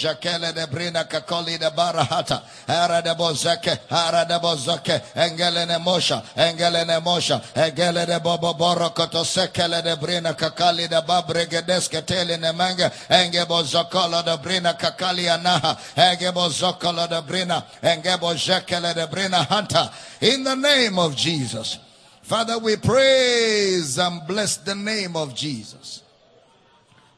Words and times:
Jakele 0.00 0.54
de 0.54 0.66
brina 0.66 1.04
kakoli 1.04 1.58
de 1.58 1.70
barahata. 1.70 2.42
Ara 2.66 3.02
de 3.02 3.14
bozeke. 3.14 3.78
Ara 3.90 4.24
de 4.24 4.38
bozoke. 4.38 5.02
Engele 5.14 5.66
ne 5.66 5.78
mosha. 5.78 6.22
Engele 6.36 6.86
ne 6.86 7.00
mosha. 7.00 7.42
Engele 7.54 8.06
de 8.06 8.18
bobo 8.20 8.54
borokoto 8.54 9.24
sekele 9.24 9.82
de 9.82 9.96
brina 9.96 10.34
kakali 10.34 10.88
de 10.88 11.02
babregedeske 11.02 12.06
tele 12.06 12.38
ne 12.38 12.52
manga. 12.52 12.90
Enge 13.10 13.44
bozokola 13.46 14.24
de 14.24 14.36
brina 14.38 14.74
kakali 14.78 15.28
anaha. 15.28 15.76
Enge 15.96 16.32
bozokola 16.32 17.08
de 17.08 17.20
brina. 17.22 17.64
Enge 17.82 18.18
bozekele 18.18 18.94
de 18.94 19.06
brina 19.06 19.46
hanta. 19.46 19.92
In 20.22 20.44
the 20.44 20.54
name 20.54 20.98
of 20.98 21.14
Jesus. 21.14 21.78
Father, 22.22 22.58
we 22.58 22.76
praise 22.76 23.98
and 23.98 24.26
bless 24.26 24.58
the 24.58 24.74
name 24.74 25.16
of 25.16 25.34
Jesus. 25.34 26.02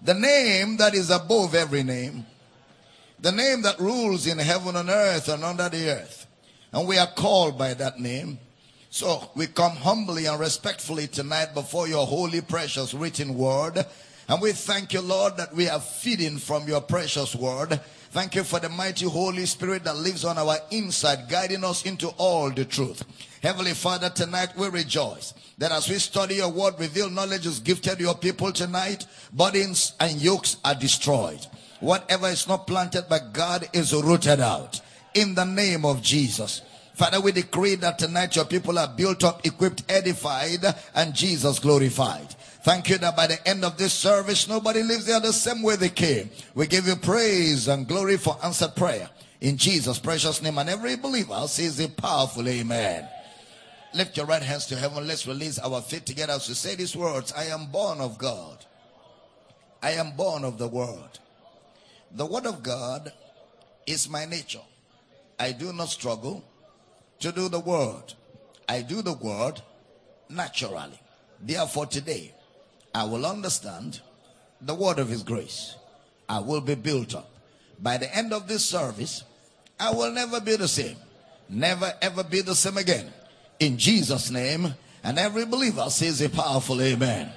The 0.01 0.15
name 0.15 0.79
that 0.79 0.95
is 0.95 1.11
above 1.11 1.55
every 1.55 1.83
name. 1.83 2.27
The 3.23 3.31
name 3.31 3.63
that 3.63 3.79
rules 3.79 4.27
in 4.27 4.37
heaven 4.39 4.75
and 4.75 4.91
earth 4.91 5.29
and 5.29 5.45
under 5.45 5.69
the 5.69 5.91
earth. 5.91 6.27
And 6.73 6.89
we 6.89 6.99
are 6.99 7.07
called 7.07 7.57
by 7.57 7.73
that 7.75 8.01
name. 8.01 8.41
So 8.91 9.31
we 9.37 9.47
come 9.47 9.77
humbly 9.77 10.27
and 10.27 10.41
respectfully 10.41 11.07
tonight 11.07 11.55
before 11.55 11.87
your 11.87 12.05
holy, 12.05 12.41
precious 12.41 12.93
written 12.93 13.39
word. 13.39 13.87
And 14.29 14.43
we 14.43 14.51
thank 14.51 14.93
you, 14.93 15.03
Lord, 15.03 15.37
that 15.37 15.55
we 15.55 15.69
are 15.69 15.79
feeding 15.79 16.37
from 16.37 16.67
your 16.67 16.81
precious 16.81 17.37
word. 17.37 17.81
Thank 18.11 18.35
you 18.35 18.43
for 18.43 18.59
the 18.59 18.69
mighty 18.69 19.07
Holy 19.07 19.47
Spirit 19.47 19.85
that 19.85 19.97
lives 19.97 20.25
on 20.25 20.37
our 20.37 20.57
inside, 20.73 21.29
guiding 21.29 21.63
us 21.63 21.87
into 21.87 22.09
all 22.19 22.51
the 22.51 22.65
truth. 22.65 23.05
Heavenly 23.41 23.75
Father, 23.75 24.11
tonight 24.11 24.57
we 24.57 24.69
rejoice 24.69 25.33
that 25.59 25.71
as 25.71 25.89
we 25.89 25.95
study 26.01 26.37
your 26.37 26.51
word, 26.51 26.75
revealed 26.81 27.13
knowledge 27.13 27.47
is 27.47 27.61
gifted 27.61 28.01
your 28.01 28.17
people 28.17 28.51
tonight. 28.51 29.07
Burdens 29.33 29.95
and 30.01 30.21
yokes 30.21 30.57
are 30.65 30.75
destroyed. 30.75 31.47
Whatever 31.83 32.29
is 32.29 32.47
not 32.47 32.69
planted 32.69 33.09
by 33.09 33.19
God 33.33 33.69
is 33.73 33.93
rooted 33.93 34.39
out. 34.39 34.81
In 35.15 35.35
the 35.35 35.45
name 35.45 35.85
of 35.85 36.01
Jesus. 36.01 36.63
Father, 36.95 37.21
we 37.21 37.33
decree 37.33 37.75
that 37.75 37.99
tonight 37.99 38.37
your 38.37 38.45
people 38.45 38.79
are 38.79 38.87
built 38.87 39.25
up, 39.25 39.45
equipped, 39.45 39.83
edified, 39.89 40.65
and 40.95 41.13
Jesus 41.13 41.59
glorified. 41.59 42.31
Thank 42.63 42.89
you 42.89 42.99
that 42.99 43.17
by 43.17 43.27
the 43.27 43.49
end 43.49 43.65
of 43.65 43.79
this 43.79 43.93
service, 43.93 44.47
nobody 44.47 44.85
lives 44.85 45.07
there 45.07 45.19
the 45.19 45.33
same 45.33 45.61
way 45.61 45.75
they 45.75 45.89
came. 45.89 46.31
We 46.55 46.69
give 46.69 46.87
you 46.87 46.95
praise 46.95 47.67
and 47.67 47.89
glory 47.89 48.17
for 48.17 48.39
answered 48.45 48.77
prayer. 48.77 49.11
In 49.41 49.57
Jesus' 49.57 49.99
precious 49.99 50.41
name, 50.41 50.59
and 50.59 50.71
every 50.71 50.95
believer 50.95 51.49
says 51.49 51.81
a 51.81 51.89
powerful 51.89 52.49
amen. 52.49 53.09
Lift 53.93 54.17
your 54.17 54.27
right 54.27 54.41
hands 54.41 54.67
to 54.67 54.77
heaven. 54.77 55.09
Let's 55.09 55.27
release 55.27 55.59
our 55.59 55.81
faith 55.81 56.05
together 56.05 56.35
as 56.35 56.49
we 56.49 56.55
say 56.55 56.77
these 56.77 56.95
words. 56.95 57.33
I 57.33 57.47
am 57.47 57.67
born 57.73 57.99
of 58.01 58.19
God. 58.19 58.65
I 59.83 59.93
am 59.93 60.13
born 60.13 60.45
of 60.45 60.59
the 60.59 60.69
word. 60.69 61.19
The 62.15 62.27
word 62.27 62.47
of 62.47 62.63
God 62.63 63.13
is 63.87 64.09
my 64.09 64.27
nature. 64.27 64.61
I 65.39 65.53
do 65.53 65.73
not 65.73 65.89
struggle 65.89 66.45
to 67.21 67.33
do 67.33 67.49
the 67.49 67.61
word. 67.61 68.15
I 68.69 68.83
do 68.83 69.03
the 69.03 69.15
word 69.15 69.61
naturally. 70.29 71.01
Therefore, 71.41 71.87
today, 71.87 72.35
I 72.95 73.05
will 73.05 73.25
understand 73.25 74.01
the 74.61 74.75
word 74.75 74.99
of 74.99 75.09
his 75.09 75.23
grace. 75.23 75.75
I 76.29 76.41
will 76.41 76.61
be 76.61 76.75
built 76.75 77.15
up. 77.15 77.31
By 77.81 77.97
the 77.97 78.15
end 78.15 78.33
of 78.33 78.47
this 78.47 78.65
service, 78.65 79.25
I 79.81 79.93
will 79.93 80.13
never 80.13 80.41
be 80.41 80.57
the 80.57 80.69
same. 80.69 80.97
Never 81.49 81.93
ever 82.01 82.23
be 82.23 82.43
the 82.43 82.55
same 82.55 82.77
again. 82.77 83.13
In 83.59 83.77
Jesus' 83.77 84.31
name, 84.31 84.75
and 85.03 85.19
every 85.19 85.45
believer 85.45 85.91
says 85.91 86.21
a 86.21 86.29
powerful 86.29 86.81
amen. 86.81 87.33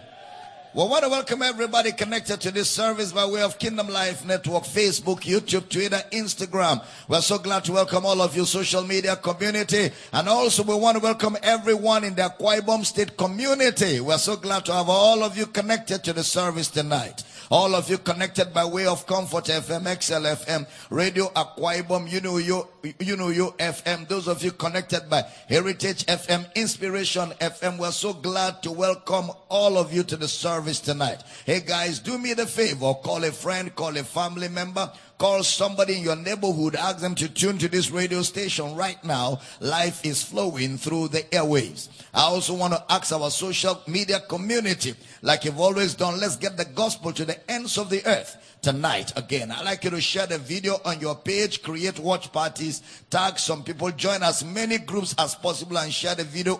Well, 0.76 0.88
I 0.88 0.90
want 0.90 1.04
to 1.06 1.10
welcome 1.10 1.42
everybody 1.42 1.94
connected 1.94 2.42
to 2.42 2.52
this 2.52 2.70
service 2.70 3.14
by 3.14 3.26
way 3.26 3.42
of 3.42 3.58
Kingdom 3.58 3.88
Life 3.88 4.26
Network, 4.26 4.64
Facebook, 4.64 5.22
YouTube, 5.22 5.70
Twitter, 5.70 6.02
Instagram. 6.12 6.84
We're 7.08 7.22
so 7.22 7.38
glad 7.38 7.64
to 7.64 7.72
welcome 7.72 8.06
all 8.06 8.22
of 8.22 8.36
you 8.36 8.44
social 8.44 8.84
media 8.84 9.16
community. 9.16 9.92
And 10.12 10.28
also 10.28 10.64
we 10.64 10.76
want 10.76 10.98
to 10.98 11.02
welcome 11.02 11.38
everyone 11.42 12.04
in 12.04 12.14
the 12.14 12.24
Akwa 12.24 12.60
Ibom 12.60 12.86
State 12.86 13.16
community. 13.16 14.02
We're 14.02 14.18
so 14.18 14.36
glad 14.36 14.66
to 14.66 14.74
have 14.74 14.90
all 14.90 15.24
of 15.24 15.38
you 15.38 15.46
connected 15.46 16.04
to 16.04 16.12
the 16.12 16.26
service 16.26 16.68
tonight. 16.68 17.24
All 17.52 17.76
of 17.76 17.90
you 17.90 17.98
connected 18.00 18.54
by 18.54 18.66
way 18.66 18.88
of 18.88 19.06
Comfort 19.06 19.46
FM, 19.46 19.84
XLFM, 19.84 20.68
Radio 20.90 21.28
Akwa 21.30 21.82
Ibom, 21.82 22.10
you 22.12 22.20
know 22.22 22.38
you, 22.38 22.68
you 23.00 23.16
know 23.16 23.30
you 23.30 23.54
FM. 23.60 24.08
Those 24.08 24.28
of 24.28 24.44
you 24.44 24.52
connected 24.52 25.10
by 25.10 25.24
Heritage 25.48 26.06
FM, 26.08 26.54
Inspiration 26.56 27.30
FM. 27.40 27.78
We're 27.78 27.92
so 27.92 28.14
glad 28.14 28.64
to 28.64 28.72
welcome 28.72 29.30
all 29.50 29.78
of 29.78 29.94
you 29.94 30.04
to 30.04 30.18
the 30.18 30.28
service 30.28 30.80
tonight. 30.80 31.22
Hey 31.46 31.60
guys, 31.60 32.00
do 32.00 32.18
me 32.18 32.34
the 32.34 32.48
favor. 32.48 32.94
Call 32.96 33.24
a 33.24 33.32
friend, 33.32 33.76
call 33.76 33.96
a 33.96 34.04
family 34.04 34.48
member, 34.48 34.92
call 35.18 35.44
somebody 35.44 35.98
in 35.98 36.04
your 36.04 36.16
neighborhood, 36.16 36.76
ask 36.76 37.00
them 37.00 37.16
to 37.16 37.30
tune 37.30 37.58
to 37.60 37.68
this 37.68 37.92
radio 37.92 38.22
station 38.22 38.76
right 38.76 39.02
now. 39.04 39.40
Life 39.60 40.06
is 40.06 40.24
flowing 40.24 40.78
through 40.78 41.10
the 41.10 41.22
airwaves. 41.32 41.90
I 42.14 42.24
also 42.24 42.54
want 42.54 42.74
to 42.74 42.84
ask 42.90 43.12
our 43.14 43.32
social 43.32 43.82
media 43.88 44.20
community, 44.20 44.96
like 45.22 45.46
you've 45.46 45.60
always 45.60 45.94
done, 45.94 46.20
let's 46.20 46.38
get 46.38 46.58
the 46.58 46.66
gospel 46.66 47.12
to 47.14 47.26
the 47.26 47.52
ends 47.52 47.78
of 47.78 47.90
the 47.90 48.06
earth 48.06 48.38
tonight 48.66 49.16
again. 49.16 49.52
I'd 49.52 49.64
like 49.64 49.84
you 49.84 49.92
to 49.92 50.02
share 50.02 50.26
the 50.26 50.40
video 50.40 50.80
on 50.86 51.00
your 51.00 51.14
page, 51.14 51.62
create 51.62 52.00
watch 52.00 52.32
parties, 52.32 52.82
tag 53.12 53.38
some 53.38 53.64
people, 53.64 53.92
join 53.92 54.24
as 54.24 54.44
many 54.44 54.80
groups 54.80 55.14
as 55.20 55.36
possible 55.36 55.78
and 55.78 55.94
share 55.94 56.16
the 56.16 56.24
video 56.24 56.60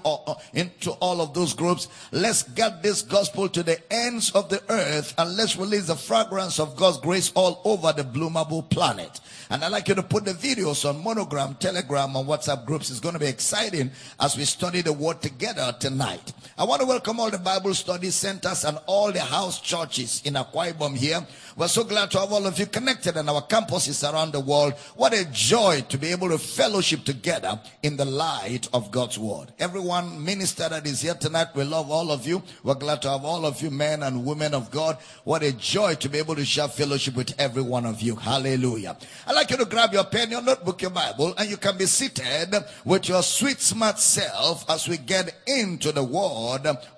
into 0.54 0.92
all 0.92 1.20
of 1.20 1.34
those 1.34 1.56
groups. 1.56 1.88
Let's 2.12 2.44
get 2.44 2.84
this 2.84 3.02
gospel 3.02 3.50
to 3.50 3.64
the 3.64 3.82
ends 3.92 4.30
of 4.34 4.50
the 4.50 4.62
earth 4.70 5.16
and 5.18 5.36
let's 5.36 5.58
release 5.58 5.88
the 5.88 5.96
fragrance 5.96 6.60
of 6.60 6.76
God's 6.76 7.00
grace 7.00 7.32
all 7.34 7.60
over 7.66 7.92
the 7.92 8.04
bloomable 8.04 8.70
planet. 8.70 9.20
And 9.50 9.64
I'd 9.64 9.72
like 9.72 9.88
you 9.88 9.96
to 9.96 10.04
put 10.04 10.26
the 10.26 10.34
videos 10.34 10.88
on 10.88 11.04
Monogram, 11.04 11.56
Telegram, 11.56 12.16
and 12.16 12.28
WhatsApp 12.28 12.68
groups. 12.68 12.92
It's 12.92 13.00
going 13.00 13.14
to 13.14 13.20
be 13.20 13.26
exciting 13.26 13.90
as 14.20 14.38
we 14.38 14.46
study 14.46 14.82
the 14.82 14.94
word 14.94 15.24
together 15.24 15.76
tonight. 15.80 16.34
I 16.58 16.64
want 16.64 16.80
to 16.80 16.88
welcome 16.88 17.20
all 17.20 17.30
the 17.30 17.38
Bible 17.38 17.74
study 17.74 18.10
centers 18.12 18.64
and 18.64 18.80
all 18.86 19.12
the 19.12 19.20
house 19.20 19.60
churches 19.60 20.22
in 20.24 20.36
Akwa 20.36 20.96
here. 20.96 21.20
We're 21.58 21.68
so 21.68 21.84
glad 21.84 22.12
to 22.12 22.20
have 22.20 22.32
all 22.32 22.46
of 22.48 22.58
you 22.58 22.66
connected 22.66 23.18
and 23.18 23.30
our 23.30 23.42
campuses 23.42 24.10
around 24.10 24.32
the 24.32 24.40
world. 24.40 24.72
What 24.96 25.14
a 25.14 25.26
joy 25.26 25.84
to 25.90 25.98
be 25.98 26.08
able 26.12 26.30
to 26.30 26.38
fellowship 26.38 27.04
together 27.04 27.60
in 27.84 27.98
the 27.98 28.06
light 28.06 28.70
of 28.74 28.90
God's 28.90 29.20
word. 29.20 29.52
Everyone 29.60 30.24
minister 30.24 30.70
that 30.70 30.88
is 30.88 31.02
here 31.02 31.16
tonight, 31.16 31.48
we 31.56 31.66
love 31.66 31.92
all 31.92 32.10
of 32.10 32.26
you. 32.26 32.42
We're 32.64 32.76
glad 32.76 33.02
to 33.02 33.10
have 33.10 33.26
all 33.26 33.46
of 33.46 33.62
you 33.62 33.70
men 33.70 34.02
and 34.04 34.26
women 34.26 34.54
of 34.54 34.72
God. 34.72 34.98
What 35.26 35.44
a 35.44 35.52
joy 35.52 35.96
to 35.96 36.08
be 36.08 36.20
able 36.20 36.36
to 36.36 36.46
share 36.46 36.70
fellowship 36.70 37.18
with 37.18 37.38
every 37.38 37.64
one 37.64 37.86
of 37.86 38.02
you. 38.02 38.16
Hallelujah. 38.16 38.96
I'd 39.28 39.36
like 39.36 39.52
you 39.52 39.58
to 39.58 39.66
grab 39.66 39.92
your 39.92 40.06
pen, 40.06 40.32
your 40.32 40.42
notebook, 40.42 40.82
your 40.82 40.92
Bible, 40.92 41.34
and 41.38 41.50
you 41.50 41.58
can 41.58 41.78
be 41.78 41.86
seated 41.86 42.56
with 42.86 43.10
your 43.10 43.24
sweet, 43.24 43.60
smart 43.60 44.00
self 44.00 44.70
as 44.70 44.88
we 44.88 44.96
get 44.96 45.36
into 45.48 45.92
the 45.92 46.04
word 46.04 46.45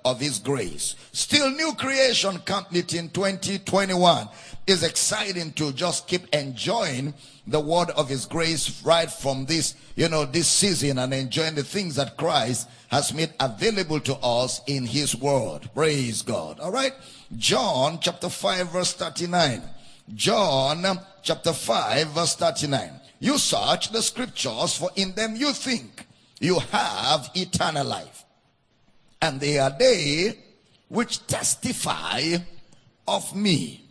of 0.04 0.20
his 0.20 0.38
grace. 0.38 0.94
Still 1.12 1.50
new 1.50 1.72
creation 1.74 2.38
camp 2.40 2.70
meeting 2.70 3.08
2021 3.10 4.28
is 4.66 4.82
exciting 4.82 5.52
to 5.52 5.72
just 5.72 6.06
keep 6.06 6.32
enjoying 6.34 7.14
the 7.46 7.60
word 7.60 7.90
of 7.90 8.08
his 8.08 8.26
grace 8.26 8.82
right 8.84 9.10
from 9.10 9.46
this, 9.46 9.74
you 9.96 10.08
know, 10.08 10.24
this 10.24 10.48
season 10.48 10.98
and 10.98 11.14
enjoying 11.14 11.54
the 11.54 11.62
things 11.62 11.96
that 11.96 12.16
Christ 12.16 12.68
has 12.88 13.14
made 13.14 13.32
available 13.40 14.00
to 14.00 14.14
us 14.16 14.60
in 14.66 14.84
his 14.84 15.16
word. 15.16 15.68
Praise 15.74 16.22
God. 16.22 16.60
All 16.60 16.72
right. 16.72 16.92
John 17.36 17.98
chapter 18.00 18.28
5 18.28 18.70
verse 18.70 18.92
39. 18.92 19.62
John 20.14 20.84
chapter 21.22 21.52
5 21.52 22.08
verse 22.08 22.36
39. 22.36 23.00
You 23.20 23.38
search 23.38 23.90
the 23.90 24.02
scriptures 24.02 24.76
for 24.76 24.90
in 24.96 25.14
them 25.14 25.34
you 25.36 25.52
think 25.52 26.06
you 26.40 26.58
have 26.58 27.30
eternal 27.34 27.86
life. 27.86 28.24
And 29.20 29.40
they 29.40 29.58
are 29.58 29.74
they 29.76 30.38
which 30.88 31.26
testify 31.26 32.36
of 33.06 33.34
me. 33.34 33.84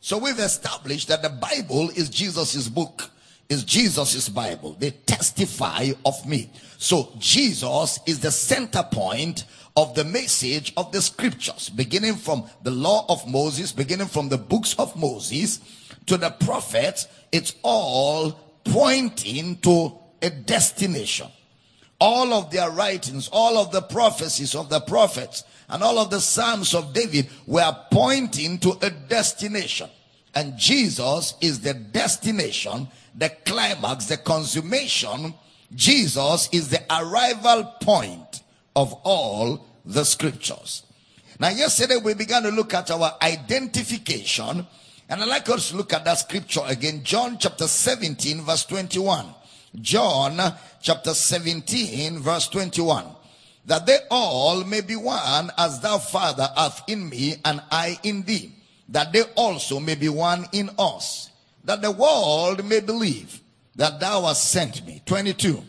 So 0.00 0.18
we've 0.18 0.38
established 0.38 1.08
that 1.08 1.22
the 1.22 1.30
Bible 1.30 1.90
is 1.90 2.08
Jesus's 2.08 2.68
book, 2.68 3.10
is 3.48 3.64
Jesus's 3.64 4.28
Bible. 4.28 4.76
They 4.78 4.90
testify 4.90 5.90
of 6.04 6.26
me. 6.26 6.50
So 6.78 7.12
Jesus 7.18 7.98
is 8.06 8.20
the 8.20 8.30
center 8.30 8.84
point 8.84 9.44
of 9.76 9.94
the 9.94 10.04
message 10.04 10.72
of 10.76 10.92
the 10.92 11.02
scriptures, 11.02 11.68
beginning 11.68 12.14
from 12.14 12.48
the 12.62 12.70
law 12.70 13.06
of 13.08 13.26
Moses, 13.28 13.72
beginning 13.72 14.08
from 14.08 14.28
the 14.28 14.38
books 14.38 14.74
of 14.78 14.96
Moses 14.96 15.60
to 16.06 16.16
the 16.16 16.30
prophets. 16.30 17.06
It's 17.32 17.54
all 17.62 18.32
pointing 18.64 19.56
to 19.58 19.98
a 20.22 20.30
destination. 20.30 21.28
All 22.00 22.32
of 22.32 22.50
their 22.50 22.70
writings, 22.70 23.28
all 23.32 23.58
of 23.58 23.72
the 23.72 23.82
prophecies 23.82 24.54
of 24.54 24.68
the 24.68 24.80
prophets, 24.80 25.44
and 25.68 25.82
all 25.82 25.98
of 25.98 26.10
the 26.10 26.20
Psalms 26.20 26.74
of 26.74 26.92
David 26.92 27.28
were 27.46 27.76
pointing 27.90 28.58
to 28.60 28.78
a 28.82 28.90
destination. 28.90 29.90
And 30.34 30.56
Jesus 30.56 31.34
is 31.40 31.60
the 31.60 31.74
destination, 31.74 32.88
the 33.14 33.30
climax, 33.44 34.06
the 34.06 34.16
consummation. 34.16 35.34
Jesus 35.74 36.48
is 36.52 36.68
the 36.68 36.82
arrival 36.90 37.64
point 37.80 38.42
of 38.76 38.92
all 39.02 39.66
the 39.84 40.04
scriptures. 40.04 40.84
Now, 41.40 41.48
yesterday 41.48 41.96
we 41.96 42.14
began 42.14 42.44
to 42.44 42.50
look 42.50 42.74
at 42.74 42.90
our 42.90 43.16
identification 43.20 44.66
And 45.08 45.22
I'd 45.22 45.28
like 45.28 45.48
us 45.48 45.70
to 45.70 45.76
look 45.76 45.92
at 45.94 46.04
that 46.04 46.18
scripture 46.18 46.60
again. 46.66 47.02
John 47.02 47.38
chapter 47.38 47.66
17, 47.66 48.42
verse 48.42 48.66
21. 48.66 49.26
John 49.80 50.36
chapter 50.88 51.12
17, 51.12 52.18
verse 52.20 52.48
21. 52.48 53.04
That 53.66 53.84
they 53.84 53.98
all 54.10 54.64
may 54.64 54.80
be 54.80 54.96
one 54.96 55.50
as 55.58 55.80
thou, 55.80 55.98
Father, 55.98 56.48
art 56.56 56.80
in 56.86 57.10
me 57.10 57.34
and 57.44 57.60
I 57.70 57.98
in 58.02 58.22
thee. 58.22 58.52
That 58.88 59.12
they 59.12 59.20
also 59.36 59.80
may 59.80 59.96
be 59.96 60.08
one 60.08 60.46
in 60.50 60.70
us. 60.78 61.28
That 61.64 61.82
the 61.82 61.90
world 61.90 62.64
may 62.64 62.80
believe 62.80 63.38
that 63.76 64.00
thou 64.00 64.22
hast 64.22 64.50
sent 64.50 64.86
me. 64.86 65.02
22. 65.04 65.62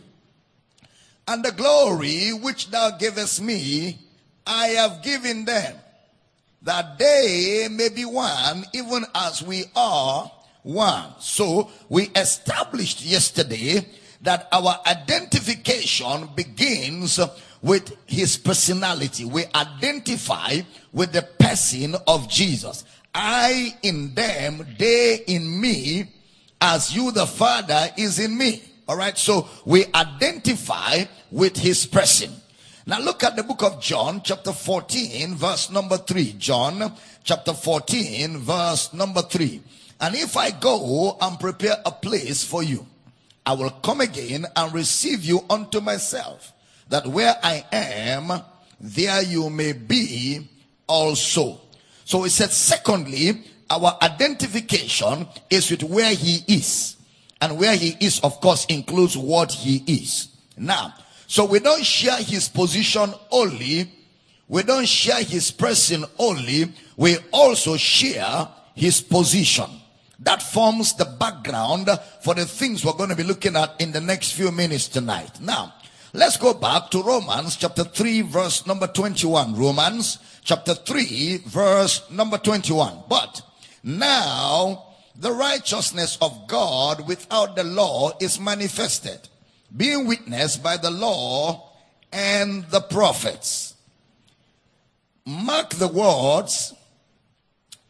And 1.27 1.44
the 1.44 1.51
glory 1.51 2.31
which 2.31 2.71
thou 2.71 2.92
gavest 2.92 3.42
me, 3.42 4.00
I 4.48 4.68
have 4.68 5.04
given 5.04 5.44
them, 5.44 5.75
that 6.62 6.98
they 6.98 7.68
may 7.69 7.89
be 7.89 8.06
one, 8.06 8.63
even 8.74 9.04
as 9.13 9.44
we 9.44 9.66
are 9.75 10.31
one. 10.63 11.12
So 11.19 11.71
we 11.89 12.04
established 12.16 13.04
yesterday 13.04 13.86
that 14.21 14.48
our 14.51 14.80
identification 14.86 16.30
begins 16.36 17.19
with 17.62 17.95
his 18.06 18.38
personality. 18.38 19.25
We 19.25 19.45
identify 19.56 20.62
with 20.92 21.12
the 21.12 21.21
person 21.21 21.95
of 22.07 22.30
Jesus. 22.30 22.83
I 23.13 23.77
in 23.81 24.13
them, 24.13 24.66
they 24.77 25.24
in 25.27 25.60
me, 25.60 26.12
as 26.62 26.95
you 26.95 27.12
the 27.12 27.25
Father 27.25 27.89
is 27.98 28.19
in 28.19 28.38
me. 28.38 28.63
All 28.88 28.98
right. 28.98 29.18
So 29.18 29.48
we 29.66 29.86
identify 29.94 31.06
with 31.31 31.57
his 31.57 31.86
person. 31.86 32.31
Now 32.86 33.00
look 33.00 33.24
at 33.24 33.36
the 33.36 33.44
book 33.44 33.62
of 33.62 33.80
John, 33.80 34.21
chapter 34.24 34.51
14, 34.51 35.36
verse 35.36 35.69
number 35.69 35.98
3. 35.98 36.33
John, 36.39 36.92
chapter 37.24 37.54
14, 37.54 38.38
verse 38.38 38.94
number 38.94 39.21
3. 39.21 39.62
And 40.01 40.16
if 40.16 40.36
I 40.36 40.51
go 40.51 41.18
and 41.21 41.39
prepare 41.39 41.75
a 41.86 41.92
place 41.92 42.44
for 42.44 42.63
you, 42.63 42.86
I 43.49 43.53
will 43.53 43.71
come 43.71 43.99
again 44.01 44.45
and 44.55 44.73
receive 44.75 45.25
you 45.25 45.43
unto 45.49 45.81
myself, 45.81 46.53
that 46.89 47.07
where 47.07 47.33
I 47.41 47.65
am, 47.71 48.31
there 48.79 49.23
you 49.23 49.49
may 49.49 49.71
be 49.73 50.47
also. 50.85 51.59
So 52.05 52.21
he 52.21 52.29
said, 52.29 52.51
secondly, 52.51 53.41
our 53.67 53.97
identification 54.03 55.27
is 55.49 55.71
with 55.71 55.81
where 55.81 56.13
he 56.13 56.43
is. 56.47 56.97
And 57.41 57.57
where 57.57 57.75
he 57.75 57.97
is, 57.99 58.19
of 58.19 58.39
course, 58.39 58.65
includes 58.65 59.17
what 59.17 59.51
he 59.51 59.77
is. 59.87 60.27
Now, 60.55 60.93
so 61.25 61.45
we 61.45 61.57
don't 61.57 61.83
share 61.83 62.17
his 62.17 62.47
position 62.47 63.11
only. 63.31 63.91
We 64.47 64.61
don't 64.61 64.87
share 64.87 65.23
his 65.23 65.49
person 65.49 66.05
only. 66.19 66.71
We 66.97 67.17
also 67.31 67.77
share 67.77 68.47
his 68.75 69.01
position. 69.01 69.71
That 70.21 70.44
forms 70.44 70.94
the 70.94 71.06
background 71.06 71.89
for 72.21 72.36
the 72.36 72.45
things 72.45 72.83
we're 72.83 72.94
going 72.94 73.10
to 73.10 73.16
be 73.16 73.24
looking 73.24 73.56
at 73.56 73.80
in 73.80 73.92
the 73.92 74.01
next 74.01 74.33
few 74.33 74.51
minutes 74.51 74.88
tonight. 74.88 75.39
Now, 75.39 75.74
let's 76.13 76.36
go 76.36 76.54
back 76.54 76.89
to 76.92 77.01
Romans 77.01 77.56
chapter 77.56 77.86
3 77.86 78.21
verse 78.21 78.68
number 78.68 78.88
21. 78.88 79.56
Romans 79.56 80.19
chapter 80.44 80.74
3 80.74 81.38
verse 81.45 82.10
number 82.12 82.38
21. 82.38 83.04
But 83.07 83.42
now 83.83 84.88
the 85.16 85.31
righteousness 85.31 86.18
of 86.21 86.48
God 86.48 87.07
without 87.07 87.56
the 87.56 87.63
law 87.63 88.12
is 88.19 88.39
manifested, 88.39 89.19
being 89.75 90.07
witnessed 90.07 90.63
by 90.63 90.77
the 90.77 90.92
law 90.92 91.71
and 92.12 92.66
the 92.66 92.81
prophets. 92.81 93.75
Mark 95.25 95.71
the 95.71 95.88
words, 95.88 96.74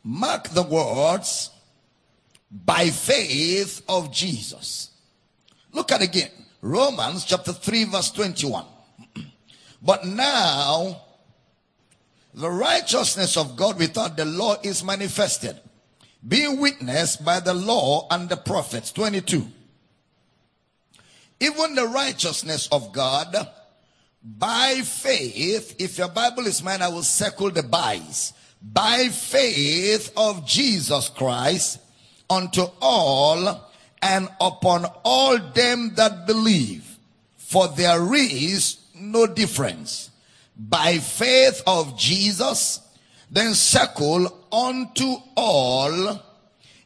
mark 0.04 0.50
the 0.50 0.64
words, 0.64 1.52
by 2.52 2.90
faith 2.90 3.82
of 3.88 4.12
Jesus. 4.12 4.92
Look 5.72 5.92
at 5.92 6.02
again. 6.02 6.32
Romans 6.62 7.26
chapter 7.26 7.54
3 7.54 7.86
verse 7.86 8.12
21. 8.12 8.66
but 9.82 10.06
now 10.06 11.02
the 12.34 12.50
righteousness 12.50 13.38
of 13.38 13.56
God 13.56 13.78
without 13.78 14.18
the 14.18 14.26
law 14.26 14.56
is 14.64 14.84
manifested, 14.84 15.60
being 16.28 16.60
witnessed 16.60 17.24
by 17.24 17.40
the 17.40 17.54
law 17.54 18.08
and 18.12 18.30
the 18.30 18.38
prophets. 18.38 18.92
22. 18.92 19.46
Even 21.40 21.76
the 21.76 21.88
righteousness 21.88 22.68
of 22.72 22.92
God 22.92 23.36
by 24.22 24.82
faith, 24.84 25.76
if 25.80 25.98
your 25.98 26.10
Bible 26.10 26.46
is 26.46 26.62
mine, 26.62 26.82
I 26.82 26.90
will 26.90 27.04
circle 27.04 27.50
the 27.50 27.64
bys. 27.64 28.34
By 28.62 29.08
faith 29.08 30.12
of 30.18 30.46
Jesus 30.46 31.08
Christ 31.08 31.80
unto 32.30 32.66
all 32.82 33.70
and 34.02 34.30
upon 34.40 34.86
all 35.04 35.38
them 35.38 35.94
that 35.96 36.26
believe. 36.26 36.98
For 37.38 37.68
there 37.68 38.14
is 38.14 38.78
no 38.96 39.28
difference. 39.28 40.12
By 40.58 40.98
faith 40.98 41.64
of 41.66 41.98
Jesus, 41.98 42.82
then 43.32 43.54
circle 43.54 44.46
unto 44.52 45.16
all 45.36 46.22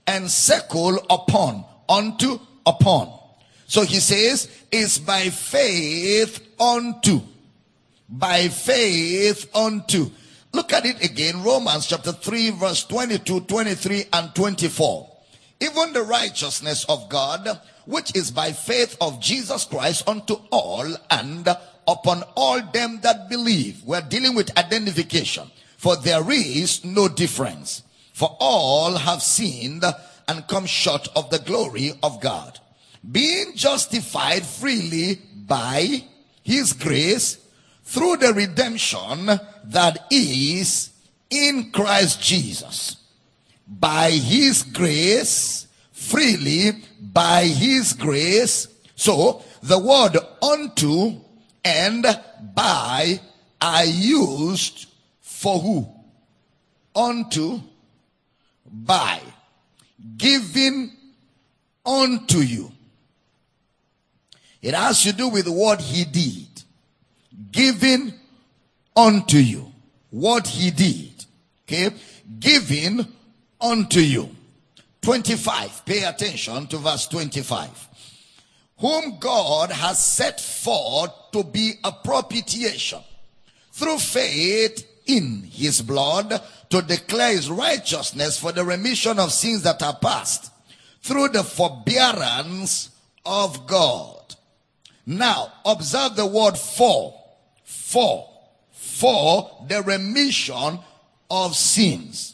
and 0.05 0.29
circle 0.29 0.99
upon, 1.09 1.65
unto, 1.87 2.39
upon. 2.65 3.19
So 3.67 3.83
he 3.83 3.99
says, 3.99 4.49
it's 4.71 4.99
by 4.99 5.29
faith 5.29 6.45
unto. 6.59 7.21
By 8.07 8.49
faith 8.49 9.49
unto. 9.55 10.11
Look 10.51 10.71
at 10.71 10.85
it 10.85 11.03
again, 11.03 11.41
Romans 11.41 11.87
chapter 11.87 12.11
3 12.11 12.51
verse 12.51 12.83
22, 12.85 13.41
23 13.41 14.05
and 14.13 14.35
24. 14.35 15.12
Even 15.59 15.93
the 15.93 16.03
righteousness 16.03 16.85
of 16.89 17.09
God, 17.09 17.59
which 17.85 18.15
is 18.15 18.31
by 18.31 18.51
faith 18.51 18.97
of 18.99 19.19
Jesus 19.19 19.65
Christ 19.65 20.07
unto 20.07 20.35
all 20.51 20.87
and 21.09 21.47
upon 21.87 22.23
all 22.35 22.61
them 22.61 22.99
that 23.01 23.29
believe. 23.29 23.83
We're 23.83 24.01
dealing 24.01 24.35
with 24.35 24.57
identification. 24.57 25.49
For 25.77 25.95
there 25.97 26.29
is 26.31 26.85
no 26.85 27.07
difference. 27.07 27.83
For 28.13 28.37
all 28.39 28.95
have 28.95 29.21
sinned 29.21 29.83
and 30.27 30.47
come 30.47 30.65
short 30.65 31.07
of 31.15 31.29
the 31.29 31.39
glory 31.39 31.91
of 32.01 32.21
God. 32.21 32.59
Being 33.11 33.53
justified 33.55 34.45
freely 34.45 35.19
by 35.33 36.03
his 36.43 36.73
grace 36.73 37.37
through 37.83 38.17
the 38.17 38.33
redemption 38.33 39.25
that 39.65 40.07
is 40.09 40.91
in 41.29 41.71
Christ 41.71 42.21
Jesus. 42.21 43.02
By 43.67 44.11
his 44.11 44.63
grace, 44.63 45.67
freely 45.91 46.71
by 46.99 47.45
his 47.45 47.93
grace. 47.93 48.67
So 48.95 49.43
the 49.61 49.79
word 49.79 50.17
unto 50.41 51.15
and 51.63 52.05
by 52.53 53.19
are 53.61 53.85
used 53.85 54.87
for 55.21 55.59
who? 55.59 55.87
Unto, 56.95 57.61
by, 58.65 59.19
giving 60.17 60.91
unto 61.85 62.39
you. 62.39 62.71
It 64.61 64.73
has 64.73 65.03
to 65.03 65.13
do 65.13 65.27
with 65.27 65.47
what 65.47 65.81
he 65.81 66.05
did. 66.05 66.47
Giving 67.51 68.13
unto 68.95 69.37
you. 69.37 69.71
What 70.09 70.47
he 70.47 70.71
did. 70.71 71.25
Okay? 71.67 71.95
Giving 72.39 73.05
unto 73.63 73.99
you. 73.99 74.29
25. 75.01 75.85
Pay 75.85 76.03
attention 76.03 76.67
to 76.67 76.77
verse 76.77 77.07
25. 77.07 77.89
Whom 78.79 79.17
God 79.19 79.71
has 79.71 80.03
set 80.03 80.39
forth 80.39 81.11
to 81.31 81.43
be 81.43 81.73
a 81.83 81.91
propitiation 81.91 82.99
through 83.71 83.97
faith 83.97 84.87
in 85.05 85.43
his 85.43 85.81
blood 85.81 86.41
to 86.69 86.81
declare 86.81 87.31
his 87.31 87.49
righteousness 87.49 88.39
for 88.39 88.51
the 88.51 88.63
remission 88.63 89.19
of 89.19 89.31
sins 89.31 89.63
that 89.63 89.81
are 89.81 89.95
past 89.95 90.51
through 91.01 91.29
the 91.29 91.43
forbearance 91.43 92.89
of 93.25 93.67
God. 93.67 94.35
Now, 95.05 95.51
observe 95.65 96.15
the 96.15 96.25
word 96.25 96.57
for, 96.57 97.13
for, 97.63 98.29
for 98.71 99.65
the 99.67 99.81
remission 99.81 100.79
of 101.29 101.55
sins. 101.55 102.32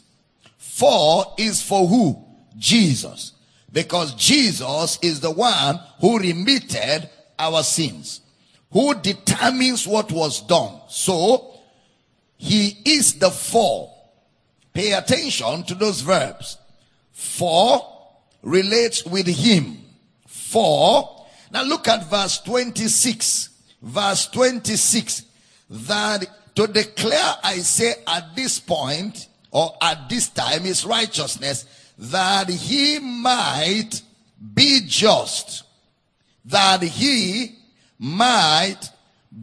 For 0.80 1.34
is 1.36 1.60
for 1.60 1.86
who? 1.86 2.24
Jesus. 2.56 3.32
Because 3.70 4.14
Jesus 4.14 4.98
is 5.02 5.20
the 5.20 5.30
one 5.30 5.78
who 6.00 6.18
remitted 6.18 7.10
our 7.38 7.62
sins. 7.62 8.22
Who 8.72 8.94
determines 8.94 9.86
what 9.86 10.10
was 10.10 10.40
done. 10.40 10.80
So, 10.88 11.52
he 12.38 12.78
is 12.86 13.18
the 13.18 13.30
for. 13.30 13.92
Pay 14.72 14.92
attention 14.92 15.64
to 15.64 15.74
those 15.74 16.00
verbs. 16.00 16.56
For 17.12 17.86
relates 18.42 19.04
with 19.04 19.26
him. 19.26 19.84
For. 20.26 21.26
Now 21.52 21.62
look 21.62 21.88
at 21.88 22.08
verse 22.08 22.38
26. 22.40 23.50
Verse 23.82 24.28
26. 24.28 25.24
That 25.68 26.24
to 26.54 26.66
declare, 26.66 27.34
I 27.44 27.58
say 27.58 27.96
at 28.06 28.34
this 28.34 28.58
point 28.58 29.28
or 29.50 29.74
at 29.82 30.08
this 30.08 30.28
time 30.28 30.66
is 30.66 30.84
righteousness 30.84 31.66
that 31.98 32.48
he 32.48 32.98
might 32.98 34.02
be 34.54 34.80
just. 34.86 35.64
That 36.46 36.82
he 36.82 37.56
might 37.98 38.90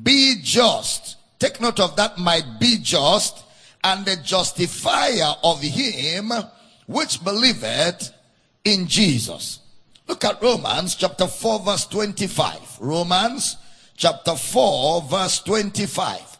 be 0.04 0.36
just. 0.42 1.18
Take 1.40 1.62
note 1.62 1.80
of 1.80 1.96
that 1.98 2.18
might 2.18 2.60
be 2.60 2.78
just 2.82 3.44
and 3.84 4.06
the 4.06 4.18
justifier 4.18 5.36
of 5.44 5.62
him 5.62 6.32
which 6.88 7.24
believeth 7.24 8.12
in 8.64 8.88
Jesus. 8.88 9.60
Look 10.08 10.24
at 10.24 10.42
Romans 10.42 10.96
chapter 10.96 11.28
4 11.28 11.60
verse 11.60 11.86
25. 11.86 12.78
Romans 12.80 13.58
chapter 13.96 14.36
4 14.36 15.02
verse 15.04 15.40
25. 15.40 16.38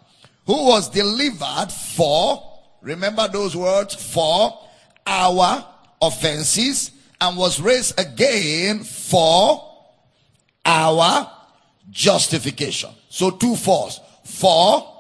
Who 0.48 0.68
was 0.68 0.90
delivered 0.90 1.72
for, 1.72 2.47
remember 2.88 3.28
those 3.28 3.56
words, 3.56 3.94
for 3.96 4.58
our 5.06 5.66
offenses 6.02 6.92
and 7.20 7.38
was 7.38 7.60
raised 7.60 8.00
again 8.00 8.84
for 8.84 9.64
our 10.66 11.32
justification. 11.90 12.90
So 13.10 13.32
two 13.32 13.56
fours. 13.56 14.00
For 14.24 14.94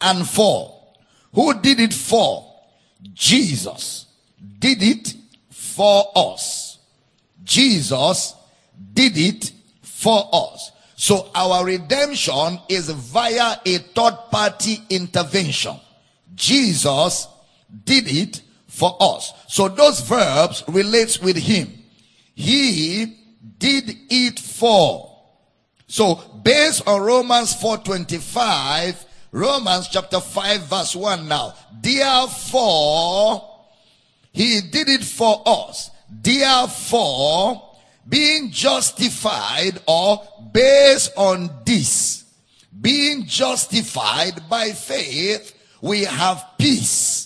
and 0.00 0.26
for. 0.26 0.80
Who 1.34 1.60
did 1.60 1.80
it 1.80 1.94
for? 1.94 2.48
Jesus 3.12 4.06
did 4.58 4.82
it 4.82 5.14
for 5.50 6.04
us. 6.14 6.78
Jesus 7.42 8.34
did 8.92 9.16
it 9.16 9.52
for 9.82 10.28
us. 10.32 10.70
So 10.94 11.30
our 11.34 11.64
redemption 11.64 12.60
is 12.68 12.90
via 12.90 13.56
a 13.64 13.78
third 13.78 14.16
party 14.30 14.78
intervention. 14.90 15.76
Jesus 16.34 17.26
did 17.84 18.04
it 18.06 18.42
for 18.66 18.96
us. 19.00 19.32
So 19.48 19.68
those 19.68 20.00
verbs 20.00 20.64
relates 20.68 21.20
with 21.20 21.36
him. 21.36 21.72
He 22.34 23.18
did 23.58 23.96
it 24.08 24.40
for. 24.40 25.10
So 25.86 26.16
based 26.42 26.86
on 26.88 27.02
Romans 27.02 27.54
4:25, 27.54 29.04
Romans 29.30 29.88
chapter 29.88 30.20
5 30.20 30.62
verse 30.62 30.96
1 30.96 31.28
now. 31.28 31.54
Therefore, 31.80 33.48
he 34.32 34.60
did 34.62 34.88
it 34.88 35.04
for 35.04 35.42
us. 35.46 35.90
Therefore, 36.10 37.76
being 38.08 38.50
justified 38.50 39.80
or 39.86 40.26
based 40.52 41.12
on 41.16 41.50
this, 41.64 42.24
being 42.80 43.26
justified 43.26 44.48
by 44.48 44.72
faith, 44.72 45.54
we 45.80 46.04
have 46.04 46.44
peace 46.58 47.21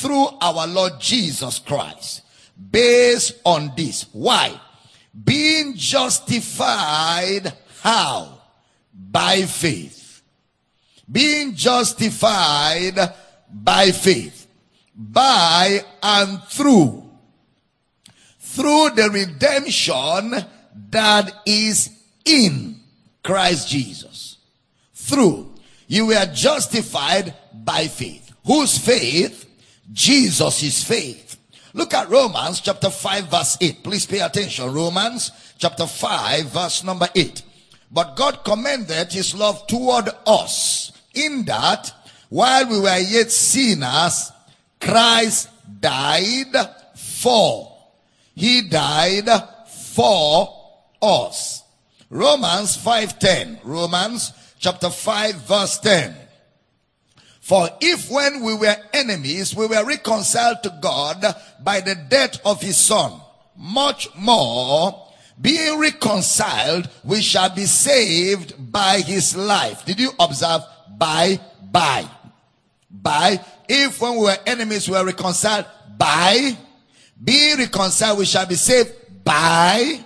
through 0.00 0.28
our 0.40 0.66
Lord 0.66 0.98
Jesus 0.98 1.58
Christ. 1.58 2.22
Based 2.70 3.34
on 3.44 3.72
this. 3.76 4.06
Why? 4.12 4.58
Being 5.24 5.76
justified 5.76 7.52
how? 7.82 8.40
By 8.94 9.42
faith. 9.42 10.22
Being 11.10 11.54
justified 11.54 12.98
by 13.52 13.90
faith. 13.90 14.46
By 14.94 15.80
and 16.02 16.42
through. 16.44 17.10
Through 18.38 18.90
the 18.90 19.10
redemption 19.10 20.34
that 20.90 21.42
is 21.46 21.90
in 22.24 22.80
Christ 23.22 23.68
Jesus. 23.68 24.38
Through. 24.94 25.54
You 25.88 26.06
were 26.06 26.26
justified 26.32 27.34
by 27.52 27.88
faith. 27.88 28.32
Whose 28.46 28.78
faith? 28.78 29.39
Jesus' 29.92 30.84
faith. 30.84 31.36
Look 31.72 31.94
at 31.94 32.08
Romans 32.10 32.60
chapter 32.60 32.90
5 32.90 33.30
verse 33.30 33.56
8. 33.60 33.84
Please 33.84 34.06
pay 34.06 34.20
attention. 34.20 34.72
Romans 34.72 35.30
chapter 35.58 35.86
5 35.86 36.46
verse 36.46 36.84
number 36.84 37.08
8. 37.14 37.42
But 37.90 38.16
God 38.16 38.44
commended 38.44 39.12
his 39.12 39.34
love 39.34 39.66
toward 39.66 40.08
us 40.26 40.92
in 41.14 41.44
that 41.46 41.92
while 42.28 42.68
we 42.68 42.80
were 42.80 42.98
yet 42.98 43.30
sinners, 43.30 44.30
Christ 44.80 45.48
died 45.80 46.54
for. 46.94 47.76
He 48.34 48.62
died 48.62 49.28
for 49.68 50.48
us. 51.02 51.62
Romans 52.08 52.76
5:10. 52.76 53.60
Romans 53.64 54.32
chapter 54.58 54.90
5 54.90 55.34
verse 55.46 55.78
10. 55.78 56.14
For 57.50 57.68
if 57.80 58.08
when 58.08 58.44
we 58.44 58.54
were 58.54 58.76
enemies, 58.92 59.56
we 59.56 59.66
were 59.66 59.84
reconciled 59.84 60.62
to 60.62 60.78
God 60.80 61.34
by 61.58 61.80
the 61.80 61.96
death 61.96 62.38
of 62.46 62.62
his 62.62 62.76
son, 62.76 63.20
much 63.56 64.06
more, 64.14 65.08
being 65.40 65.76
reconciled, 65.80 66.88
we 67.02 67.20
shall 67.20 67.52
be 67.52 67.64
saved 67.64 68.54
by 68.70 69.00
his 69.00 69.34
life. 69.34 69.84
Did 69.84 69.98
you 69.98 70.12
observe? 70.20 70.62
By, 70.96 71.40
by, 71.72 72.08
by. 72.88 73.44
If 73.68 74.00
when 74.00 74.12
we 74.12 74.22
were 74.26 74.38
enemies, 74.46 74.88
we 74.88 74.96
were 74.96 75.06
reconciled 75.06 75.66
by, 75.98 76.56
being 77.24 77.58
reconciled, 77.58 78.20
we 78.20 78.26
shall 78.26 78.46
be 78.46 78.54
saved 78.54 78.92
by, 79.24 80.04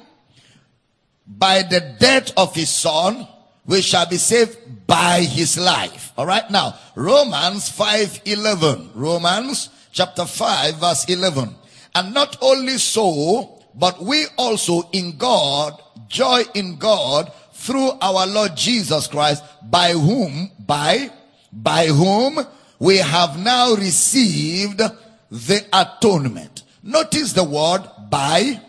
by 1.26 1.60
the 1.60 1.94
death 2.00 2.32
of 2.38 2.54
his 2.54 2.70
son, 2.70 3.28
we 3.66 3.80
shall 3.80 4.06
be 4.06 4.16
saved 4.16 4.86
by 4.86 5.20
his 5.20 5.58
life. 5.58 6.12
All 6.16 6.26
right. 6.26 6.48
Now, 6.50 6.78
Romans 6.94 7.68
5 7.68 8.22
11. 8.24 8.90
Romans 8.94 9.70
chapter 9.92 10.26
5 10.26 10.76
verse 10.76 11.04
11. 11.08 11.54
And 11.94 12.12
not 12.12 12.36
only 12.42 12.78
so, 12.78 13.62
but 13.74 14.02
we 14.02 14.26
also 14.36 14.82
in 14.92 15.16
God, 15.16 15.80
joy 16.08 16.42
in 16.54 16.76
God 16.76 17.32
through 17.52 17.92
our 18.00 18.26
Lord 18.26 18.56
Jesus 18.56 19.06
Christ, 19.06 19.42
by 19.62 19.92
whom, 19.92 20.50
by, 20.58 21.10
by 21.52 21.86
whom 21.86 22.38
we 22.78 22.98
have 22.98 23.38
now 23.38 23.74
received 23.74 24.82
the 25.30 25.64
atonement. 25.72 26.64
Notice 26.82 27.32
the 27.32 27.44
word 27.44 27.82
by, 28.10 28.60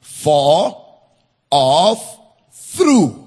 for, 0.00 1.00
of, 1.50 1.98
through. 2.52 3.25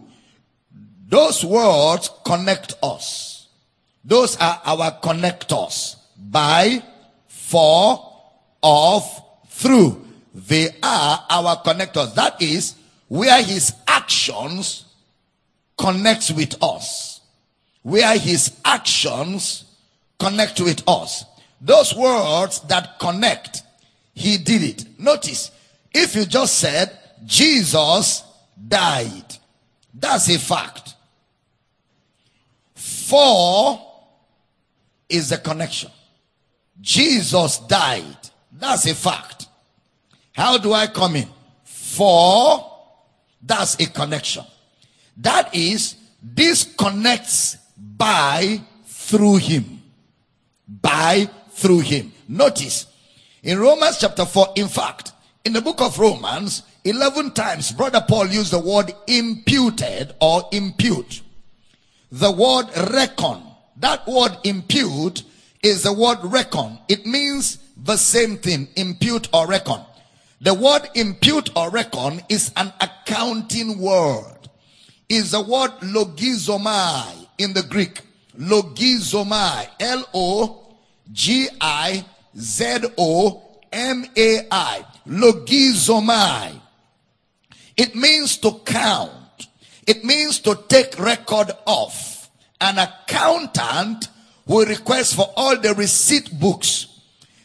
Those 1.10 1.44
words 1.44 2.12
connect 2.24 2.76
us. 2.84 3.48
Those 4.06 4.38
are 4.38 4.62
our 4.64 4.92
connectors. 5.02 5.96
By, 6.16 6.84
for, 7.28 8.14
of, 8.62 9.04
through. 9.48 10.06
They 10.36 10.70
are 10.84 11.26
our 11.28 11.64
connectors. 11.64 12.14
That 12.14 12.40
is 12.40 12.76
where 13.08 13.42
his 13.42 13.74
actions 13.88 14.86
connect 15.80 16.30
with 16.32 16.62
us. 16.62 17.22
Where 17.82 18.16
his 18.20 18.56
actions 18.64 19.64
connect 20.20 20.62
with 20.62 20.88
us. 20.88 21.26
Those 21.60 21.96
words 21.96 22.60
that 22.68 23.00
connect, 23.00 23.64
he 24.14 24.38
did 24.38 24.62
it. 24.62 25.00
Notice, 25.00 25.50
if 25.92 26.16
you 26.16 26.26
just 26.26 26.60
said, 26.60 26.96
Jesus 27.26 28.24
died, 28.68 29.36
that's 29.94 30.30
a 30.30 30.38
fact. 30.38 30.89
For 33.10 33.82
is 35.10 35.30
the 35.30 35.38
connection. 35.38 35.90
Jesus 36.80 37.58
died. 37.58 38.30
That's 38.52 38.86
a 38.86 38.94
fact. 38.94 39.48
How 40.32 40.60
do 40.60 40.74
I 40.74 40.86
come 40.86 41.16
in? 41.16 41.28
For 41.64 42.72
that's 43.42 43.74
a 43.80 43.88
connection. 43.88 44.44
That 45.18 45.56
is, 45.56 45.96
this 46.22 46.64
connects 46.76 47.58
by 47.76 48.62
through 48.86 49.38
him. 49.38 49.82
By 50.68 51.30
through 51.50 51.80
him. 51.80 52.14
Notice 52.28 52.86
in 53.42 53.60
Romans 53.60 53.98
chapter 54.00 54.26
4, 54.26 54.50
in 54.56 54.68
fact, 54.68 55.14
in 55.44 55.54
the 55.54 55.62
book 55.62 55.82
of 55.82 55.98
Romans, 55.98 56.62
11 56.84 57.32
times 57.32 57.72
brother 57.72 58.06
Paul 58.08 58.28
used 58.28 58.52
the 58.52 58.60
word 58.60 58.94
imputed 59.08 60.14
or 60.22 60.48
impute. 60.52 61.24
The 62.12 62.32
word 62.32 62.68
reckon. 62.92 63.44
That 63.78 64.08
word 64.08 64.38
impute 64.44 65.24
is 65.62 65.84
the 65.84 65.94
word 65.94 66.20
reckon. 66.24 66.80
It 66.88 67.06
means 67.06 67.60
the 67.78 67.98
same 67.98 68.38
thing, 68.38 68.68
impute 68.76 69.30
or 69.34 69.48
reckon. 69.48 69.82
The 70.42 70.54
word 70.54 70.90
impute 70.96 71.50
or 71.56 71.70
reckon 71.70 72.22
is 72.30 72.52
an 72.56 72.74
accounting 72.82 73.80
word. 73.80 74.50
Is 75.08 75.32
the 75.32 75.42
word 75.42 75.72
logizomai 75.82 77.28
in 77.38 77.54
the 77.54 77.64
Greek. 77.64 78.02
Logizomai. 78.38 79.68
L-O-G-I-Z-O-M-A-I. 79.80 80.76
Logizomai. 85.08 86.62
It 87.76 87.96
means 87.96 88.38
to 88.38 88.52
count. 88.66 89.12
It 89.90 90.04
means 90.04 90.38
to 90.42 90.54
take 90.68 91.00
record 91.00 91.50
of. 91.66 92.30
An 92.62 92.78
accountant 92.78 94.10
will 94.46 94.68
request 94.68 95.16
for 95.16 95.34
all 95.36 95.58
the 95.58 95.74
receipt 95.74 96.30
books. 96.40 96.86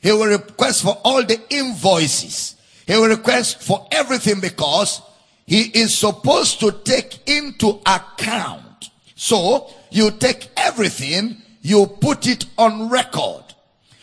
He 0.02 0.12
will 0.12 0.26
request 0.26 0.82
for 0.82 1.00
all 1.04 1.24
the 1.24 1.40
invoices. 1.48 2.56
He 2.86 2.92
will 2.92 3.08
request 3.08 3.62
for 3.62 3.88
everything 3.90 4.40
because 4.40 5.00
he 5.46 5.62
is 5.62 5.96
supposed 5.96 6.60
to 6.60 6.72
take 6.84 7.26
into 7.26 7.80
account. 7.86 8.90
So 9.14 9.70
you 9.90 10.10
take 10.10 10.50
everything, 10.54 11.40
you 11.62 11.86
put 11.86 12.26
it 12.26 12.44
on 12.58 12.90
record. 12.90 13.44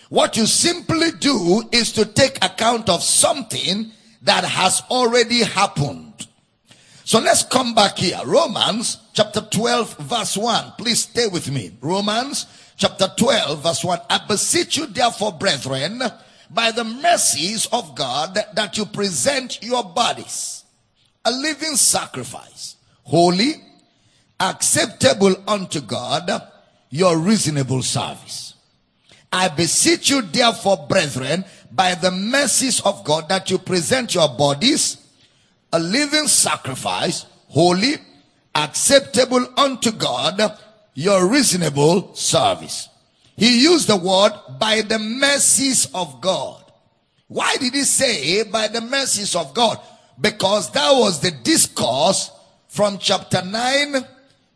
What 0.10 0.36
you 0.36 0.48
simply 0.48 1.12
do 1.19 1.69
is 1.71 1.91
to 1.91 2.05
take 2.05 2.43
account 2.43 2.89
of 2.89 3.03
something 3.03 3.91
that 4.24 4.43
has 4.45 4.81
already 4.89 5.43
happened. 5.43 6.11
So 7.03 7.20
let's 7.20 7.43
come 7.43 7.74
back 7.74 7.98
here. 7.98 8.20
Romans 8.25 8.98
chapter 9.13 9.41
12 9.41 9.98
verse 9.98 10.38
1. 10.38 10.74
Please 10.77 11.03
stay 11.03 11.27
with 11.27 11.51
me. 11.51 11.72
Romans 11.81 12.46
chapter 12.77 13.12
12 13.17 13.63
verse 13.63 13.84
1. 13.84 14.00
I 14.10 14.20
beseech 14.27 14.77
you 14.77 14.86
therefore 14.86 15.34
brethren 15.34 16.01
by 16.50 16.72
the 16.72 16.84
mercies 16.84 17.67
of 17.67 17.96
God 17.96 18.38
that 18.53 18.77
you 18.77 18.86
present 18.86 19.63
your 19.63 19.84
bodies 19.84 20.62
a 21.25 21.31
living 21.31 21.75
sacrifice, 21.75 22.77
holy, 23.03 23.53
acceptable 24.39 25.36
unto 25.48 25.81
God, 25.81 26.29
your 26.89 27.17
reasonable 27.17 27.81
service. 27.84 28.55
I 29.31 29.48
beseech 29.48 30.10
you 30.10 30.22
therefore 30.22 30.88
brethren 30.89 31.46
by 31.72 31.96
the 31.96 32.12
mercies 32.12 32.81
of 32.81 33.03
God 33.03 33.29
that 33.29 33.50
you 33.50 33.58
present 33.58 34.13
your 34.13 34.27
bodies 34.27 35.00
a 35.74 35.80
living 35.80 36.28
sacrifice, 36.28 37.25
holy, 37.48 37.96
acceptable 38.56 39.48
unto 39.58 39.92
God, 39.92 40.58
your 40.94 41.28
reasonable 41.28 42.13
service. 42.16 42.90
He 43.38 43.63
used 43.63 43.88
the 43.88 43.96
word 43.98 44.34
by 44.60 44.82
the 44.82 45.00
mercies 45.00 45.88
of 45.94 46.22
God. 46.22 46.63
Why 47.28 47.56
did 47.58 47.74
he 47.74 47.84
say 47.84 48.44
by 48.44 48.68
the 48.68 48.82
mercies 48.82 49.36
of 49.36 49.54
God? 49.54 49.80
Because 50.20 50.70
that 50.72 50.92
was 50.92 51.22
the 51.22 51.32
discourse 51.32 52.30
from 52.68 52.98
chapter 52.98 53.42
9, 53.44 54.06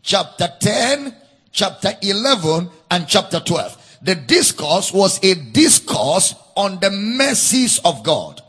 chapter 0.04 0.54
10, 0.60 1.16
chapter 1.52 1.94
11, 2.02 2.70
and 2.92 3.08
chapter 3.08 3.40
12. 3.40 4.00
The 4.02 4.16
discourse 4.16 4.94
was 4.94 5.24
a 5.24 5.36
discourse 5.36 6.36
on 6.56 6.80
the 6.80 6.92
mercies 6.92 7.80
of 7.80 8.04
God. 8.04 8.42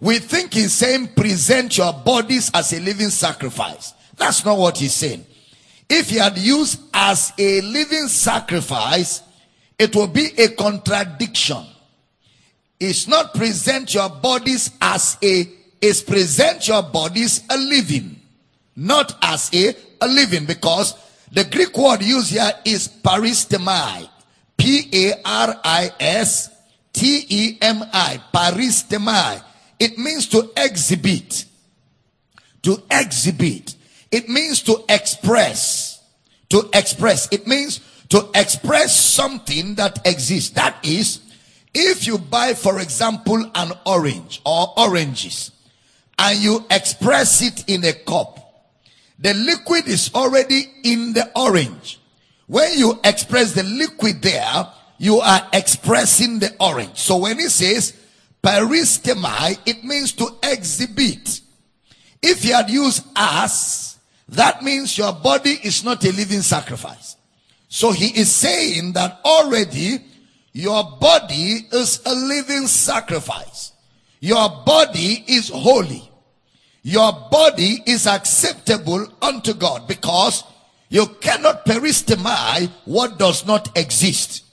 We 0.00 0.18
think 0.18 0.54
he's 0.54 0.72
saying 0.72 1.08
present 1.14 1.76
your 1.76 1.92
bodies 1.92 2.50
as 2.54 2.72
a 2.72 2.80
living 2.80 3.10
sacrifice. 3.10 3.94
That's 4.16 4.44
not 4.44 4.58
what 4.58 4.78
he's 4.78 4.94
saying. 4.94 5.26
If 5.88 6.10
he 6.10 6.16
had 6.16 6.36
used 6.38 6.80
as 6.92 7.32
a 7.38 7.60
living 7.62 8.08
sacrifice, 8.08 9.22
it 9.78 9.94
will 9.96 10.06
be 10.06 10.30
a 10.38 10.48
contradiction. 10.48 11.64
It's 12.78 13.08
not 13.08 13.34
present 13.34 13.94
your 13.94 14.08
bodies 14.08 14.70
as 14.80 15.16
a, 15.22 15.48
is 15.80 16.02
present 16.02 16.68
your 16.68 16.82
bodies 16.82 17.42
a 17.50 17.56
living, 17.56 18.20
not 18.76 19.16
as 19.22 19.52
a, 19.52 19.74
a 20.00 20.06
living 20.06 20.44
because 20.46 20.94
the 21.32 21.44
Greek 21.44 21.76
word 21.76 22.02
used 22.02 22.30
here 22.30 22.52
is 22.64 22.88
paristemi. 22.88 24.08
P-A-R-I-S-T-E-M-I. 24.56 25.42
It 29.78 29.98
means 29.98 30.26
to 30.28 30.50
exhibit. 30.56 31.44
To 32.62 32.82
exhibit. 32.90 33.74
It 34.10 34.28
means 34.28 34.62
to 34.62 34.84
express. 34.88 36.02
To 36.50 36.68
express. 36.74 37.28
It 37.30 37.46
means 37.46 37.80
to 38.08 38.28
express 38.34 38.96
something 38.96 39.74
that 39.76 40.06
exists. 40.06 40.50
That 40.50 40.76
is, 40.84 41.20
if 41.74 42.06
you 42.06 42.18
buy, 42.18 42.54
for 42.54 42.80
example, 42.80 43.50
an 43.54 43.72
orange 43.86 44.40
or 44.44 44.72
oranges 44.76 45.52
and 46.18 46.38
you 46.38 46.64
express 46.70 47.42
it 47.42 47.64
in 47.68 47.84
a 47.84 47.92
cup, 47.92 48.34
the 49.18 49.34
liquid 49.34 49.86
is 49.86 50.10
already 50.14 50.64
in 50.84 51.12
the 51.12 51.30
orange. 51.36 52.00
When 52.46 52.78
you 52.78 52.98
express 53.04 53.52
the 53.52 53.62
liquid 53.62 54.22
there, 54.22 54.66
you 54.96 55.20
are 55.20 55.46
expressing 55.52 56.38
the 56.38 56.54
orange. 56.58 56.96
So 56.98 57.18
when 57.18 57.38
it 57.38 57.50
says 57.50 57.94
paristemi, 58.42 59.58
it 59.66 59.84
means 59.84 60.12
to 60.12 60.28
exhibit. 60.42 61.40
If 62.22 62.44
you 62.44 62.54
had 62.54 62.70
used 62.70 63.04
us, 63.14 63.98
that 64.28 64.62
means 64.62 64.98
your 64.98 65.12
body 65.12 65.58
is 65.62 65.84
not 65.84 66.04
a 66.04 66.12
living 66.12 66.42
sacrifice. 66.42 67.16
So 67.68 67.92
he 67.92 68.18
is 68.18 68.32
saying 68.32 68.92
that 68.92 69.20
already 69.24 70.00
your 70.52 70.98
body 71.00 71.66
is 71.70 72.00
a 72.04 72.14
living 72.14 72.66
sacrifice. 72.66 73.72
Your 74.20 74.48
body 74.64 75.24
is 75.28 75.48
holy. 75.48 76.10
Your 76.82 77.12
body 77.30 77.82
is 77.86 78.06
acceptable 78.06 79.06
unto 79.20 79.54
God 79.54 79.86
because 79.86 80.44
you 80.88 81.06
cannot 81.20 81.66
paristemi 81.66 82.70
what 82.86 83.18
does 83.18 83.46
not 83.46 83.76
exist. 83.76 84.44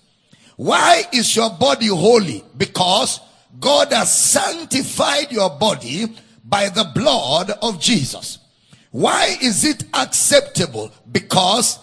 Why 0.57 1.03
is 1.11 1.35
your 1.35 1.49
body 1.49 1.87
holy? 1.87 2.43
Because 2.57 3.19
God 3.59 3.91
has 3.91 4.13
sanctified 4.13 5.31
your 5.31 5.49
body 5.49 6.07
by 6.43 6.69
the 6.69 6.89
blood 6.93 7.51
of 7.61 7.79
Jesus. 7.79 8.39
Why 8.91 9.35
is 9.41 9.63
it 9.65 9.83
acceptable? 9.93 10.91
Because 11.11 11.79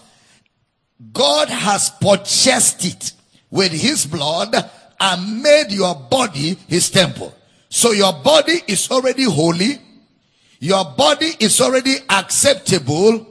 God 1.13 1.49
has 1.49 1.91
purchased 2.01 2.85
it 2.85 3.13
with 3.51 3.73
his 3.73 4.07
blood 4.07 4.55
and 5.01 5.43
made 5.43 5.71
your 5.71 5.95
body 5.95 6.57
his 6.69 6.91
temple. 6.91 7.35
So 7.69 7.93
your 7.93 8.13
body 8.13 8.61
is 8.67 8.91
already 8.91 9.25
holy. 9.25 9.79
Your 10.61 10.85
body 10.85 11.33
is 11.41 11.61
already 11.61 11.97
acceptable. 12.09 13.27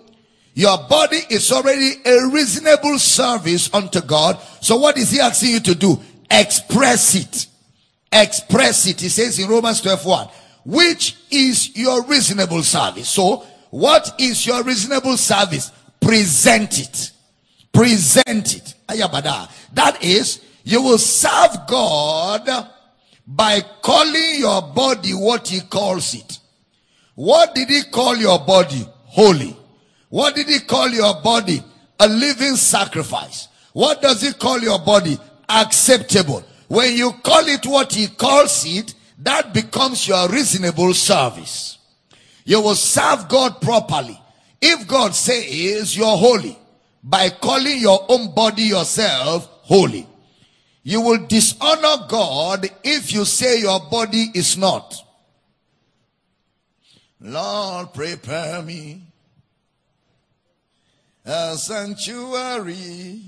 Your 0.53 0.77
body 0.89 1.21
is 1.29 1.51
already 1.51 1.93
a 2.05 2.27
reasonable 2.27 2.99
service 2.99 3.73
unto 3.73 4.01
God. 4.01 4.39
So 4.59 4.77
what 4.77 4.97
is 4.97 5.11
he 5.11 5.19
asking 5.21 5.51
you 5.51 5.59
to 5.61 5.75
do? 5.75 5.99
Express 6.29 7.15
it. 7.15 7.47
Express 8.11 8.87
it. 8.87 8.99
He 9.01 9.09
says 9.09 9.39
in 9.39 9.49
Romans 9.49 9.81
12 9.81 10.05
1, 10.05 10.27
which 10.65 11.17
is 11.29 11.75
your 11.77 12.03
reasonable 12.05 12.63
service. 12.63 13.09
So 13.09 13.45
what 13.69 14.15
is 14.19 14.45
your 14.45 14.63
reasonable 14.63 15.17
service? 15.17 15.71
Present 15.99 16.79
it. 16.79 17.11
Present 17.73 18.55
it. 18.55 18.73
That 19.73 19.97
is, 20.03 20.41
you 20.63 20.81
will 20.81 20.97
serve 20.97 21.67
God 21.67 22.67
by 23.25 23.61
calling 23.81 24.35
your 24.39 24.61
body 24.61 25.13
what 25.13 25.47
he 25.47 25.61
calls 25.61 26.13
it. 26.13 26.39
What 27.15 27.55
did 27.55 27.69
he 27.69 27.83
call 27.83 28.17
your 28.17 28.39
body? 28.39 28.85
Holy. 29.05 29.55
What 30.09 30.35
did 30.35 30.47
he 30.47 30.59
call 30.59 30.89
your 30.89 31.21
body? 31.21 31.63
A 31.99 32.07
living 32.07 32.55
sacrifice. 32.55 33.47
What 33.73 34.01
does 34.01 34.21
he 34.21 34.33
call 34.33 34.59
your 34.59 34.79
body? 34.79 35.17
Acceptable. 35.47 36.43
When 36.71 36.95
you 36.95 37.11
call 37.11 37.45
it 37.49 37.65
what 37.65 37.93
he 37.93 38.07
calls 38.07 38.63
it, 38.65 38.93
that 39.17 39.53
becomes 39.53 40.07
your 40.07 40.29
reasonable 40.29 40.93
service. 40.93 41.77
You 42.45 42.61
will 42.61 42.75
serve 42.75 43.27
God 43.27 43.59
properly. 43.59 44.17
If 44.61 44.87
God 44.87 45.13
says 45.13 45.97
you're 45.97 46.15
holy, 46.15 46.57
by 47.03 47.27
calling 47.27 47.77
your 47.77 48.05
own 48.07 48.33
body 48.33 48.61
yourself 48.61 49.49
holy. 49.63 50.07
You 50.83 51.01
will 51.01 51.27
dishonor 51.27 52.07
God 52.07 52.69
if 52.85 53.11
you 53.11 53.25
say 53.25 53.59
your 53.59 53.81
body 53.81 54.27
is 54.33 54.57
not. 54.57 54.95
Lord, 57.19 57.93
prepare 57.93 58.61
me 58.61 59.01
a 61.25 61.57
sanctuary, 61.57 63.19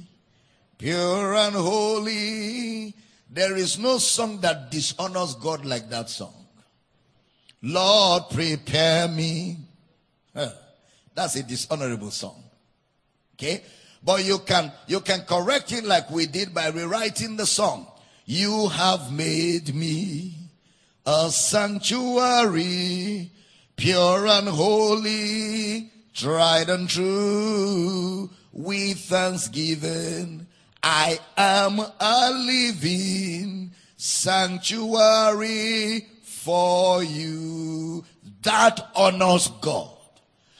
pure 0.77 1.36
and 1.36 1.56
holy. 1.56 2.95
There 3.34 3.58
is 3.58 3.80
no 3.80 3.98
song 3.98 4.41
that 4.41 4.69
dishonors 4.69 5.34
God 5.34 5.65
like 5.65 5.89
that 5.89 6.12
song. 6.12 6.36
Lord, 7.63 8.30
prepare 8.30 9.08
me. 9.08 9.58
That's 11.15 11.36
a 11.36 11.41
dishonorable 11.41 12.12
song. 12.12 12.43
Okay? 13.34 13.63
But 14.04 14.24
you 14.24 14.38
can, 14.38 14.72
you 14.86 15.00
can 15.00 15.22
correct 15.22 15.72
it 15.72 15.84
like 15.84 16.12
we 16.12 16.28
did 16.28 16.54
by 16.54 16.67
rewriting 16.67 17.36
the 17.36 17.48
song. 17.48 17.88
You 18.26 18.67
have 18.67 19.12
made 19.12 19.74
me 19.74 20.36
a 21.04 21.32
sanctuary, 21.32 23.32
pure 23.76 24.28
and 24.28 24.48
holy, 24.48 25.89
tried 26.13 26.69
and 26.69 26.88
true, 26.88 28.30
with 28.52 29.00
thanksgiving. 29.00 30.42
I 30.84 31.17
am 31.38 31.80
a 31.80 32.32
living 32.32 33.72
sanctuary 33.96 35.30
for 36.24 37.02
you. 37.02 38.04
That 38.41 38.91
honors 38.93 39.48
God. 39.62 39.91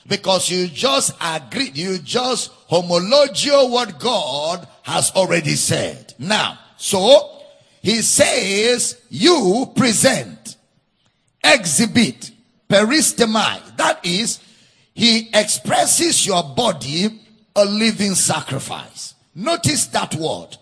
Because 0.08 0.50
you 0.50 0.68
just 0.68 1.14
agreed, 1.22 1.78
you 1.78 1.98
just 1.98 2.52
homologeo 2.70 3.70
what 3.70 4.00
God 4.00 4.66
has 4.84 5.12
already 5.12 5.56
said. 5.56 6.14
Now, 6.18 6.58
so 6.78 7.42
he 7.82 8.02
says, 8.02 9.02
you 9.10 9.72
present 9.76 10.56
exhibit 11.44 12.32
paristemi. 12.70 13.76
That 13.76 14.06
is, 14.06 14.40
he 14.94 15.30
expresses 15.34 16.26
your 16.26 16.44
body 16.44 17.20
a 17.56 17.66
living 17.66 18.16
sacrifice. 18.16 19.13
Notice 19.36 19.88
that 19.88 20.16
word. 20.16 20.58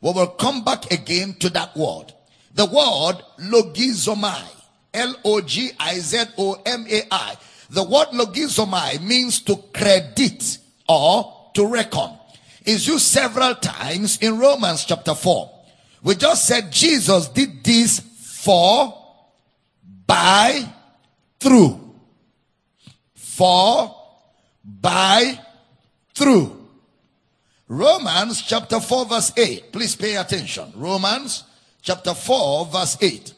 We 0.00 0.12
will 0.12 0.28
come 0.28 0.64
back 0.64 0.90
again 0.90 1.34
to 1.40 1.50
that 1.50 1.76
word. 1.76 2.12
The 2.54 2.66
word 2.66 3.22
logizomai. 3.38 4.42
L-O-G-I-Z-O-M-A-I. 4.92 5.66
The 7.70 7.84
word 7.84 8.08
logizomai 8.08 9.00
means 9.02 9.40
to 9.42 9.56
credit 9.72 10.58
or 10.88 11.50
to 11.54 11.66
reckon. 11.66 12.10
Is 12.64 12.86
used 12.86 13.06
several 13.06 13.54
times 13.54 14.18
in 14.18 14.38
Romans 14.38 14.84
chapter 14.84 15.14
4. 15.14 15.50
We 16.02 16.14
just 16.14 16.46
said 16.46 16.72
Jesus 16.72 17.28
did 17.28 17.62
this 17.64 18.00
for, 18.00 18.94
by, 20.06 20.64
through. 21.38 21.78
For, 23.14 23.94
by, 24.64 25.38
through. 26.14 26.59
Romans 27.70 28.42
chapter 28.42 28.80
4 28.80 29.06
verse 29.06 29.32
8. 29.36 29.72
Please 29.72 29.94
pay 29.94 30.16
attention. 30.16 30.72
Romans 30.74 31.44
chapter 31.80 32.14
4 32.14 32.66
verse 32.66 32.96
8. 33.00 33.32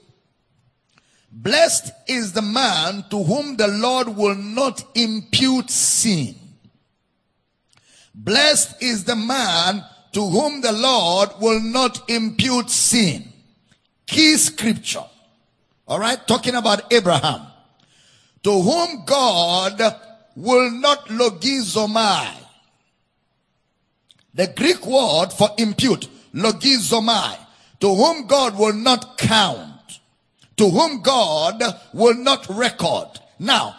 Blessed 1.31 1.92
is 2.07 2.33
the 2.33 2.40
man 2.40 3.05
to 3.11 3.23
whom 3.23 3.59
the 3.59 3.68
Lord 3.68 4.16
will 4.16 4.35
not 4.35 4.83
impute 4.95 5.71
sin. 5.71 6.35
Blessed 8.14 8.83
is 8.83 9.05
the 9.05 9.16
man 9.16 9.85
to 10.12 10.27
whom 10.27 10.62
the 10.62 10.73
Lord 10.73 11.29
will 11.38 11.61
not 11.61 12.09
impute 12.09 12.71
sin. 12.71 13.31
Key 14.07 14.38
scripture. 14.38 15.05
All 15.87 15.99
right, 15.99 16.27
talking 16.27 16.55
about 16.55 16.90
Abraham. 16.90 17.42
To 18.45 18.62
whom 18.62 19.05
God 19.05 19.79
will 20.35 20.71
not 20.71 21.09
logizomai. 21.09 22.41
The 24.35 24.47
Greek 24.49 24.87
word 24.87 25.31
for 25.33 25.51
impute, 25.59 26.09
logizomai. 26.35 27.38
To 27.81 27.95
whom 27.95 28.27
God 28.27 28.57
will 28.57 28.73
not 28.73 29.18
count. 29.18 30.01
To 30.57 30.71
whom 30.71 31.03
God 31.03 31.62
will 31.92 32.14
not 32.14 32.47
record. 32.49 33.09
Now, 33.38 33.77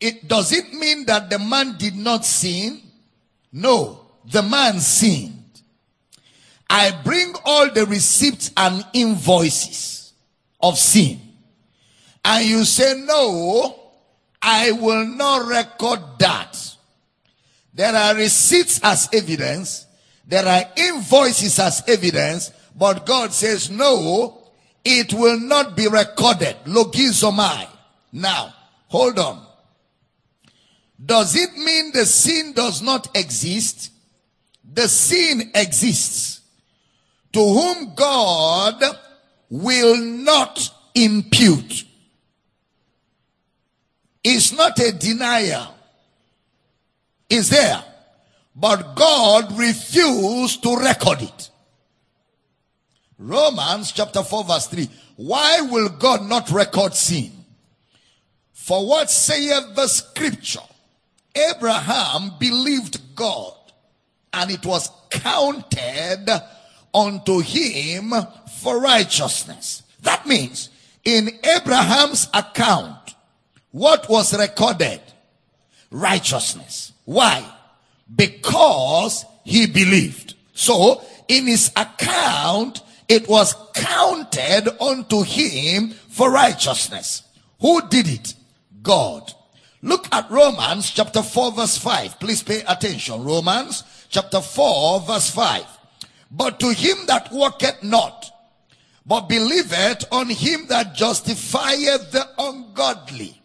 it 0.00 0.28
does 0.28 0.52
it 0.52 0.72
mean 0.72 1.04
that 1.06 1.28
the 1.28 1.38
man 1.38 1.76
did 1.76 1.96
not 1.96 2.24
sin? 2.24 2.80
No, 3.52 4.06
the 4.24 4.42
man 4.42 4.78
sinned. 4.80 5.36
I 6.68 6.92
bring 7.02 7.34
all 7.44 7.70
the 7.70 7.84
receipts 7.84 8.52
and 8.56 8.84
invoices 8.92 10.12
of 10.60 10.78
sin. 10.78 11.20
And 12.24 12.46
you 12.46 12.64
say, 12.64 13.02
no, 13.04 13.76
I 14.40 14.70
will 14.72 15.04
not 15.04 15.48
record 15.48 16.00
that. 16.20 16.76
There 17.74 17.94
are 17.94 18.14
receipts 18.14 18.78
as 18.82 19.08
evidence. 19.12 19.86
There 20.30 20.46
are 20.46 20.62
invoices 20.76 21.58
as 21.58 21.82
evidence. 21.88 22.52
But 22.78 23.04
God 23.04 23.32
says, 23.32 23.68
no, 23.68 24.38
it 24.84 25.12
will 25.12 25.40
not 25.40 25.76
be 25.76 25.88
recorded. 25.88 26.56
Logizomai. 26.66 27.66
Now, 28.12 28.54
hold 28.86 29.18
on. 29.18 29.44
Does 31.04 31.34
it 31.34 31.56
mean 31.56 31.90
the 31.92 32.06
sin 32.06 32.52
does 32.52 32.80
not 32.80 33.08
exist? 33.16 33.90
The 34.72 34.86
sin 34.86 35.50
exists 35.52 36.40
to 37.32 37.40
whom 37.40 37.94
God 37.96 38.84
will 39.48 39.96
not 39.96 40.72
impute. 40.94 41.84
It's 44.22 44.52
not 44.52 44.78
a 44.78 44.92
denial. 44.92 45.74
It's 47.28 47.48
there. 47.48 47.82
But 48.54 48.94
God 48.94 49.56
refused 49.58 50.62
to 50.62 50.76
record 50.76 51.22
it. 51.22 51.50
Romans 53.18 53.92
chapter 53.92 54.22
4 54.22 54.44
verse 54.44 54.66
3. 54.66 54.88
Why 55.16 55.60
will 55.60 55.90
God 55.90 56.26
not 56.26 56.50
record 56.50 56.94
sin? 56.94 57.32
For 58.52 58.86
what 58.86 59.10
saith 59.10 59.74
the 59.74 59.86
scripture? 59.86 60.60
Abraham 61.34 62.32
believed 62.38 63.14
God 63.14 63.54
and 64.32 64.50
it 64.50 64.64
was 64.64 64.90
counted 65.10 66.26
unto 66.94 67.40
him 67.40 68.12
for 68.60 68.80
righteousness. 68.80 69.82
That 70.02 70.26
means 70.26 70.70
in 71.04 71.30
Abraham's 71.44 72.28
account, 72.34 73.14
what 73.70 74.08
was 74.08 74.36
recorded? 74.38 75.00
Righteousness. 75.90 76.92
Why? 77.04 77.44
Because 78.14 79.24
he 79.44 79.66
believed. 79.66 80.34
So 80.52 81.02
in 81.28 81.46
his 81.46 81.70
account, 81.76 82.82
it 83.08 83.28
was 83.28 83.54
counted 83.74 84.68
unto 84.80 85.22
him 85.22 85.90
for 86.08 86.30
righteousness. 86.30 87.22
Who 87.60 87.86
did 87.88 88.08
it? 88.08 88.34
God. 88.82 89.32
Look 89.82 90.06
at 90.12 90.30
Romans 90.30 90.90
chapter 90.90 91.22
4 91.22 91.52
verse 91.52 91.78
5. 91.78 92.20
Please 92.20 92.42
pay 92.42 92.62
attention. 92.68 93.24
Romans 93.24 93.84
chapter 94.10 94.40
4 94.40 95.00
verse 95.00 95.30
5. 95.30 95.64
But 96.30 96.60
to 96.60 96.72
him 96.72 96.98
that 97.06 97.32
worketh 97.32 97.82
not, 97.82 98.30
but 99.06 99.28
believeth 99.28 100.04
on 100.12 100.28
him 100.28 100.66
that 100.68 100.94
justifieth 100.94 102.12
the 102.12 102.28
ungodly, 102.38 103.40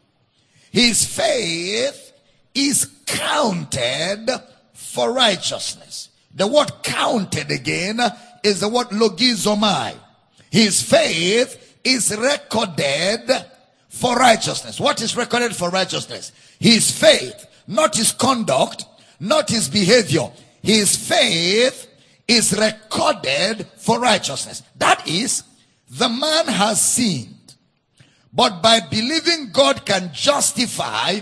his 0.71 1.05
faith 1.05 2.13
is 2.53 2.85
counted 3.05 4.29
for 4.95 5.11
righteousness. 5.11 6.07
The 6.33 6.47
word 6.47 6.71
counted 6.81 7.51
again 7.51 7.99
is 8.43 8.61
the 8.61 8.69
word 8.69 8.87
logizomai. 8.87 9.93
His 10.49 10.81
faith 10.81 11.79
is 11.83 12.15
recorded 12.17 13.45
for 13.89 14.15
righteousness. 14.15 14.79
What 14.79 15.01
is 15.01 15.17
recorded 15.17 15.53
for 15.53 15.69
righteousness? 15.69 16.31
His 16.59 16.89
faith, 16.89 17.45
not 17.67 17.97
his 17.97 18.13
conduct, 18.13 18.85
not 19.19 19.49
his 19.49 19.67
behavior. 19.67 20.31
His 20.63 20.95
faith 20.95 21.87
is 22.25 22.57
recorded 22.57 23.67
for 23.75 23.99
righteousness. 23.99 24.63
That 24.77 25.05
is, 25.05 25.43
the 25.89 26.07
man 26.07 26.47
has 26.47 26.81
sinned. 26.81 27.55
But 28.31 28.61
by 28.63 28.79
believing 28.79 29.49
God 29.51 29.85
can 29.85 30.13
justify, 30.13 31.19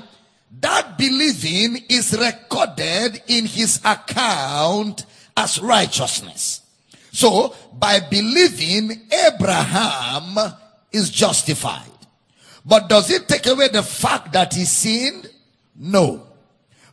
that 0.64 0.98
believing 0.98 1.84
is 1.90 2.18
recorded 2.18 3.22
in 3.28 3.46
his 3.46 3.82
account 3.84 5.06
as 5.36 5.60
righteousness. 5.60 6.62
So, 7.12 7.54
by 7.74 8.00
believing, 8.00 9.08
Abraham 9.28 10.56
is 10.92 11.10
justified. 11.10 11.92
But 12.66 12.88
does 12.88 13.12
it 13.12 13.28
take 13.28 13.46
away 13.46 13.68
the 13.68 13.84
fact 13.84 14.32
that 14.34 14.54
he 14.54 14.64
sinned? 14.64 15.30
No. 15.76 16.28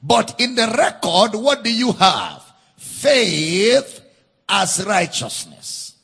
But 0.03 0.35
in 0.41 0.57
the 0.57 0.67
record, 0.77 1.39
what 1.41 1.63
do 1.63 1.73
you 1.73 1.93
have? 1.93 2.43
Faith 2.77 4.01
as 4.49 4.85
righteousness. 4.85 5.95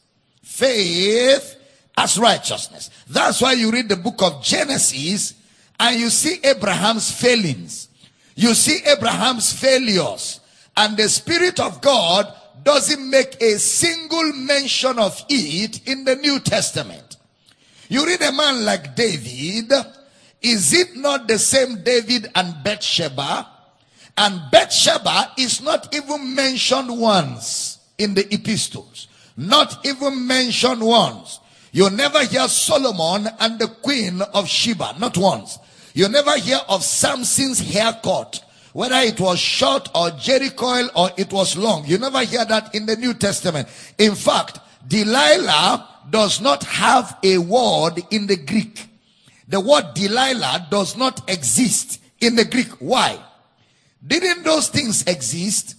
Faith 0.41 1.57
as 1.99 2.17
righteousness. 2.17 2.91
That's 3.09 3.41
why 3.41 3.55
you 3.55 3.73
read 3.73 3.89
the 3.89 3.97
book 3.97 4.23
of 4.23 4.43
Genesis 4.43 5.35
and 5.79 5.99
you 5.99 6.11
see 6.11 6.41
Abraham's 6.45 7.11
failings. 7.11 7.89
You 8.35 8.55
see 8.55 8.85
Abraham's 8.87 9.53
failures. 9.53 10.41
And 10.77 10.97
the 10.97 11.09
Spirit 11.09 11.59
of 11.59 11.81
God 11.81 12.33
doesn't 12.63 13.09
make 13.09 13.41
a 13.41 13.59
single 13.59 14.33
mention 14.35 14.99
of 14.99 15.25
it 15.29 15.87
in 15.89 16.05
the 16.05 16.17
New 16.17 16.41
Testament. 16.41 17.17
You 17.89 18.05
read 18.05 18.21
a 18.23 18.33
man 18.33 18.65
like 18.65 18.97
David. 18.97 19.73
Is 20.43 20.73
it 20.73 20.97
not 20.97 21.29
the 21.29 21.39
same 21.39 21.83
David 21.83 22.29
and 22.35 22.55
Bathsheba? 22.63 23.49
And 24.19 24.41
Bathsheba 24.51 25.33
is 25.39 25.63
not 25.63 25.95
even 25.95 26.35
mentioned 26.35 26.99
once 26.99 27.79
in 27.99 28.15
the 28.15 28.33
epistles. 28.35 29.09
Not 29.37 29.85
even 29.87 30.27
mentioned 30.27 30.83
once. 30.83 31.41
You 31.73 31.91
never 31.91 32.25
hear 32.25 32.49
Solomon 32.49 33.29
and 33.39 33.59
the 33.59 33.69
queen 33.69 34.23
of 34.23 34.49
Sheba. 34.49 34.97
Not 34.99 35.17
once. 35.17 35.59
You 35.97 36.09
never 36.09 36.37
hear 36.39 36.61
of 36.69 36.85
Samson's 36.85 37.61
haircut. 37.61 38.45
Whether 38.73 38.97
it 38.97 39.19
was 39.19 39.39
short 39.39 39.89
or 39.95 40.11
jerry 40.11 40.51
or 40.95 41.11
it 41.17 41.33
was 41.33 41.57
long. 41.57 41.87
You 41.87 41.97
never 41.99 42.23
hear 42.25 42.45
that 42.45 42.75
in 42.75 42.85
the 42.85 42.97
New 42.97 43.15
Testament. 43.15 43.69
In 43.97 44.15
fact, 44.15 44.61
Delilah 44.87 45.89
does 46.11 46.41
not 46.41 46.63
have 46.65 47.17
a 47.23 47.39
word 47.39 47.95
in 48.11 48.27
the 48.27 48.37
Greek. 48.37 48.87
The 49.49 49.59
word 49.61 49.95
Delilah 49.95 50.69
does 50.71 50.97
not 50.97 51.29
exist 51.31 52.01
in 52.21 52.37
the 52.37 52.45
Greek. 52.45 52.69
Why? 52.79 53.19
Didn't 54.07 54.45
those 54.45 54.69
things 54.69 55.03
exist? 55.07 55.77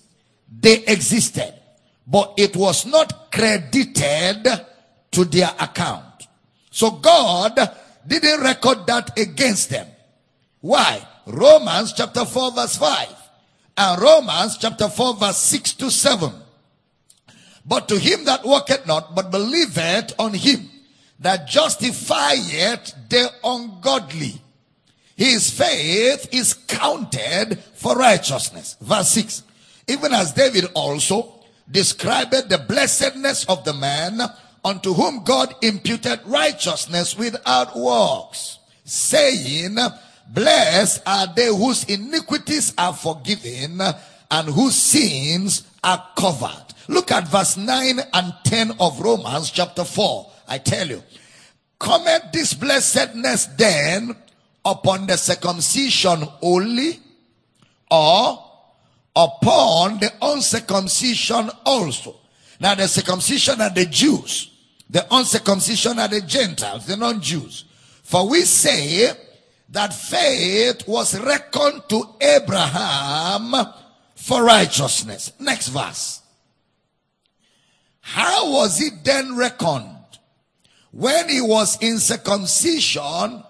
They 0.50 0.84
existed 0.86 1.54
but 2.08 2.34
it 2.38 2.56
was 2.56 2.86
not 2.86 3.32
credited 3.32 4.48
to 5.12 5.26
their 5.26 5.52
account. 5.60 6.28
So 6.72 6.92
God 6.92 7.60
didn't 8.08 8.40
record 8.42 8.88
that 8.88 9.20
against 9.20 9.70
them. 9.70 9.88
Why? 10.68 11.02
Romans 11.26 11.94
chapter 11.94 12.26
4 12.26 12.52
verse 12.52 12.76
5 12.76 13.08
and 13.78 14.02
Romans 14.02 14.58
chapter 14.58 14.90
4 14.90 15.16
verse 15.16 15.38
6 15.38 15.74
to 15.76 15.90
7. 15.90 16.30
But 17.66 17.88
to 17.88 17.98
him 17.98 18.26
that 18.26 18.44
worketh 18.44 18.86
not, 18.86 19.16
but 19.16 19.32
believeth 19.32 20.14
on 20.20 20.34
him 20.34 20.70
that 21.22 21.48
justifieth 21.48 22.94
the 23.08 23.32
ungodly, 23.46 24.42
his 25.16 25.50
faith 25.50 26.28
is 26.34 26.54
counted 26.54 27.60
for 27.76 27.96
righteousness. 27.96 28.76
Verse 28.82 29.12
6. 29.12 29.44
Even 29.88 30.14
as 30.14 30.34
David 30.34 30.66
also 30.74 31.46
described 31.72 32.34
the 32.34 32.66
blessedness 32.68 33.46
of 33.46 33.64
the 33.64 33.74
man 33.74 34.20
unto 34.66 34.94
whom 34.94 35.24
God 35.24 35.56
imputed 35.62 36.20
righteousness 36.26 37.18
without 37.18 37.74
works, 37.74 38.60
saying, 38.84 39.78
Blessed 40.30 41.04
are 41.06 41.28
they 41.36 41.48
whose 41.48 41.86
iniquities 41.86 42.74
are 42.78 42.94
forgiven 42.94 43.82
and 44.30 44.50
whose 44.50 44.76
sins 44.76 45.64
are 45.84 46.06
covered. 46.18 46.66
Look 46.88 47.12
at 47.12 47.28
verse 47.28 47.58
9 47.58 48.00
and 48.14 48.34
10 48.44 48.72
of 48.80 49.00
Romans 49.00 49.52
chapter 49.52 49.84
4. 49.84 50.32
I 50.48 50.58
tell 50.58 50.88
you, 50.88 51.04
comment 51.80 52.32
this 52.34 52.54
blessedness 52.54 53.46
then 53.58 54.16
upon 54.64 55.08
the 55.08 55.18
circumcision 55.18 56.24
only 56.42 57.00
or 57.90 58.44
upon 59.16 60.00
the 60.00 60.12
uncircumcision 60.22 61.50
also. 61.66 62.16
Now 62.60 62.76
the 62.76 62.88
circumcision 62.88 63.62
are 63.62 63.70
the 63.70 63.86
Jews. 63.86 64.52
The 64.90 65.06
uncircumcision 65.12 66.00
are 66.00 66.08
the 66.08 66.22
Gentiles, 66.22 66.86
the 66.86 66.98
non-Jews. 66.98 67.66
For 68.04 68.28
we 68.28 68.42
say 68.42 69.12
that 69.70 69.94
faith 69.94 70.88
was 70.88 71.20
reckoned 71.20 71.84
to 71.90 72.04
Abraham 72.22 73.54
for 74.16 74.44
righteousness. 74.44 75.34
Next 75.40 75.70
verse. 75.70 76.22
How 78.02 78.52
was 78.52 78.82
it 78.82 79.04
then 79.04 79.36
reckoned? 79.36 79.96
When 80.92 81.30
he 81.30 81.42
was 81.42 81.78
in 81.82 82.00
circumcision 82.00 83.44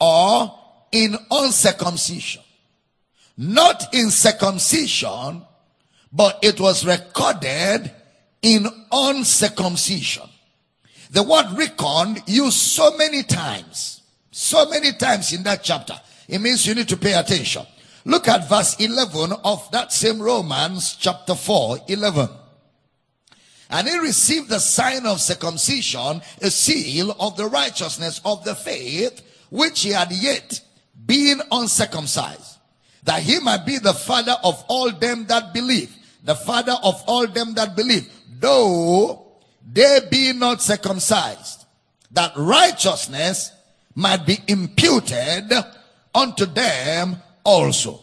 or 0.00 0.58
in 0.90 1.16
uncircumcision? 1.30 2.42
Not 3.38 3.94
in 3.94 4.10
circumcision, 4.10 5.42
but 6.12 6.38
it 6.42 6.60
was 6.60 6.84
recorded 6.84 7.90
in 8.42 8.66
uncircumcision. 8.90 10.28
The 11.10 11.22
word 11.22 11.46
reckoned 11.52 12.22
used 12.26 12.58
so 12.58 12.96
many 12.96 13.22
times, 13.22 14.01
so 14.32 14.68
many 14.68 14.92
times 14.92 15.32
in 15.32 15.42
that 15.44 15.62
chapter. 15.62 15.94
It 16.26 16.40
means 16.40 16.66
you 16.66 16.74
need 16.74 16.88
to 16.88 16.96
pay 16.96 17.12
attention. 17.12 17.64
Look 18.04 18.26
at 18.26 18.48
verse 18.48 18.74
11 18.80 19.32
of 19.44 19.70
that 19.70 19.92
same 19.92 20.20
Romans 20.20 20.96
chapter 20.98 21.34
4, 21.34 21.78
11. 21.86 22.28
And 23.70 23.88
he 23.88 23.98
received 23.98 24.48
the 24.48 24.58
sign 24.58 25.06
of 25.06 25.20
circumcision, 25.20 26.20
a 26.40 26.50
seal 26.50 27.14
of 27.20 27.36
the 27.36 27.46
righteousness 27.46 28.20
of 28.24 28.42
the 28.44 28.54
faith, 28.54 29.22
which 29.50 29.82
he 29.82 29.90
had 29.90 30.10
yet 30.10 30.60
been 31.06 31.40
uncircumcised, 31.50 32.58
that 33.04 33.22
he 33.22 33.38
might 33.38 33.64
be 33.64 33.78
the 33.78 33.94
father 33.94 34.36
of 34.42 34.64
all 34.68 34.90
them 34.90 35.26
that 35.26 35.52
believe, 35.52 35.94
the 36.24 36.34
father 36.34 36.76
of 36.82 37.02
all 37.06 37.26
them 37.26 37.54
that 37.54 37.76
believe, 37.76 38.10
though 38.40 39.26
they 39.70 40.00
be 40.10 40.32
not 40.32 40.60
circumcised, 40.60 41.64
that 42.10 42.32
righteousness 42.36 43.52
might 43.94 44.26
be 44.26 44.38
imputed 44.46 45.52
unto 46.14 46.46
them 46.46 47.16
also. 47.44 48.00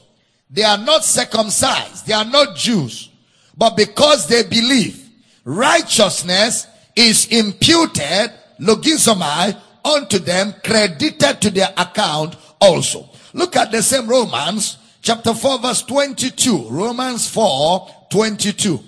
They 0.49 0.63
are 0.63 0.77
not 0.77 1.03
circumcised, 1.03 2.07
they 2.07 2.13
are 2.13 2.25
not 2.25 2.55
Jews, 2.55 3.09
but 3.55 3.77
because 3.77 4.27
they 4.27 4.43
believe, 4.43 5.07
righteousness 5.43 6.67
is 6.95 7.27
imputed, 7.27 8.31
logizomai, 8.59 9.59
unto 9.85 10.19
them, 10.19 10.53
credited 10.63 11.41
to 11.41 11.49
their 11.49 11.73
account 11.77 12.35
also. 12.59 13.09
Look 13.33 13.55
at 13.55 13.71
the 13.71 13.81
same 13.83 14.07
Romans 14.07 14.77
chapter 15.01 15.33
4 15.33 15.59
verse 15.59 15.81
22. 15.83 16.69
Romans 16.69 17.29
4 17.29 17.87
22. 18.09 18.79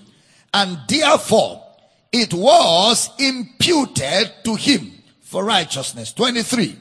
And 0.54 0.78
therefore 0.88 1.64
it 2.12 2.34
was 2.34 3.10
imputed 3.20 4.34
to 4.44 4.56
him 4.56 4.92
for 5.22 5.46
righteousness. 5.46 6.12
23. 6.14 6.78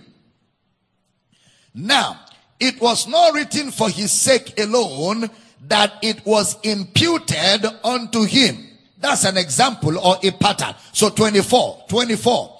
Now, 1.74 2.20
it 2.58 2.80
was 2.80 3.06
not 3.06 3.34
written 3.34 3.70
for 3.70 3.88
his 3.88 4.12
sake 4.12 4.58
alone 4.58 5.30
that 5.66 5.94
it 6.02 6.24
was 6.26 6.56
imputed 6.62 7.64
unto 7.84 8.24
him. 8.24 8.66
That's 8.98 9.24
an 9.24 9.38
example 9.38 9.98
or 9.98 10.16
a 10.22 10.30
pattern. 10.30 10.74
So 10.92 11.10
24, 11.10 11.84
24. 11.88 12.58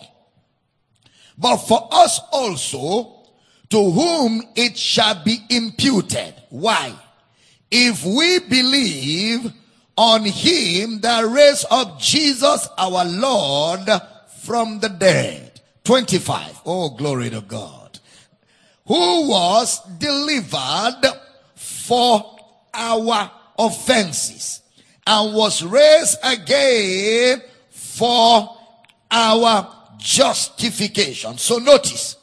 But 1.36 1.56
for 1.58 1.88
us 1.92 2.20
also, 2.32 3.20
to 3.70 3.90
whom 3.90 4.42
it 4.56 4.76
shall 4.76 5.22
be 5.22 5.38
imputed. 5.48 6.34
Why? 6.50 6.92
If 7.70 8.04
we 8.04 8.40
believe 8.40 9.52
on 9.96 10.24
him 10.24 11.00
that 11.00 11.24
raised 11.26 11.66
up 11.70 12.00
Jesus 12.00 12.68
our 12.76 13.04
Lord 13.04 13.88
from 14.42 14.80
the 14.80 14.88
dead. 14.88 15.60
25. 15.84 16.62
Oh, 16.66 16.90
glory 16.90 17.30
to 17.30 17.40
God. 17.42 17.79
Who 18.90 19.28
was 19.28 19.80
delivered 19.98 21.02
for 21.54 22.38
our 22.74 23.30
offenses 23.56 24.62
and 25.06 25.32
was 25.32 25.62
raised 25.62 26.18
again 26.24 27.40
for 27.70 28.56
our 29.08 29.76
justification. 29.98 31.38
So 31.38 31.58
notice, 31.58 32.16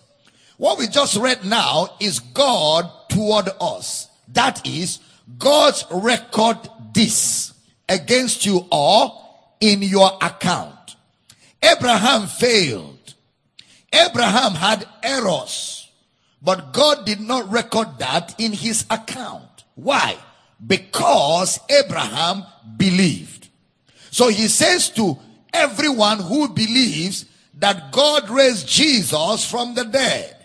what 0.58 0.77
we 0.77 0.88
just 0.88 1.15
read 1.15 1.45
now 1.45 1.95
is 2.01 2.19
God 2.19 2.91
toward 3.08 3.47
us. 3.62 4.10
That 4.34 4.67
is, 4.67 4.99
God's 5.38 5.86
record 5.89 6.58
this 6.93 7.53
against 7.88 8.45
you 8.45 8.67
or 8.69 9.13
in 9.62 9.82
your 9.82 10.12
account. 10.21 10.97
Abraham 11.63 12.27
failed. 12.27 13.13
Abraham 13.93 14.51
had 14.51 14.86
errors, 15.01 15.76
but 16.41 16.73
God 16.73 17.06
did 17.06 17.19
not 17.19 17.52
record 17.52 18.00
that 18.00 18.36
in 18.39 18.54
his 18.54 18.86
account. 18.89 19.65
Why? 19.76 20.17
Because 20.65 21.60
Abraham 21.69 22.43
believed. 22.78 23.50
So 24.12 24.30
he 24.30 24.47
says 24.47 24.89
to 24.91 25.17
everyone 25.54 26.19
who 26.19 26.50
believes 26.50 27.26
that 27.56 27.91
God 27.91 28.30
raised 28.30 28.67
Jesus 28.67 29.50
from 29.50 29.73
the 29.76 29.86
dead, 29.86 30.36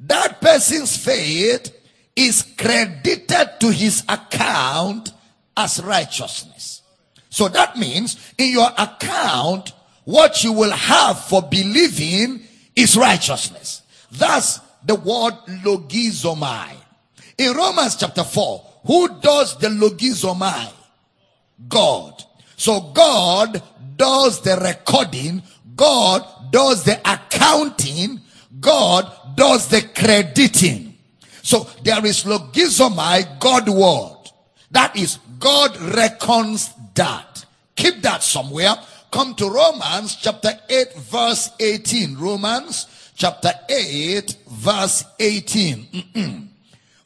that 0.00 0.40
person's 0.40 0.96
faith 0.96 1.72
is 2.14 2.42
credited 2.56 3.60
to 3.60 3.70
his 3.70 4.02
account 4.08 5.12
as 5.56 5.82
righteousness. 5.82 6.82
So 7.30 7.48
that 7.48 7.76
means 7.76 8.32
in 8.38 8.50
your 8.50 8.70
account, 8.78 9.72
what 10.04 10.42
you 10.44 10.52
will 10.52 10.70
have 10.70 11.24
for 11.24 11.42
believing 11.42 12.42
is 12.74 12.96
righteousness. 12.96 13.82
That's 14.12 14.60
the 14.86 14.94
word 14.94 15.34
logizomai. 15.64 16.70
In 17.38 17.52
Romans 17.54 17.96
chapter 17.96 18.24
4, 18.24 18.64
who 18.86 19.20
does 19.20 19.58
the 19.58 19.68
logizomai? 19.68 20.72
God. 21.68 22.22
So 22.56 22.80
God 22.94 23.62
does 23.96 24.40
the 24.42 24.56
recording, 24.56 25.42
God 25.74 26.24
does 26.50 26.84
the 26.84 26.98
accounting, 27.04 28.20
God 28.60 29.12
does 29.34 29.68
the 29.68 29.82
crediting. 29.94 30.96
So 31.42 31.68
there 31.82 32.04
is 32.06 32.24
logizomai, 32.24 33.38
God 33.38 33.68
word. 33.68 34.30
That 34.70 34.96
is, 34.96 35.18
God 35.38 35.76
reckons 35.94 36.72
that. 36.94 37.44
Keep 37.74 38.02
that 38.02 38.22
somewhere. 38.22 38.74
Come 39.10 39.34
to 39.36 39.48
Romans 39.48 40.16
chapter 40.16 40.58
8 40.68 40.94
verse 40.94 41.50
18. 41.60 42.16
Romans 42.16 42.86
chapter 43.16 43.52
8 43.68 44.36
verse 44.48 45.04
18. 45.18 46.50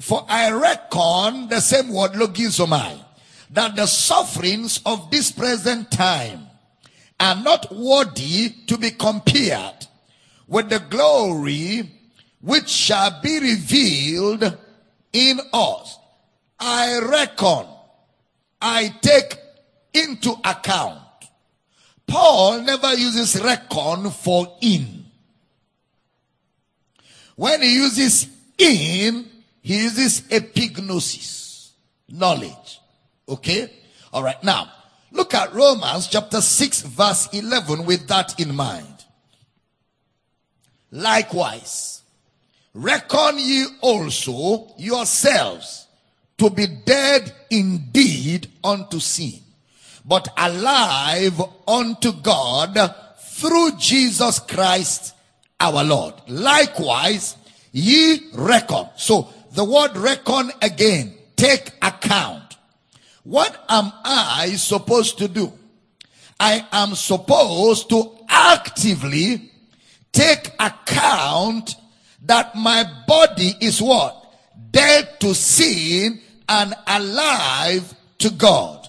For 0.01 0.27
I 0.29 0.51
reckon 0.51 1.49
the 1.49 1.61
same 1.61 1.93
word 1.93 2.13
logizomai 2.13 2.99
that 3.51 3.77
the 3.77 3.87
sufferings 3.87 4.81
of 4.85 5.11
this 5.11 5.31
present 5.31 5.91
time 5.91 6.49
are 7.19 7.37
not 7.37 7.73
worthy 7.75 8.51
to 8.67 8.77
be 8.77 8.91
compared 8.91 9.87
with 10.49 10.69
the 10.69 10.81
glory 10.81 11.89
which 12.41 12.69
shall 12.69 13.21
be 13.21 13.39
revealed 13.39 14.59
in 15.13 15.41
us. 15.53 15.99
I 16.59 16.99
reckon, 16.99 17.67
I 18.61 18.95
take 19.01 19.39
into 19.95 20.33
account. 20.45 20.99
Paul 22.07 22.63
never 22.63 22.95
uses 22.95 23.41
reckon 23.41 24.11
for 24.11 24.57
in. 24.61 25.00
When 27.41 27.63
he 27.63 27.77
uses 27.77 28.29
in, 28.59 29.25
he 29.63 29.85
uses 29.85 30.21
epignosis, 30.29 31.71
knowledge. 32.07 32.81
Okay? 33.27 33.73
Alright, 34.13 34.45
now, 34.45 34.71
look 35.11 35.33
at 35.33 35.55
Romans 35.55 36.07
chapter 36.09 36.43
6 36.43 36.83
verse 36.83 37.31
11 37.33 37.87
with 37.87 38.07
that 38.09 38.39
in 38.39 38.55
mind. 38.55 39.07
Likewise, 40.91 42.03
reckon 42.75 43.39
ye 43.39 43.65
also 43.81 44.75
yourselves 44.77 45.87
to 46.37 46.51
be 46.51 46.67
dead 46.67 47.35
indeed 47.49 48.49
unto 48.63 49.01
sin, 49.01 49.41
but 50.05 50.29
alive 50.37 51.41
unto 51.67 52.13
God 52.13 52.95
through 53.19 53.79
Jesus 53.79 54.41
Christ 54.41 55.15
our 55.61 55.85
Lord. 55.85 56.15
Likewise, 56.29 57.37
ye 57.73 58.31
reckon. 58.35 58.89
So 58.97 59.29
the 59.53 59.65
word 59.65 59.97
reckon 59.97 60.51
again, 60.63 61.15
take 61.37 61.73
account. 61.83 62.57
What 63.23 63.65
am 63.69 63.93
I 64.05 64.55
supposed 64.57 65.19
to 65.19 65.29
do? 65.29 65.53
I 66.39 66.67
am 66.73 66.95
supposed 66.95 67.91
to 67.91 68.17
actively 68.29 69.51
take 70.11 70.51
account 70.59 71.77
that 72.25 72.55
my 72.55 72.85
body 73.07 73.55
is 73.61 73.81
what? 73.83 74.17
Dead 74.71 75.21
to 75.21 75.35
sin 75.35 76.21
and 76.49 76.75
alive 76.87 77.95
to 78.19 78.31
God. 78.31 78.89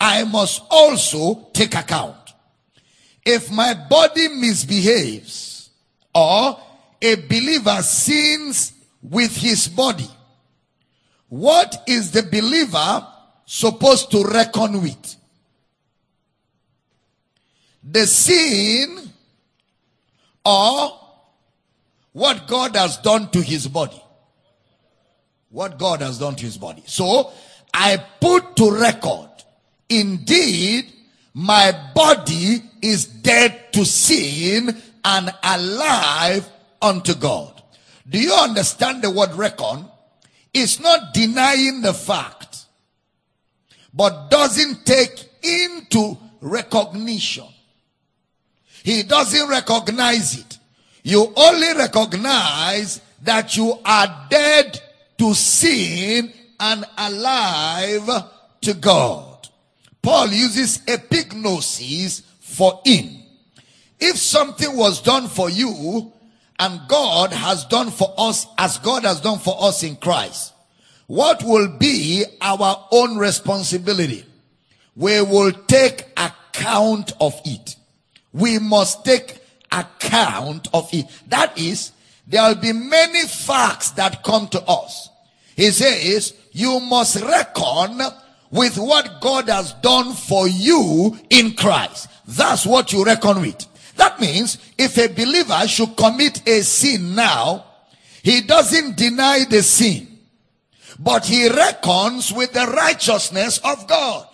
I 0.00 0.24
must 0.24 0.62
also 0.70 1.48
take 1.52 1.74
account. 1.74 2.16
If 3.24 3.50
my 3.50 3.74
body 3.74 4.28
misbehaves 4.28 5.55
or 6.16 6.58
a 7.02 7.14
believer 7.14 7.82
sins 7.82 8.72
with 9.02 9.36
his 9.36 9.68
body, 9.68 10.08
what 11.28 11.82
is 11.86 12.10
the 12.10 12.22
believer 12.22 13.06
supposed 13.44 14.10
to 14.10 14.24
reckon 14.24 14.80
with? 14.80 15.16
The 17.84 18.06
sin 18.06 19.10
or 20.42 20.98
what 22.12 22.48
God 22.48 22.74
has 22.76 22.96
done 22.96 23.28
to 23.32 23.42
his 23.42 23.68
body. 23.68 24.02
What 25.50 25.78
God 25.78 26.00
has 26.00 26.18
done 26.18 26.34
to 26.36 26.44
his 26.44 26.56
body. 26.56 26.82
So 26.86 27.30
I 27.74 27.98
put 28.20 28.56
to 28.56 28.70
record, 28.70 29.28
indeed, 29.90 30.92
my 31.34 31.72
body 31.94 32.62
is 32.80 33.04
dead 33.04 33.72
to 33.74 33.84
sin 33.84 34.82
and 35.06 35.32
alive 35.44 36.48
unto 36.82 37.14
God. 37.14 37.62
Do 38.08 38.20
you 38.20 38.34
understand 38.34 39.02
the 39.02 39.10
word 39.10 39.32
reckon? 39.34 39.86
It's 40.52 40.80
not 40.80 41.14
denying 41.14 41.80
the 41.80 41.94
fact, 41.94 42.66
but 43.94 44.30
doesn't 44.30 44.84
take 44.84 45.28
into 45.42 46.18
recognition. 46.40 47.46
He 48.82 49.04
doesn't 49.04 49.48
recognize 49.48 50.38
it. 50.38 50.58
You 51.04 51.32
only 51.36 51.74
recognize 51.74 53.00
that 53.22 53.56
you 53.56 53.78
are 53.84 54.26
dead 54.28 54.80
to 55.18 55.34
sin 55.34 56.32
and 56.58 56.84
alive 56.98 58.08
to 58.62 58.74
God. 58.74 59.48
Paul 60.02 60.28
uses 60.28 60.78
epignosis 60.78 62.22
for 62.40 62.80
in. 62.84 63.25
If 63.98 64.16
something 64.16 64.76
was 64.76 65.00
done 65.00 65.28
for 65.28 65.48
you 65.48 66.12
and 66.58 66.80
God 66.88 67.32
has 67.32 67.64
done 67.64 67.90
for 67.90 68.12
us 68.18 68.46
as 68.58 68.78
God 68.78 69.04
has 69.04 69.20
done 69.20 69.38
for 69.38 69.56
us 69.58 69.82
in 69.82 69.96
Christ, 69.96 70.52
what 71.06 71.42
will 71.42 71.68
be 71.78 72.24
our 72.40 72.86
own 72.90 73.16
responsibility? 73.16 74.24
We 74.94 75.20
will 75.22 75.52
take 75.52 76.06
account 76.16 77.12
of 77.20 77.40
it. 77.44 77.76
We 78.32 78.58
must 78.58 79.04
take 79.04 79.38
account 79.70 80.68
of 80.74 80.88
it. 80.92 81.06
That 81.28 81.56
is, 81.58 81.92
there 82.26 82.46
will 82.48 82.60
be 82.60 82.72
many 82.72 83.22
facts 83.26 83.90
that 83.92 84.22
come 84.22 84.48
to 84.48 84.62
us. 84.62 85.10
He 85.54 85.70
says, 85.70 86.34
you 86.52 86.80
must 86.80 87.22
reckon 87.22 88.00
with 88.50 88.76
what 88.78 89.20
God 89.20 89.48
has 89.48 89.72
done 89.74 90.12
for 90.12 90.48
you 90.48 91.18
in 91.30 91.54
Christ. 91.54 92.08
That's 92.26 92.66
what 92.66 92.92
you 92.92 93.04
reckon 93.04 93.40
with. 93.40 93.66
That 93.96 94.20
means 94.20 94.58
if 94.78 94.98
a 94.98 95.08
believer 95.08 95.66
should 95.66 95.96
commit 95.96 96.46
a 96.46 96.62
sin 96.62 97.14
now, 97.14 97.64
he 98.22 98.40
doesn't 98.42 98.96
deny 98.96 99.44
the 99.48 99.62
sin, 99.62 100.08
but 100.98 101.24
he 101.24 101.48
reckons 101.48 102.32
with 102.32 102.52
the 102.52 102.66
righteousness 102.66 103.58
of 103.58 103.86
God. 103.86 104.26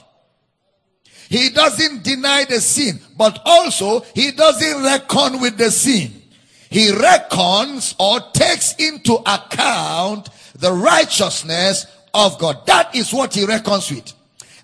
He 1.29 1.48
doesn't 1.51 2.03
deny 2.03 2.44
the 2.44 2.61
sin, 2.61 3.01
but 3.16 3.40
also 3.44 4.01
he 4.14 4.33
doesn't 4.33 4.83
reckon 4.83 5.40
with 5.40 5.57
the 5.57 5.70
sin. 5.70 6.22
He 6.68 6.90
reckons 6.90 7.94
or 7.98 8.20
takes 8.33 8.75
into 8.75 9.14
account 9.27 10.29
the 10.59 10.72
righteousness 10.72 11.87
of 12.14 12.38
God. 12.38 12.66
That 12.66 12.94
is 12.94 13.12
what 13.12 13.35
he 13.35 13.44
reckons 13.44 13.90
with. 13.90 14.12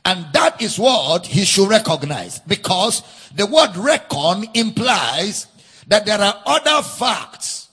And 0.09 0.25
that 0.33 0.63
is 0.63 0.79
what 0.79 1.27
he 1.27 1.45
should 1.45 1.69
recognize. 1.69 2.39
Because 2.39 3.03
the 3.35 3.45
word 3.45 3.77
reckon 3.77 4.47
implies 4.55 5.47
that 5.87 6.07
there 6.07 6.19
are 6.19 6.43
other 6.47 6.83
facts. 6.83 7.69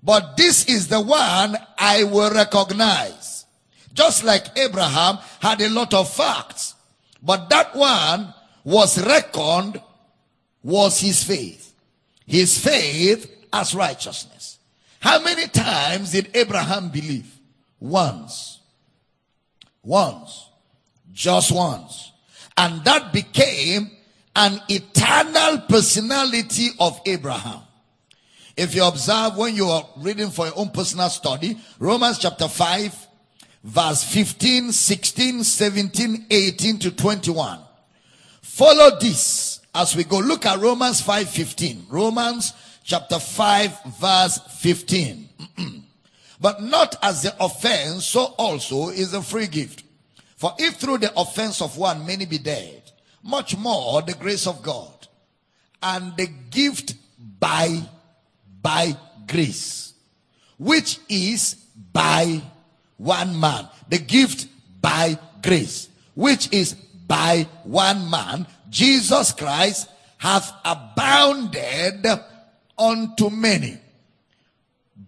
But 0.00 0.36
this 0.36 0.66
is 0.66 0.86
the 0.86 1.00
one 1.00 1.56
I 1.76 2.04
will 2.04 2.30
recognize. 2.30 3.46
Just 3.92 4.22
like 4.22 4.56
Abraham 4.56 5.18
had 5.40 5.60
a 5.62 5.68
lot 5.68 5.92
of 5.94 6.08
facts. 6.08 6.76
But 7.20 7.50
that 7.50 7.74
one 7.74 8.32
was 8.62 9.04
reckoned 9.04 9.82
was 10.62 11.00
his 11.00 11.24
faith. 11.24 11.74
His 12.24 12.56
faith 12.56 13.48
as 13.52 13.74
righteousness. 13.74 14.60
How 15.00 15.20
many 15.20 15.48
times 15.48 16.12
did 16.12 16.30
Abraham 16.34 16.90
believe? 16.90 17.36
Once. 17.80 18.60
Once. 19.82 20.43
Just 21.14 21.52
once. 21.52 22.12
And 22.56 22.84
that 22.84 23.12
became 23.12 23.90
an 24.36 24.60
eternal 24.68 25.62
personality 25.68 26.70
of 26.78 27.00
Abraham. 27.06 27.60
If 28.56 28.74
you 28.74 28.84
observe 28.84 29.36
when 29.36 29.54
you 29.56 29.66
are 29.66 29.88
reading 29.96 30.30
for 30.30 30.46
your 30.46 30.58
own 30.58 30.70
personal 30.70 31.08
study, 31.08 31.58
Romans 31.78 32.18
chapter 32.18 32.48
5, 32.48 33.06
verse 33.64 34.04
15, 34.04 34.72
16, 34.72 35.44
17, 35.44 36.26
18 36.30 36.78
to 36.80 36.90
21. 36.90 37.58
Follow 38.42 38.98
this 38.98 39.60
as 39.74 39.96
we 39.96 40.04
go. 40.04 40.18
Look 40.18 40.46
at 40.46 40.60
Romans 40.60 41.00
5, 41.00 41.28
15. 41.28 41.86
Romans 41.88 42.52
chapter 42.84 43.18
5, 43.18 43.84
verse 43.98 44.38
15. 44.60 45.28
but 46.40 46.62
not 46.62 46.96
as 47.02 47.22
the 47.22 47.34
offense, 47.42 48.06
so 48.06 48.34
also 48.38 48.90
is 48.90 49.12
the 49.12 49.22
free 49.22 49.46
gift. 49.46 49.83
For 50.44 50.52
if 50.58 50.74
through 50.74 50.98
the 50.98 51.18
offense 51.18 51.62
of 51.62 51.78
one 51.78 52.04
many 52.04 52.26
be 52.26 52.36
dead, 52.36 52.82
much 53.22 53.56
more 53.56 54.02
the 54.02 54.12
grace 54.12 54.46
of 54.46 54.62
God 54.62 55.08
and 55.82 56.14
the 56.18 56.26
gift 56.50 56.96
by 57.40 57.80
by 58.60 58.94
grace, 59.26 59.94
which 60.58 60.98
is 61.08 61.54
by 61.94 62.42
one 62.98 63.40
man. 63.40 63.70
The 63.88 63.96
gift 63.96 64.48
by 64.82 65.18
grace, 65.42 65.88
which 66.14 66.52
is 66.52 66.74
by 66.74 67.48
one 67.62 68.10
man, 68.10 68.46
Jesus 68.68 69.32
Christ, 69.32 69.88
hath 70.18 70.52
abounded 70.62 72.04
unto 72.76 73.30
many. 73.30 73.78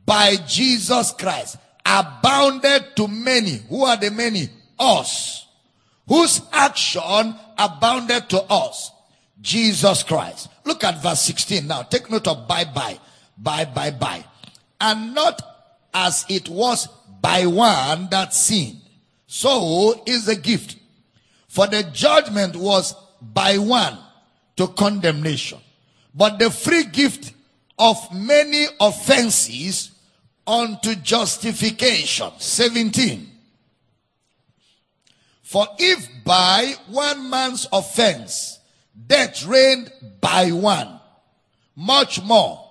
By 0.07 0.37
Jesus 0.47 1.13
Christ, 1.13 1.59
abounded 1.85 2.97
to 2.97 3.07
many. 3.07 3.61
Who 3.69 3.85
are 3.85 3.99
the 3.99 4.11
many? 4.11 4.49
Us. 4.79 5.47
Whose 6.09 6.41
action 6.53 7.35
abounded 7.59 8.29
to 8.31 8.43
us? 8.43 8.93
Jesus 9.41 10.03
Christ. 10.03 10.49
Look 10.65 10.85
at 10.85 11.03
verse 11.03 11.23
16 11.23 11.67
now. 11.67 11.83
Take 11.83 12.11
note 12.11 12.27
of 12.29 12.47
by 12.49 12.65
by. 12.65 12.99
By 13.39 13.65
by 13.65 13.91
by. 13.91 14.25
And 14.81 15.15
not 15.15 15.41
as 15.93 16.25
it 16.29 16.49
was 16.49 16.89
by 17.21 17.47
one 17.47 18.09
that 18.11 18.35
sinned. 18.35 18.81
So 19.27 20.03
is 20.07 20.27
the 20.27 20.37
gift. 20.37 20.77
For 21.49 21.67
the 21.67 21.83
judgment 21.83 22.57
was 22.57 22.95
by 23.21 23.59
one 23.59 23.99
to 24.57 24.69
condemnation. 24.69 25.59
But 26.15 26.39
the 26.39 26.51
free 26.51 26.85
gift 26.85 27.33
of 27.79 27.97
many 28.15 28.67
offenses 28.81 29.91
unto 30.47 30.95
justification. 30.95 32.31
17. 32.39 33.33
For 35.47 35.69
if 35.79 36.09
by 36.25 36.75
one 36.89 37.31
man's 37.31 37.69
offense 37.73 38.59
death 39.07 39.47
reigned 39.47 39.93
by 40.21 40.51
one, 40.51 40.99
much 41.77 42.21
more 42.21 42.69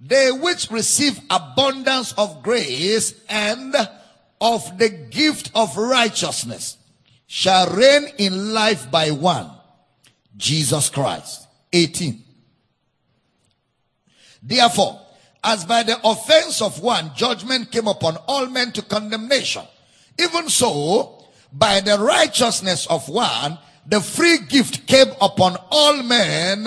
they 0.00 0.32
which 0.32 0.68
receive 0.68 1.20
abundance 1.30 2.12
of 2.14 2.42
grace 2.42 3.14
and 3.28 3.72
of 4.40 4.78
the 4.78 4.88
gift 4.88 5.52
of 5.54 5.76
righteousness 5.76 6.76
shall 7.28 7.72
reign 7.72 8.08
in 8.18 8.52
life 8.52 8.90
by 8.90 9.12
one, 9.12 9.52
Jesus 10.36 10.90
Christ. 10.90 11.46
18. 11.72 12.20
Therefore, 14.42 15.00
as 15.44 15.64
by 15.64 15.84
the 15.84 16.00
offense 16.02 16.60
of 16.62 16.82
one 16.82 17.12
judgment 17.14 17.70
came 17.70 17.86
upon 17.86 18.16
all 18.26 18.48
men 18.48 18.72
to 18.72 18.82
condemnation, 18.82 19.62
even 20.18 20.48
so, 20.48 21.17
by 21.52 21.80
the 21.80 21.98
righteousness 21.98 22.86
of 22.86 23.08
one, 23.08 23.58
the 23.86 24.00
free 24.00 24.38
gift 24.38 24.86
came 24.86 25.08
upon 25.20 25.56
all 25.70 26.02
men 26.02 26.66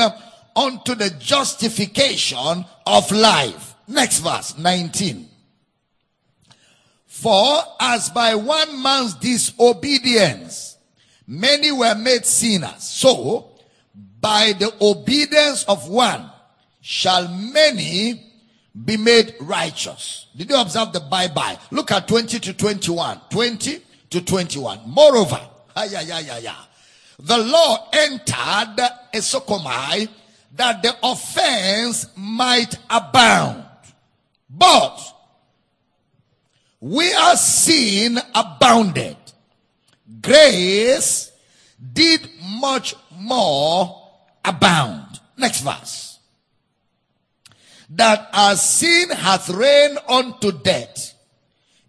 unto 0.55 0.95
the 0.95 1.09
justification 1.19 2.65
of 2.85 3.11
life. 3.11 3.75
Next 3.87 4.19
verse, 4.19 4.57
19. 4.57 5.27
For 7.05 7.61
as 7.79 8.09
by 8.09 8.35
one 8.35 8.81
man's 8.81 9.13
disobedience 9.15 10.77
many 11.27 11.71
were 11.71 11.95
made 11.95 12.25
sinners, 12.25 12.83
so 12.83 13.51
by 14.19 14.53
the 14.53 14.73
obedience 14.81 15.63
of 15.65 15.87
one 15.87 16.29
shall 16.81 17.27
many 17.27 18.31
be 18.85 18.97
made 18.97 19.35
righteous. 19.39 20.27
Did 20.35 20.49
you 20.49 20.59
observe 20.59 20.93
the 20.93 20.99
by 20.99 21.27
by? 21.27 21.59
Look 21.69 21.91
at 21.91 22.07
20 22.07 22.39
to 22.39 22.53
21. 22.53 23.21
20 23.29 23.81
to 24.11 24.21
21. 24.21 24.81
Moreover, 24.85 25.39
ah, 25.75 25.83
yeah. 25.83 26.55
The 27.19 27.37
law 27.37 27.89
entered 27.93 28.79
a 29.13 29.17
sokomai 29.17 30.07
that 30.55 30.81
the 30.83 30.95
offense 31.03 32.07
might 32.15 32.75
abound. 32.89 33.65
But 34.49 34.99
where 36.79 37.35
sin 37.37 38.19
abounded, 38.33 39.17
grace 40.21 41.31
did 41.93 42.27
much 42.59 42.95
more 43.15 44.09
abound. 44.43 45.19
Next 45.37 45.61
verse. 45.61 46.19
That 47.89 48.29
as 48.33 48.61
sin 48.67 49.09
hath 49.09 49.49
reigned 49.49 49.99
unto 50.07 50.51
death, 50.51 51.10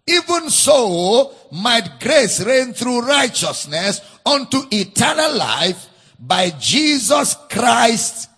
even 0.07 0.49
so 0.49 1.33
might 1.51 1.99
grace 1.99 2.41
reign 2.41 2.73
through 2.73 3.01
righteousness 3.01 4.01
unto 4.25 4.63
eternal 4.71 5.35
life 5.35 5.87
by 6.19 6.49
Jesus 6.51 7.35
Christ 7.49 8.29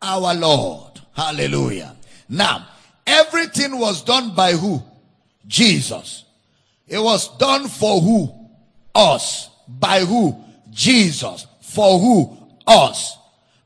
our 0.00 0.34
Lord. 0.34 1.00
Hallelujah. 1.14 1.96
Now, 2.28 2.66
everything 3.06 3.78
was 3.78 4.02
done 4.02 4.34
by 4.34 4.52
who? 4.52 4.82
Jesus. 5.46 6.24
It 6.86 6.98
was 6.98 7.36
done 7.38 7.68
for 7.68 8.00
who? 8.00 8.34
Us. 8.94 9.48
By 9.66 10.00
who? 10.00 10.42
Jesus. 10.70 11.46
For 11.60 11.98
who? 11.98 12.36
Us. 12.66 13.16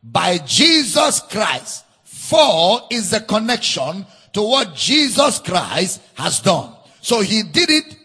By 0.03 0.39
Jesus 0.39 1.21
Christ. 1.21 1.85
For 2.05 2.83
is 2.91 3.11
the 3.11 3.21
connection 3.21 4.07
to 4.33 4.43
what 4.43 4.75
Jesus 4.75 5.39
Christ 5.39 6.01
has 6.15 6.41
done. 6.41 6.76
So 7.07 7.21
he 7.21 7.45
did 7.45 7.71
it 7.71 7.97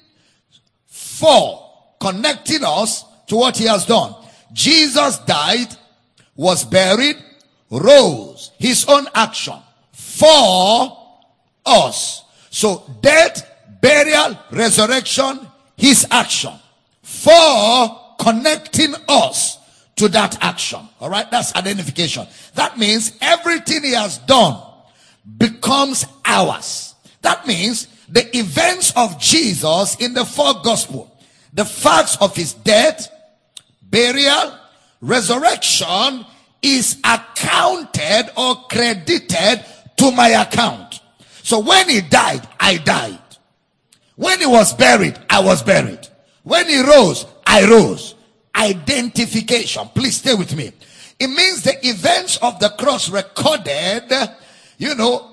for 0.85 1.67
connecting 1.99 2.63
us 2.63 3.03
to 3.25 3.35
what 3.35 3.57
he 3.57 3.65
has 3.65 3.83
done. 3.87 4.13
Jesus 4.53 5.17
died, 5.25 5.75
was 6.35 6.63
buried, 6.63 7.15
rose, 7.71 8.51
his 8.59 8.85
own 8.87 9.07
action 9.15 9.55
for 9.91 10.99
us. 11.65 12.23
So 12.51 12.83
death, 13.01 13.43
burial, 13.81 14.37
resurrection, 14.51 15.47
his 15.75 16.05
action 16.11 16.53
for 17.01 18.15
connecting 18.19 18.93
us 19.07 19.57
to 19.95 20.09
that 20.09 20.37
action. 20.43 20.87
All 20.99 21.09
right. 21.09 21.29
That's 21.31 21.55
identification. 21.55 22.27
That 22.53 22.77
means 22.77 23.17
everything 23.19 23.81
he 23.81 23.93
has 23.93 24.19
done 24.19 24.61
becomes 25.39 26.05
ours. 26.23 26.93
That 27.23 27.47
means 27.47 27.87
the 28.11 28.37
events 28.37 28.91
of 28.95 29.19
Jesus 29.19 29.95
in 29.95 30.13
the 30.13 30.25
four 30.25 30.55
gospel, 30.63 31.09
the 31.53 31.65
facts 31.65 32.17
of 32.19 32.35
his 32.35 32.53
death, 32.53 33.09
burial, 33.83 34.57
resurrection 34.99 36.25
is 36.61 36.99
accounted 37.03 38.29
or 38.35 38.55
credited 38.69 39.65
to 39.97 40.11
my 40.11 40.29
account. 40.29 40.99
So 41.41 41.59
when 41.59 41.89
he 41.89 42.01
died, 42.01 42.47
I 42.59 42.77
died. 42.77 43.17
When 44.15 44.39
he 44.39 44.45
was 44.45 44.73
buried, 44.73 45.17
I 45.29 45.39
was 45.39 45.63
buried. 45.63 46.07
When 46.43 46.67
he 46.67 46.81
rose, 46.81 47.25
I 47.47 47.65
rose. 47.65 48.15
Identification. 48.55 49.87
Please 49.95 50.17
stay 50.17 50.35
with 50.35 50.55
me. 50.55 50.71
It 51.17 51.27
means 51.27 51.63
the 51.63 51.77
events 51.87 52.37
of 52.37 52.59
the 52.59 52.69
cross 52.77 53.09
recorded, 53.09 54.11
you 54.77 54.95
know, 54.95 55.31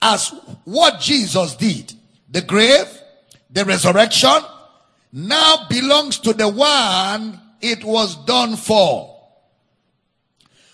as 0.00 0.28
what 0.64 1.00
Jesus 1.00 1.56
did. 1.56 1.92
The 2.30 2.42
grave, 2.42 2.86
the 3.50 3.64
resurrection, 3.64 4.38
now 5.12 5.66
belongs 5.68 6.18
to 6.20 6.32
the 6.32 6.48
one 6.48 7.40
it 7.60 7.84
was 7.84 8.16
done 8.24 8.56
for. 8.56 9.16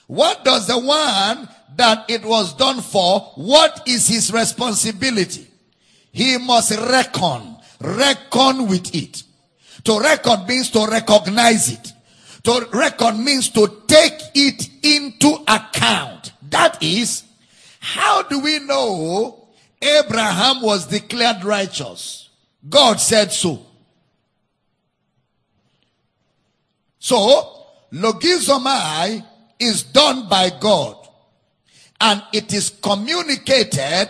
What 0.07 0.45
does 0.45 0.67
the 0.67 0.79
one 0.79 1.49
that 1.77 2.09
it 2.09 2.25
was 2.25 2.55
done 2.55 2.81
for, 2.81 3.21
what 3.37 3.83
is 3.87 4.07
his 4.07 4.33
responsibility? 4.33 5.47
He 6.13 6.39
must 6.39 6.71
reckon, 6.73 7.57
reckon 7.81 8.69
with 8.69 8.95
it. 8.95 9.23
To 9.85 10.01
reckon 10.01 10.47
means 10.47 10.71
to 10.71 10.87
recognize 10.87 11.73
it. 11.73 11.93
To 12.45 12.67
reckon 12.73 13.25
means 13.25 13.51
to 13.51 13.83
take 13.87 14.21
it 14.35 14.69
into 14.83 15.37
account. 15.49 16.33
That 16.51 16.83
is, 16.83 17.25
how 17.81 18.23
do 18.23 18.41
we 18.41 18.61
know 18.61 19.46
Abraham 19.81 20.63
was 20.63 20.87
declared 20.87 21.45
righteous? 21.45 22.31
God 22.69 23.01
said 23.01 23.33
so. 23.33 23.65
So, 26.99 27.67
logizomai 27.93 29.25
is 29.61 29.85
done 29.85 30.29
by 30.29 30.51
God 30.61 30.97
and 32.01 32.23
it 32.33 32.53
is 32.53 32.71
communicated 32.71 34.09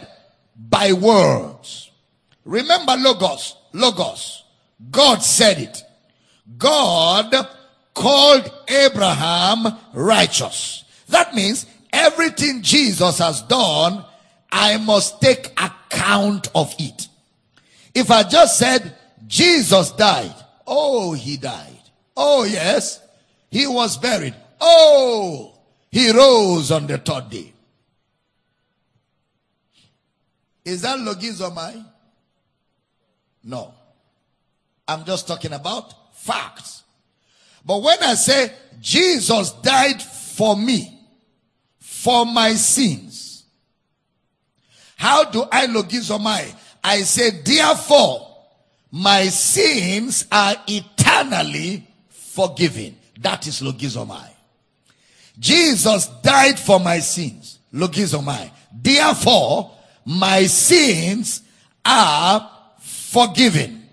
by 0.56 0.92
words. 0.92 1.90
Remember 2.44 2.96
logos, 2.96 3.56
logos. 3.72 4.44
God 4.90 5.22
said 5.22 5.58
it. 5.58 5.82
God 6.56 7.34
called 7.92 8.50
Abraham 8.68 9.66
righteous. 9.92 10.84
That 11.08 11.34
means 11.34 11.66
everything 11.92 12.62
Jesus 12.62 13.18
has 13.18 13.42
done, 13.42 14.04
I 14.50 14.76
must 14.78 15.20
take 15.20 15.52
account 15.60 16.48
of 16.54 16.74
it. 16.78 17.08
If 17.94 18.10
I 18.10 18.22
just 18.22 18.58
said 18.58 18.94
Jesus 19.26 19.90
died, 19.92 20.34
oh, 20.66 21.12
he 21.12 21.36
died. 21.36 21.72
Oh, 22.16 22.44
yes, 22.44 23.00
he 23.50 23.66
was 23.66 23.98
buried. 23.98 24.34
Oh, 24.60 25.54
he 25.90 26.10
rose 26.10 26.70
on 26.70 26.86
the 26.86 26.98
third 26.98 27.30
day. 27.30 27.52
Is 30.64 30.82
that 30.82 30.98
logizomai? 30.98 31.84
No. 33.44 33.72
I'm 34.88 35.04
just 35.04 35.26
talking 35.26 35.52
about 35.52 36.14
facts. 36.16 36.82
But 37.64 37.82
when 37.82 38.02
I 38.02 38.14
say 38.14 38.52
Jesus 38.80 39.50
died 39.52 40.02
for 40.02 40.56
me, 40.56 40.92
for 41.78 42.24
my 42.24 42.54
sins, 42.54 43.25
how 44.96 45.24
do 45.24 45.44
I 45.52 45.66
logizomai? 45.66 46.54
I 46.82 47.02
say, 47.02 47.42
therefore, 47.44 48.34
my 48.90 49.26
sins 49.26 50.26
are 50.32 50.56
eternally 50.66 51.86
forgiven. 52.08 52.96
That 53.20 53.46
is 53.46 53.60
logizomai. 53.60 54.28
Jesus 55.38 56.08
died 56.22 56.58
for 56.58 56.80
my 56.80 56.98
sins. 57.00 57.58
Logizomai. 57.72 58.50
Therefore, 58.72 59.70
my 60.06 60.46
sins 60.46 61.42
are 61.84 62.50
forgiven. 62.80 63.88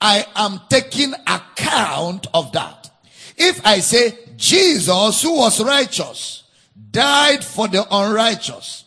I 0.00 0.24
am 0.36 0.60
taking 0.70 1.12
account 1.26 2.28
of 2.32 2.52
that. 2.52 2.90
If 3.36 3.64
I 3.66 3.80
say 3.80 4.18
Jesus, 4.36 5.22
who 5.22 5.36
was 5.36 5.62
righteous, 5.62 6.44
died 6.90 7.44
for 7.44 7.68
the 7.68 7.86
unrighteous. 7.90 8.84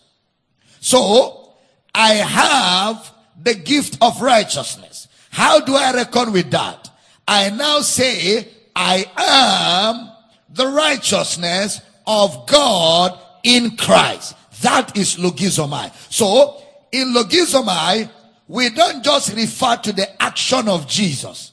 So 0.82 1.54
I 1.96 2.16
have 2.16 3.14
the 3.42 3.54
gift 3.54 3.98
of 4.02 4.22
righteousness. 4.22 5.08
How 5.30 5.62
do 5.62 5.76
I 5.76 5.94
reckon 5.94 6.34
with 6.34 6.52
that? 6.52 6.90
I 7.28 7.50
now 7.52 7.80
say 7.80 8.48
I 8.76 9.06
am 9.16 10.12
the 10.50 10.68
righteousness 10.68 11.80
of 12.06 12.46
God 12.48 13.18
in 13.44 13.78
Christ. 13.78 14.36
That 14.62 14.98
is 14.98 15.16
logizomai. 15.16 15.94
So, 16.12 16.62
in 16.92 17.14
logizomai, 17.14 18.10
we 18.48 18.70
don't 18.70 19.04
just 19.04 19.34
refer 19.36 19.78
to 19.78 19.94
the 19.94 20.22
action 20.22 20.68
of 20.68 20.88
Jesus. 20.88 21.52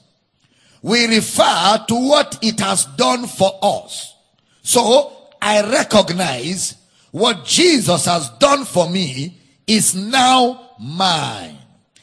We 0.81 1.07
refer 1.07 1.85
to 1.87 1.95
what 1.95 2.39
it 2.41 2.59
has 2.59 2.85
done 2.97 3.25
for 3.27 3.57
us. 3.61 4.15
So, 4.63 5.13
I 5.41 5.61
recognize 5.69 6.75
what 7.11 7.45
Jesus 7.45 8.05
has 8.05 8.29
done 8.39 8.65
for 8.65 8.89
me 8.89 9.37
is 9.67 9.95
now 9.95 10.71
mine. 10.79 11.57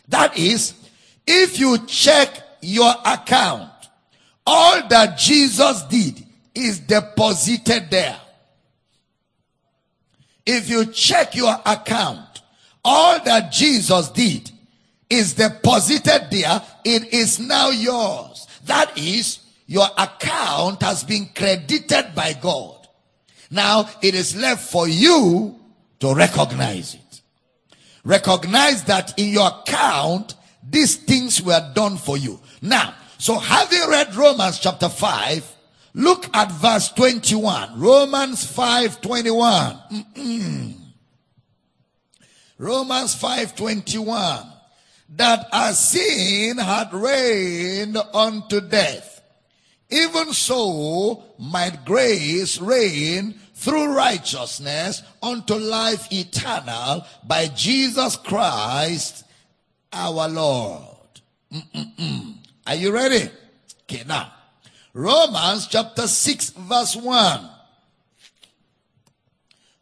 That 0.08 0.36
is, 0.36 0.74
if 1.26 1.58
you 1.58 1.78
check 1.86 2.42
your 2.60 2.92
account, 3.04 3.70
all 4.46 4.86
that 4.88 5.18
Jesus 5.18 5.82
did 5.84 6.24
is 6.54 6.78
deposited 6.80 7.90
there. 7.90 8.20
If 10.44 10.68
you 10.70 10.86
check 10.86 11.34
your 11.34 11.56
account, 11.66 12.42
all 12.84 13.22
that 13.24 13.50
Jesus 13.50 14.10
did 14.10 14.50
is 15.10 15.34
deposited 15.34 16.28
there. 16.30 16.62
It 16.84 17.12
is 17.12 17.40
now 17.40 17.70
yours. 17.70 18.46
That 18.66 18.96
is, 18.96 19.40
your 19.66 19.88
account 19.98 20.82
has 20.82 21.02
been 21.02 21.28
credited 21.34 22.14
by 22.14 22.34
God. 22.40 22.75
Now 23.50 23.88
it 24.02 24.14
is 24.14 24.36
left 24.36 24.70
for 24.70 24.88
you 24.88 25.58
to 26.00 26.14
recognize 26.14 26.94
it. 26.94 27.20
Recognize 28.04 28.84
that 28.84 29.18
in 29.18 29.30
your 29.30 29.48
account, 29.48 30.34
these 30.68 30.96
things 30.96 31.42
were 31.42 31.72
done 31.74 31.96
for 31.96 32.16
you. 32.16 32.40
Now, 32.62 32.94
so 33.18 33.38
having 33.38 33.88
read 33.88 34.14
Romans 34.14 34.58
chapter 34.58 34.88
5, 34.88 35.56
look 35.94 36.26
at 36.34 36.50
verse 36.52 36.90
21. 36.92 37.80
Romans 37.80 38.44
5 38.44 39.00
21. 39.00 39.78
Mm-mm. 39.92 40.74
Romans 42.58 43.14
5 43.14 43.56
21. 43.56 44.46
That 45.16 45.46
as 45.52 45.78
sin 45.78 46.58
had 46.58 46.92
reigned 46.92 47.96
unto 48.12 48.60
death, 48.60 49.15
even 49.90 50.32
so 50.32 51.22
might 51.38 51.84
grace 51.84 52.58
reign 52.60 53.34
through 53.54 53.94
righteousness 53.94 55.02
unto 55.22 55.54
life 55.54 56.12
eternal 56.12 57.04
by 57.24 57.48
Jesus 57.48 58.16
Christ 58.16 59.24
our 59.92 60.28
Lord. 60.28 60.82
Mm-mm-mm. 61.52 62.34
Are 62.66 62.74
you 62.74 62.92
ready? 62.92 63.30
Okay, 63.82 64.02
now. 64.06 64.32
Romans 64.92 65.66
chapter 65.68 66.06
6 66.06 66.50
verse 66.50 66.96
1. 66.96 67.50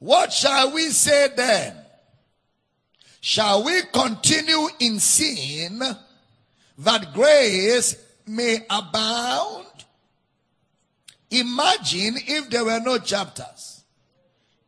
What 0.01 0.33
shall 0.33 0.73
we 0.73 0.91
say 0.91 1.29
then? 1.35 1.77
Shall 3.21 3.65
we 3.65 3.81
continue 3.93 4.69
in 4.81 5.01
sin 5.01 5.81
that 6.79 7.15
grace 7.15 7.97
may 8.27 8.67
abound? 8.69 9.64
Imagine 11.35 12.15
if 12.17 12.49
there 12.51 12.65
were 12.65 12.81
no 12.81 12.99
chapters. 12.99 13.83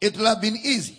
It 0.01 0.17
would 0.17 0.27
have 0.27 0.41
been 0.41 0.57
easy. 0.57 0.99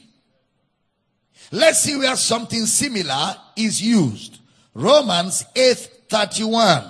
Let's 1.51 1.81
see 1.81 1.97
where 1.97 2.15
something 2.15 2.65
similar 2.65 3.35
is 3.55 3.81
used. 3.81 4.39
Romans 4.73 5.45
8 5.55 5.89
31. 6.09 6.83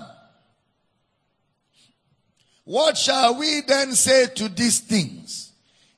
What 2.66 2.98
shall 2.98 3.40
we 3.40 3.62
then 3.62 3.94
say 3.94 4.28
to 4.36 4.50
these 4.50 4.80
things? 4.80 5.54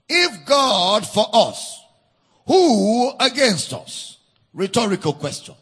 If 0.07 0.45
God 0.45 1.05
for 1.05 1.25
us, 1.33 1.83
who 2.47 3.11
against 3.19 3.73
us? 3.73 4.17
Rhetorical 4.53 5.13
question. 5.13 5.55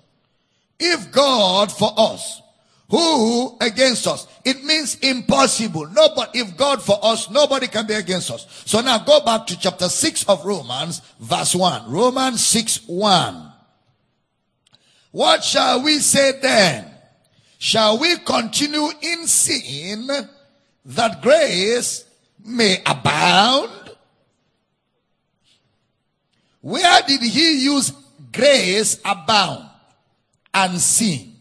If 0.79 1.11
God 1.11 1.71
for 1.71 1.93
us, 1.97 2.41
who 2.89 3.57
against 3.59 4.07
us? 4.07 4.27
It 4.45 4.63
means 4.63 4.95
impossible. 4.99 5.87
Nobody, 5.87 6.39
if 6.39 6.55
God 6.55 6.81
for 6.81 6.97
us, 7.03 7.29
nobody 7.29 7.67
can 7.67 7.85
be 7.85 7.93
against 7.93 8.31
us. 8.31 8.63
So 8.65 8.79
now 8.79 8.99
go 8.99 9.19
back 9.25 9.45
to 9.47 9.59
chapter 9.59 9.89
6 9.89 10.29
of 10.29 10.45
Romans, 10.45 11.01
verse 11.19 11.53
1. 11.53 11.91
Romans 11.91 12.45
6 12.45 12.87
1. 12.87 13.51
What 15.11 15.43
shall 15.43 15.83
we 15.83 15.99
say 15.99 16.39
then? 16.41 16.89
Shall 17.57 17.97
we 17.97 18.17
continue 18.19 18.89
in 19.01 19.27
sin 19.27 20.07
that 20.85 21.21
grace 21.21 22.05
may 22.45 22.81
abound? 22.85 23.71
Where 26.61 27.01
did 27.01 27.21
he 27.21 27.63
use 27.63 27.91
grace 28.31 29.01
abound 29.03 29.67
and 30.53 30.79
sin? 30.79 31.36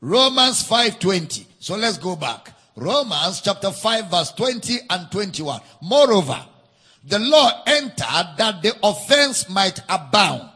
Romans 0.00 0.62
5:20. 0.62 1.46
So 1.58 1.76
let's 1.76 1.98
go 1.98 2.16
back. 2.16 2.52
Romans 2.76 3.40
chapter 3.42 3.70
5 3.70 4.10
verse 4.10 4.32
20 4.32 4.80
and 4.88 5.10
21. 5.10 5.60
Moreover, 5.82 6.40
the 7.04 7.18
law 7.18 7.62
entered 7.66 8.34
that 8.38 8.62
the 8.62 8.74
offense 8.82 9.48
might 9.48 9.80
abound. 9.88 10.48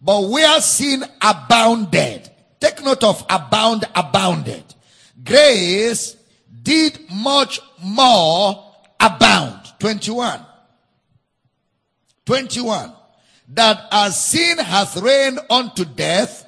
But 0.00 0.28
where 0.28 0.60
sin 0.60 1.04
abounded, 1.20 2.30
take 2.60 2.82
note 2.84 3.04
of 3.04 3.24
abound, 3.28 3.84
abounded. 3.94 4.64
Grace 5.24 6.16
did 6.62 6.98
much 7.10 7.60
more 7.82 8.72
abound. 9.00 9.60
21. 9.78 10.44
21. 12.24 12.92
That 13.48 13.86
as 13.92 14.24
sin 14.24 14.58
hath 14.58 14.96
reigned 14.96 15.38
unto 15.48 15.84
death, 15.84 16.45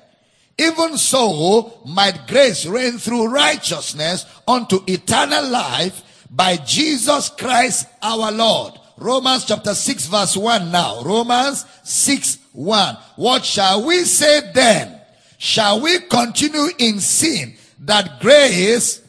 even 0.58 0.96
so 0.96 1.80
might 1.86 2.26
grace 2.26 2.66
reign 2.66 2.98
through 2.98 3.28
righteousness 3.28 4.26
unto 4.46 4.80
eternal 4.86 5.48
life 5.48 6.26
by 6.30 6.56
Jesus 6.56 7.28
Christ 7.30 7.86
our 8.02 8.32
Lord. 8.32 8.74
Romans 8.96 9.44
chapter 9.44 9.74
6 9.74 10.06
verse 10.06 10.36
1 10.36 10.72
now. 10.72 11.02
Romans 11.02 11.64
6 11.84 12.38
1. 12.52 12.96
What 13.16 13.44
shall 13.44 13.86
we 13.86 14.04
say 14.04 14.50
then? 14.52 15.00
Shall 15.38 15.80
we 15.80 16.00
continue 16.00 16.68
in 16.78 16.98
sin 16.98 17.54
that 17.80 18.20
grace 18.20 19.00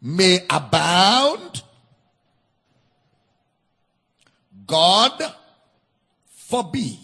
may 0.00 0.44
abound? 0.50 1.62
God 4.66 5.22
forbid. 6.34 6.98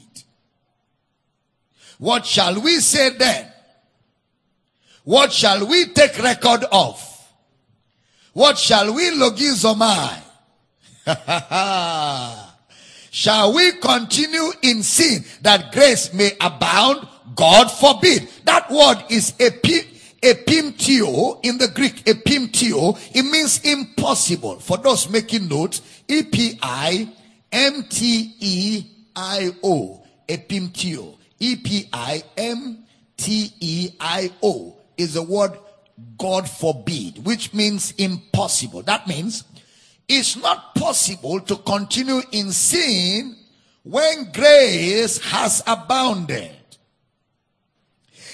What 1.99 2.27
shall 2.27 2.61
we 2.61 2.81
say 2.81 3.11
then? 3.11 3.48
What 5.09 5.33
shall 5.33 5.67
we 5.67 5.87
take 5.87 6.23
record 6.23 6.65
of? 6.71 7.01
What 8.35 8.59
shall 8.59 8.93
we 8.93 9.11
logizomai? 9.11 10.21
shall 13.11 13.55
we 13.55 13.73
continue 13.81 14.51
in 14.61 14.83
sin 14.83 15.25
that 15.41 15.73
grace 15.73 16.13
may 16.13 16.33
abound? 16.39 17.09
God 17.35 17.69
forbid. 17.69 18.29
That 18.45 18.71
word 18.71 19.03
is 19.09 19.33
epi, 19.41 19.81
epimtio 20.21 21.41
in 21.43 21.57
the 21.57 21.69
Greek. 21.69 22.05
Epimtio. 22.05 22.99
It 23.17 23.23
means 23.23 23.65
impossible. 23.65 24.61
For 24.61 24.77
those 24.77 25.09
making 25.09 25.49
notes, 25.49 25.81
E-P-I-M-T-E-I-O. 26.07 26.53
Epimtio. 30.29 31.17
E-P-I-M-T-E-I-O 31.41 31.95
is 34.99 35.15
the 35.15 35.23
word 35.23 35.53
God 36.19 36.49
forbid, 36.49 37.25
which 37.25 37.55
means 37.55 37.93
impossible. 37.93 38.83
That 38.83 39.07
means 39.07 39.45
it's 40.09 40.37
not 40.37 40.75
possible 40.75 41.41
to 41.41 41.57
continue 41.57 42.21
in 42.33 42.51
sin 42.53 43.37
when 43.83 44.31
grace 44.33 45.19
has 45.19 45.63
abounded. 45.67 46.51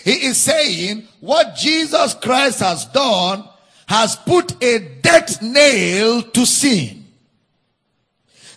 He 0.04 0.26
is 0.26 0.38
saying 0.38 1.08
what 1.20 1.56
Jesus 1.56 2.14
Christ 2.14 2.60
has 2.60 2.84
done 2.86 3.48
has 3.86 4.16
put 4.16 4.62
a 4.62 4.78
death 5.00 5.40
nail 5.42 6.22
to 6.22 6.44
sin. 6.44 7.06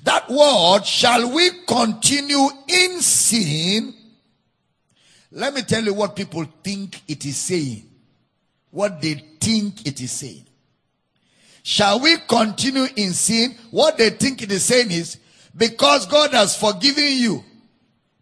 That 0.03 0.29
word, 0.29 0.85
shall 0.85 1.33
we 1.33 1.49
continue 1.67 2.47
in 2.67 3.01
sin? 3.01 3.93
Let 5.31 5.53
me 5.53 5.61
tell 5.61 5.83
you 5.83 5.93
what 5.93 6.15
people 6.15 6.45
think 6.63 7.01
it 7.07 7.25
is 7.25 7.37
saying 7.37 7.86
what 8.77 9.01
they 9.01 9.15
think 9.41 9.87
it 9.87 9.99
is 9.99 10.11
saying. 10.11 10.45
Shall 11.63 11.99
we 11.99 12.15
continue 12.27 12.85
in 12.95 13.11
sin? 13.11 13.55
What 13.71 13.97
they 13.97 14.11
think 14.11 14.43
it 14.43 14.51
is 14.51 14.65
saying 14.65 14.91
is, 14.91 15.17
because 15.57 16.05
God 16.05 16.31
has 16.33 16.55
forgiven 16.55 17.07
you, 17.07 17.43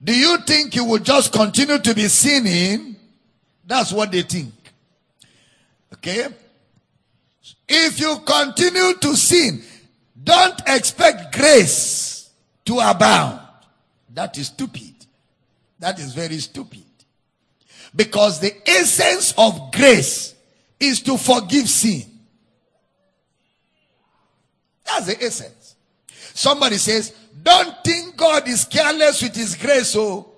do 0.01 0.17
you 0.17 0.37
think 0.47 0.73
you 0.73 0.85
will 0.85 0.99
just 0.99 1.33
continue 1.33 1.77
to 1.77 1.93
be 1.93 2.07
sinning? 2.07 2.95
That's 3.65 3.91
what 3.91 4.13
they 4.13 4.21
think. 4.21 4.53
Okay? 5.93 6.27
If 7.67 7.99
you 7.99 8.17
continue 8.25 8.93
to 8.93 9.13
sin, 9.17 9.61
don't 10.23 10.61
expect 10.67 11.35
grace 11.35 12.29
to 12.63 12.79
abound. 12.79 13.41
That 14.13 14.37
is 14.37 14.47
stupid. 14.47 15.05
That 15.79 15.99
is 15.99 16.13
very 16.13 16.37
stupid. 16.37 16.85
Because 17.93 18.39
the 18.39 18.53
essence 18.65 19.33
of 19.37 19.73
grace 19.73 20.34
is 20.79 21.01
to 21.01 21.17
forgive 21.17 21.69
sin. 21.69 22.03
That's 24.85 25.07
the 25.07 25.23
essence. 25.23 25.75
Somebody 26.33 26.77
says, 26.77 27.13
don't 27.41 27.75
think 27.83 28.17
God 28.17 28.47
is 28.47 28.65
careless 28.65 29.21
with 29.21 29.35
his 29.35 29.55
grace, 29.55 29.95
oh. 29.95 30.31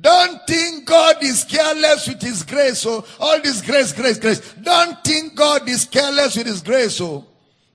Don't 0.00 0.40
think 0.46 0.86
God 0.86 1.22
is 1.22 1.44
careless 1.44 2.08
with 2.08 2.22
his 2.22 2.42
grace, 2.42 2.84
oh. 2.86 3.04
All 3.20 3.40
this 3.40 3.60
grace, 3.60 3.92
grace, 3.92 4.18
grace. 4.18 4.54
Don't 4.62 5.02
think 5.04 5.34
God 5.34 5.68
is 5.68 5.84
careless 5.84 6.36
with 6.36 6.46
his 6.46 6.62
grace, 6.62 7.00
oh. 7.00 7.26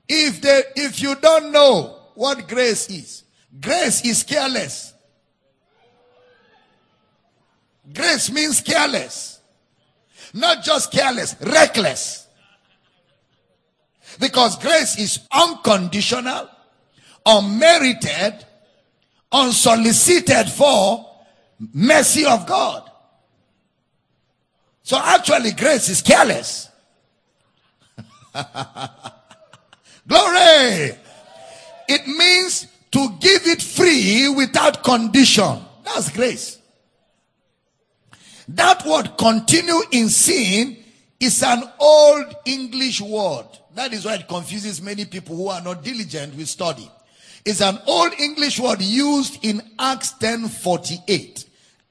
If 0.08 0.40
they, 0.40 0.62
if 0.76 1.00
you 1.00 1.14
don't 1.16 1.52
know 1.52 1.98
what 2.14 2.48
grace 2.48 2.88
is, 2.88 3.24
grace 3.60 4.04
is 4.04 4.22
careless. 4.22 4.94
Grace 7.92 8.30
means 8.30 8.60
careless. 8.60 9.37
Not 10.34 10.62
just 10.62 10.92
careless, 10.92 11.36
reckless. 11.40 12.26
Because 14.20 14.58
grace 14.58 14.98
is 14.98 15.20
unconditional, 15.32 16.48
unmerited, 17.24 18.44
unsolicited 19.30 20.48
for 20.48 21.08
mercy 21.72 22.24
of 22.24 22.46
God. 22.46 22.90
So 24.82 24.98
actually, 24.98 25.52
grace 25.52 25.88
is 25.88 26.00
careless. 26.00 26.68
Glory! 30.08 30.96
It 31.88 32.06
means 32.06 32.66
to 32.92 33.08
give 33.20 33.46
it 33.46 33.60
free 33.62 34.28
without 34.28 34.82
condition. 34.82 35.60
That's 35.84 36.10
grace. 36.10 36.58
That 38.48 38.84
word 38.86 39.18
continue 39.18 39.80
in 39.92 40.08
sin 40.08 40.78
is 41.20 41.42
an 41.42 41.62
old 41.78 42.34
English 42.46 43.00
word. 43.00 43.46
That 43.74 43.92
is 43.92 44.04
why 44.04 44.14
it 44.14 44.28
confuses 44.28 44.80
many 44.80 45.04
people 45.04 45.36
who 45.36 45.48
are 45.48 45.60
not 45.60 45.84
diligent 45.84 46.34
with 46.34 46.48
study. 46.48 46.90
It's 47.44 47.60
an 47.60 47.78
old 47.86 48.12
English 48.18 48.58
word 48.58 48.80
used 48.80 49.44
in 49.44 49.62
Acts 49.78 50.12
10:48. 50.18 51.44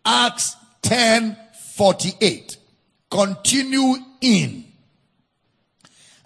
Acts 0.03 0.55
10:48. 0.81 2.57
Continue 3.09 3.95
in. 4.21 4.65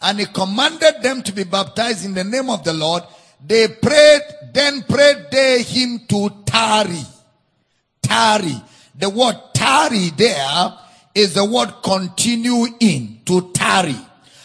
And 0.02 0.20
he 0.20 0.26
commanded 0.26 1.04
them 1.04 1.22
to 1.24 1.32
be 1.32 1.44
baptized 1.44 2.06
in 2.06 2.14
the 2.14 2.24
name 2.24 2.50
of 2.50 2.64
the 2.64 2.74
Lord. 2.74 3.04
They 3.46 3.68
prayed, 3.68 4.22
then 4.54 4.84
prayed 4.84 5.28
they 5.32 5.62
him 5.62 6.06
to 6.08 6.44
tarry. 6.46 7.06
Tarry. 8.02 8.62
The 8.96 9.10
word 9.10 9.51
tarry 9.62 10.10
there 10.18 10.74
is 11.14 11.36
the 11.36 11.46
word 11.46 11.72
continue 11.84 12.66
in, 12.80 13.20
to 13.26 13.52
tarry. 13.52 13.96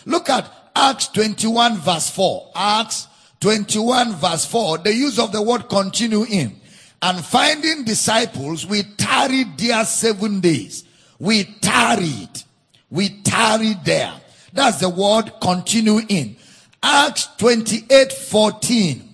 Look 0.04 0.28
at 0.28 0.50
Acts 0.74 1.08
21 1.08 1.78
verse 1.78 2.10
4. 2.10 2.52
Acts 2.54 3.08
21 3.40 4.12
verse 4.16 4.44
4. 4.44 4.78
The 4.78 4.92
use 4.92 5.18
of 5.18 5.32
the 5.32 5.40
word 5.40 5.68
continue 5.70 6.24
in. 6.24 6.60
And 7.00 7.24
finding 7.24 7.84
disciples, 7.84 8.66
we 8.66 8.82
tarried 8.82 9.56
there 9.56 9.84
seven 9.84 10.40
days. 10.40 10.84
We 11.18 11.44
tarried. 11.44 12.42
We 12.90 13.20
tarried 13.22 13.84
there. 13.84 14.12
That's 14.52 14.80
the 14.80 14.90
word 14.90 15.32
continue 15.40 16.00
in. 16.08 16.36
Acts 16.82 17.28
28 17.38 18.12
14. 18.12 19.08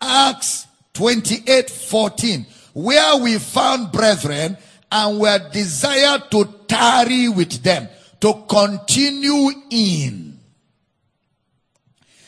Acts 0.00 0.66
28 0.94 1.68
14. 1.68 2.46
Where 2.72 3.16
we 3.18 3.38
found 3.38 3.92
brethren 3.92 4.56
and 4.92 5.18
were 5.18 5.48
desired 5.50 6.30
to 6.30 6.44
tarry 6.68 7.26
with 7.30 7.62
them, 7.62 7.88
to 8.20 8.44
continue 8.46 9.50
in. 9.70 10.38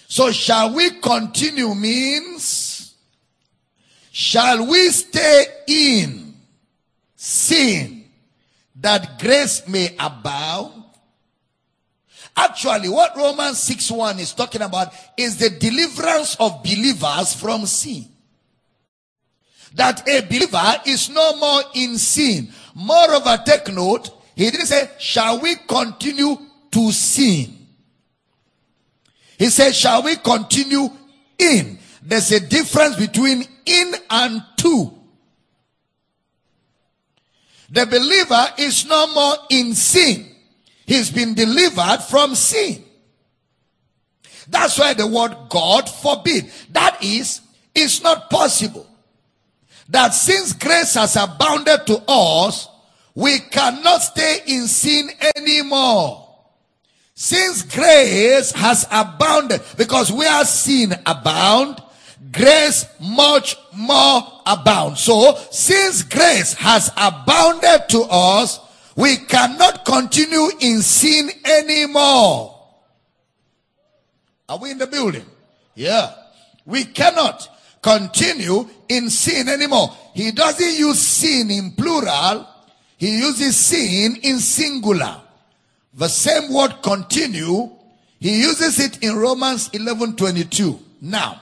So 0.09 0.33
shall 0.33 0.75
we 0.75 0.99
continue 1.01 1.75
means, 1.75 2.95
shall 4.11 4.67
we 4.67 4.89
stay 4.89 5.45
in 5.67 6.35
sin 7.15 8.05
that 8.77 9.19
grace 9.19 9.69
may 9.69 9.95
abound? 9.99 10.85
Actually, 12.37 12.89
what 12.89 13.15
Romans 13.15 13.59
6 13.61 13.91
1 13.91 14.19
is 14.21 14.33
talking 14.33 14.62
about 14.62 14.93
is 15.19 15.37
the 15.37 15.51
deliverance 15.51 16.37
of 16.41 16.62
believers 16.62 17.35
from 17.35 17.67
sin 17.67 18.14
that 19.75 20.09
a 20.09 20.20
believer 20.22 20.75
is 20.87 21.11
no 21.11 21.37
more 21.37 21.62
in 21.75 21.99
sin. 21.99 22.49
Moreover, 22.75 23.41
take 23.45 23.72
note, 23.72 24.11
he 24.37 24.51
didn't 24.51 24.66
say, 24.66 24.89
shall 24.99 25.41
we 25.41 25.57
continue 25.68 26.37
to 26.70 26.93
sin? 26.93 27.59
He 29.39 29.51
said, 29.51 29.75
shall 29.75 30.03
we 30.03 30.16
continue 30.16 30.89
in? 31.39 31.79
There's 32.03 32.31
a 32.33 32.41
difference 32.41 32.97
between 32.97 33.45
in 33.66 33.95
and 34.11 34.43
to. 34.59 34.93
The 37.70 37.87
believer 37.87 38.47
is 38.59 38.87
no 38.87 39.12
more 39.12 39.35
in 39.51 39.75
sin. 39.75 40.31
He's 40.87 41.11
been 41.11 41.35
delivered 41.35 41.99
from 42.09 42.35
sin. 42.35 42.85
That's 44.49 44.79
why 44.79 44.95
the 44.95 45.07
word 45.07 45.35
God 45.49 45.89
forbid. 45.89 46.51
That 46.70 47.03
is, 47.03 47.41
it's 47.75 48.03
not 48.03 48.31
possible 48.31 48.87
that 49.89 50.14
since 50.14 50.53
grace 50.53 50.95
has 50.95 51.16
abounded 51.16 51.87
to 51.87 52.03
us, 52.09 52.68
we 53.14 53.39
cannot 53.39 53.99
stay 53.99 54.39
in 54.47 54.66
sin 54.66 55.11
anymore. 55.37 56.20
Since 57.14 57.62
grace 57.62 58.51
has 58.53 58.87
abounded, 58.91 59.62
because 59.76 60.11
we 60.11 60.26
are 60.26 60.45
sin 60.45 60.95
abound, 61.07 61.80
grace 62.32 62.87
much 63.01 63.57
more 63.72 64.43
abound. 64.47 64.99
So, 64.99 65.37
since 65.51 66.03
grace 66.03 66.55
has 66.55 66.91
abounded 66.97 67.89
to 67.91 68.03
us, 68.11 68.59
we 68.97 69.16
cannot 69.16 69.85
continue 69.85 70.51
in 70.61 70.82
sin 70.82 71.30
anymore. 71.45 72.51
Are 74.49 74.59
we 74.59 74.72
in 74.72 74.78
the 74.78 74.87
building? 74.87 75.24
Yeah. 75.74 76.12
We 76.66 76.85
cannot 76.85 77.49
continue 77.85 78.66
in 78.89 79.11
sin 79.11 79.47
anymore. 79.47 79.95
He 80.14 80.32
doesn't 80.32 80.74
use 80.74 80.99
sin 80.99 81.51
in 81.51 81.72
plural. 81.72 82.49
He 82.97 83.18
uses 83.18 83.57
sin 83.59 84.16
in 84.22 84.39
singular. 84.39 85.20
The 85.93 86.09
same 86.09 86.53
word 86.53 86.82
continue, 86.82 87.70
he 88.18 88.41
uses 88.41 88.80
it 88.80 89.05
in 89.05 89.14
Romans 89.14 89.68
11 89.74 90.16
22. 90.16 90.80
Now, 91.03 91.41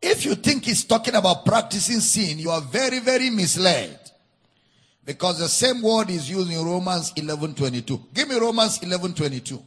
if 0.00 0.26
you 0.26 0.34
think 0.34 0.66
he's 0.66 0.84
talking 0.84 1.14
about 1.14 1.46
practicing 1.46 2.00
sin, 2.00 2.38
you 2.38 2.50
are 2.50 2.60
very, 2.60 2.98
very 2.98 3.30
misled. 3.30 3.98
Because 5.04 5.38
the 5.38 5.48
same 5.48 5.80
word 5.82 6.10
is 6.10 6.28
used 6.30 6.52
in 6.52 6.64
Romans 6.64 7.12
11 7.16 7.54
22. 7.54 8.00
Give 8.12 8.28
me 8.28 8.38
Romans 8.38 8.78
11 8.82 9.14
22. 9.14 9.62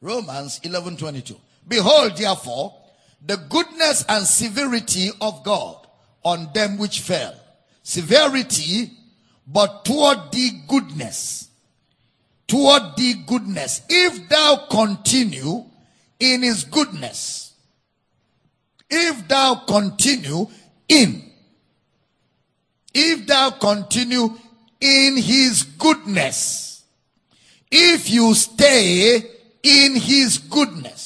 Romans 0.00 0.60
11 0.62 0.96
22. 0.96 1.36
Behold, 1.66 2.16
therefore, 2.16 2.79
the 3.24 3.36
goodness 3.36 4.04
and 4.08 4.26
severity 4.26 5.10
of 5.20 5.42
God 5.44 5.86
on 6.24 6.50
them 6.54 6.78
which 6.78 7.00
fell. 7.00 7.34
Severity, 7.82 8.90
but 9.46 9.84
toward 9.84 10.32
the 10.32 10.50
goodness. 10.66 11.48
Toward 12.46 12.96
the 12.96 13.14
goodness. 13.26 13.82
If 13.88 14.28
thou 14.28 14.66
continue 14.70 15.64
in 16.18 16.42
his 16.42 16.64
goodness. 16.64 17.54
If 18.88 19.28
thou 19.28 19.54
continue 19.66 20.46
in. 20.88 21.30
If 22.92 23.26
thou 23.26 23.50
continue 23.50 24.36
in 24.80 25.16
his 25.16 25.62
goodness. 25.62 26.84
If 27.70 28.10
you 28.10 28.34
stay 28.34 29.22
in 29.62 29.94
his 29.94 30.38
goodness 30.38 30.99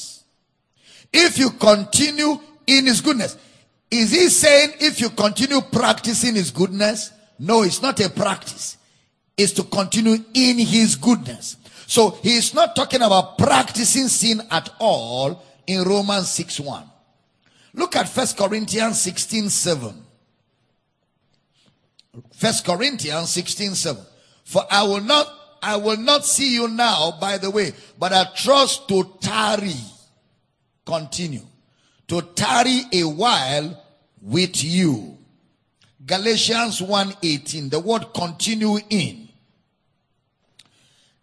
if 1.15 1.37
you 1.37 1.49
continue 1.51 2.37
in 2.67 2.85
his 2.85 2.99
goodness. 2.99 3.37
Is 3.89 4.11
he 4.11 4.27
saying 4.27 4.73
if 4.79 4.99
you 4.99 5.09
continue 5.09 5.61
practicing 5.61 6.35
his 6.35 6.51
goodness? 6.51 7.11
No, 7.39 7.63
it's 7.63 7.81
not 7.81 7.99
a 8.01 8.09
practice. 8.09 8.77
It's 9.37 9.53
to 9.53 9.63
continue 9.63 10.17
in 10.33 10.59
his 10.59 10.95
goodness. 10.95 11.57
So 11.87 12.11
he 12.21 12.35
is 12.35 12.53
not 12.53 12.75
talking 12.75 13.01
about 13.01 13.37
practicing 13.37 14.07
sin 14.07 14.41
at 14.51 14.69
all 14.79 15.43
in 15.67 15.83
Romans 15.83 16.29
6 16.29 16.59
1. 16.59 16.83
Look 17.75 17.95
at 17.95 18.07
1 18.07 18.27
Corinthians 18.37 19.01
16 19.01 19.49
7. 19.49 20.03
1 22.39 22.53
Corinthians 22.65 23.29
16 23.29 23.75
7. 23.75 24.03
For 24.43 24.63
I 24.69 24.83
will 24.83 25.01
not, 25.01 25.27
I 25.61 25.75
will 25.77 25.97
not 25.97 26.25
see 26.25 26.53
you 26.53 26.67
now, 26.67 27.17
by 27.19 27.37
the 27.37 27.51
way, 27.51 27.73
but 27.99 28.13
I 28.13 28.25
trust 28.35 28.87
to 28.89 29.03
tarry 29.21 29.75
continue 30.85 31.45
to 32.07 32.21
tarry 32.21 32.83
a 32.93 33.03
while 33.03 33.83
with 34.21 34.63
you. 34.63 35.17
Galatians 36.05 36.81
1:18. 36.81 37.69
The 37.69 37.79
word 37.79 38.13
continue 38.13 38.79
in. 38.89 39.29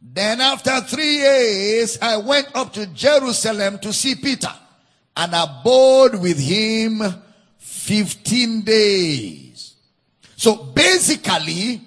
Then 0.00 0.40
after 0.40 0.80
three 0.80 1.18
years, 1.18 1.96
I 2.02 2.16
went 2.16 2.48
up 2.54 2.72
to 2.72 2.86
Jerusalem 2.86 3.78
to 3.78 3.92
see 3.92 4.16
Peter 4.16 4.52
and 5.16 5.32
abode 5.32 6.16
with 6.16 6.38
him 6.38 7.02
15 7.58 8.62
days. 8.62 9.74
So 10.36 10.56
basically, 10.56 11.80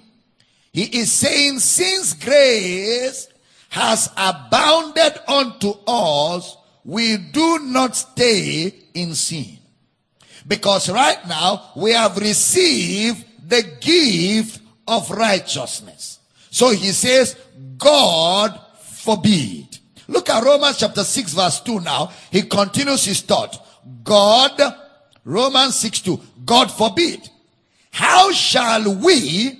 he 0.72 0.82
is 1.00 1.12
saying 1.12 1.58
since 1.58 2.14
grace 2.14 3.28
has 3.68 4.08
abounded 4.16 5.20
unto 5.28 5.74
us, 5.86 6.56
we 6.86 7.16
do 7.16 7.58
not 7.58 7.96
stay 7.96 8.72
in 8.94 9.14
sin. 9.14 9.58
Because 10.46 10.88
right 10.88 11.18
now 11.26 11.72
we 11.74 11.90
have 11.90 12.16
received 12.16 13.24
the 13.44 13.64
gift 13.80 14.60
of 14.86 15.10
righteousness. 15.10 16.20
So 16.50 16.70
he 16.70 16.92
says, 16.92 17.36
God 17.76 18.58
forbid. 18.82 19.78
Look 20.06 20.30
at 20.30 20.44
Romans 20.44 20.78
chapter 20.78 21.02
6 21.02 21.32
verse 21.32 21.60
2 21.60 21.80
now. 21.80 22.12
He 22.30 22.42
continues 22.42 23.04
his 23.04 23.20
thought. 23.20 23.66
God, 24.04 24.60
Romans 25.24 25.74
6 25.76 26.00
2, 26.02 26.20
God 26.44 26.70
forbid. 26.70 27.28
How 27.90 28.30
shall 28.30 28.94
we 28.94 29.58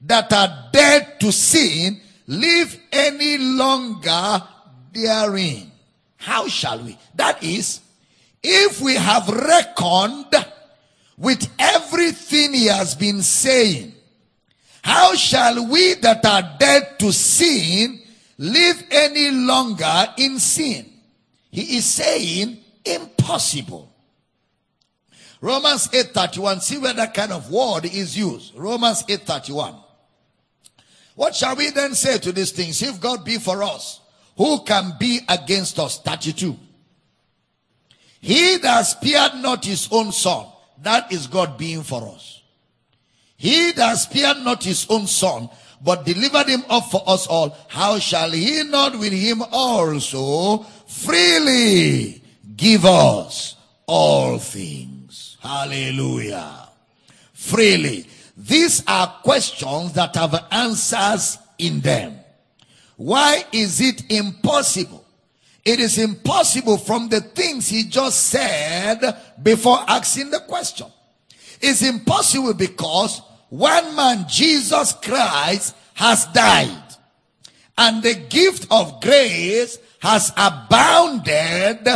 that 0.00 0.32
are 0.32 0.68
dead 0.72 1.20
to 1.20 1.30
sin 1.30 2.00
live 2.26 2.76
any 2.90 3.38
longer 3.38 4.42
therein? 4.92 5.70
How 6.16 6.48
shall 6.48 6.82
we? 6.82 6.98
That 7.14 7.42
is, 7.42 7.80
if 8.42 8.80
we 8.80 8.94
have 8.94 9.28
reckoned 9.28 10.34
with 11.16 11.48
everything 11.58 12.52
he 12.52 12.66
has 12.66 12.94
been 12.94 13.22
saying, 13.22 13.92
how 14.82 15.14
shall 15.14 15.66
we 15.68 15.94
that 15.94 16.24
are 16.24 16.56
dead 16.58 16.98
to 17.00 17.12
sin 17.12 18.00
live 18.38 18.84
any 18.90 19.30
longer 19.32 20.14
in 20.16 20.38
sin? 20.38 20.86
He 21.50 21.78
is 21.78 21.86
saying 21.86 22.58
impossible. 22.84 23.92
Romans 25.40 25.88
8:31 25.88 26.60
see 26.62 26.78
where 26.78 26.94
that 26.94 27.14
kind 27.14 27.32
of 27.32 27.50
word 27.50 27.84
is 27.86 28.16
used. 28.16 28.54
Romans 28.54 29.02
8:31 29.02 29.74
What 31.14 31.34
shall 31.34 31.56
we 31.56 31.70
then 31.70 31.94
say 31.94 32.18
to 32.18 32.32
these 32.32 32.52
things 32.52 32.80
if 32.82 33.00
God 33.00 33.24
be 33.24 33.38
for 33.38 33.62
us 33.62 34.00
who 34.36 34.60
can 34.64 34.92
be 34.98 35.20
against 35.28 35.78
us 35.78 36.00
32 36.00 36.56
He 38.20 38.58
that 38.58 38.82
spared 38.82 39.36
not 39.36 39.64
his 39.64 39.88
own 39.90 40.12
son 40.12 40.46
that 40.82 41.12
is 41.12 41.26
God 41.26 41.56
being 41.56 41.82
for 41.82 42.02
us 42.08 42.42
He 43.36 43.72
that 43.72 43.94
spared 43.94 44.38
not 44.38 44.62
his 44.62 44.86
own 44.88 45.06
son 45.06 45.48
but 45.84 46.04
delivered 46.04 46.48
him 46.48 46.64
up 46.70 46.84
for 46.90 47.02
us 47.06 47.26
all 47.26 47.56
how 47.68 47.98
shall 47.98 48.30
he 48.30 48.62
not 48.64 48.98
with 48.98 49.12
him 49.12 49.42
also 49.52 50.64
freely 50.86 52.22
give 52.56 52.84
us 52.84 53.56
all 53.86 54.38
things 54.38 54.96
Hallelujah. 55.46 56.68
Freely. 57.32 58.06
These 58.36 58.82
are 58.88 59.06
questions 59.22 59.92
that 59.92 60.16
have 60.16 60.46
answers 60.50 61.38
in 61.58 61.80
them. 61.80 62.18
Why 62.96 63.44
is 63.52 63.80
it 63.80 64.10
impossible? 64.10 65.04
It 65.64 65.80
is 65.80 65.98
impossible 65.98 66.78
from 66.78 67.08
the 67.08 67.20
things 67.20 67.68
he 67.68 67.84
just 67.84 68.26
said 68.28 69.00
before 69.42 69.78
asking 69.88 70.30
the 70.30 70.40
question. 70.40 70.86
It's 71.60 71.82
impossible 71.82 72.54
because 72.54 73.20
one 73.48 73.96
man, 73.96 74.26
Jesus 74.28 74.92
Christ, 75.02 75.74
has 75.94 76.26
died. 76.26 76.82
And 77.78 78.02
the 78.02 78.14
gift 78.14 78.66
of 78.70 79.00
grace 79.00 79.78
has 80.00 80.32
abounded 80.36 81.88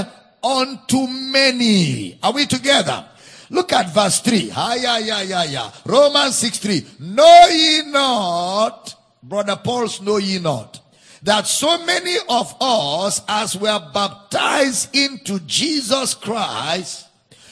unto 0.43 1.07
many. 1.07 2.19
Are 2.23 2.33
we 2.33 2.47
together? 2.47 3.07
Look 3.51 3.73
at 3.73 3.93
verse 3.93 4.21
3. 4.21 4.53
Ah, 4.55 4.75
yeah, 4.75 4.99
yeah, 4.99 5.23
yeah, 5.23 5.45
yeah. 5.45 5.71
Romans 5.85 6.37
6 6.37 6.59
3. 6.59 6.87
Know 7.01 7.47
ye 7.51 7.83
not, 7.91 8.95
brother 9.23 9.57
Paul's 9.57 10.01
know 10.01 10.19
ye 10.19 10.39
not, 10.39 10.81
that 11.23 11.47
so 11.47 11.85
many 11.85 12.17
of 12.29 12.55
us 12.61 13.21
as 13.29 13.57
were 13.57 13.91
baptized 13.93 14.95
into 14.95 15.41
Jesus 15.41 16.15
Christ, 16.15 17.07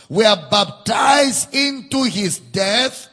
were 0.09 0.37
baptized 0.51 1.55
into 1.55 2.05
his 2.05 2.39
death. 2.39 3.09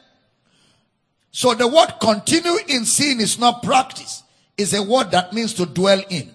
So 1.32 1.54
the 1.54 1.68
word 1.68 1.96
continue 2.00 2.58
in 2.68 2.86
sin 2.86 3.20
is 3.20 3.38
not 3.38 3.64
practice. 3.64 4.24
It's 4.58 4.74
a 4.74 4.82
word 4.82 5.12
that 5.12 5.34
means 5.34 5.54
to 5.56 5.66
dwell 5.66 6.02
in. 6.10 6.32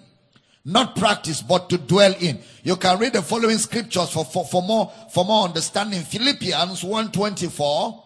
Not 0.63 0.95
practice, 0.95 1.41
but 1.41 1.69
to 1.71 1.79
dwell 1.79 2.13
in. 2.19 2.39
You 2.63 2.75
can 2.75 2.99
read 2.99 3.13
the 3.13 3.23
following 3.23 3.57
scriptures 3.57 4.11
for, 4.11 4.23
for, 4.23 4.45
for 4.45 4.61
more 4.61 4.91
for 5.11 5.25
more 5.25 5.45
understanding. 5.45 6.01
Philippians 6.01 6.83
124, 6.83 8.03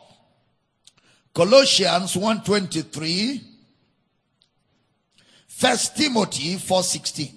Colossians 1.34 2.16
123, 2.16 3.42
First 5.56 5.96
Timothy 5.96 6.58
4:16. 6.58 7.32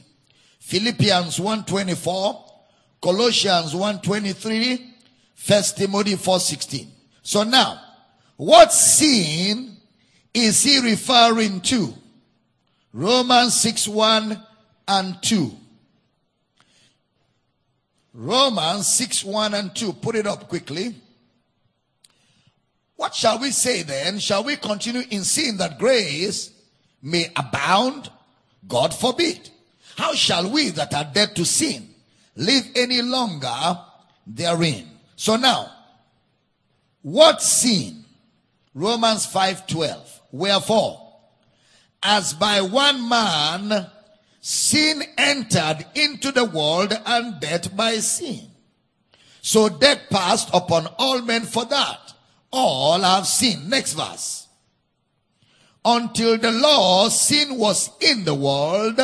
Philippians 0.59 1.39
124, 1.39 2.45
Colossians 3.01 3.77
123, 3.77 4.95
First 5.37 5.77
Timothy 5.77 6.17
4:16. 6.17 6.89
So 7.23 7.45
now, 7.45 7.81
what 8.37 8.73
sin 8.73 9.77
is 10.35 10.65
he 10.65 10.81
referring 10.81 11.61
to? 11.61 11.95
Romans 12.93 13.55
6 13.61 13.87
1 13.87 14.43
and 14.89 15.23
2. 15.23 15.57
Romans 18.15 18.89
6 18.89 19.25
1 19.25 19.55
and 19.55 19.73
2. 19.77 19.93
Put 19.93 20.17
it 20.17 20.27
up 20.27 20.49
quickly. 20.49 20.97
What 22.97 23.15
shall 23.15 23.39
we 23.39 23.53
say 23.53 23.83
then? 23.85 24.19
Shall 24.19 24.43
we 24.43 24.57
continue 24.57 25.05
in 25.09 25.23
sin 25.23 25.57
that 25.59 25.79
grace 25.79 26.51
may 27.03 27.31
abound? 27.37 28.11
God 28.67 28.95
forbid. 28.95 29.51
How 29.97 30.15
shall 30.15 30.51
we 30.51 30.71
that 30.71 30.95
are 30.95 31.11
dead 31.13 31.35
to 31.37 31.45
sin 31.45 31.89
live 32.37 32.65
any 32.77 33.03
longer 33.03 33.79
therein? 34.27 34.89
So 35.17 35.37
now, 35.37 35.73
what 37.03 37.43
sin? 37.43 38.05
Romans 38.75 39.27
5:12. 39.27 40.21
Wherefore, 40.31 41.09
as 42.03 42.35
by 42.35 42.61
one 42.61 43.09
man 43.09 43.91
sin 44.41 45.03
entered 45.17 45.87
into 45.95 46.33
the 46.33 46.45
world 46.45 46.93
and 47.07 47.41
death 47.41 47.75
by 47.77 47.99
sin. 47.99 48.51
So 49.43 49.69
death 49.69 50.01
passed 50.11 50.51
upon 50.53 50.87
all 50.99 51.23
men 51.23 51.45
for 51.45 51.65
that. 51.65 52.13
All 52.51 53.01
have 53.01 53.27
sinned. 53.27 53.69
Next 53.69 53.95
verse. 53.95 54.48
Until 55.91 56.37
the 56.37 56.53
law, 56.53 57.09
sin 57.09 57.57
was 57.57 57.89
in 58.03 58.23
the 58.25 58.35
world, 58.35 59.01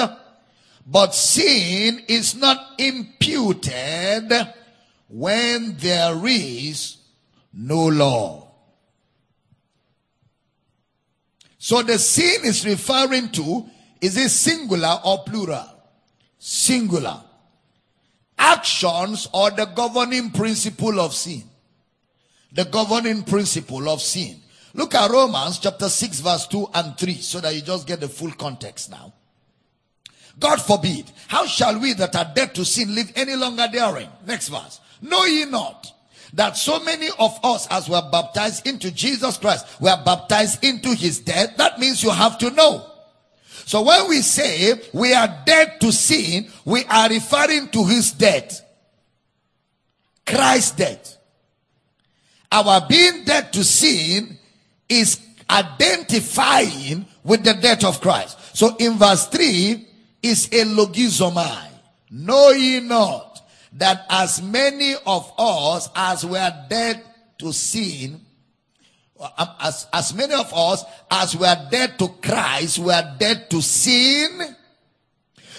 but 0.87 1.14
sin 1.14 2.03
is 2.09 2.37
not 2.37 2.59
imputed 2.78 4.30
when 5.09 5.78
there 5.78 6.20
is 6.26 6.99
no 7.55 7.87
law. 7.87 8.51
So 11.57 11.80
the 11.80 11.99
sin 11.99 12.45
is 12.45 12.66
referring 12.66 13.30
to 13.30 13.64
is 14.03 14.18
it 14.18 14.28
singular 14.28 15.01
or 15.03 15.24
plural? 15.24 15.64
Singular. 16.39 17.22
Actions 18.37 19.26
or 19.32 19.51
the 19.53 19.64
governing 19.64 20.32
principle 20.32 21.01
of 21.01 21.14
sin. 21.14 21.45
The 22.53 22.66
governing 22.66 23.22
principle 23.22 23.89
of 23.89 24.03
sin. 24.03 24.43
Look 24.75 24.95
at 24.95 25.11
Romans 25.11 25.61
chapter 25.61 25.89
6 25.89 26.20
verse 26.20 26.47
2 26.49 26.68
and 26.75 26.99
3 26.99 27.14
so 27.14 27.41
that 27.41 27.55
you 27.55 27.62
just 27.62 27.87
get 27.87 28.01
the 28.01 28.09
full 28.09 28.33
context 28.33 28.91
now. 28.91 29.12
God 30.39 30.61
forbid. 30.61 31.11
How 31.29 31.47
shall 31.47 31.79
we 31.79 31.93
that 31.95 32.16
are 32.16 32.33
dead 32.35 32.55
to 32.57 32.64
sin 32.64 32.95
live 32.95 33.12
any 33.14 33.37
longer 33.37 33.68
therein? 33.72 34.09
Next 34.27 34.49
verse. 34.49 34.81
Know 35.01 35.25
ye 35.25 35.45
not 35.45 35.93
that 36.33 36.57
so 36.57 36.81
many 36.81 37.09
of 37.20 37.39
us 37.45 37.68
as 37.70 37.89
were 37.89 38.03
baptized 38.11 38.66
into 38.66 38.91
Jesus 38.91 39.39
Christ 39.39 39.81
were 39.81 39.97
baptized 40.05 40.64
into 40.64 40.93
his 40.93 41.20
death? 41.20 41.57
That 41.57 41.79
means 41.79 42.03
you 42.03 42.11
have 42.11 42.39
to 42.39 42.51
know. 42.51 42.85
So 43.66 43.83
when 43.83 44.09
we 44.09 44.22
say 44.22 44.75
we 44.93 45.14
are 45.14 45.43
dead 45.47 45.81
to 45.81 45.93
sin, 45.93 46.49
we 46.64 46.85
are 46.87 47.09
referring 47.09 47.68
to 47.68 47.85
his 47.85 48.11
death. 48.11 48.61
Christ's 50.27 50.72
death. 50.72 51.16
Our 52.51 52.87
being 52.89 53.25
dead 53.25 53.53
to 53.53 53.64
sin 53.64 54.34
is 54.89 55.20
identifying 55.49 57.07
with 57.22 57.45
the 57.45 57.55
death 57.55 57.85
of 57.85 58.01
Christ. 58.01 58.57
So 58.57 58.76
in 58.76 58.95
verse 58.95 59.26
3 59.28 59.87
is 60.22 60.47
a 60.47 60.64
logizomai. 60.64 61.68
Know 62.11 62.51
ye 62.51 62.80
not 62.80 63.43
that 63.72 64.07
as 64.09 64.41
many 64.41 64.95
of 65.07 65.32
us 65.39 65.89
as 65.95 66.24
were 66.24 66.53
dead 66.68 67.03
to 67.39 67.53
sin 67.53 68.20
Um, 69.39 69.49
as, 69.61 69.87
as 69.93 70.12
many 70.12 70.35
of 70.35 70.53
us, 70.53 70.85
as 71.11 71.37
we 71.37 71.47
are 71.47 71.68
dead 71.70 71.99
to 71.99 72.09
Christ, 72.20 72.78
we 72.78 72.93
are 72.93 73.14
dead 73.18 73.49
to 73.51 73.62
sin. 73.62 74.57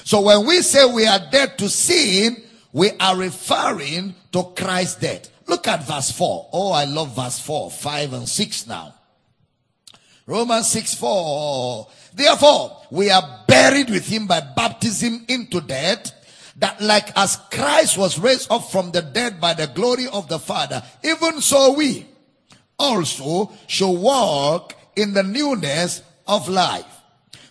So 0.04 0.22
when 0.22 0.46
we 0.46 0.62
say 0.62 0.86
we 0.86 1.08
are 1.08 1.20
dead 1.32 1.58
to 1.60 1.70
sin, 1.70 2.44
we 2.74 2.92
are 3.00 3.16
referring 3.16 4.14
to 4.34 4.44
Christ's 4.56 5.00
death. 5.00 5.32
Look 5.48 5.68
at 5.68 5.88
verse 5.88 6.12
4. 6.12 6.50
Oh, 6.52 6.72
I 6.72 6.84
love 6.86 7.16
verse 7.16 7.40
4, 7.40 7.72
5 7.72 8.14
and 8.14 8.30
6 8.30 8.68
now. 8.68 8.94
Romans 10.28 10.68
6, 10.70 10.96
4. 10.96 11.88
Therefore, 12.14 12.82
we 12.90 13.12
are 13.12 13.44
buried 13.48 13.90
with 13.90 14.08
him 14.08 14.26
by 14.26 14.42
baptism 14.42 15.26
into 15.28 15.62
death, 15.62 16.12
that 16.58 16.82
like 16.82 17.16
as 17.18 17.38
Christ 17.52 17.98
was 17.98 18.18
raised 18.18 18.52
up 18.52 18.72
from 18.72 18.92
the 18.92 19.02
dead 19.02 19.40
by 19.40 19.54
the 19.54 19.68
glory 19.68 20.08
of 20.08 20.28
the 20.28 20.40
Father, 20.40 20.82
even 21.04 21.42
so 21.42 21.74
we 21.74 22.08
also 22.80 23.52
shall 23.68 23.96
walk 23.96 24.74
in 24.96 25.14
the 25.14 25.24
newness 25.24 26.02
of 26.28 26.50
life. 26.50 26.86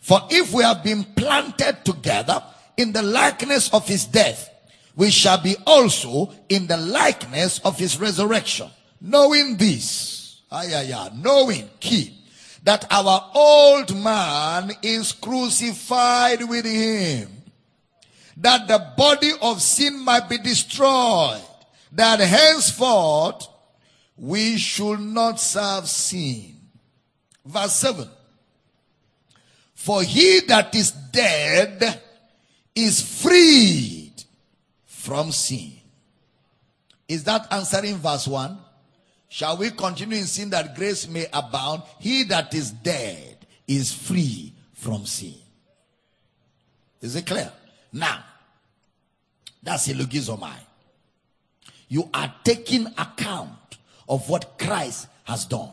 For 0.00 0.20
if 0.30 0.52
we 0.52 0.62
have 0.64 0.82
been 0.82 1.04
planted 1.04 1.84
together 1.84 2.42
in 2.76 2.92
the 2.92 3.02
likeness 3.02 3.72
of 3.72 3.86
his 3.86 4.04
death, 4.04 4.50
we 4.96 5.10
shall 5.10 5.40
be 5.40 5.56
also 5.66 6.32
in 6.48 6.66
the 6.66 6.76
likeness 6.76 7.58
of 7.60 7.78
his 7.78 7.98
resurrection. 7.98 8.68
Knowing 9.00 9.56
this, 9.56 10.42
ay, 10.50 10.72
ay, 10.74 10.92
ay, 10.92 11.10
knowing, 11.14 11.68
key, 11.80 12.23
that 12.64 12.86
our 12.90 13.30
old 13.34 13.94
man 14.02 14.72
is 14.82 15.12
crucified 15.12 16.48
with 16.48 16.64
him, 16.64 17.30
that 18.38 18.66
the 18.66 18.92
body 18.96 19.32
of 19.40 19.60
sin 19.60 20.02
might 20.02 20.28
be 20.28 20.38
destroyed, 20.38 21.42
that 21.92 22.18
henceforth 22.20 23.46
we 24.16 24.56
should 24.56 25.00
not 25.00 25.38
serve 25.38 25.86
sin. 25.86 26.56
Verse 27.44 27.74
7. 27.74 28.08
For 29.74 30.02
he 30.02 30.40
that 30.48 30.74
is 30.74 30.90
dead 30.90 32.00
is 32.74 33.22
freed 33.22 34.14
from 34.86 35.30
sin. 35.30 35.72
Is 37.06 37.24
that 37.24 37.46
answering 37.52 37.96
verse 37.96 38.26
1? 38.26 38.58
Shall 39.34 39.56
we 39.56 39.70
continue 39.72 40.18
in 40.18 40.26
sin 40.26 40.50
that 40.50 40.76
grace 40.76 41.08
may 41.08 41.26
abound? 41.32 41.82
He 41.98 42.22
that 42.22 42.54
is 42.54 42.70
dead 42.70 43.36
is 43.66 43.92
free 43.92 44.52
from 44.74 45.06
sin. 45.06 45.34
Is 47.00 47.16
it 47.16 47.26
clear? 47.26 47.50
Now, 47.92 48.22
that's 49.60 49.88
illogizomai. 49.88 50.54
You 51.88 52.08
are 52.14 52.32
taking 52.44 52.86
account 52.86 53.78
of 54.08 54.28
what 54.28 54.56
Christ 54.56 55.08
has 55.24 55.46
done. 55.46 55.70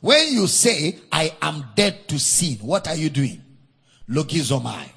When 0.00 0.32
you 0.32 0.46
say, 0.46 0.98
I 1.12 1.34
am 1.42 1.66
dead 1.74 2.08
to 2.08 2.18
sin, 2.18 2.66
what 2.66 2.88
are 2.88 2.96
you 2.96 3.10
doing? 3.10 3.42
Logizomai. 4.08 4.88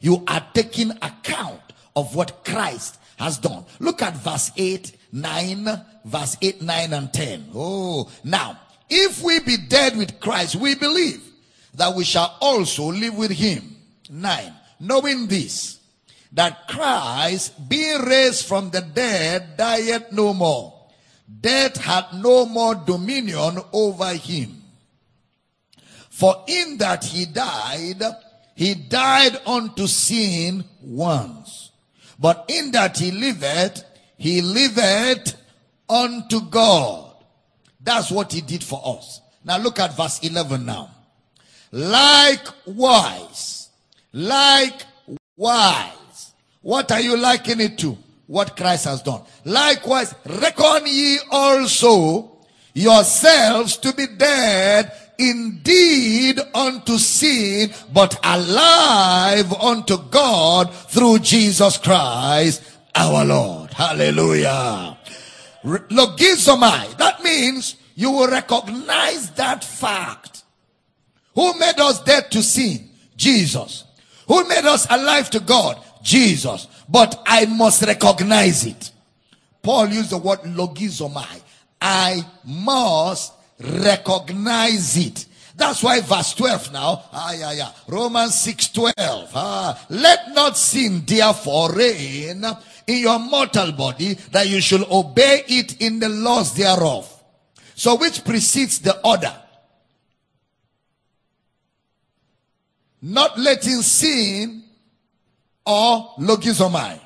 You 0.00 0.24
are 0.26 0.44
taking 0.54 0.90
account 0.90 1.72
of 1.94 2.16
what 2.16 2.44
Christ 2.44 2.98
has 3.16 3.38
done. 3.38 3.64
Look 3.78 4.02
at 4.02 4.16
verse 4.16 4.50
8, 4.56 4.90
9, 5.14 5.80
verse 6.04 6.36
8, 6.42 6.60
9, 6.60 6.92
and 6.92 7.12
10. 7.12 7.50
Oh, 7.54 8.10
now, 8.22 8.58
if 8.90 9.22
we 9.22 9.40
be 9.40 9.56
dead 9.56 9.96
with 9.96 10.20
Christ, 10.20 10.56
we 10.56 10.74
believe 10.74 11.22
that 11.74 11.94
we 11.94 12.04
shall 12.04 12.36
also 12.40 12.92
live 12.92 13.16
with 13.16 13.30
him. 13.30 13.76
9. 14.10 14.52
Knowing 14.80 15.26
this, 15.26 15.80
that 16.32 16.68
Christ, 16.68 17.68
being 17.68 18.02
raised 18.02 18.46
from 18.46 18.70
the 18.70 18.82
dead, 18.82 19.56
died 19.56 20.12
no 20.12 20.34
more 20.34 20.74
death 21.40 21.76
had 21.76 22.06
no 22.14 22.46
more 22.46 22.74
dominion 22.74 23.58
over 23.72 24.12
him. 24.14 24.62
For 26.10 26.44
in 26.46 26.78
that 26.78 27.04
he 27.04 27.26
died, 27.26 28.02
he 28.54 28.74
died 28.74 29.40
unto 29.46 29.86
sin 29.86 30.64
once. 30.80 31.70
But 32.18 32.44
in 32.48 32.70
that 32.72 32.98
he 32.98 33.10
liveth, 33.10 33.84
he 34.24 34.40
liveth 34.40 35.36
unto 35.88 36.40
God. 36.40 37.12
That's 37.80 38.10
what 38.10 38.32
he 38.32 38.40
did 38.40 38.64
for 38.64 38.80
us. 38.84 39.20
Now 39.44 39.58
look 39.58 39.78
at 39.78 39.94
verse 39.96 40.20
11 40.20 40.64
now. 40.64 40.90
Likewise, 41.70 43.68
likewise, 44.12 44.78
what 46.62 46.90
are 46.90 47.00
you 47.00 47.16
liking 47.16 47.60
it 47.60 47.78
to? 47.78 47.98
what 48.26 48.56
Christ 48.56 48.86
has 48.86 49.02
done. 49.02 49.22
Likewise, 49.44 50.14
reckon 50.24 50.86
ye 50.86 51.18
also 51.30 52.38
yourselves 52.72 53.76
to 53.78 53.92
be 53.92 54.06
dead 54.16 54.92
indeed 55.18 56.40
unto 56.54 56.98
sin, 56.98 57.70
but 57.92 58.18
alive 58.24 59.52
unto 59.52 59.98
God 60.10 60.74
through 60.74 61.20
Jesus 61.20 61.78
Christ 61.78 62.62
our 62.94 63.24
Lord. 63.24 63.63
Hallelujah. 63.74 64.96
Logizomai. 65.64 66.96
That 66.96 67.22
means 67.24 67.76
you 67.96 68.10
will 68.12 68.28
recognize 68.28 69.30
that 69.32 69.64
fact. 69.64 70.44
Who 71.34 71.58
made 71.58 71.80
us 71.80 72.02
dead 72.02 72.30
to 72.30 72.42
sin? 72.42 72.88
Jesus. 73.16 73.84
Who 74.28 74.46
made 74.46 74.64
us 74.64 74.86
alive 74.88 75.28
to 75.30 75.40
God? 75.40 75.82
Jesus. 76.02 76.68
But 76.88 77.20
I 77.26 77.46
must 77.46 77.82
recognize 77.82 78.64
it. 78.64 78.92
Paul 79.60 79.88
used 79.88 80.10
the 80.10 80.18
word 80.18 80.40
logizomai. 80.40 81.42
I 81.80 82.24
must 82.44 83.32
recognize 83.58 84.96
it. 84.96 85.26
That's 85.56 85.82
why 85.82 86.00
verse 86.00 86.34
12 86.34 86.72
now. 86.72 87.04
Ah, 87.12 87.32
yeah, 87.32 87.52
yeah. 87.52 87.70
Romans 87.88 88.34
6 88.40 88.68
12. 88.68 89.30
Ah, 89.34 89.86
let 89.88 90.32
not 90.34 90.56
sin 90.56 91.02
therefore 91.06 91.72
reign 91.72 92.44
in 92.86 92.98
your 92.98 93.18
mortal 93.18 93.72
body 93.72 94.14
that 94.32 94.48
you 94.48 94.60
should 94.60 94.82
obey 94.90 95.44
it 95.48 95.80
in 95.80 96.00
the 96.00 96.08
laws 96.08 96.54
thereof. 96.54 97.10
So 97.74 97.96
which 97.96 98.24
precedes 98.24 98.78
the 98.80 99.00
order? 99.06 99.34
Not 103.02 103.38
letting 103.38 103.82
sin 103.82 104.62
or 105.66 106.14
logizomai. 106.18 107.00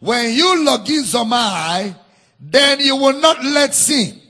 When 0.00 0.34
you 0.34 0.64
logizomai, 0.66 1.96
then 2.38 2.80
you 2.80 2.96
will 2.96 3.18
not 3.18 3.42
let 3.44 3.74
sin. 3.74 4.20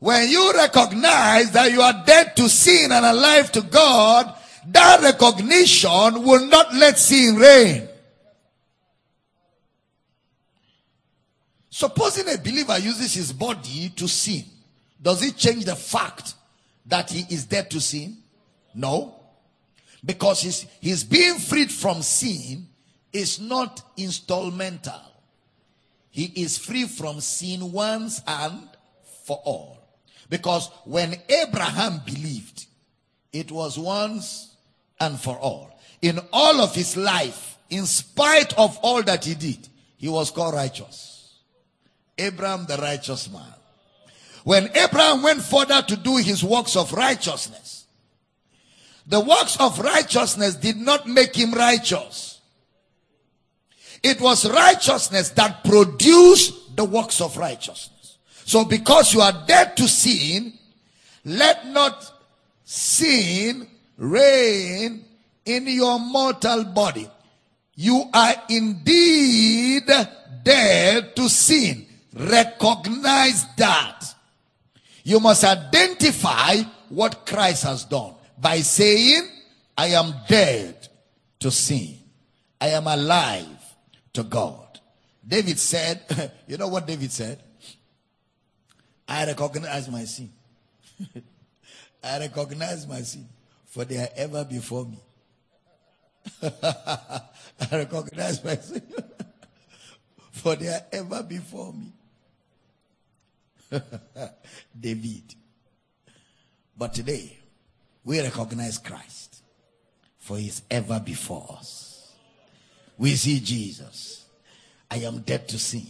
When 0.00 0.28
you 0.30 0.52
recognize 0.54 1.50
that 1.52 1.72
you 1.72 1.82
are 1.82 2.02
dead 2.06 2.34
to 2.36 2.48
sin 2.48 2.90
and 2.90 3.04
alive 3.04 3.52
to 3.52 3.62
God, 3.62 4.34
that 4.68 5.02
recognition 5.02 6.22
will 6.22 6.46
not 6.46 6.74
let 6.74 6.98
sin 6.98 7.36
reign. 7.36 7.89
Supposing 11.80 12.28
a 12.28 12.36
believer 12.36 12.78
uses 12.78 13.14
his 13.14 13.32
body 13.32 13.88
to 13.96 14.06
sin, 14.06 14.44
does 15.00 15.24
it 15.24 15.34
change 15.34 15.64
the 15.64 15.74
fact 15.74 16.34
that 16.84 17.10
he 17.10 17.24
is 17.34 17.46
dead 17.46 17.70
to 17.70 17.80
sin? 17.80 18.18
No. 18.74 19.14
Because 20.04 20.42
his, 20.42 20.66
his 20.82 21.04
being 21.04 21.38
freed 21.38 21.72
from 21.72 22.02
sin 22.02 22.68
is 23.14 23.40
not 23.40 23.80
installmental. 23.96 25.00
He 26.10 26.24
is 26.24 26.58
free 26.58 26.84
from 26.84 27.22
sin 27.22 27.72
once 27.72 28.20
and 28.26 28.68
for 29.24 29.40
all. 29.46 29.78
Because 30.28 30.68
when 30.84 31.16
Abraham 31.30 32.02
believed, 32.04 32.66
it 33.32 33.50
was 33.50 33.78
once 33.78 34.54
and 35.00 35.18
for 35.18 35.38
all. 35.38 35.80
In 36.02 36.20
all 36.30 36.60
of 36.60 36.74
his 36.74 36.98
life, 36.98 37.56
in 37.70 37.86
spite 37.86 38.52
of 38.58 38.78
all 38.82 39.02
that 39.04 39.24
he 39.24 39.34
did, 39.34 39.66
he 39.96 40.10
was 40.10 40.30
called 40.30 40.52
righteous. 40.52 41.09
Abraham, 42.20 42.66
the 42.66 42.76
righteous 42.76 43.30
man. 43.30 43.54
When 44.44 44.70
Abraham 44.74 45.22
went 45.22 45.42
further 45.42 45.82
to 45.82 45.96
do 45.96 46.16
his 46.16 46.42
works 46.42 46.76
of 46.76 46.92
righteousness, 46.92 47.86
the 49.06 49.20
works 49.20 49.56
of 49.58 49.78
righteousness 49.78 50.54
did 50.54 50.76
not 50.76 51.06
make 51.06 51.34
him 51.34 51.52
righteous. 51.52 52.40
It 54.02 54.20
was 54.20 54.48
righteousness 54.48 55.30
that 55.30 55.64
produced 55.64 56.76
the 56.76 56.84
works 56.84 57.20
of 57.20 57.36
righteousness. 57.36 58.18
So 58.44 58.64
because 58.64 59.12
you 59.12 59.20
are 59.20 59.44
dead 59.46 59.76
to 59.76 59.88
sin, 59.88 60.54
let 61.24 61.66
not 61.66 62.10
sin 62.64 63.68
reign 63.98 65.04
in 65.44 65.66
your 65.66 65.98
mortal 65.98 66.64
body. 66.64 67.08
You 67.74 68.04
are 68.12 68.34
indeed 68.48 69.86
dead 70.42 71.16
to 71.16 71.28
sin. 71.28 71.86
Recognize 72.14 73.46
that. 73.56 74.14
You 75.04 75.20
must 75.20 75.44
identify 75.44 76.56
what 76.88 77.24
Christ 77.26 77.64
has 77.64 77.84
done 77.84 78.14
by 78.38 78.60
saying, 78.60 79.28
I 79.76 79.88
am 79.88 80.14
dead 80.28 80.88
to 81.40 81.50
sin. 81.50 81.96
I 82.60 82.68
am 82.68 82.86
alive 82.86 83.46
to 84.12 84.22
God. 84.22 84.80
David 85.26 85.58
said, 85.58 86.32
you 86.46 86.56
know 86.56 86.68
what 86.68 86.86
David 86.86 87.12
said? 87.12 87.42
I 89.08 89.26
recognize 89.26 89.88
my 89.90 90.04
sin. 90.04 90.30
I 92.04 92.18
recognize 92.18 92.86
my 92.86 93.00
sin, 93.00 93.28
for 93.66 93.84
they 93.84 93.98
are 93.98 94.08
ever 94.16 94.44
before 94.44 94.84
me. 94.84 94.98
I 96.42 97.20
recognize 97.72 98.42
my 98.44 98.56
sin, 98.56 98.82
for 100.30 100.56
they 100.56 100.68
are 100.68 100.82
ever 100.92 101.22
before 101.22 101.72
me. 101.72 101.92
David. 104.80 105.34
But 106.76 106.94
today, 106.94 107.36
we 108.04 108.20
recognize 108.20 108.78
Christ, 108.78 109.42
for 110.18 110.38
he 110.38 110.48
is 110.48 110.62
ever 110.70 111.00
before 111.00 111.56
us. 111.58 112.12
We 112.98 113.14
see 113.14 113.40
Jesus. 113.40 114.26
I 114.90 114.96
am 114.98 115.20
dead 115.20 115.48
to 115.48 115.58
sin. 115.58 115.86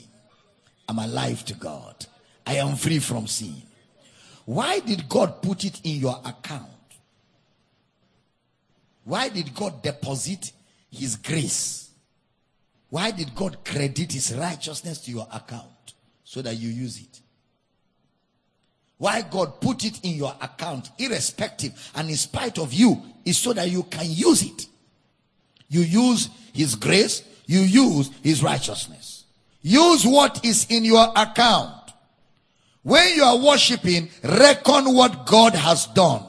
I'm 0.88 0.98
alive 0.98 1.44
to 1.46 1.54
God. 1.54 2.06
I 2.46 2.54
am 2.56 2.76
free 2.76 2.98
from 2.98 3.26
sin. 3.26 3.62
Why 4.44 4.80
did 4.80 5.08
God 5.08 5.42
put 5.42 5.64
it 5.64 5.80
in 5.84 5.96
your 6.00 6.20
account? 6.24 6.66
Why 9.04 9.28
did 9.28 9.54
God 9.54 9.82
deposit 9.82 10.52
his 10.90 11.16
grace? 11.16 11.90
Why 12.88 13.12
did 13.12 13.34
God 13.34 13.64
credit 13.64 14.12
his 14.12 14.34
righteousness 14.34 14.98
to 15.02 15.12
your 15.12 15.28
account 15.32 15.94
so 16.24 16.42
that 16.42 16.56
you 16.56 16.68
use 16.68 17.00
it? 17.00 17.19
Why 19.00 19.22
God 19.22 19.62
put 19.62 19.86
it 19.86 20.04
in 20.04 20.16
your 20.16 20.34
account, 20.42 20.90
irrespective 20.98 21.90
and 21.94 22.10
in 22.10 22.16
spite 22.16 22.58
of 22.58 22.70
you, 22.70 23.00
is 23.24 23.38
so 23.38 23.54
that 23.54 23.70
you 23.70 23.84
can 23.84 24.04
use 24.04 24.42
it. 24.42 24.66
You 25.70 25.80
use 25.80 26.28
His 26.52 26.74
grace, 26.74 27.24
you 27.46 27.60
use 27.60 28.10
His 28.22 28.42
righteousness. 28.42 29.24
Use 29.62 30.04
what 30.04 30.44
is 30.44 30.66
in 30.68 30.84
your 30.84 31.10
account. 31.16 31.92
When 32.82 33.14
you 33.14 33.22
are 33.22 33.38
worshiping, 33.38 34.10
reckon 34.22 34.94
what 34.94 35.24
God 35.24 35.54
has 35.54 35.86
done. 35.86 36.22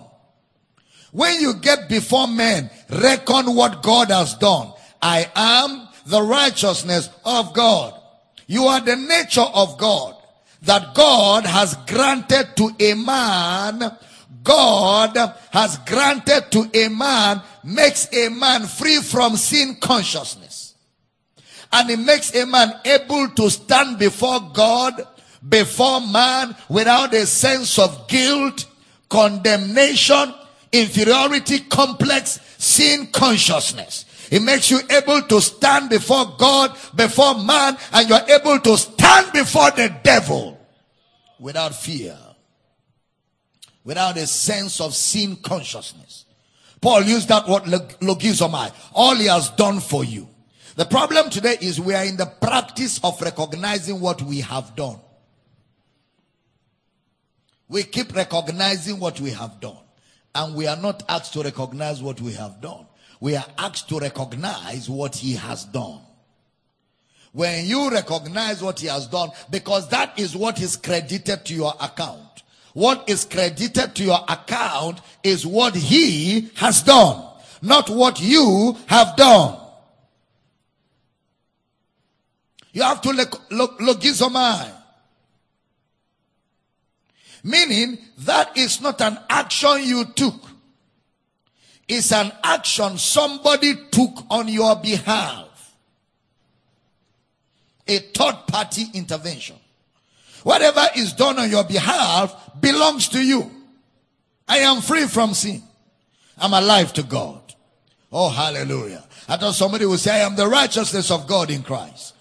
When 1.11 1.41
you 1.41 1.55
get 1.55 1.89
before 1.89 2.29
men, 2.29 2.69
reckon 2.89 3.53
what 3.53 3.83
God 3.83 4.11
has 4.11 4.35
done. 4.35 4.71
I 5.01 5.29
am 5.35 5.89
the 6.05 6.21
righteousness 6.21 7.09
of 7.25 7.53
God. 7.53 7.99
You 8.47 8.63
are 8.67 8.79
the 8.79 8.95
nature 8.95 9.41
of 9.41 9.77
God 9.77 10.20
that 10.61 10.93
God 10.93 11.45
has 11.45 11.75
granted 11.87 12.55
to 12.57 12.71
a 12.79 12.93
man, 12.93 13.97
God 14.43 15.17
has 15.51 15.77
granted 15.79 16.51
to 16.51 16.69
a 16.73 16.87
man, 16.89 17.41
makes 17.63 18.11
a 18.13 18.29
man 18.29 18.65
free 18.65 18.97
from 18.97 19.37
sin 19.37 19.75
consciousness. 19.79 20.75
And 21.71 21.89
it 21.89 21.99
makes 21.99 22.35
a 22.35 22.45
man 22.45 22.73
able 22.85 23.29
to 23.29 23.49
stand 23.49 23.97
before 23.97 24.51
God, 24.53 25.01
before 25.47 26.01
man, 26.01 26.55
without 26.69 27.13
a 27.13 27.25
sense 27.25 27.79
of 27.79 28.07
guilt, 28.07 28.65
condemnation, 29.09 30.33
inferiority 30.71 31.59
complex, 31.59 32.39
sin 32.57 33.07
consciousness. 33.07 34.05
It 34.31 34.41
makes 34.41 34.71
you 34.71 34.79
able 34.89 35.21
to 35.23 35.41
stand 35.41 35.89
before 35.89 36.37
God, 36.37 36.77
before 36.95 37.35
man, 37.35 37.77
and 37.91 38.07
you're 38.07 38.29
able 38.29 38.59
to 38.61 38.77
stand 38.77 39.33
before 39.33 39.71
the 39.71 39.93
devil 40.03 40.57
without 41.37 41.75
fear, 41.75 42.17
without 43.83 44.15
a 44.15 44.25
sense 44.25 44.79
of 44.79 44.95
sin 44.95 45.35
consciousness. 45.35 46.23
Paul 46.79 47.01
used 47.01 47.27
that 47.27 47.45
word 47.45 47.63
logizomai. 47.63 48.73
All 48.93 49.15
he 49.15 49.25
has 49.25 49.49
done 49.51 49.81
for 49.81 50.05
you. 50.05 50.29
The 50.77 50.85
problem 50.85 51.29
today 51.29 51.57
is 51.59 51.81
we 51.81 51.93
are 51.93 52.05
in 52.05 52.15
the 52.15 52.25
practice 52.25 53.01
of 53.03 53.21
recognizing 53.21 53.99
what 53.99 54.21
we 54.21 54.39
have 54.39 54.77
done. 54.77 54.99
We 57.67 57.83
keep 57.83 58.15
recognizing 58.15 58.97
what 58.97 59.19
we 59.19 59.31
have 59.31 59.59
done. 59.59 59.77
And 60.33 60.55
we 60.55 60.67
are 60.67 60.77
not 60.77 61.03
asked 61.09 61.33
to 61.33 61.43
recognize 61.43 62.01
what 62.01 62.21
we 62.21 62.31
have 62.31 62.61
done 62.61 62.87
we 63.21 63.35
are 63.35 63.45
asked 63.57 63.87
to 63.87 63.99
recognize 63.99 64.89
what 64.89 65.15
he 65.15 65.33
has 65.33 65.63
done. 65.65 66.01
When 67.31 67.65
you 67.65 67.89
recognize 67.89 68.61
what 68.61 68.79
he 68.79 68.87
has 68.87 69.07
done, 69.07 69.29
because 69.49 69.87
that 69.89 70.19
is 70.19 70.35
what 70.35 70.59
is 70.59 70.75
credited 70.75 71.45
to 71.45 71.53
your 71.53 71.73
account. 71.79 72.43
What 72.73 73.07
is 73.07 73.23
credited 73.23 73.95
to 73.95 74.03
your 74.03 74.19
account 74.27 75.01
is 75.23 75.45
what 75.45 75.75
he 75.75 76.49
has 76.55 76.81
done, 76.81 77.23
not 77.61 77.89
what 77.89 78.19
you 78.19 78.75
have 78.87 79.15
done. 79.15 79.57
You 82.73 82.81
have 82.81 83.01
to 83.01 83.09
logizomai. 83.09 84.71
Meaning 87.43 87.99
that 88.19 88.57
is 88.57 88.81
not 88.81 88.99
an 89.01 89.19
action 89.29 89.83
you 89.83 90.05
took 90.05 90.50
is 91.91 92.13
an 92.13 92.31
action 92.41 92.97
somebody 92.97 93.73
took 93.91 94.23
on 94.29 94.47
your 94.47 94.77
behalf. 94.77 95.75
A 97.85 97.99
third 97.99 98.47
party 98.47 98.85
intervention. 98.93 99.57
Whatever 100.43 100.87
is 100.95 101.11
done 101.11 101.37
on 101.37 101.49
your 101.49 101.65
behalf 101.65 102.33
belongs 102.61 103.09
to 103.09 103.21
you. 103.21 103.51
I 104.47 104.59
am 104.59 104.81
free 104.81 105.05
from 105.05 105.33
sin. 105.33 105.61
I'm 106.37 106.53
alive 106.53 106.93
to 106.93 107.03
God. 107.03 107.41
Oh, 108.09 108.29
hallelujah. 108.29 109.03
I 109.27 109.35
thought 109.35 109.55
somebody 109.55 109.85
would 109.85 109.99
say, 109.99 110.11
I 110.11 110.25
am 110.25 110.37
the 110.37 110.47
righteousness 110.47 111.11
of 111.11 111.27
God 111.27 111.51
in 111.51 111.61
Christ. 111.61 112.15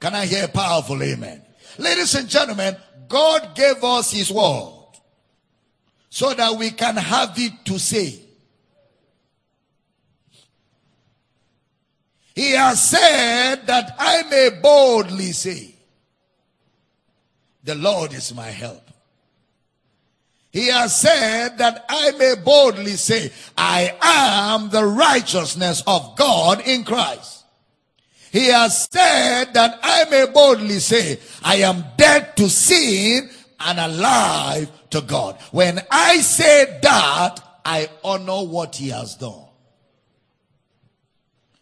Can 0.00 0.14
I 0.14 0.24
hear 0.24 0.46
a 0.46 0.48
powerful 0.48 1.02
amen? 1.02 1.42
Ladies 1.78 2.14
and 2.14 2.26
gentlemen, 2.28 2.74
God 3.06 3.54
gave 3.54 3.84
us 3.84 4.12
His 4.12 4.30
word 4.30 4.75
so 6.16 6.32
that 6.32 6.56
we 6.56 6.70
can 6.70 6.96
have 6.96 7.34
it 7.36 7.52
to 7.62 7.78
say. 7.78 8.18
He 12.34 12.52
has 12.52 12.82
said 12.82 13.66
that 13.66 13.94
I 13.98 14.22
may 14.30 14.48
boldly 14.62 15.32
say, 15.32 15.74
The 17.64 17.74
Lord 17.74 18.14
is 18.14 18.34
my 18.34 18.46
help. 18.46 18.90
He 20.52 20.68
has 20.68 20.98
said 20.98 21.58
that 21.58 21.84
I 21.86 22.12
may 22.12 22.36
boldly 22.42 22.92
say, 22.92 23.30
I 23.58 23.94
am 24.00 24.70
the 24.70 24.86
righteousness 24.86 25.82
of 25.86 26.16
God 26.16 26.66
in 26.66 26.84
Christ. 26.84 27.44
He 28.32 28.46
has 28.46 28.88
said 28.90 29.52
that 29.52 29.80
I 29.82 30.06
may 30.10 30.24
boldly 30.32 30.78
say, 30.78 31.20
I 31.42 31.56
am 31.56 31.84
dead 31.98 32.38
to 32.38 32.48
sin 32.48 33.28
and 33.60 33.78
alive 33.78 34.70
to 34.90 35.00
God. 35.00 35.38
When 35.50 35.80
I 35.90 36.18
say 36.18 36.78
that, 36.82 37.40
I 37.64 37.88
honor 38.04 38.44
what 38.44 38.76
he 38.76 38.90
has 38.90 39.16
done. 39.16 39.46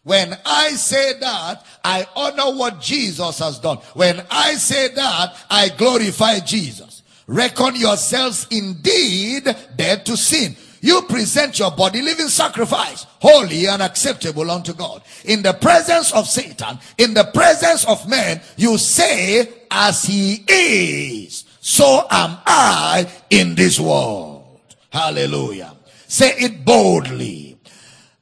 When 0.03 0.37
I 0.45 0.69
say 0.69 1.13
that, 1.19 1.65
I 1.83 2.05
honor 2.15 2.55
what 2.55 2.79
Jesus 2.79 3.39
has 3.39 3.57
done. 3.57 3.77
When 3.95 4.21
I 4.29 4.53
say 4.53 4.89
that, 4.89 5.35
I 5.49 5.69
glorify 5.69 6.39
Jesus. 6.41 7.01
Reckon 7.25 7.75
yourselves 7.75 8.45
indeed 8.51 9.43
dead 9.75 10.05
to 10.05 10.15
sin. 10.15 10.55
You 10.81 11.01
present 11.09 11.57
your 11.57 11.71
body 11.71 12.03
living 12.03 12.27
sacrifice, 12.27 13.07
holy 13.19 13.65
and 13.65 13.81
acceptable 13.81 14.51
unto 14.51 14.73
God. 14.73 15.01
In 15.23 15.41
the 15.41 15.53
presence 15.53 16.13
of 16.13 16.27
Satan, 16.27 16.77
in 16.99 17.15
the 17.15 17.23
presence 17.23 17.83
of 17.85 18.07
men, 18.07 18.39
you 18.57 18.77
say, 18.77 19.51
as 19.71 20.03
he 20.03 20.43
is 20.47 21.44
so 21.67 22.05
am 22.11 22.37
I 22.45 23.11
in 23.31 23.55
this 23.55 23.79
world. 23.79 24.59
Hallelujah. 24.91 25.73
Say 26.05 26.29
it 26.37 26.63
boldly. 26.63 27.57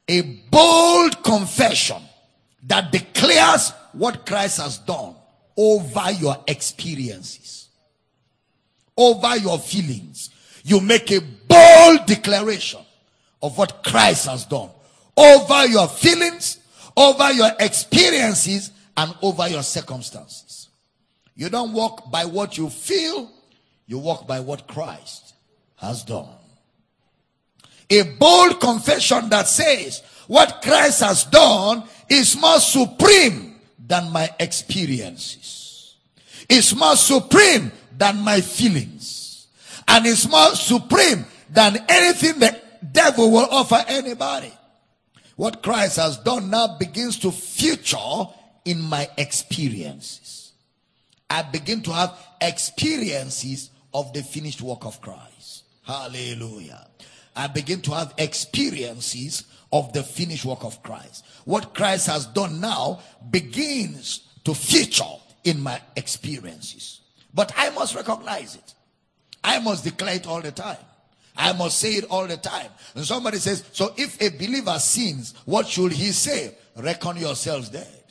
A 0.08 0.22
bold 0.22 1.22
confession 1.22 2.00
that 2.62 2.90
declares 2.90 3.74
what 3.92 4.24
Christ 4.24 4.62
has 4.62 4.78
done 4.78 5.14
over 5.58 6.10
your 6.12 6.42
experiences, 6.46 7.68
over 8.96 9.36
your 9.36 9.58
feelings. 9.58 10.30
You 10.64 10.80
make 10.80 11.10
a 11.10 11.20
bold 11.20 12.06
declaration 12.06 12.80
of 13.42 13.58
what 13.58 13.84
Christ 13.84 14.26
has 14.26 14.46
done 14.46 14.70
over 15.18 15.66
your 15.66 15.88
feelings, 15.88 16.60
over 16.96 17.30
your 17.30 17.50
experiences, 17.60 18.70
and 18.96 19.14
over 19.20 19.46
your 19.48 19.62
circumstances. 19.62 20.70
You 21.36 21.50
don't 21.50 21.74
walk 21.74 22.10
by 22.10 22.24
what 22.24 22.56
you 22.56 22.70
feel, 22.70 23.30
you 23.86 23.98
walk 23.98 24.26
by 24.26 24.40
what 24.40 24.66
Christ 24.66 25.34
has 25.76 26.04
done. 26.04 26.28
A 27.90 28.02
bold 28.02 28.60
confession 28.60 29.28
that 29.28 29.46
says 29.46 30.02
what 30.26 30.62
Christ 30.62 31.00
has 31.00 31.24
done 31.24 31.84
is 32.08 32.36
more 32.40 32.58
supreme 32.58 33.60
than 33.78 34.10
my 34.10 34.30
experiences. 34.40 35.96
It's 36.48 36.74
more 36.74 36.96
supreme 36.96 37.72
than 37.96 38.18
my 38.20 38.40
feelings. 38.40 39.46
And 39.86 40.06
it's 40.06 40.28
more 40.28 40.54
supreme 40.54 41.26
than 41.50 41.76
anything 41.88 42.38
the 42.38 42.58
devil 42.92 43.30
will 43.30 43.48
offer 43.50 43.82
anybody. 43.86 44.52
What 45.36 45.62
Christ 45.62 45.96
has 45.96 46.18
done 46.18 46.50
now 46.50 46.78
begins 46.78 47.18
to 47.20 47.30
feature 47.30 48.26
in 48.64 48.80
my 48.80 49.08
experiences. 49.18 50.52
I 51.28 51.42
begin 51.42 51.82
to 51.82 51.92
have 51.92 52.16
experiences 52.40 53.70
of 53.94 54.12
the 54.12 54.22
finished 54.22 54.60
work 54.60 54.84
of 54.84 55.00
Christ. 55.00 55.62
Hallelujah. 55.84 56.86
I 57.36 57.46
begin 57.46 57.80
to 57.82 57.92
have 57.92 58.14
experiences 58.18 59.44
of 59.72 59.92
the 59.92 60.02
finished 60.02 60.44
work 60.44 60.64
of 60.64 60.82
Christ. 60.82 61.24
What 61.44 61.74
Christ 61.74 62.06
has 62.08 62.26
done 62.26 62.60
now 62.60 63.00
begins 63.30 64.28
to 64.44 64.54
feature 64.54 65.04
in 65.44 65.60
my 65.60 65.80
experiences. 65.96 67.00
But 67.32 67.52
I 67.56 67.70
must 67.70 67.94
recognize 67.94 68.54
it. 68.54 68.74
I 69.42 69.58
must 69.58 69.84
declare 69.84 70.16
it 70.16 70.26
all 70.26 70.40
the 70.40 70.52
time. 70.52 70.78
I 71.36 71.52
must 71.52 71.78
say 71.78 71.94
it 71.94 72.04
all 72.04 72.26
the 72.26 72.36
time. 72.36 72.70
And 72.94 73.04
somebody 73.04 73.38
says, 73.38 73.64
so 73.72 73.92
if 73.96 74.20
a 74.22 74.28
believer 74.30 74.78
sins, 74.78 75.34
what 75.44 75.66
should 75.66 75.92
he 75.92 76.12
say? 76.12 76.54
Reckon 76.76 77.16
yourselves 77.16 77.68
dead. 77.68 78.03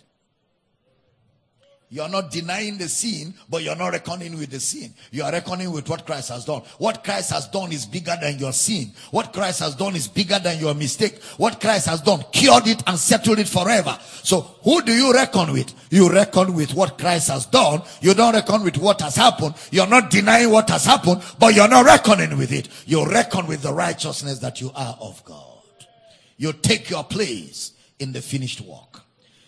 You're 1.94 2.10
not 2.10 2.32
denying 2.32 2.80
the 2.80 2.90
sin, 2.90 3.36
but 3.48 3.62
you're 3.62 3.76
not 3.76 3.90
reckoning 3.90 4.36
with 4.36 4.50
the 4.50 4.60
sin. 4.60 4.96
You 5.12 5.26
are 5.26 5.32
reckoning 5.32 5.72
with 5.72 5.88
what 5.88 6.08
Christ 6.08 6.30
has 6.30 6.44
done. 6.44 6.64
What 6.80 7.04
Christ 7.04 7.30
has 7.30 7.48
done 7.48 7.72
is 7.72 7.86
bigger 7.86 8.18
than 8.20 8.40
your 8.40 8.52
sin. 8.52 8.94
What 9.12 9.32
Christ 9.32 9.60
has 9.60 9.76
done 9.76 9.96
is 9.96 10.08
bigger 10.08 10.40
than 10.40 10.58
your 10.58 10.74
mistake. 10.74 11.22
What 11.38 11.62
Christ 11.62 11.86
has 11.86 12.02
done 12.02 12.26
cured 12.32 12.66
it 12.66 12.82
and 12.88 12.98
settled 12.98 13.38
it 13.38 13.48
forever. 13.48 13.96
So 14.24 14.42
who 14.64 14.82
do 14.82 14.92
you 14.92 15.14
reckon 15.14 15.54
with? 15.54 15.72
You 15.92 16.10
reckon 16.10 16.56
with 16.56 16.74
what 16.74 16.98
Christ 16.98 17.28
has 17.28 17.46
done. 17.46 17.84
You 18.02 18.16
don't 18.16 18.34
reckon 18.34 18.64
with 18.64 18.78
what 18.78 19.00
has 19.02 19.16
happened. 19.16 19.54
You're 19.70 19.86
not 19.86 20.10
denying 20.10 20.50
what 20.50 20.72
has 20.72 20.86
happened, 20.86 21.22
but 21.38 21.54
you're 21.54 21.68
not 21.68 21.86
reckoning 21.86 22.36
with 22.40 22.54
it. 22.54 22.70
You 22.88 23.06
reckon 23.06 23.46
with 23.46 23.62
the 23.62 23.72
righteousness 23.72 24.40
that 24.40 24.60
you 24.60 24.72
are 24.74 24.98
of 25.00 25.24
God. 25.26 25.62
You 26.38 26.54
take 26.54 26.90
your 26.90 27.04
place 27.04 27.74
in 28.00 28.14
the 28.14 28.22
finished 28.24 28.62
work. 28.62 29.04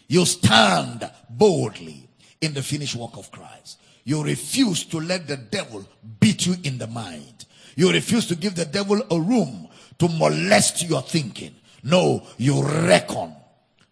You 0.07 0.25
stand 0.25 1.09
boldly 1.27 2.04
in 2.41 2.53
the 2.53 2.63
finished 2.63 2.95
work 2.95 3.17
of 3.17 3.31
Christ. 3.31 3.79
You 4.03 4.23
refuse 4.23 4.83
to 4.85 4.99
let 4.99 5.27
the 5.27 5.37
devil 5.37 5.85
beat 6.19 6.45
you 6.45 6.55
in 6.63 6.77
the 6.77 6.87
mind. 6.87 7.45
You 7.75 7.91
refuse 7.91 8.27
to 8.27 8.35
give 8.35 8.55
the 8.55 8.65
devil 8.65 9.01
a 9.11 9.19
room 9.19 9.67
to 9.99 10.07
molest 10.07 10.87
your 10.87 11.01
thinking. 11.01 11.55
No, 11.83 12.25
you 12.37 12.63
reckon. 12.63 13.35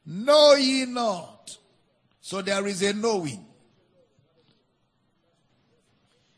Know 0.05 0.55
ye 0.55 0.85
not. 0.85 1.57
So 2.21 2.41
there 2.41 2.65
is 2.67 2.81
a 2.81 2.93
knowing. 2.93 3.45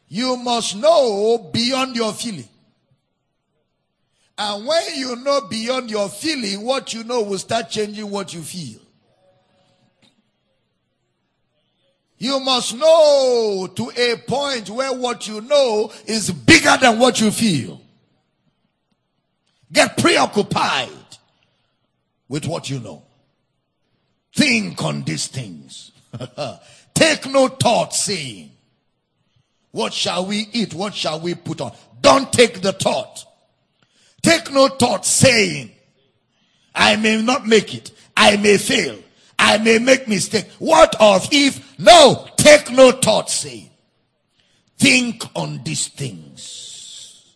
You 0.08 0.38
must 0.38 0.76
know 0.78 1.50
beyond 1.52 1.96
your 1.96 2.14
feeling. 2.14 2.48
And 4.38 4.66
when 4.66 4.96
you 4.96 5.16
know 5.18 5.42
beyond 5.42 5.90
your 5.90 6.10
feeling, 6.10 6.62
what 6.62 6.94
you 6.94 7.04
know 7.04 7.22
will 7.24 7.38
start 7.38 7.70
changing 7.70 8.10
what 8.10 8.34
you 8.34 8.42
feel. 8.42 8.80
You 12.18 12.40
must 12.40 12.76
know 12.76 13.70
to 13.76 13.92
a 13.96 14.16
point 14.18 14.70
where 14.70 14.94
what 14.94 15.28
you 15.28 15.42
know 15.42 15.92
is 16.06 16.32
bigger 16.32 16.78
than 16.80 16.98
what 17.00 17.20
you 17.20 17.30
feel. 17.32 17.82
Get 19.72 19.98
preoccupied 19.98 20.90
with 22.30 22.46
what 22.46 22.70
you 22.70 22.80
know. 22.80 23.04
Think 24.34 24.82
on 24.84 25.04
these 25.04 25.28
things. 25.28 25.92
Take 26.94 27.26
no 27.28 27.50
thought 27.50 27.94
saying, 27.94 28.52
What 29.72 29.94
shall 29.94 30.26
we 30.26 30.48
eat? 30.54 30.74
What 30.74 30.94
shall 30.94 31.20
we 31.20 31.36
put 31.36 31.60
on? 31.60 31.74
Don't 32.00 32.32
take 32.32 32.62
the 32.62 32.72
thought. 32.72 33.26
Take 34.22 34.52
no 34.52 34.70
thought 34.70 35.06
saying, 35.06 35.72
I 36.74 36.96
may 36.96 37.22
not 37.22 37.46
make 37.46 37.74
it. 37.74 37.92
I 38.16 38.38
may 38.38 38.58
fail. 38.58 38.98
I 39.38 39.58
may 39.58 39.80
make 39.80 40.08
mistake. 40.08 40.50
What 40.60 40.96
of 41.00 41.28
if? 41.32 41.80
No, 41.80 42.28
take 42.38 42.72
no 42.72 42.92
thought, 42.92 43.30
say. 43.30 43.72
Think 44.78 45.24
on 45.36 45.62
these 45.64 45.88
things. 45.88 47.36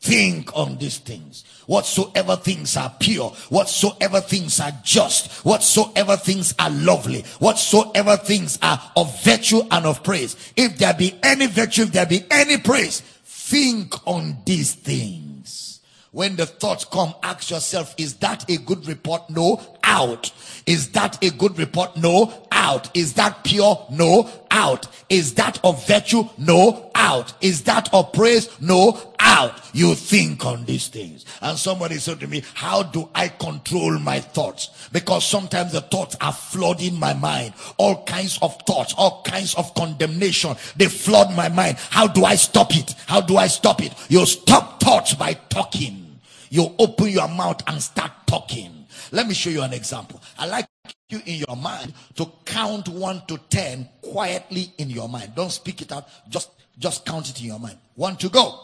Think 0.00 0.56
on 0.56 0.78
these 0.78 0.98
things. 0.98 1.44
Whatsoever 1.66 2.36
things 2.36 2.76
are 2.76 2.92
pure, 2.98 3.30
whatsoever 3.50 4.20
things 4.20 4.58
are 4.58 4.72
just, 4.82 5.30
whatsoever 5.44 6.16
things 6.16 6.54
are 6.58 6.70
lovely, 6.70 7.22
whatsoever 7.38 8.16
things 8.16 8.58
are 8.62 8.80
of 8.96 9.22
virtue 9.22 9.62
and 9.70 9.86
of 9.86 10.02
praise. 10.02 10.52
If 10.56 10.78
there 10.78 10.94
be 10.94 11.18
any 11.22 11.46
virtue, 11.46 11.82
if 11.82 11.92
there 11.92 12.06
be 12.06 12.24
any 12.30 12.56
praise, 12.56 13.00
think 13.24 13.94
on 14.06 14.38
these 14.46 14.74
things. 14.74 15.80
When 16.12 16.34
the 16.34 16.46
thoughts 16.46 16.84
come, 16.84 17.14
ask 17.22 17.50
yourself, 17.50 17.94
is 17.96 18.14
that 18.16 18.50
a 18.50 18.56
good 18.56 18.88
report? 18.88 19.30
No, 19.30 19.60
out. 19.82 20.32
Is 20.66 20.90
that 20.92 21.22
a 21.24 21.30
good 21.30 21.58
report? 21.58 21.96
No, 21.96 22.46
out. 22.52 22.94
Is 22.96 23.14
that 23.14 23.42
pure? 23.44 23.86
No, 23.90 24.30
out. 24.50 24.86
Is 25.08 25.34
that 25.34 25.58
of 25.64 25.86
virtue? 25.86 26.24
No, 26.38 26.90
out. 26.94 27.32
Is 27.40 27.62
that 27.64 27.92
of 27.92 28.12
praise? 28.12 28.48
No, 28.60 29.14
out. 29.18 29.60
You 29.72 29.94
think 29.94 30.44
on 30.44 30.64
these 30.64 30.88
things. 30.88 31.24
And 31.40 31.58
somebody 31.58 31.96
said 31.96 32.20
to 32.20 32.26
me, 32.26 32.44
how 32.54 32.82
do 32.82 33.08
I 33.14 33.28
control 33.28 33.98
my 33.98 34.20
thoughts? 34.20 34.88
Because 34.92 35.24
sometimes 35.24 35.72
the 35.72 35.80
thoughts 35.80 36.16
are 36.20 36.32
flooding 36.32 36.98
my 36.98 37.14
mind. 37.14 37.54
All 37.76 38.04
kinds 38.04 38.38
of 38.42 38.56
thoughts, 38.66 38.94
all 38.96 39.22
kinds 39.22 39.54
of 39.54 39.74
condemnation. 39.74 40.54
They 40.76 40.86
flood 40.86 41.34
my 41.34 41.48
mind. 41.48 41.78
How 41.90 42.06
do 42.06 42.24
I 42.24 42.36
stop 42.36 42.76
it? 42.76 42.94
How 43.06 43.20
do 43.20 43.36
I 43.36 43.48
stop 43.48 43.82
it? 43.82 43.94
You 44.08 44.24
stop 44.26 44.80
thoughts 44.80 45.14
by 45.14 45.34
talking. 45.48 46.20
You 46.50 46.74
open 46.78 47.08
your 47.08 47.28
mouth 47.28 47.62
and 47.66 47.82
start 47.82 48.12
talking. 48.26 48.79
Let 49.12 49.26
me 49.26 49.34
show 49.34 49.50
you 49.50 49.62
an 49.62 49.72
example. 49.72 50.20
I 50.38 50.46
like 50.46 50.66
you 51.08 51.20
in 51.26 51.44
your 51.46 51.56
mind 51.56 51.92
to 52.14 52.30
count 52.44 52.88
1 52.88 53.22
to 53.26 53.38
10 53.38 53.88
quietly 54.02 54.72
in 54.78 54.90
your 54.90 55.08
mind. 55.08 55.34
Don't 55.34 55.50
speak 55.50 55.82
it 55.82 55.92
out. 55.92 56.08
Just 56.28 56.50
just 56.78 57.04
count 57.04 57.28
it 57.28 57.40
in 57.40 57.46
your 57.46 57.58
mind. 57.58 57.78
1 57.96 58.16
to 58.16 58.28
go. 58.28 58.58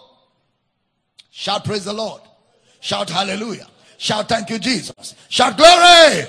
Shout 1.31 1.65
praise 1.65 1.85
the 1.85 1.93
Lord. 1.93 2.23
Shout 2.81 3.11
hallelujah. 3.11 3.67
Shout 3.99 4.29
thank 4.29 4.51
you 4.51 4.59
Jesus. 4.59 5.15
Shout 5.29 5.57
glory. 5.57 6.25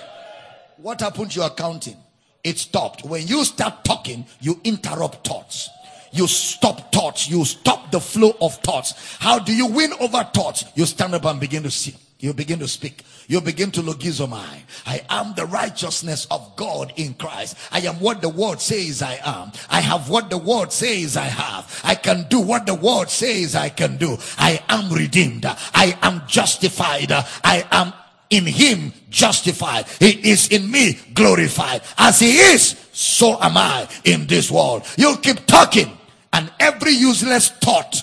What 0.78 1.02
happened 1.02 1.32
to 1.32 1.40
your 1.40 1.50
counting? 1.52 1.98
It 2.44 2.58
stopped. 2.58 3.04
When 3.04 3.28
you 3.28 3.44
start 3.44 3.84
talking, 3.84 4.26
you 4.40 4.60
interrupt 4.64 5.28
thoughts. 5.28 5.70
You 6.12 6.28
stop 6.28 6.92
thoughts. 6.94 7.30
You 7.30 7.46
stop 7.46 7.92
the 7.92 8.00
flow 8.00 8.36
of 8.42 8.56
thoughts. 8.58 9.18
How 9.20 9.40
do 9.40 9.54
you 9.54 9.68
win 9.68 9.92
over 10.00 10.24
thoughts? 10.34 10.66
You 10.76 10.86
stand 10.86 11.14
up 11.14 11.26
and 11.26 11.40
begin 11.40 11.64
to 11.64 11.72
see. 11.72 11.96
You 12.20 12.34
begin 12.34 12.60
to 12.60 12.68
speak. 12.68 13.04
You 13.30 13.42
begin 13.42 13.72
to 13.72 13.82
logizomai. 13.82 14.62
I 14.86 15.02
am 15.10 15.36
the 15.36 15.46
righteousness 15.46 16.28
of 16.32 16.56
God 16.56 16.94
in 16.96 17.14
Christ. 17.16 17.58
I 17.74 17.80
am 17.82 17.96
what 17.96 18.22
the 18.22 18.30
word 18.30 18.62
says 18.62 19.02
I 19.02 19.20
am. 19.24 19.52
I 19.70 19.82
have 19.82 20.10
what 20.10 20.30
the 20.30 20.38
word 20.38 20.72
says 20.72 21.18
I 21.18 21.26
have. 21.26 21.82
I 21.84 21.96
can 21.96 22.26
do 22.30 22.40
what 22.40 22.66
the 22.66 22.74
word 22.74 23.10
says 23.10 23.54
I 23.54 23.68
can 23.68 23.98
do. 23.98 24.18
I 24.38 24.64
am 24.70 24.94
redeemed. 24.94 25.46
I 25.46 25.98
am 26.02 26.22
justified. 26.26 27.12
I 27.12 27.68
am 27.70 27.92
in 28.30 28.46
him 28.46 28.94
justified. 29.10 29.88
He 30.00 30.32
is 30.32 30.48
in 30.48 30.72
me 30.72 30.98
glorified. 31.14 31.82
As 31.98 32.20
he 32.20 32.38
is, 32.38 32.78
so 32.94 33.42
am 33.42 33.58
I 33.58 33.90
in 34.06 34.26
this 34.28 34.50
world. 34.50 34.86
You 34.98 35.18
keep 35.22 35.46
talking 35.46 35.92
and 36.32 36.50
every 36.62 36.92
useless 36.92 37.50
thought 37.50 38.02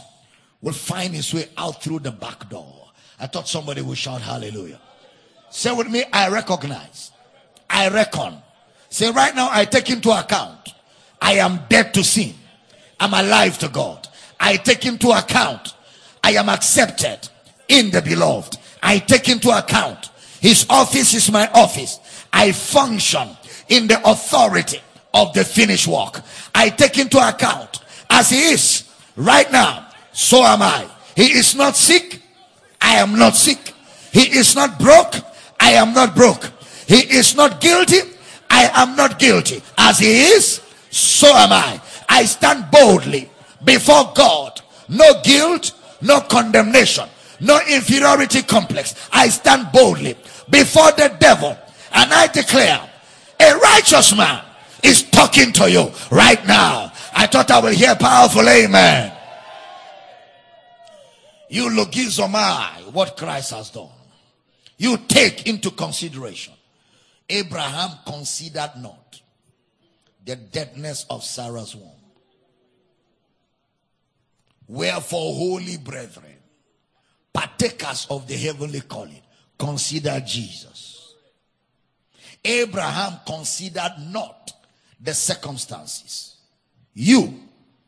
will 0.61 0.73
find 0.75 1.15
its 1.15 1.33
way 1.33 1.49
out 1.57 1.83
through 1.83 2.01
the 2.01 2.11
back 2.11 2.51
door. 2.51 2.91
I 3.19 3.27
thought 3.27 3.49
somebody 3.49 3.81
would 3.81 3.97
shout 3.97 4.21
hallelujah. 4.21 4.81
Say 5.55 5.73
with 5.73 5.89
me, 5.89 6.03
I 6.13 6.31
recognize. 6.31 7.13
I 7.71 7.89
reckon. 7.89 8.35
Say 8.91 9.13
right 9.13 9.33
now, 9.37 9.51
I 9.53 9.65
take 9.65 9.89
into 9.89 10.11
account. 10.11 10.75
I 11.23 11.35
am 11.35 11.61
dead 11.69 11.95
to 11.95 12.03
sin. 12.03 12.35
I'm 12.99 13.15
alive 13.15 13.57
to 13.59 13.69
God. 13.69 14.09
I 14.41 14.57
take 14.57 14.85
into 14.85 15.11
account. 15.11 15.75
I 16.25 16.33
am 16.33 16.49
accepted 16.49 17.29
in 17.69 17.93
the 17.93 18.03
beloved. 18.03 18.59
I 18.83 18.99
take 18.99 19.29
into 19.29 19.57
account. 19.57 20.11
His 20.41 20.67
office 20.69 21.15
is 21.15 21.31
my 21.31 21.49
office. 21.55 22.01
I 22.33 22.51
function 22.51 23.29
in 23.69 23.87
the 23.87 24.03
authority 24.11 24.81
of 25.15 25.33
the 25.35 25.45
finished 25.45 25.87
work. 25.87 26.21
I 26.53 26.69
take 26.69 26.99
into 26.99 27.19
account 27.19 27.79
as 28.11 28.31
he 28.31 28.49
is 28.49 28.91
right 29.15 29.51
now. 29.53 29.87
So 30.13 30.43
am 30.43 30.63
I. 30.63 30.89
He 31.15 31.31
is 31.31 31.55
not 31.55 31.77
sick. 31.77 32.21
I 32.81 32.97
am 32.97 33.17
not 33.17 33.37
sick. 33.37 33.73
He 34.11 34.37
is 34.37 34.57
not 34.57 34.81
broke. 34.81 35.15
I 35.65 35.73
am 35.73 35.95
not 35.95 36.15
broke. 36.15 36.51
He 36.87 37.01
is 37.17 37.35
not 37.35 37.59
guilty. 37.59 38.01
I 38.51 38.71
am 38.83 38.97
not 38.97 39.19
guilty. 39.19 39.63
As 39.79 39.99
he 39.99 40.13
is, 40.35 40.61
so 40.91 41.27
am 41.29 41.53
I. 41.53 41.81
I 42.07 42.27
stand 42.27 42.71
boldly 42.71 43.31
before 43.65 44.13
God. 44.15 44.61
No 44.91 45.23
guilt, 45.23 45.73
no 46.03 46.21
condemnation, 46.21 47.09
no 47.41 47.59
inferiority 47.67 48.43
complex. 48.43 49.09
I 49.11 49.31
stand 49.31 49.73
boldly 49.73 50.19
before 50.51 50.93
the 50.93 51.17
devil 51.19 51.57
and 51.93 52.13
I 52.13 52.27
declare 52.27 52.81
a 53.41 53.57
righteous 53.57 54.15
man 54.15 54.45
is 54.83 55.05
talking 55.05 55.51
to 55.55 55.71
you 55.71 55.91
right 56.11 56.47
now. 56.47 56.93
I 57.17 57.27
thought 57.27 57.51
I 57.51 57.61
will 57.61 57.73
hear 57.73 57.95
powerful 57.97 58.47
amen. 58.47 59.13
You 61.49 61.71
look, 61.71 61.93
logizomai 61.93 62.93
what 62.93 63.17
Christ 63.17 63.53
has 63.53 63.71
done. 63.71 63.94
You 64.77 64.99
take 65.09 65.47
into 65.47 65.71
consideration. 65.71 66.55
Abraham 67.29 67.91
considered 68.07 68.73
not 68.79 69.21
the 70.25 70.37
deadness 70.37 71.07
of 71.09 71.23
Sarah's 71.23 71.75
womb. 71.75 71.91
Wherefore, 74.67 75.35
holy 75.35 75.77
brethren, 75.77 76.37
partakers 77.33 78.07
of 78.11 78.27
the 78.27 78.35
heavenly 78.35 78.81
calling, 78.81 79.21
consider 79.59 80.21
Jesus. 80.27 81.15
Abraham 82.45 83.21
considered 83.27 83.95
not 84.09 84.53
the 85.01 85.15
circumstances. 85.15 86.37
You 86.95 87.35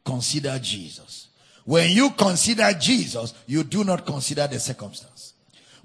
consider 0.05 0.59
Jesus. 0.59 1.29
When 1.65 1.91
you 1.91 2.11
consider 2.11 2.73
Jesus, 2.79 3.35
you 3.47 3.65
do 3.65 3.85
not 3.85 4.07
consider 4.07 4.47
the 4.47 4.61
circumstance. 4.61 5.35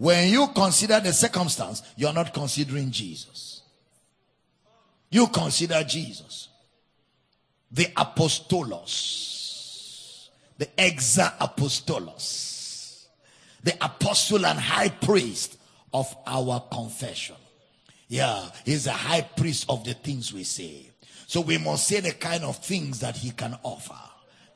When 0.02 0.30
you 0.30 0.48
consider 0.48 1.00
the 1.00 1.14
circumstance, 1.14 1.84
you 1.96 2.08
are 2.08 2.14
not 2.14 2.34
considering 2.34 2.90
Jesus. 2.90 3.62
You 5.12 5.28
consider 5.28 5.84
Jesus. 5.84 6.48
The 7.72 7.86
apostolos. 7.96 8.90
The 10.58 10.66
exa 10.76 11.38
apostolos. 11.38 13.06
The 13.64 13.76
apostle 13.76 14.48
and 14.48 14.58
high 14.58 14.90
priest 14.90 15.58
of 15.94 16.12
our 16.26 16.62
confession. 16.72 17.36
Yeah, 18.08 18.50
he's 18.66 18.88
a 18.88 18.94
high 18.94 19.22
priest 19.22 19.68
of 19.70 19.84
the 19.84 19.94
things 19.94 20.34
we 20.34 20.46
say. 20.46 20.90
So 21.28 21.42
we 21.42 21.60
must 21.60 21.86
say 21.86 22.00
the 22.00 22.14
kind 22.14 22.44
of 22.44 22.58
things 22.58 23.02
that 23.02 23.18
he 23.18 23.30
can 23.30 23.56
offer. 23.62 23.94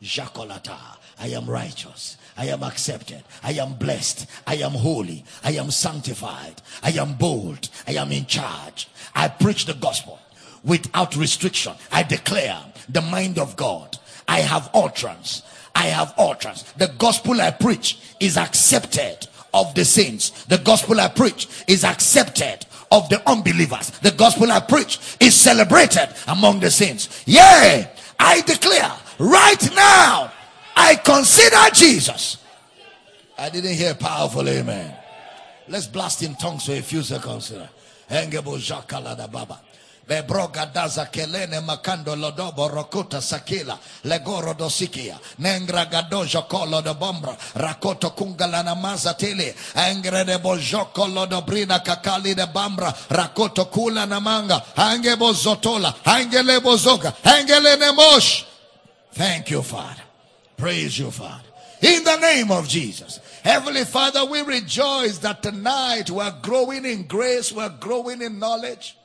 Jacolata. 0.02 0.98
I 1.20 1.28
am 1.28 1.46
righteous. 1.46 2.18
I 2.38 2.48
am 2.48 2.64
accepted. 2.64 3.24
I 3.44 3.54
am 3.54 3.74
blessed. 3.74 4.28
I 4.46 4.56
am 4.56 4.72
holy. 4.72 5.24
I 5.44 5.52
am 5.54 5.72
sanctified. 5.72 6.62
I 6.84 6.92
am 6.92 7.14
bold. 7.16 7.70
I 7.88 7.94
am 7.94 8.12
in 8.12 8.26
charge. 8.26 8.90
I 9.16 9.30
preach 9.30 9.66
the 9.66 9.74
gospel 9.74 10.20
without 10.64 11.16
restriction. 11.16 11.74
I 11.92 12.04
declare 12.04 12.60
the 12.90 13.02
mind 13.02 13.40
of 13.40 13.56
God. 13.56 13.98
I 14.28 14.40
have 14.40 14.70
utterance. 14.74 15.44
I 15.74 15.86
have 15.86 16.14
utterance. 16.18 16.64
The 16.74 16.88
gospel 16.98 17.40
I 17.42 17.52
preach 17.52 18.00
is 18.20 18.38
accepted 18.38 19.28
of 19.54 19.74
the 19.74 19.86
saints. 19.86 20.44
The 20.46 20.58
gospel 20.58 21.00
I 21.00 21.08
preach 21.08 21.48
is 21.68 21.84
accepted 21.84 22.66
of 22.92 23.08
the 23.10 23.28
unbelievers. 23.30 23.92
The 24.00 24.12
gospel 24.12 24.52
I 24.52 24.60
preach 24.60 25.00
is 25.20 25.36
celebrated 25.36 26.10
among 26.28 26.60
the 26.60 26.72
saints. 26.72 27.24
Yea, 27.26 27.90
I 28.20 28.42
declare 28.42 28.92
right 29.20 29.76
now, 29.76 30.32
I 30.76 30.96
consider 30.96 31.70
Jesus. 31.74 32.38
I 33.38 33.50
didn't 33.50 33.74
hear 33.74 33.94
powerful 33.96 34.48
amen. 34.48 34.94
Let's 35.68 35.88
blast 35.88 36.22
in 36.22 36.36
tongues 36.36 36.66
for 36.66 36.74
a 36.74 36.82
few 36.82 37.02
seconds. 37.02 37.52
Engebo 38.10 38.58
baba. 39.32 39.60
Bebroga 40.08 40.72
daza 40.72 41.08
kelene 41.12 41.60
makando 41.62 42.16
lodobo 42.16 42.70
sakila. 43.20 43.78
Legoro 44.04 44.54
dosikia 44.54 45.20
nengra 45.40 45.86
gadojo 45.86 46.48
kolo 46.48 46.82
de 46.82 46.94
bombra. 46.94 47.36
Rakoto 47.56 48.12
kungala 48.16 48.64
tele. 49.18 49.56
Engre 49.74 50.24
de 50.24 50.38
bojoko 50.38 51.08
lodo 51.08 51.42
brina 51.42 51.80
kakali 51.84 52.36
de 52.36 52.46
bambra. 52.46 52.94
Rakoto 53.10 53.66
kula 53.66 54.06
nemosh 57.76 58.46
thank 59.14 59.50
you 59.50 59.64
father 59.64 60.05
praise 60.58 60.98
you 60.98 61.12
father 61.12 61.46
in 61.82 62.04
the 62.04 62.18
name 62.18 62.52
of 62.52 62.68
Jesus. 62.68 63.20
Heavenly 63.44 63.86
Father, 63.86 64.26
we 64.26 64.42
rejoice 64.42 65.20
that 65.20 65.44
tonight 65.44 66.10
we're 66.10 66.34
growing 66.42 66.86
in 66.86 67.04
grace, 67.04 67.52
we're 67.52 67.76
growing 67.80 68.22
in 68.22 68.40
knowledge. 68.40 68.98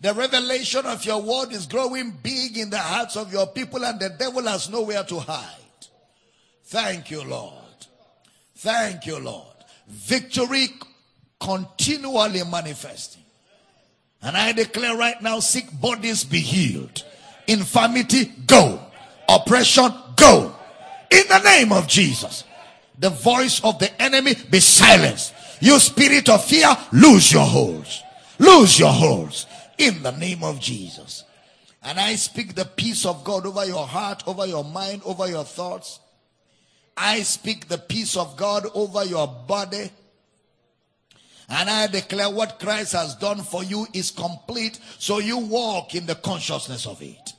The 0.00 0.14
revelation 0.14 0.86
of 0.86 1.04
your 1.04 1.20
word 1.20 1.52
is 1.52 1.66
growing 1.66 2.12
big 2.22 2.56
in 2.56 2.70
the 2.70 2.78
hearts 2.78 3.16
of 3.16 3.32
your 3.32 3.46
people, 3.48 3.84
and 3.84 3.98
the 3.98 4.10
devil 4.10 4.42
has 4.42 4.70
nowhere 4.70 5.04
to 5.04 5.18
hide. 5.18 5.54
Thank 6.64 7.10
you, 7.10 7.22
Lord. 7.24 7.54
Thank 8.56 9.06
you, 9.06 9.18
Lord. 9.18 9.46
Victory 9.88 10.68
continually 11.40 12.42
manifesting. 12.44 13.22
And 14.22 14.36
I 14.36 14.52
declare 14.52 14.96
right 14.96 15.20
now 15.22 15.40
sick 15.40 15.66
bodies 15.80 16.24
be 16.24 16.40
healed, 16.40 17.04
infirmity 17.46 18.26
go, 18.46 18.80
oppression 19.28 19.92
go. 20.16 20.54
In 21.10 21.22
the 21.28 21.40
name 21.40 21.72
of 21.72 21.86
Jesus, 21.86 22.44
the 22.98 23.10
voice 23.10 23.62
of 23.64 23.78
the 23.78 24.02
enemy 24.02 24.34
be 24.50 24.60
silenced. 24.60 25.34
You 25.60 25.78
spirit 25.78 26.28
of 26.28 26.44
fear, 26.44 26.76
lose 26.92 27.32
your 27.32 27.46
holds. 27.46 28.02
Lose 28.38 28.78
your 28.78 28.92
holds 28.92 29.46
in 29.78 30.02
the 30.02 30.12
name 30.12 30.44
of 30.44 30.60
Jesus. 30.60 31.24
And 31.82 31.98
I 31.98 32.16
speak 32.16 32.54
the 32.54 32.64
peace 32.64 33.06
of 33.06 33.24
God 33.24 33.46
over 33.46 33.64
your 33.64 33.86
heart, 33.86 34.22
over 34.26 34.46
your 34.46 34.64
mind, 34.64 35.02
over 35.04 35.28
your 35.28 35.44
thoughts. 35.44 36.00
I 36.96 37.22
speak 37.22 37.68
the 37.68 37.78
peace 37.78 38.16
of 38.16 38.36
God 38.36 38.66
over 38.74 39.04
your 39.04 39.26
body. 39.26 39.90
And 41.48 41.70
I 41.70 41.86
declare 41.86 42.28
what 42.28 42.58
Christ 42.58 42.92
has 42.92 43.14
done 43.14 43.42
for 43.42 43.64
you 43.64 43.86
is 43.94 44.10
complete. 44.10 44.78
So 44.98 45.18
you 45.18 45.38
walk 45.38 45.94
in 45.94 46.04
the 46.04 46.16
consciousness 46.16 46.86
of 46.86 47.00
it. 47.00 47.32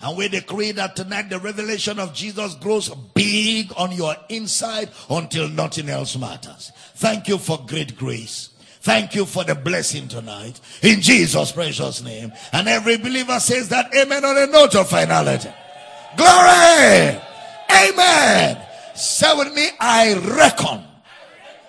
And 0.00 0.16
we 0.16 0.28
decree 0.28 0.72
that 0.72 0.94
tonight 0.94 1.28
the 1.28 1.40
revelation 1.40 1.98
of 1.98 2.14
Jesus 2.14 2.54
grows 2.54 2.88
big 3.14 3.72
on 3.76 3.90
your 3.90 4.14
inside 4.28 4.90
until 5.10 5.48
nothing 5.48 5.88
else 5.88 6.16
matters. 6.16 6.70
Thank 6.94 7.26
you 7.26 7.38
for 7.38 7.64
great 7.66 7.96
grace. 7.98 8.50
Thank 8.80 9.16
you 9.16 9.24
for 9.24 9.42
the 9.42 9.56
blessing 9.56 10.06
tonight. 10.06 10.60
In 10.82 11.00
Jesus' 11.00 11.50
precious 11.50 12.02
name. 12.02 12.32
And 12.52 12.68
every 12.68 12.96
believer 12.96 13.40
says 13.40 13.68
that 13.70 13.92
amen 13.94 14.24
on 14.24 14.38
a 14.38 14.46
note 14.46 14.76
of 14.76 14.88
finality. 14.88 15.50
Glory! 16.16 17.20
Amen. 17.70 18.64
Say 18.94 19.36
with 19.36 19.52
me, 19.52 19.68
I 19.80 20.14
reckon, 20.14 20.84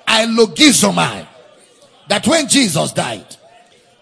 I 0.08 0.26
logizomai, 0.28 1.28
that 2.08 2.28
when 2.28 2.48
Jesus 2.48 2.92
died, 2.92 3.36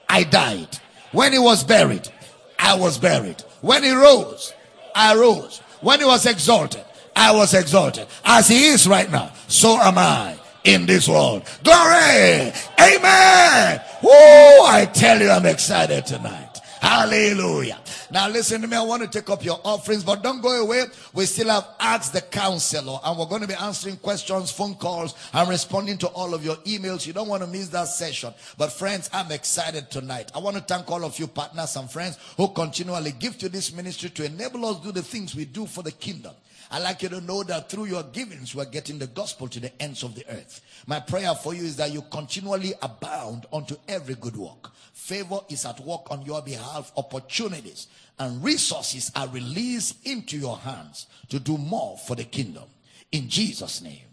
I 0.08 0.24
died. 0.24 0.78
When 1.12 1.34
he 1.34 1.40
was 1.40 1.64
buried, 1.64 2.08
I 2.60 2.76
was 2.76 2.98
buried. 2.98 3.44
When 3.62 3.84
he 3.84 3.92
rose, 3.92 4.54
I 4.94 5.16
rose. 5.16 5.60
When 5.82 6.00
he 6.00 6.06
was 6.06 6.26
exalted, 6.26 6.84
I 7.16 7.32
was 7.36 7.54
exalted. 7.54 8.08
As 8.24 8.48
he 8.48 8.68
is 8.68 8.88
right 8.88 9.10
now, 9.10 9.32
so 9.48 9.78
am 9.78 9.98
I 9.98 10.38
in 10.64 10.86
this 10.86 11.08
world. 11.08 11.44
Glory! 11.64 12.52
Amen! 12.80 13.82
Woo! 14.04 14.12
I 14.12 14.90
tell 14.94 15.20
you, 15.20 15.30
I'm 15.30 15.46
excited 15.46 16.06
tonight. 16.06 16.47
Hallelujah. 16.82 17.80
Now 18.12 18.30
listen 18.30 18.62
to 18.62 18.68
me. 18.68 18.78
I 18.78 18.82
want 18.82 19.02
to 19.04 19.08
take 19.08 19.30
up 19.30 19.44
your 19.44 19.60
offerings, 19.64 20.04
but 20.04 20.24
don't 20.24 20.42
go 20.42 20.64
away. 20.64 20.86
We 21.14 21.26
still 21.26 21.50
have 21.50 21.68
Ask 21.80 22.14
the 22.14 22.22
Counselor, 22.22 23.00
and 23.04 23.18
we're 23.18 23.26
going 23.26 23.42
to 23.42 23.48
be 23.48 23.54
answering 23.56 23.98
questions, 23.98 24.52
phone 24.52 24.76
calls, 24.76 25.16
and 25.34 25.50
responding 25.50 25.98
to 26.00 26.08
all 26.08 26.34
of 26.34 26.46
your 26.46 26.56
emails. 26.58 27.06
You 27.06 27.14
don't 27.14 27.28
want 27.28 27.44
to 27.44 27.48
miss 27.48 27.70
that 27.70 27.88
session. 27.88 28.34
But 28.58 28.72
friends, 28.72 29.10
I'm 29.14 29.32
excited 29.32 29.90
tonight. 29.92 30.32
I 30.36 30.40
want 30.40 30.58
to 30.58 30.64
thank 30.64 30.90
all 30.90 31.04
of 31.04 31.18
you 31.20 31.28
partners 31.28 31.76
and 31.76 31.90
friends 31.90 32.18
who 32.38 32.48
continually 32.50 33.12
give 33.12 33.38
to 33.40 33.50
this 33.50 33.74
ministry 33.74 34.10
to 34.12 34.26
enable 34.26 34.66
us 34.66 34.80
do 34.80 34.92
the 34.92 35.02
things 35.02 35.36
we 35.36 35.46
do 35.46 35.66
for 35.66 35.84
the 35.84 35.92
kingdom. 35.92 36.34
I'd 36.70 36.84
like 36.84 37.02
you 37.02 37.10
to 37.10 37.22
know 37.22 37.44
that 37.44 37.70
through 37.70 37.86
your 37.86 38.04
givings, 38.04 38.54
we're 38.54 38.66
getting 38.66 39.00
the 39.00 39.08
gospel 39.08 39.48
to 39.48 39.60
the 39.60 39.82
ends 39.82 40.04
of 40.04 40.16
the 40.16 40.26
earth. 40.30 40.62
My 40.86 41.00
prayer 41.00 41.34
for 41.34 41.54
you 41.54 41.64
is 41.64 41.78
that 41.78 41.92
you 41.92 42.02
continually 42.12 42.74
abound 42.82 43.46
unto 43.54 43.78
every 43.88 44.16
good 44.16 44.36
work. 44.36 44.72
Favor 45.08 45.40
is 45.48 45.64
at 45.64 45.80
work 45.80 46.12
on 46.12 46.24
your 46.24 46.42
behalf. 46.42 46.92
Opportunities 46.98 47.88
and 48.20 48.44
resources 48.44 49.10
are 49.16 49.30
released 49.30 50.06
into 50.06 50.38
your 50.38 50.58
hands 50.58 51.08
to 51.30 51.40
do 51.40 51.58
more 51.58 51.98
for 51.98 52.18
the 52.18 52.26
kingdom. 52.26 52.66
In 53.14 53.30
Jesus' 53.30 53.82
name, 53.82 54.04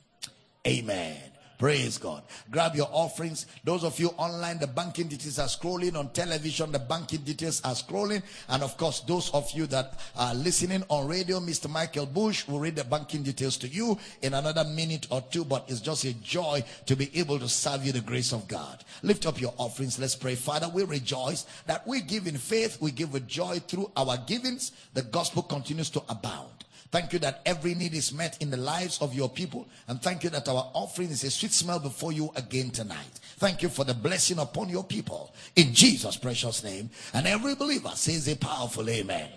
amen. 0.64 1.18
Praise 1.64 1.96
God. 1.96 2.24
Grab 2.50 2.74
your 2.74 2.90
offerings. 2.92 3.46
Those 3.64 3.84
of 3.84 3.98
you 3.98 4.08
online, 4.18 4.58
the 4.58 4.66
banking 4.66 5.08
details 5.08 5.38
are 5.38 5.48
scrolling 5.48 5.96
on 5.96 6.10
television. 6.10 6.70
The 6.70 6.78
banking 6.78 7.20
details 7.20 7.62
are 7.64 7.72
scrolling. 7.72 8.22
And 8.50 8.62
of 8.62 8.76
course, 8.76 9.00
those 9.00 9.30
of 9.30 9.50
you 9.52 9.66
that 9.68 9.98
are 10.14 10.34
listening 10.34 10.84
on 10.90 11.08
radio, 11.08 11.40
Mr. 11.40 11.70
Michael 11.70 12.04
Bush 12.04 12.46
will 12.46 12.58
read 12.58 12.76
the 12.76 12.84
banking 12.84 13.22
details 13.22 13.56
to 13.56 13.66
you 13.66 13.98
in 14.20 14.34
another 14.34 14.64
minute 14.64 15.06
or 15.08 15.22
two. 15.30 15.42
But 15.42 15.64
it's 15.68 15.80
just 15.80 16.04
a 16.04 16.12
joy 16.12 16.62
to 16.84 16.96
be 16.96 17.10
able 17.18 17.38
to 17.38 17.48
serve 17.48 17.86
you 17.86 17.92
the 17.92 18.02
grace 18.02 18.34
of 18.34 18.46
God. 18.46 18.84
Lift 19.02 19.24
up 19.24 19.40
your 19.40 19.54
offerings. 19.56 19.98
Let's 19.98 20.16
pray. 20.16 20.34
Father, 20.34 20.68
we 20.68 20.84
rejoice 20.84 21.46
that 21.64 21.86
we 21.86 22.02
give 22.02 22.26
in 22.26 22.36
faith. 22.36 22.78
We 22.82 22.90
give 22.90 23.14
with 23.14 23.26
joy 23.26 23.60
through 23.60 23.90
our 23.96 24.18
givings. 24.26 24.72
The 24.92 25.00
gospel 25.00 25.42
continues 25.42 25.88
to 25.88 26.02
abound. 26.10 26.53
Thank 26.94 27.12
you 27.12 27.18
that 27.18 27.40
every 27.44 27.74
need 27.74 27.92
is 27.92 28.14
met 28.14 28.40
in 28.40 28.50
the 28.50 28.56
lives 28.56 29.02
of 29.02 29.14
your 29.14 29.28
people. 29.28 29.66
And 29.88 30.00
thank 30.00 30.22
you 30.22 30.30
that 30.30 30.46
our 30.46 30.70
offering 30.74 31.10
is 31.10 31.24
a 31.24 31.30
sweet 31.32 31.50
smell 31.50 31.80
before 31.80 32.12
you 32.12 32.30
again 32.36 32.70
tonight. 32.70 33.18
Thank 33.38 33.62
you 33.62 33.68
for 33.68 33.84
the 33.84 33.94
blessing 33.94 34.38
upon 34.38 34.68
your 34.68 34.84
people. 34.84 35.34
In 35.56 35.74
Jesus' 35.74 36.16
precious 36.16 36.62
name. 36.62 36.88
And 37.12 37.26
every 37.26 37.56
believer 37.56 37.90
says 37.96 38.28
a 38.28 38.36
powerful 38.36 38.88
amen. 38.88 39.28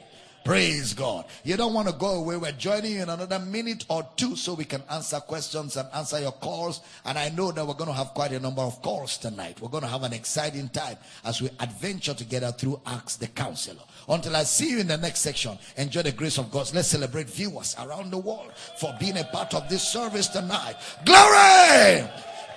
Praise 0.46 0.94
God. 0.94 1.26
You 1.44 1.58
don't 1.58 1.74
want 1.74 1.90
to 1.90 1.96
go 1.96 2.22
away. 2.22 2.38
We're 2.38 2.52
joining 2.52 2.94
you 2.94 3.02
in 3.02 3.10
another 3.10 3.40
minute 3.40 3.86
or 3.90 4.08
two 4.16 4.36
so 4.36 4.54
we 4.54 4.64
can 4.64 4.82
answer 4.90 5.20
questions 5.20 5.78
and 5.78 5.90
answer 5.96 6.22
your 6.22 6.32
calls. 6.34 6.82
And 7.06 7.18
I 7.18 7.30
know 7.30 7.52
that 7.52 7.68
we're 7.68 7.74
going 7.74 7.90
to 7.90 7.98
have 7.98 8.14
quite 8.14 8.32
a 8.34 8.40
number 8.40 8.62
of 8.62 8.82
calls 8.84 9.18
tonight. 9.18 9.60
We're 9.60 9.68
going 9.68 9.84
to 9.84 9.90
have 9.90 10.04
an 10.04 10.14
exciting 10.14 10.70
time 10.70 10.98
as 11.26 11.42
we 11.42 11.50
adventure 11.60 12.14
together 12.14 12.52
through 12.52 12.80
Ask 12.86 13.20
the 13.20 13.28
Counselor. 13.28 13.82
Until 14.10 14.36
I 14.36 14.44
see 14.44 14.70
you 14.70 14.80
in 14.80 14.88
the 14.88 14.98
next 14.98 15.20
section, 15.20 15.58
enjoy 15.76 16.02
the 16.02 16.12
grace 16.14 16.38
of 16.38 16.50
God. 16.50 16.72
Let's 16.74 16.88
celebrate 16.88 17.30
viewers 17.30 17.76
around 17.80 18.12
the 18.12 18.18
world 18.18 18.52
for 18.78 18.96
being 19.00 19.18
a 19.18 19.26
part 19.26 19.54
of 19.54 19.68
this 19.68 19.84
service 19.84 20.28
tonight. 20.28 20.76
Glory! 21.06 22.08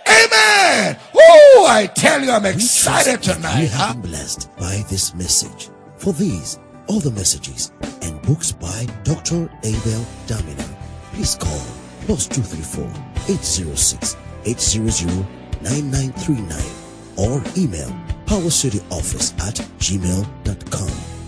Amen. 0.06 0.96
Woo! 1.12 1.66
I 1.66 1.90
tell 1.94 2.22
you, 2.22 2.30
I'm 2.30 2.46
excited 2.46 3.22
tonight. 3.22 3.62
You 3.62 3.68
have 3.68 4.00
been 4.00 4.10
blessed 4.10 4.48
by 4.56 4.84
this 4.88 5.14
message. 5.14 5.70
For 5.96 6.12
these, 6.12 6.58
other 6.88 7.10
messages, 7.10 7.72
and 8.02 8.20
books 8.22 8.52
by 8.52 8.86
Dr. 9.04 9.50
Abel 9.64 10.04
Damina, 10.26 10.66
please 11.12 11.34
call 11.34 11.60
plus 12.06 12.26
234 12.26 12.84
806 13.28 14.16
800 14.44 15.26
9939 15.62 16.80
or 17.18 17.42
email 17.56 17.88
powercityoffice 18.24 19.38
at 19.40 19.56
gmail.com. 19.78 21.19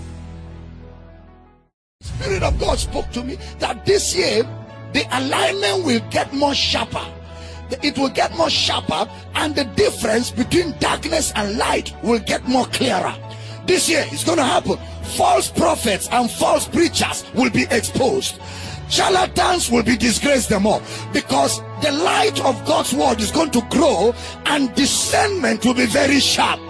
Spirit 2.03 2.43
of 2.43 2.59
God 2.59 2.79
spoke 2.79 3.11
to 3.12 3.23
me 3.23 3.39
that 3.61 3.87
this 3.87 4.15
year 4.15 4.43
the 4.93 5.07
alignment 5.12 5.85
will 5.85 6.01
get 6.11 6.33
more 6.35 6.55
sharper. 6.55 7.05
It 7.83 7.97
will 7.97 8.11
get 8.11 8.37
more 8.37 8.51
sharper, 8.51 9.09
and 9.35 9.55
the 9.55 9.65
difference 9.65 10.31
between 10.31 10.77
darkness 10.79 11.33
and 11.37 11.57
light 11.57 11.95
will 12.03 12.19
get 12.19 12.47
more 12.47 12.66
clearer. 12.66 13.15
This 13.66 13.89
year 13.89 14.05
it's 14.09 14.24
going 14.24 14.39
to 14.39 14.45
happen. 14.45 14.77
False 15.16 15.51
prophets 15.51 16.09
and 16.12 16.31
false 16.31 16.69
preachers 16.69 17.24
will 17.35 17.51
be 17.51 17.66
exposed. 17.70 18.41
Charlatans 18.91 19.70
will 19.70 19.85
be 19.85 19.97
disgraced 19.97 20.51
them 20.51 20.66
all 20.66 20.83
because 21.15 21.61
the 21.83 21.93
light 21.93 22.45
of 22.45 22.62
God's 22.66 22.93
word 22.93 23.20
is 23.20 23.31
going 23.31 23.51
to 23.53 23.62
grow 23.70 24.15
and 24.47 24.74
discernment 24.74 25.65
will 25.65 25.74
be 25.74 25.87
very 25.87 26.20
sharp. 26.20 26.61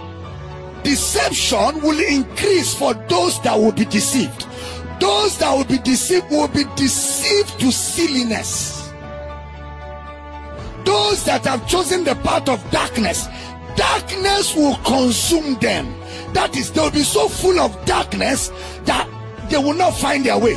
Deception 0.83 1.81
will 1.81 1.99
increase 1.99 2.73
for 2.73 2.93
those 2.93 3.41
that 3.41 3.57
will 3.57 3.71
be 3.73 3.85
deceived. 3.85 4.47
Those 5.03 5.37
that 5.39 5.51
will 5.53 5.65
be 5.65 5.79
deceived 5.79 6.31
will 6.31 6.47
be 6.47 6.63
deceived 6.77 7.59
to 7.59 7.73
silliness. 7.73 8.89
Those 10.85 11.25
that 11.25 11.43
have 11.43 11.67
chosen 11.67 12.05
the 12.05 12.15
path 12.15 12.47
of 12.47 12.63
darkness, 12.71 13.27
darkness 13.75 14.55
will 14.55 14.77
consume 14.77 15.55
them. 15.59 15.93
That 16.31 16.55
is, 16.55 16.71
they'll 16.71 16.89
be 16.89 17.03
so 17.03 17.27
full 17.27 17.59
of 17.59 17.83
darkness 17.83 18.47
that 18.85 19.05
they 19.49 19.57
will 19.57 19.73
not 19.73 19.91
find 19.91 20.25
their 20.25 20.39
way. 20.39 20.55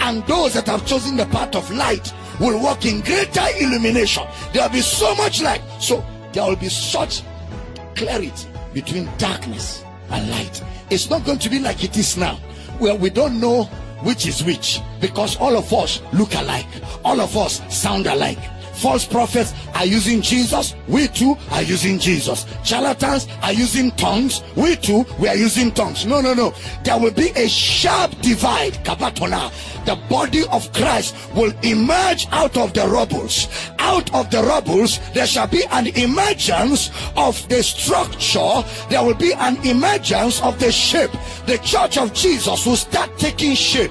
And 0.00 0.26
those 0.26 0.54
that 0.54 0.66
have 0.66 0.84
chosen 0.84 1.16
the 1.16 1.26
path 1.26 1.54
of 1.54 1.70
light 1.70 2.12
will 2.40 2.60
walk 2.60 2.84
in 2.84 3.00
greater 3.02 3.46
illumination. 3.60 4.24
There 4.52 4.64
will 4.64 4.74
be 4.74 4.80
so 4.80 5.14
much 5.14 5.40
light. 5.40 5.62
So 5.78 6.04
there 6.32 6.44
will 6.48 6.56
be 6.56 6.68
such 6.68 7.22
clarity 7.94 8.48
between 8.74 9.08
darkness 9.18 9.84
and 10.10 10.28
light. 10.32 10.60
It's 10.90 11.08
not 11.08 11.24
going 11.24 11.38
to 11.38 11.48
be 11.48 11.60
like 11.60 11.84
it 11.84 11.96
is 11.96 12.16
now, 12.16 12.40
where 12.78 12.94
we 12.94 13.10
don't 13.10 13.40
know 13.40 13.64
which 14.02 14.26
is 14.26 14.42
which 14.42 14.80
because 15.00 15.36
all 15.36 15.56
of 15.56 15.72
us 15.72 16.00
look 16.12 16.34
alike, 16.34 16.66
all 17.04 17.20
of 17.20 17.36
us 17.36 17.60
sound 17.74 18.06
alike. 18.06 18.38
False 18.74 19.06
prophets 19.06 19.54
are 19.74 19.86
using 19.86 20.20
Jesus. 20.20 20.74
We 20.88 21.06
too 21.06 21.36
are 21.52 21.62
using 21.62 21.98
Jesus. 21.98 22.46
Charlatans 22.64 23.28
are 23.42 23.52
using 23.52 23.92
tongues. 23.92 24.42
We 24.56 24.74
too, 24.76 25.04
we 25.20 25.28
are 25.28 25.36
using 25.36 25.70
tongues. 25.70 26.04
No, 26.04 26.20
no, 26.20 26.34
no. 26.34 26.52
There 26.82 26.98
will 26.98 27.12
be 27.12 27.28
a 27.36 27.48
sharp 27.48 28.10
divide. 28.22 28.72
Kabatona. 28.84 29.52
The 29.84 29.96
body 30.08 30.44
of 30.50 30.72
Christ 30.72 31.14
will 31.36 31.52
emerge 31.62 32.26
out 32.32 32.56
of 32.56 32.72
the 32.74 32.86
rubbles. 32.88 33.46
Out 33.84 34.14
of 34.14 34.30
the 34.30 34.42
rubbles, 34.42 35.00
there 35.12 35.26
shall 35.26 35.48
be 35.48 35.64
an 35.72 35.88
emergence 35.88 36.90
of 37.16 37.36
the 37.48 37.62
structure. 37.62 38.64
There 38.88 39.04
will 39.04 39.14
be 39.14 39.32
an 39.34 39.56
emergence 39.66 40.40
of 40.40 40.58
the 40.60 40.70
shape. 40.70 41.10
The 41.46 41.58
church 41.58 41.98
of 41.98 42.14
Jesus 42.14 42.64
will 42.64 42.76
start 42.76 43.18
taking 43.18 43.54
shape 43.54 43.90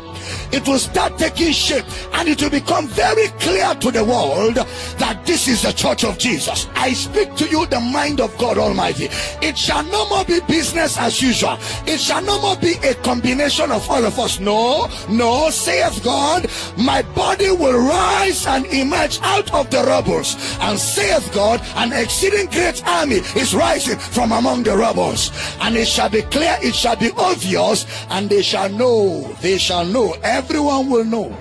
it 0.51 0.67
will 0.67 0.79
start 0.79 1.17
taking 1.17 1.51
shape 1.51 1.85
and 2.13 2.27
it 2.27 2.41
will 2.41 2.49
become 2.49 2.87
very 2.87 3.27
clear 3.39 3.73
to 3.75 3.91
the 3.91 4.03
world 4.03 4.55
that 4.55 5.21
this 5.25 5.47
is 5.47 5.61
the 5.61 5.71
church 5.71 6.03
of 6.03 6.17
Jesus. 6.17 6.67
I 6.75 6.93
speak 6.93 7.35
to 7.35 7.45
you 7.47 7.65
the 7.67 7.79
mind 7.79 8.21
of 8.21 8.37
God 8.37 8.57
Almighty. 8.57 9.09
It 9.41 9.57
shall 9.57 9.83
no 9.83 10.07
more 10.09 10.25
be 10.25 10.39
business 10.41 10.97
as 10.97 11.21
usual. 11.21 11.57
It 11.85 11.99
shall 11.99 12.21
no 12.21 12.41
more 12.41 12.57
be 12.57 12.73
a 12.83 12.93
combination 12.95 13.71
of 13.71 13.89
all 13.89 14.03
of 14.03 14.19
us. 14.19 14.39
No, 14.39 14.87
no, 15.09 15.49
saith 15.49 16.03
God, 16.03 16.47
my 16.77 17.01
body 17.01 17.51
will 17.51 17.79
rise 17.79 18.45
and 18.45 18.65
emerge 18.67 19.19
out 19.21 19.53
of 19.53 19.69
the 19.69 19.83
rubbles. 19.83 20.35
And 20.59 20.77
saith 20.77 21.31
God, 21.33 21.61
an 21.75 21.93
exceeding 21.93 22.47
great 22.47 22.85
army 22.87 23.21
is 23.35 23.53
rising 23.53 23.97
from 23.97 24.31
among 24.31 24.63
the 24.63 24.75
rubbles. 24.75 25.31
And 25.61 25.75
it 25.75 25.87
shall 25.87 26.09
be 26.09 26.21
clear, 26.23 26.57
it 26.61 26.75
shall 26.75 26.95
be 26.95 27.11
obvious, 27.17 27.85
and 28.09 28.29
they 28.29 28.41
shall 28.41 28.69
know, 28.69 29.35
they 29.41 29.57
shall 29.57 29.85
know 29.85 30.10
everyone 30.23 30.89
will 30.89 31.05
know 31.05 31.35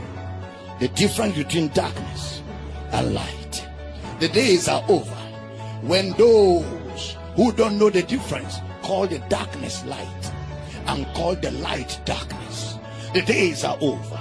the 0.78 0.88
difference 0.88 1.36
between 1.36 1.68
darkness 1.68 2.42
and 2.92 3.14
light. 3.14 3.68
The 4.18 4.28
days 4.28 4.68
are 4.68 4.84
over 4.88 5.14
when 5.82 6.12
those 6.12 7.16
who 7.36 7.52
don't 7.52 7.78
know 7.78 7.90
the 7.90 8.02
difference 8.02 8.58
call 8.82 9.06
the 9.06 9.18
darkness 9.28 9.84
light 9.86 10.32
and 10.86 11.06
call 11.14 11.34
the 11.36 11.50
light 11.52 12.00
darkness. 12.04 12.78
The 13.14 13.22
days 13.22 13.64
are 13.64 13.78
over. 13.80 14.20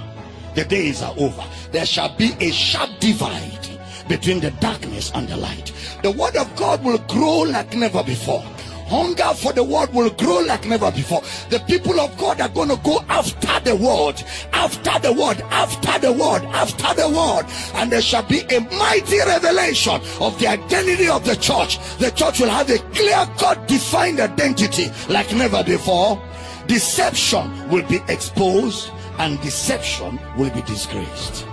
The 0.56 0.66
days 0.66 1.02
are 1.02 1.14
over. 1.18 1.44
There 1.72 1.86
shall 1.86 2.16
be 2.16 2.34
a 2.40 2.52
sharp 2.52 2.90
divide 3.00 3.68
between 4.08 4.40
the 4.40 4.52
darkness 4.52 5.12
and 5.14 5.28
the 5.28 5.38
light. 5.38 5.72
The 6.02 6.12
word 6.12 6.36
of 6.36 6.54
God 6.56 6.84
will 6.84 6.98
grow 7.10 7.40
like 7.40 7.76
never 7.76 8.04
before 8.04 8.44
hunger 8.90 9.34
for 9.36 9.54
the 9.54 9.64
word 9.64 9.94
will 9.94 10.10
grow 10.10 10.40
like 10.40 10.66
never 10.66 10.92
before. 10.92 11.22
The 11.50 11.60
people 11.68 12.00
of 12.00 12.18
God 12.18 12.42
are 12.42 12.50
going 12.50 12.70
to 12.70 12.78
go 12.78 13.00
after 13.08 13.60
the 13.62 13.76
word, 13.76 14.22
after 14.52 15.00
the 15.00 15.14
word, 15.14 15.42
after 15.52 16.00
the 16.00 16.12
word, 16.12 16.44
after 16.46 16.94
the 16.96 17.08
word. 17.08 17.46
And 17.76 17.92
there 17.92 18.02
shall 18.02 18.24
be 18.24 18.42
a 18.42 18.60
mighty 18.60 19.20
revelation 19.20 20.02
of 20.20 20.38
the 20.40 20.48
identity 20.48 21.08
of 21.08 21.24
the 21.26 21.36
church. 21.36 21.78
The 21.98 22.12
church 22.12 22.40
will 22.40 22.50
have 22.50 22.70
a 22.70 22.80
clear 22.94 23.26
cut, 23.38 23.68
defined 23.68 24.20
identity 24.20 24.92
like 25.08 25.32
never 25.34 25.64
before. 25.64 26.22
Deception 26.68 27.70
will 27.70 27.88
be 27.88 28.00
exposed 28.10 28.92
and 29.20 29.40
deception 29.42 30.20
will 30.38 30.50
be 30.52 30.62
disgraced. 30.64 31.46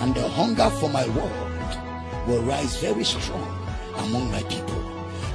And 0.00 0.14
the 0.14 0.28
hunger 0.28 0.70
for 0.78 0.88
my 0.88 1.06
word 1.08 2.28
will 2.28 2.42
rise 2.42 2.76
very 2.80 3.04
strong 3.04 3.56
among 3.96 4.30
my 4.30 4.42
people 4.44 4.79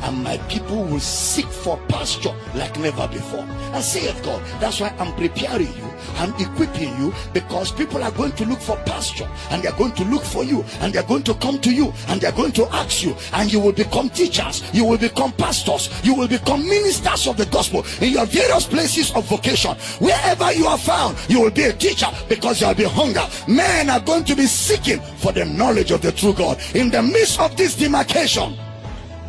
and 0.06 0.24
my 0.24 0.38
people 0.50 0.84
will 0.84 1.00
seek 1.00 1.48
for 1.48 1.78
pasture 1.90 2.34
like 2.54 2.80
never 2.80 3.08
before. 3.08 3.46
I 3.74 3.82
say 3.82 4.02
it, 4.02 4.24
God. 4.24 4.42
That's 4.60 4.80
why 4.80 4.94
I'm 5.00 5.14
preparing 5.16 5.74
you. 5.76 5.90
I'm 6.18 6.34
equipping 6.36 6.96
you 6.98 7.14
because 7.34 7.72
people 7.72 8.04
are 8.04 8.12
going 8.12 8.34
to 8.34 8.46
look 8.46 8.60
for 8.60 8.78
pasture 8.86 9.28
and 9.50 9.64
they're 9.64 9.74
going 9.74 9.94
to 9.94 10.04
look 10.06 10.24
for 10.24 10.44
you 10.44 10.64
and 10.80 10.94
they're 10.94 11.04
going 11.04 11.24
to 11.24 11.34
come 11.36 11.60
to 11.60 11.74
you 11.74 11.92
and 12.08 12.22
they're 12.22 12.32
going 12.32 12.52
to 12.54 12.66
ask 12.74 13.04
you 13.04 13.16
and 13.34 13.52
you 13.52 13.60
will 13.60 13.74
become 13.74 14.10
teachers. 14.10 14.64
You 14.74 14.86
will 14.86 15.00
become 15.00 15.32
pastors. 15.34 15.90
You 16.04 16.14
will 16.14 16.28
become 16.28 16.64
ministers 16.64 17.28
of 17.28 17.38
the 17.38 17.48
gospel 17.48 17.84
in 18.00 18.14
your 18.14 18.26
various 18.28 18.68
places 18.68 19.12
of 19.16 19.26
vocation. 19.26 19.76
Wherever 20.00 20.54
you 20.54 20.68
are 20.68 20.78
found, 20.78 21.18
you 21.28 21.42
will 21.42 21.52
be 21.52 21.64
a 21.64 21.74
teacher 21.74 22.08
because 22.30 22.60
there 22.60 22.70
will 22.70 22.76
be 22.76 22.84
hunger. 22.84 23.26
Men 23.48 23.90
are 23.90 24.00
going 24.00 24.24
to 24.26 24.36
be 24.36 24.46
seeking 24.46 25.00
for 25.18 25.32
the 25.32 25.46
knowledge 25.46 25.90
of 25.90 26.02
the 26.02 26.12
true 26.12 26.34
God 26.34 26.62
in 26.76 26.92
the 26.92 27.02
midst 27.02 27.40
of 27.40 27.58
this 27.58 27.76
demarcation 27.76 28.56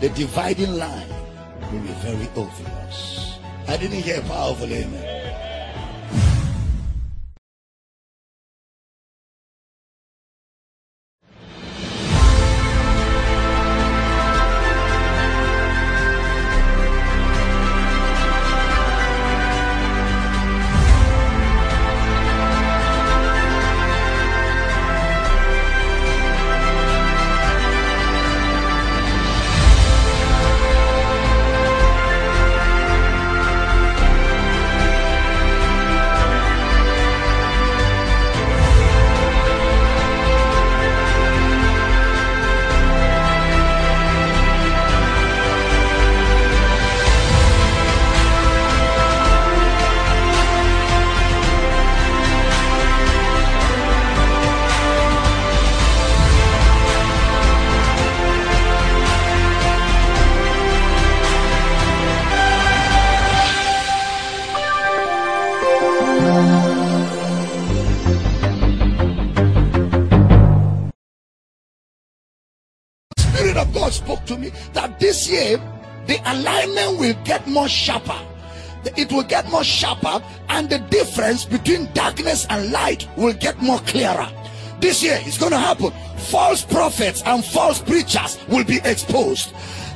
the 0.01 0.09
dividing 0.11 0.77
line 0.77 1.09
will 1.73 1.81
be 1.81 1.95
very 2.05 2.29
obvious. 2.37 3.39
I 3.67 3.77
didn't 3.77 4.03
hear 4.03 4.21
powerful 4.23 4.71
amen. 4.73 5.26
Year 75.37 75.61
the 76.07 76.19
alignment 76.25 76.99
will 76.99 77.15
get 77.25 77.47
more 77.47 77.69
sharper. 77.69 78.19
It 78.97 79.11
will 79.13 79.25
get 79.25 79.51
more 79.51 79.65
sharper, 79.65 80.23
and 80.49 80.71
the 80.71 80.79
difference 80.79 81.45
between 81.45 81.93
darkness 81.93 82.47
and 82.49 82.71
light 82.71 83.09
will 83.17 83.33
get 83.33 83.61
more 83.61 83.81
clearer. 83.81 84.29
This 84.81 85.03
year 85.03 85.19
it's 85.23 85.39
going 85.39 85.53
to 85.53 85.59
happen. 85.59 85.91
False 86.31 86.65
prophets 86.65 87.23
and 87.27 87.45
false 87.45 87.81
preachers 87.83 88.39
will 88.49 88.65
be 88.65 88.79
exposed. 88.85 89.53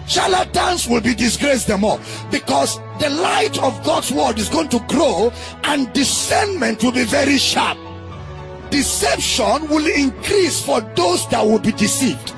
Charlatans 0.09 0.89
will 0.89 1.01
be 1.01 1.15
disgraced 1.15 1.69
them 1.69 1.85
all 1.85 2.01
because 2.33 2.81
the 2.99 3.11
light 3.11 3.63
of 3.63 3.85
God's 3.85 4.11
word 4.11 4.41
is 4.41 4.49
going 4.49 4.69
to 4.71 4.81
grow 4.89 5.33
and 5.65 5.93
discernment 5.93 6.83
will 6.83 6.91
be 6.93 7.05
very 7.05 7.39
sharp. 7.39 7.79
Deception 8.71 9.69
will 9.69 9.87
increase 9.87 10.61
for 10.65 10.81
those 10.97 11.29
that 11.29 11.45
will 11.45 11.61
be 11.61 11.73
deceived. 11.73 12.35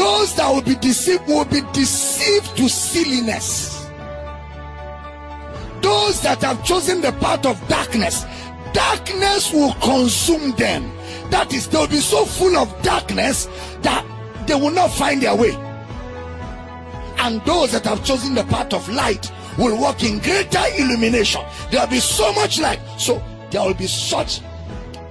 Those 0.00 0.34
that 0.36 0.48
will 0.48 0.62
be 0.62 0.76
deceived 0.76 1.26
will 1.26 1.44
be 1.44 1.60
deceived 1.74 2.56
to 2.56 2.70
silliness. 2.70 3.86
Those 5.82 6.22
that 6.22 6.40
have 6.40 6.64
chosen 6.64 7.02
the 7.02 7.12
path 7.12 7.44
of 7.44 7.60
darkness, 7.68 8.24
darkness 8.72 9.52
will 9.52 9.74
consume 9.74 10.52
them. 10.52 10.90
That 11.28 11.52
is, 11.52 11.68
they'll 11.68 11.86
be 11.86 12.00
so 12.00 12.24
full 12.24 12.56
of 12.56 12.80
darkness 12.80 13.46
that 13.82 14.02
they 14.46 14.54
will 14.54 14.70
not 14.70 14.90
find 14.90 15.20
their 15.20 15.36
way. 15.36 15.54
And 17.18 17.44
those 17.44 17.72
that 17.72 17.84
have 17.84 18.02
chosen 18.02 18.34
the 18.34 18.44
path 18.44 18.72
of 18.72 18.88
light 18.88 19.30
will 19.58 19.78
walk 19.78 20.02
in 20.02 20.18
greater 20.20 20.64
illumination. 20.78 21.42
There 21.70 21.78
will 21.82 21.90
be 21.90 22.00
so 22.00 22.32
much 22.32 22.58
light. 22.58 22.80
So 22.98 23.22
there 23.50 23.60
will 23.66 23.74
be 23.74 23.86
such 23.86 24.40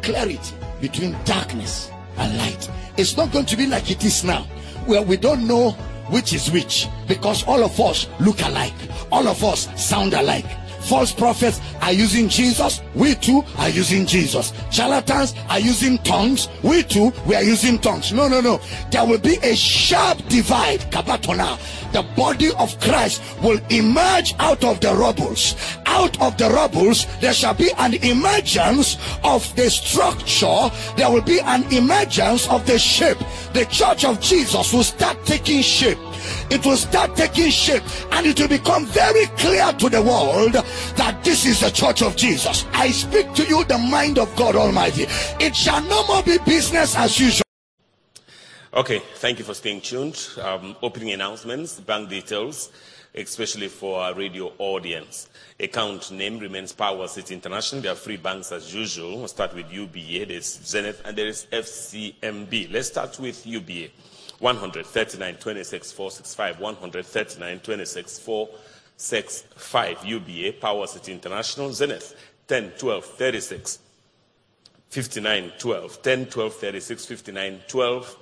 clarity 0.01 0.55
between 0.81 1.15
darkness 1.25 1.91
and 2.17 2.35
light. 2.39 2.67
It's 2.97 3.15
not 3.15 3.31
going 3.31 3.45
to 3.45 3.55
be 3.55 3.67
like 3.67 3.91
it 3.91 4.03
is 4.03 4.23
now, 4.23 4.47
where 4.89 5.03
we 5.03 5.15
don't 5.15 5.45
know 5.47 5.71
which 6.09 6.33
is 6.33 6.49
which 6.51 6.87
because 7.07 7.43
all 7.45 7.63
of 7.63 7.79
us 7.79 8.07
look 8.19 8.41
alike, 8.41 8.73
all 9.11 9.27
of 9.27 9.43
us 9.43 9.69
sound 9.79 10.13
alike. 10.13 10.47
False 10.89 11.11
prophets 11.11 11.61
are 11.81 11.93
using 11.93 12.27
Jesus. 12.27 12.81
We 12.95 13.13
too 13.13 13.43
are 13.59 13.69
using 13.69 14.07
Jesus. 14.07 14.53
Charlatans 14.71 15.35
are 15.47 15.59
using 15.59 15.99
tongues. 15.99 16.49
We 16.63 16.81
too, 16.81 17.13
we 17.27 17.35
are 17.35 17.43
using 17.43 17.77
tongues. 17.77 18.11
No, 18.11 18.27
no, 18.27 18.41
no. 18.41 18.59
There 18.89 19.05
will 19.05 19.19
be 19.19 19.37
a 19.43 19.55
sharp 19.55 20.17
divide. 20.29 20.79
Kabatona. 20.89 21.59
The 21.91 22.01
body 22.17 22.49
of 22.57 22.79
Christ 22.79 23.21
will 23.43 23.59
emerge 23.69 24.33
out 24.39 24.63
of 24.63 24.81
the 24.81 24.95
rubbles. 24.95 25.53
Out 25.85 26.19
of 26.23 26.37
the 26.37 26.49
rubbles, 26.49 27.05
there 27.21 27.33
shall 27.33 27.53
be 27.53 27.69
an 27.77 27.93
emergence 27.93 28.97
of 29.23 29.55
the 29.55 29.69
structure. 29.69 30.71
There 30.97 31.11
will 31.11 31.21
be 31.21 31.39
an 31.39 31.71
emergence 31.71 32.49
of 32.49 32.65
the 32.65 32.79
shape. 32.79 33.19
The 33.53 33.65
church 33.65 34.05
of 34.05 34.19
Jesus 34.21 34.73
will 34.73 34.83
start 34.83 35.23
taking 35.23 35.61
shape 35.61 35.99
it 36.49 36.65
will 36.65 36.77
start 36.77 37.15
taking 37.15 37.49
shape 37.49 37.83
and 38.11 38.25
it 38.25 38.39
will 38.39 38.47
become 38.47 38.85
very 38.87 39.25
clear 39.37 39.71
to 39.73 39.89
the 39.89 40.01
world 40.01 40.53
that 40.53 41.19
this 41.23 41.45
is 41.45 41.61
the 41.61 41.69
church 41.69 42.01
of 42.01 42.15
Jesus. 42.15 42.65
I 42.73 42.91
speak 42.91 43.33
to 43.33 43.43
you 43.43 43.63
the 43.65 43.77
mind 43.77 44.19
of 44.19 44.35
God 44.35 44.55
Almighty. 44.55 45.05
It 45.39 45.55
shall 45.55 45.81
no 45.83 46.05
more 46.07 46.23
be 46.23 46.37
business 46.39 46.95
as 46.95 47.19
usual. 47.19 47.43
Okay, 48.71 48.99
thank 49.15 49.39
you 49.39 49.45
for 49.45 49.55
staying 49.55 49.81
tuned. 49.81 50.29
Um, 50.39 50.75
opening 50.83 51.11
announcements, 51.11 51.79
bank 51.79 52.07
details, 52.07 52.69
especially 53.15 53.67
for 53.67 53.99
our 53.99 54.13
radio 54.13 54.51
audience. 54.59 55.27
Account 55.59 56.11
name 56.11 56.37
remains 56.37 56.71
Power 56.71 57.07
City 57.07 57.33
International. 57.33 57.81
There 57.81 57.91
are 57.91 57.95
three 57.95 58.17
banks 58.17 58.51
as 58.51 58.73
usual. 58.73 59.17
We'll 59.17 59.27
start 59.27 59.55
with 59.55 59.71
UBA, 59.73 60.27
there's 60.27 60.59
Zenith, 60.63 61.01
and 61.03 61.17
there 61.17 61.27
is 61.27 61.47
FCMB. 61.51 62.71
Let's 62.71 62.89
start 62.89 63.19
with 63.19 63.45
UBA. 63.45 63.89
139 64.39 65.35
26 65.35 65.91
465 65.91 66.59
139 66.59 67.59
26 67.59 68.19
465 68.19 70.05
UBA 70.05 70.53
Power 70.59 70.87
City 70.87 71.11
International 71.11 71.71
Zenith 71.71 72.15
10 72.47 72.71
12 72.77 73.05
36 73.05 73.79
59 74.89 75.51
12 75.59 76.01
10 76.01 76.25
12 76.25 76.53
36 76.53 77.05
59 77.05 77.61
12 77.67 78.15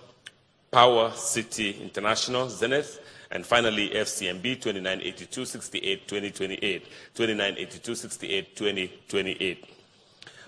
Power 0.72 1.12
City 1.12 1.80
International 1.82 2.50
Zenith 2.50 3.00
and 3.32 3.46
finally 3.46 3.90
FCMB 3.90 4.42
2982 4.62 5.46
68 5.46 6.08
2028 6.08 6.86
2982 7.14 7.96
68 7.96 8.56
2028 8.56 9.66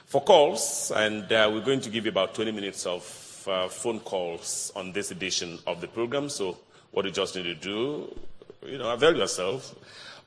for 0.06 0.22
calls 0.24 0.92
and 0.96 1.32
uh, 1.32 1.50
we're 1.54 1.64
going 1.64 1.80
to 1.80 1.90
give 1.90 2.06
you 2.06 2.12
about 2.12 2.34
20 2.34 2.52
minutes 2.52 2.86
of 2.86 3.04
uh, 3.50 3.68
phone 3.68 4.00
calls 4.00 4.72
on 4.76 4.92
this 4.92 5.12
edition 5.12 5.60
of 5.68 5.82
the 5.82 5.88
program. 5.88 6.30
So 6.30 6.58
what 6.92 7.06
you 7.06 7.12
just 7.12 7.36
need 7.36 7.44
to 7.44 7.56
do, 7.56 8.16
you 8.66 8.78
know, 8.78 8.92
avail 8.92 9.16
yourself 9.16 9.76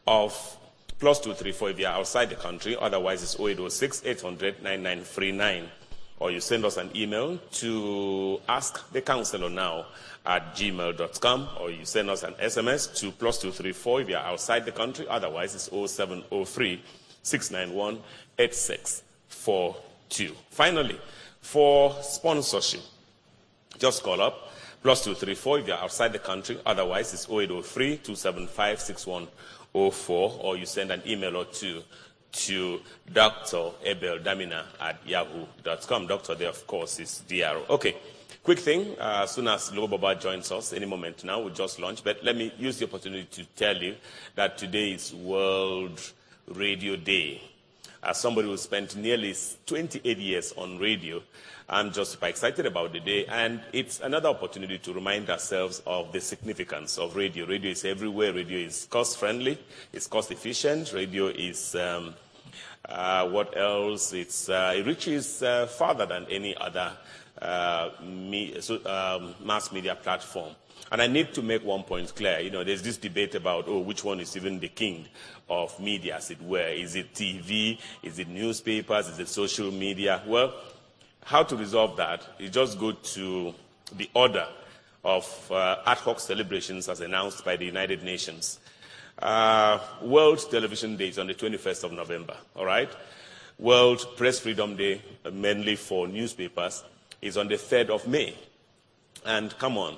of 0.07 0.59
plus 0.99 1.21
two 1.21 1.35
three 1.35 1.53
four 1.53 1.71
if 1.71 1.79
you're 1.79 1.91
outside 1.91 2.31
the 2.31 2.37
country. 2.37 2.77
Otherwise, 2.79 3.23
it's 3.23 3.39
0806 3.39 4.03
800 4.05 4.63
9939. 4.63 5.69
Or 6.19 6.31
you 6.31 6.41
send 6.41 6.65
us 6.65 6.77
an 6.77 6.91
email 6.95 7.39
to 7.39 8.41
ask 8.49 8.89
the 8.93 9.01
counselor 9.01 9.51
now 9.51 9.87
at 10.25 10.55
gmail.com, 10.55 11.49
or 11.61 11.73
you 11.73 11.85
send 11.85 12.09
us 12.11 12.23
an 12.23 12.35
SMS 12.35 12.95
to 12.99 13.11
plus 13.11 13.39
two 13.41 13.51
three 13.51 13.73
four 13.73 14.01
if 14.01 14.09
you're 14.09 14.21
outside 14.21 14.65
the 14.65 14.71
country. 14.71 15.05
Otherwise, 15.09 15.57
it's 15.57 15.69
0703 15.69 16.81
691 17.25 17.99
8642. 18.39 20.35
Finally, 20.51 21.01
for 21.41 21.97
sponsorship, 22.03 22.83
just 23.83 24.05
call 24.05 24.23
up 24.23 24.49
plus 24.81 25.03
234 25.03 25.59
if 25.59 25.67
you're 25.67 25.77
outside 25.77 26.13
the 26.13 26.19
country. 26.21 26.57
Otherwise, 26.65 27.13
it's 27.13 27.29
0803 27.29 27.97
275 27.97 28.81
6104, 28.81 30.39
or 30.41 30.57
you 30.57 30.65
send 30.67 30.93
an 30.93 31.03
email 31.05 31.37
or 31.37 31.47
two 31.47 31.83
to 32.31 32.81
Dr. 33.13 33.71
Abel 33.85 34.19
Damina 34.21 34.63
at 34.81 35.05
yahoo.com. 35.05 36.07
Doctor 36.07 36.37
there, 36.37 36.49
of 36.51 36.65
course, 36.69 37.01
is 37.01 37.25
DRO. 37.27 37.65
Okay. 37.69 37.97
Quick 38.45 38.61
thing, 38.61 38.97
uh, 38.99 39.21
as 39.23 39.33
soon 39.33 39.47
as 39.49 39.69
Global 39.71 39.99
Baba 39.99 40.21
joins 40.21 40.51
us, 40.51 40.73
any 40.73 40.87
moment 40.87 41.23
now, 41.25 41.41
we'll 41.41 41.55
just 41.55 41.79
launch. 41.81 42.03
But 42.03 42.25
let 42.25 42.37
me 42.37 42.53
use 42.59 42.79
the 42.79 42.87
opportunity 42.87 43.25
to 43.25 43.45
tell 43.57 43.77
you 43.77 43.97
that 44.37 44.59
today 44.59 44.93
is 44.93 45.13
World 45.13 46.01
Radio 46.49 46.97
Day. 46.97 47.41
As 48.03 48.21
somebody 48.21 48.49
who 48.49 48.57
spent 48.57 48.97
nearly 48.97 49.35
28 49.67 50.19
years 50.19 50.53
on 50.57 50.79
radio, 50.79 51.23
I'm 51.73 51.91
just 51.91 52.11
super 52.13 52.27
excited 52.27 52.67
about 52.67 52.93
the 52.93 53.01
day, 53.01 53.25
and 53.25 53.63
it's 53.73 54.01
another 54.01 54.29
opportunity 54.29 54.77
to 54.77 54.93
remind 54.93 55.31
ourselves 55.31 55.81
of 55.87 56.13
the 56.13 56.21
significance 56.21 56.99
of 56.99 57.17
radio. 57.17 57.47
Radio 57.47 57.71
is 57.71 57.87
everywhere. 57.87 58.35
Radio 58.35 58.59
is 58.59 58.87
cost 58.91 59.17
friendly, 59.17 59.59
it's 59.91 60.07
cost 60.07 60.31
efficient. 60.31 60.93
Radio 60.93 61.29
is 61.29 61.75
um, 61.75 62.15
uh, 62.87 63.27
what 63.27 63.57
else? 63.57 64.13
Uh, 64.13 64.75
it 64.77 64.85
reaches 64.85 65.43
uh, 65.43 65.67
farther 65.67 66.05
than 66.05 66.27
any 66.29 66.55
other 66.59 66.93
uh, 67.41 67.89
me, 68.05 68.61
so, 68.61 68.75
um, 68.85 69.35
mass 69.43 69.73
media 69.73 69.95
platform. 69.95 70.55
And 70.91 71.01
I 71.01 71.07
need 71.07 71.33
to 71.33 71.41
make 71.41 71.65
one 71.65 71.85
point 71.85 72.15
clear. 72.15 72.39
You 72.41 72.51
know, 72.51 72.65
there's 72.65 72.83
this 72.83 72.99
debate 72.99 73.35
about, 73.35 73.65
oh, 73.67 73.79
which 73.79 74.05
one 74.05 74.21
is 74.21 74.37
even 74.37 74.61
the 74.61 74.69
king 74.69 75.07
of 75.49 75.81
media, 75.81 76.17
as 76.17 76.31
it 76.31 76.43
were. 76.43 76.69
Is 76.69 76.97
it 76.97 77.15
TV? 77.15 77.79
Is 78.03 78.19
it 78.19 78.29
newspapers? 78.29 79.09
Is 79.09 79.19
it 79.19 79.29
social 79.29 79.71
media? 79.71 80.23
Well, 80.27 80.53
how 81.25 81.43
to 81.43 81.57
resolve 81.57 81.97
that? 81.97 82.27
You 82.39 82.49
just 82.49 82.79
go 82.79 82.93
to 82.93 83.55
the 83.97 84.11
order 84.15 84.47
of 85.05 85.51
uh, 85.51 85.77
ad 85.87 85.99
hoc 85.99 86.21
celebrations 86.21 86.89
as 86.89 87.01
announced 87.01 87.45
by 87.45 87.57
the 87.57 87.65
United 87.65 88.03
Nations. 88.03 88.61
Uh, 89.19 89.79
World 90.01 90.45
Television 90.51 90.97
Day 90.97 91.09
is 91.09 91.19
on 91.19 91.27
the 91.27 91.35
21st 91.35 91.85
of 91.85 91.93
November, 91.93 92.37
all 92.57 92.65
right? 92.65 92.91
World 93.59 94.17
Press 94.17 94.41
Freedom 94.41 94.77
Day, 94.77 95.03
mainly 95.33 95.77
for 95.77 96.09
newspapers, 96.09 96.83
is 97.21 97.37
on 97.37 97.49
the 97.49 97.55
3rd 97.55 97.91
of 97.91 98.09
May. 98.09 98.35
And 99.25 99.57
come 99.59 99.79
on, 99.79 99.97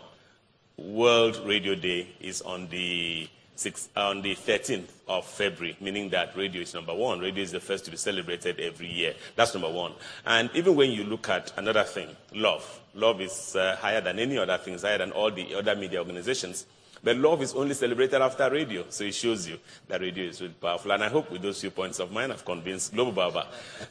World 0.77 1.41
Radio 1.47 1.75
Day 1.75 2.09
is 2.21 2.43
on 2.43 2.69
the, 2.69 3.29
6th, 3.57 3.89
on 3.97 4.23
the 4.23 4.35
13th 4.35 4.89
of 5.09 5.27
February, 5.27 5.77
meaning 5.81 6.09
that 6.11 6.37
radio 6.37 6.63
is 6.63 6.75
number 6.75 6.95
one. 6.95 7.21
Radio 7.21 7.43
is 7.43 7.53
the 7.53 7.61
first 7.61 7.85
to 7.85 7.91
be 7.91 7.97
celebrated 7.97 8.59
every 8.59 8.89
year. 8.89 9.15
That's 9.37 9.55
number 9.55 9.71
one. 9.71 9.93
And 10.27 10.51
even 10.55 10.75
when 10.75 10.91
you 10.91 11.05
look 11.05 11.29
at 11.29 11.53
another 11.57 11.85
thing, 11.85 12.09
love. 12.35 12.81
Love 12.95 13.21
is 13.21 13.57
uh, 13.57 13.77
higher 13.81 14.01
than 14.01 14.19
any 14.19 14.39
other 14.39 14.59
thing, 14.59 14.75
it's 14.75 14.83
higher 14.83 14.99
than 14.99 15.13
all 15.13 15.31
the 15.31 15.55
other 15.55 15.77
media 15.77 15.99
organizations. 16.01 16.67
But 17.05 17.19
love 17.19 17.43
is 17.43 17.53
only 17.55 17.75
celebrated 17.75 18.23
after 18.23 18.51
radio. 18.51 18.87
So 18.89 19.05
it 19.05 19.15
shows 19.15 19.47
you 19.47 19.59
that 19.89 20.01
radio 20.01 20.25
is 20.25 20.41
really 20.41 20.55
powerful. 20.55 20.91
And 20.91 21.05
I 21.05 21.11
hope 21.11 21.31
with 21.31 21.43
those 21.43 21.61
few 21.61 21.71
points 21.71 22.01
of 22.01 22.11
mine, 22.11 22.31
I've 22.31 22.47
convinced 22.47 22.95
Global 22.95 23.13
Baba 23.13 23.47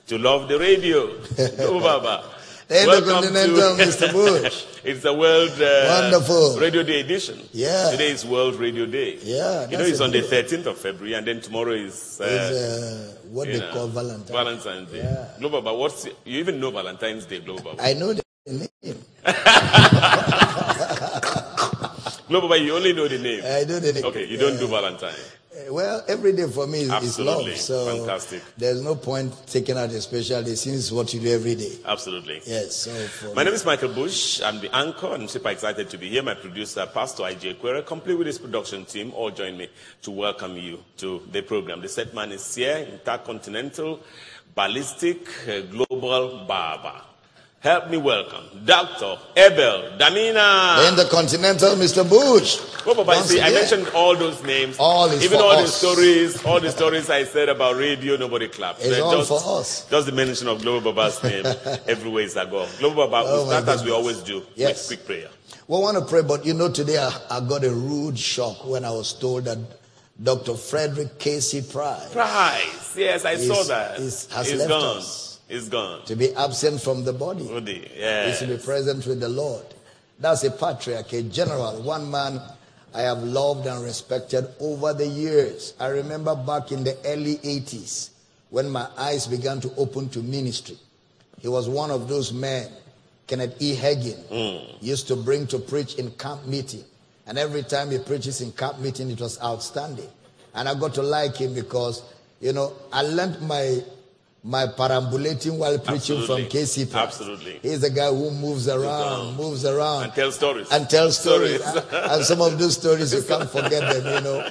to 0.07 0.17
love 0.17 0.47
the 0.47 0.57
radio. 0.57 1.19
Global 1.55 1.79
Baba. 1.79 2.23
Welcome 2.69 3.33
to- 3.33 3.75
Mr. 3.77 4.11
Bush. 4.17 4.65
it's 4.83 5.01
the 5.03 5.13
World 5.13 5.51
uh, 5.61 6.01
Wonderful. 6.01 6.57
Radio 6.59 6.83
Day 6.83 7.01
edition. 7.01 7.39
Yeah. 7.51 7.91
Today 7.91 8.11
is 8.11 8.25
World 8.25 8.55
Radio 8.55 8.85
Day. 8.85 9.17
Yeah, 9.21 9.69
You 9.69 9.77
know, 9.77 9.83
it's 9.83 9.99
on 10.01 10.11
the 10.11 10.21
13th 10.21 10.65
of 10.67 10.77
February, 10.77 11.13
and 11.15 11.27
then 11.27 11.41
tomorrow 11.41 11.73
is. 11.73 12.19
Uh, 12.21 12.25
Is 12.25 12.51
uh, 12.51 13.15
what 13.31 13.47
they 13.47 13.59
know, 13.59 13.71
call 13.73 13.87
Valentine. 13.87 14.33
Valentine's 14.33 14.91
Day. 14.91 14.99
Yeah. 15.03 15.27
Global, 15.39 15.61
but 15.61 15.77
what's 15.77 16.05
you 16.25 16.39
even 16.39 16.59
know 16.59 16.71
Valentine's 16.71 17.25
Day, 17.25 17.39
Global? 17.41 17.75
I 17.79 17.93
know 17.93 18.13
the 18.13 18.23
name. 18.47 18.97
Global, 22.29 22.47
but 22.47 22.61
you 22.61 22.73
only 22.75 22.93
know 22.93 23.07
the 23.07 23.19
name. 23.19 23.41
I 23.45 23.63
do 23.65 23.79
the 23.79 23.93
name. 23.93 24.05
Okay, 24.05 24.25
you 24.25 24.37
don't 24.37 24.57
do 24.57 24.67
Valentine. 24.67 25.13
Uh, 25.55 25.73
Well, 25.73 26.03
every 26.07 26.33
day 26.33 26.47
for 26.47 26.65
me 26.67 26.81
is, 26.81 26.91
is 27.03 27.19
love. 27.19 27.47
So 27.57 27.97
Fantastic. 27.97 28.41
there's 28.57 28.81
no 28.81 28.95
point 28.95 29.33
taking 29.47 29.77
out 29.77 29.89
a 29.89 30.01
special 30.01 30.41
day 30.43 30.55
since 30.55 30.91
what 30.91 31.13
you 31.13 31.19
do 31.19 31.29
every 31.31 31.55
day. 31.55 31.71
Absolutely. 31.85 32.41
Yes. 32.45 32.75
So 32.75 32.91
for 32.91 33.35
My 33.35 33.43
name 33.43 33.53
is 33.53 33.65
Michael 33.65 33.93
Bush. 33.93 34.41
I'm 34.41 34.59
the 34.61 34.75
anchor 34.75 35.13
and 35.13 35.23
I'm 35.23 35.27
super 35.27 35.49
excited 35.49 35.89
to 35.89 35.97
be 35.97 36.09
here. 36.09 36.23
My 36.23 36.33
producer, 36.33 36.85
Pastor 36.91 37.23
IJ 37.23 37.59
Quere, 37.59 37.81
complete 37.83 38.15
with 38.17 38.27
his 38.27 38.39
production 38.39 38.85
team, 38.85 39.11
all 39.13 39.31
join 39.31 39.57
me 39.57 39.69
to 40.01 40.11
welcome 40.11 40.57
you 40.57 40.83
to 40.97 41.21
the 41.31 41.41
program. 41.41 41.81
The 41.81 41.89
set 41.89 42.13
man 42.13 42.31
is 42.31 42.55
here, 42.55 42.77
intercontinental, 42.77 43.99
ballistic, 44.55 45.27
uh, 45.47 45.61
Global 45.61 46.45
Baba. 46.47 47.03
Help 47.63 47.89
me 47.89 47.95
welcome 47.95 48.43
Dr. 48.65 49.17
Abel 49.37 49.91
Damina. 49.97 50.89
in 50.89 50.97
the 50.97 51.07
Continental, 51.09 51.75
Mr. 51.75 52.07
Bush. 52.07 52.59
Oh, 52.85 52.93
Papa, 52.93 53.03
Once 53.05 53.27
see, 53.29 53.39
I 53.39 53.51
mentioned 53.51 53.87
all 53.95 54.17
those 54.17 54.43
names. 54.43 54.75
All 54.77 55.05
is 55.09 55.23
Even 55.23 55.39
all 55.39 55.61
the 55.61 55.67
stories, 55.67 56.43
all 56.43 56.59
the 56.59 56.71
stories 56.71 57.09
I 57.09 57.23
said 57.23 57.47
about 57.47 57.77
radio, 57.77 58.17
nobody 58.17 58.49
clapped. 58.49 58.79
It's 58.81 58.89
Then 58.89 59.01
all 59.01 59.15
just, 59.17 59.29
for 59.29 59.59
us. 59.59 59.87
Just 59.89 60.05
the 60.07 60.11
mention 60.11 60.49
of 60.49 60.61
Global 60.61 60.91
Baba's 60.91 61.23
name 61.23 61.45
everywhere 61.87 62.23
is 62.23 62.35
a 62.35 62.45
go. 62.45 62.67
Global 62.79 63.07
Baba, 63.07 63.29
Oh, 63.29 63.45
start 63.47 63.65
as 63.69 63.81
we 63.85 63.91
always 63.91 64.17
do 64.19 64.43
Yes. 64.55 64.89
with 64.89 64.99
quick 64.99 65.05
prayer. 65.21 65.29
We 65.69 65.77
want 65.79 65.97
to 65.97 66.03
pray, 66.03 66.21
but 66.21 66.45
you 66.45 66.53
know, 66.53 66.69
today 66.69 66.97
I, 66.97 67.17
I 67.29 67.39
got 67.39 67.63
a 67.63 67.71
rude 67.71 68.19
shock 68.19 68.65
when 68.67 68.83
I 68.83 68.91
was 68.91 69.13
told 69.13 69.45
that 69.45 69.57
Dr. 70.21 70.55
Frederick 70.55 71.17
K.C. 71.17 71.61
Price 71.61 72.11
Price, 72.11 72.93
Yes, 72.97 73.23
I 73.23 73.37
saw 73.37 73.53
He's- 73.55 73.67
that. 73.69 73.97
he's- 73.99 74.31
has 74.33 74.53
left 74.53 74.67
gone. 74.69 74.97
us. 74.97 75.32
It's 75.49 75.69
gone. 75.69 76.05
to 76.05 76.15
be 76.15 76.33
absent 76.35 76.81
from 76.81 77.03
the 77.03 77.13
body. 77.13 77.43
Is 77.43 77.91
yeah. 77.95 78.35
to 78.35 78.47
be 78.47 78.63
present 78.63 79.05
with 79.05 79.19
the 79.19 79.29
Lord. 79.29 79.65
That's 80.19 80.43
a 80.43 80.51
patriarch, 80.51 81.11
a 81.13 81.23
general, 81.23 81.81
one 81.81 82.09
man 82.09 82.39
I 82.93 83.01
have 83.01 83.23
loved 83.23 83.65
and 83.65 83.83
respected 83.83 84.47
over 84.59 84.93
the 84.93 85.07
years. 85.07 85.73
I 85.79 85.87
remember 85.87 86.35
back 86.35 86.71
in 86.71 86.83
the 86.83 86.97
early 87.05 87.37
80s 87.37 88.11
when 88.51 88.69
my 88.69 88.87
eyes 88.97 89.25
began 89.27 89.59
to 89.61 89.73
open 89.75 90.09
to 90.09 90.19
ministry. 90.19 90.77
He 91.39 91.47
was 91.47 91.67
one 91.67 91.89
of 91.89 92.07
those 92.07 92.31
men, 92.31 92.69
Kenneth 93.25 93.59
E. 93.59 93.75
Hagin, 93.75 94.23
mm. 94.29 94.81
used 94.81 95.07
to 95.07 95.15
bring 95.15 95.47
to 95.47 95.59
preach 95.59 95.95
in 95.95 96.11
camp 96.11 96.45
meeting. 96.45 96.83
And 97.25 97.37
every 97.37 97.63
time 97.63 97.89
he 97.89 97.97
preaches 97.97 98.41
in 98.41 98.51
camp 98.51 98.79
meeting, 98.79 99.09
it 99.09 99.19
was 99.19 99.41
outstanding. 99.41 100.09
And 100.53 100.69
I 100.69 100.75
got 100.75 100.93
to 100.95 101.01
like 101.01 101.35
him 101.35 101.55
because, 101.55 102.03
you 102.39 102.53
know, 102.53 102.73
I 102.91 103.01
learned 103.01 103.41
my 103.41 103.81
my 104.45 104.67
perambulating 104.67 105.57
while 105.57 105.79
preaching 105.79 106.17
Absolutely. 106.17 106.49
from 106.49 106.87
Price. 106.89 106.93
Absolutely. 106.93 107.59
He's 107.61 107.79
the 107.79 107.89
guy 107.89 108.09
who 108.09 108.29
moves 108.29 108.67
around, 108.67 109.37
moves 109.37 109.63
around. 109.65 110.03
And 110.03 110.13
tell 110.13 110.31
stories. 110.33 110.69
And 110.69 110.89
tells 110.89 111.17
stories. 111.17 111.63
Stories. 111.63 111.85
and 111.93 112.25
some 112.25 112.41
of 112.41 112.59
those 112.59 112.75
stories, 112.75 113.13
you 113.13 113.23
can't 113.23 113.49
forget 113.49 113.93
them, 113.93 114.15
you 114.15 114.21
know. 114.21 114.49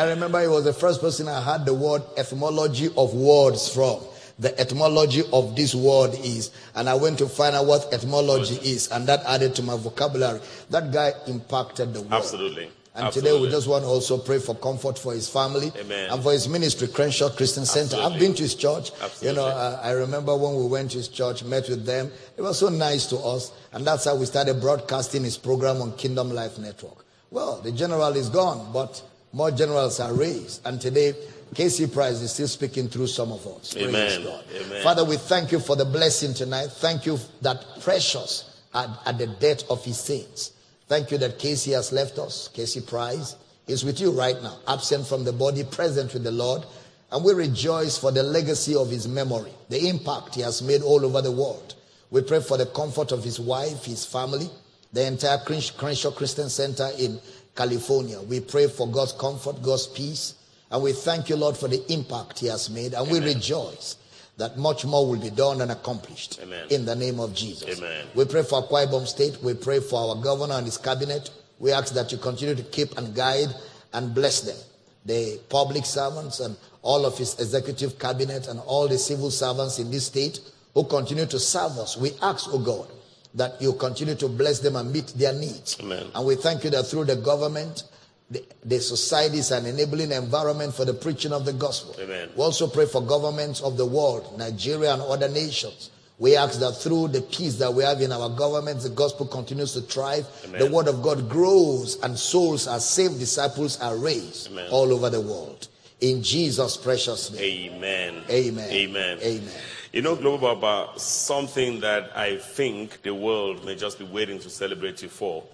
I 0.00 0.08
remember 0.10 0.40
he 0.40 0.46
was 0.46 0.62
the 0.62 0.72
first 0.72 1.00
person 1.00 1.26
I 1.26 1.40
heard 1.40 1.66
the 1.66 1.74
word 1.74 2.02
etymology 2.16 2.88
of 2.96 3.14
words 3.14 3.68
from. 3.68 4.00
The 4.38 4.58
etymology 4.60 5.22
of 5.32 5.56
this 5.56 5.74
word 5.74 6.14
is, 6.22 6.52
and 6.76 6.88
I 6.88 6.94
went 6.94 7.18
to 7.18 7.28
find 7.28 7.56
out 7.56 7.66
what 7.66 7.92
etymology 7.92 8.54
is, 8.56 8.88
and 8.92 9.08
that 9.08 9.24
added 9.26 9.56
to 9.56 9.62
my 9.62 9.76
vocabulary. 9.76 10.40
That 10.70 10.92
guy 10.92 11.12
impacted 11.26 11.94
the 11.94 12.00
world. 12.00 12.12
Absolutely. 12.12 12.70
And 12.94 13.10
today 13.12 13.38
we 13.40 13.48
just 13.48 13.68
want 13.68 13.84
to 13.84 13.88
also 13.88 14.18
pray 14.18 14.38
for 14.38 14.54
comfort 14.54 14.98
for 14.98 15.14
his 15.14 15.26
family 15.26 15.72
Amen. 15.78 16.10
and 16.10 16.22
for 16.22 16.32
his 16.32 16.46
ministry, 16.46 16.88
Crenshaw 16.88 17.30
Christian 17.30 17.64
Center. 17.64 17.96
I've 17.96 18.20
been 18.20 18.34
to 18.34 18.42
his 18.42 18.54
church. 18.54 18.90
You 19.22 19.32
know, 19.32 19.48
Absolutely. 19.48 19.50
Uh, 19.50 19.80
I, 19.80 19.90
remember 19.92 20.36
when 20.36 20.56
we 20.56 20.66
went 20.66 20.90
to 20.90 20.98
his 20.98 21.08
church, 21.08 21.42
met 21.42 21.70
with 21.70 21.86
them. 21.86 22.10
It 22.36 22.42
was 22.42 22.58
so 22.58 22.68
nice 22.68 23.06
to 23.06 23.16
us. 23.16 23.52
And 23.72 23.86
that's 23.86 24.04
how 24.04 24.16
we 24.16 24.26
started 24.26 24.60
broadcasting 24.60 25.24
his 25.24 25.38
program 25.38 25.80
on 25.80 25.96
Kingdom 25.96 26.30
Life 26.30 26.58
Network. 26.58 27.06
Well, 27.30 27.62
the 27.62 27.72
general 27.72 28.14
is 28.14 28.28
gone, 28.28 28.70
but 28.74 29.02
more 29.32 29.50
generals 29.50 29.98
are 29.98 30.12
raised. 30.12 30.60
And 30.66 30.78
today, 30.78 31.14
K.C. 31.54 31.86
Price 31.86 32.20
is 32.20 32.32
still 32.32 32.48
speaking 32.48 32.88
through 32.88 33.06
some 33.06 33.32
of 33.32 33.46
us. 33.46 33.72
Praise 33.72 33.88
Amen. 33.88 34.22
God. 34.22 34.44
Amen. 34.54 34.82
Father, 34.82 35.04
we 35.04 35.16
thank 35.16 35.50
you 35.50 35.60
for 35.60 35.76
the 35.76 35.84
blessing 35.86 36.34
tonight. 36.34 36.68
Thank 36.70 37.06
you 37.06 37.18
that 37.40 37.64
precious 37.80 38.60
at, 38.74 38.90
at 39.06 39.16
the 39.16 39.28
death 39.28 39.68
of 39.70 39.82
his 39.82 39.98
saints. 39.98 40.52
Thank 40.92 41.10
you 41.10 41.16
that 41.18 41.38
K.C. 41.38 41.70
has 41.70 41.90
left 41.90 42.18
us. 42.18 42.48
K.C. 42.52 42.82
Price 42.82 43.36
is 43.66 43.82
with 43.82 43.98
you 43.98 44.10
right 44.10 44.36
now, 44.42 44.58
absent 44.68 45.06
from 45.06 45.24
the 45.24 45.32
body, 45.32 45.64
present 45.64 46.12
with 46.12 46.22
the 46.22 46.30
Lord. 46.30 46.66
And 47.10 47.24
we 47.24 47.32
rejoice 47.32 47.96
for 47.96 48.12
the 48.12 48.22
legacy 48.22 48.74
of 48.76 48.90
his 48.90 49.08
memory, 49.08 49.52
the 49.70 49.88
impact 49.88 50.34
he 50.34 50.42
has 50.42 50.60
made 50.60 50.82
all 50.82 51.02
over 51.02 51.22
the 51.22 51.32
world. 51.32 51.76
We 52.10 52.20
pray 52.20 52.40
for 52.42 52.58
the 52.58 52.66
comfort 52.66 53.10
of 53.10 53.24
his 53.24 53.40
wife, 53.40 53.86
his 53.86 54.04
family, 54.04 54.50
the 54.92 55.06
entire 55.06 55.38
Crens- 55.38 55.74
Crenshaw 55.74 56.10
Christian 56.10 56.50
Center 56.50 56.90
in 56.98 57.18
California. 57.56 58.20
We 58.20 58.40
pray 58.40 58.66
for 58.66 58.86
God's 58.86 59.12
comfort, 59.12 59.62
God's 59.62 59.86
peace. 59.86 60.34
And 60.70 60.82
we 60.82 60.92
thank 60.92 61.30
you, 61.30 61.36
Lord, 61.36 61.56
for 61.56 61.68
the 61.68 61.90
impact 61.90 62.40
he 62.40 62.48
has 62.48 62.68
made. 62.68 62.92
And 62.92 63.10
we 63.10 63.18
rejoice 63.20 63.96
that 64.38 64.56
much 64.56 64.84
more 64.84 65.06
will 65.06 65.20
be 65.20 65.30
done 65.30 65.60
and 65.60 65.70
accomplished 65.70 66.40
Amen. 66.42 66.66
in 66.70 66.84
the 66.84 66.94
name 66.96 67.20
of 67.20 67.34
Jesus. 67.34 67.78
Amen. 67.78 68.06
We 68.14 68.24
pray 68.24 68.42
for 68.42 68.62
Akwa 68.62 68.86
Ibom 68.86 69.06
State. 69.06 69.38
We 69.42 69.54
pray 69.54 69.80
for 69.80 70.00
our 70.16 70.22
governor 70.22 70.54
and 70.54 70.66
his 70.66 70.78
cabinet. 70.78 71.30
We 71.58 71.72
ask 71.72 71.94
that 71.94 72.10
you 72.10 72.18
continue 72.18 72.54
to 72.54 72.62
keep 72.62 72.96
and 72.96 73.14
guide 73.14 73.48
and 73.92 74.14
bless 74.14 74.40
them. 74.40 74.56
The 75.04 75.40
public 75.48 75.84
servants 75.84 76.40
and 76.40 76.56
all 76.82 77.04
of 77.04 77.18
his 77.18 77.38
executive 77.38 77.98
cabinet 77.98 78.48
and 78.48 78.60
all 78.60 78.88
the 78.88 78.98
civil 78.98 79.30
servants 79.30 79.78
in 79.78 79.90
this 79.90 80.06
state 80.06 80.40
who 80.74 80.84
continue 80.84 81.26
to 81.26 81.38
serve 81.38 81.72
us. 81.78 81.96
We 81.96 82.12
ask, 82.22 82.46
oh 82.50 82.58
God, 82.58 82.88
that 83.34 83.60
you 83.60 83.74
continue 83.74 84.14
to 84.16 84.28
bless 84.28 84.60
them 84.60 84.76
and 84.76 84.92
meet 84.92 85.08
their 85.16 85.32
needs. 85.32 85.78
Amen. 85.80 86.06
And 86.14 86.26
we 86.26 86.36
thank 86.36 86.64
you 86.64 86.70
that 86.70 86.84
through 86.84 87.04
the 87.04 87.16
government, 87.16 87.84
the, 88.32 88.42
the 88.64 88.80
society 88.80 89.38
is 89.38 89.50
an 89.50 89.66
enabling 89.66 90.10
environment 90.10 90.74
for 90.74 90.84
the 90.86 90.94
preaching 90.94 91.32
of 91.32 91.44
the 91.44 91.52
gospel. 91.52 91.94
Amen. 92.00 92.30
We 92.34 92.42
also 92.42 92.66
pray 92.66 92.86
for 92.86 93.02
governments 93.02 93.60
of 93.60 93.76
the 93.76 93.84
world, 93.84 94.38
Nigeria 94.38 94.94
and 94.94 95.02
other 95.02 95.28
nations. 95.28 95.90
We 96.18 96.36
ask 96.36 96.58
that 96.60 96.72
through 96.72 97.08
the 97.08 97.20
peace 97.20 97.56
that 97.56 97.74
we 97.74 97.84
have 97.84 98.00
in 98.00 98.10
our 98.12 98.30
governments, 98.30 98.84
the 98.84 98.90
gospel 98.90 99.26
continues 99.26 99.74
to 99.74 99.82
thrive. 99.82 100.26
Amen. 100.46 100.60
The 100.60 100.70
word 100.70 100.88
of 100.88 101.02
God 101.02 101.28
grows 101.28 102.00
and 102.02 102.18
souls 102.18 102.66
are 102.66 102.80
saved, 102.80 103.18
disciples 103.18 103.78
are 103.80 103.96
raised 103.96 104.50
Amen. 104.50 104.68
all 104.70 104.92
over 104.92 105.10
the 105.10 105.20
world. 105.20 105.68
In 106.00 106.22
Jesus' 106.22 106.76
precious 106.76 107.32
name. 107.32 107.74
Amen. 107.74 108.22
Amen. 108.30 108.70
Amen. 108.70 109.18
Amen. 109.20 109.54
You 109.92 110.00
know, 110.00 110.16
Global 110.16 110.56
Baba, 110.56 110.98
something 110.98 111.80
that 111.80 112.16
I 112.16 112.38
think 112.38 113.02
the 113.02 113.14
world 113.14 113.64
may 113.66 113.74
just 113.76 113.98
be 113.98 114.04
waiting 114.06 114.38
to 114.38 114.48
celebrate 114.48 115.02
you 115.02 115.08
for 115.08 115.44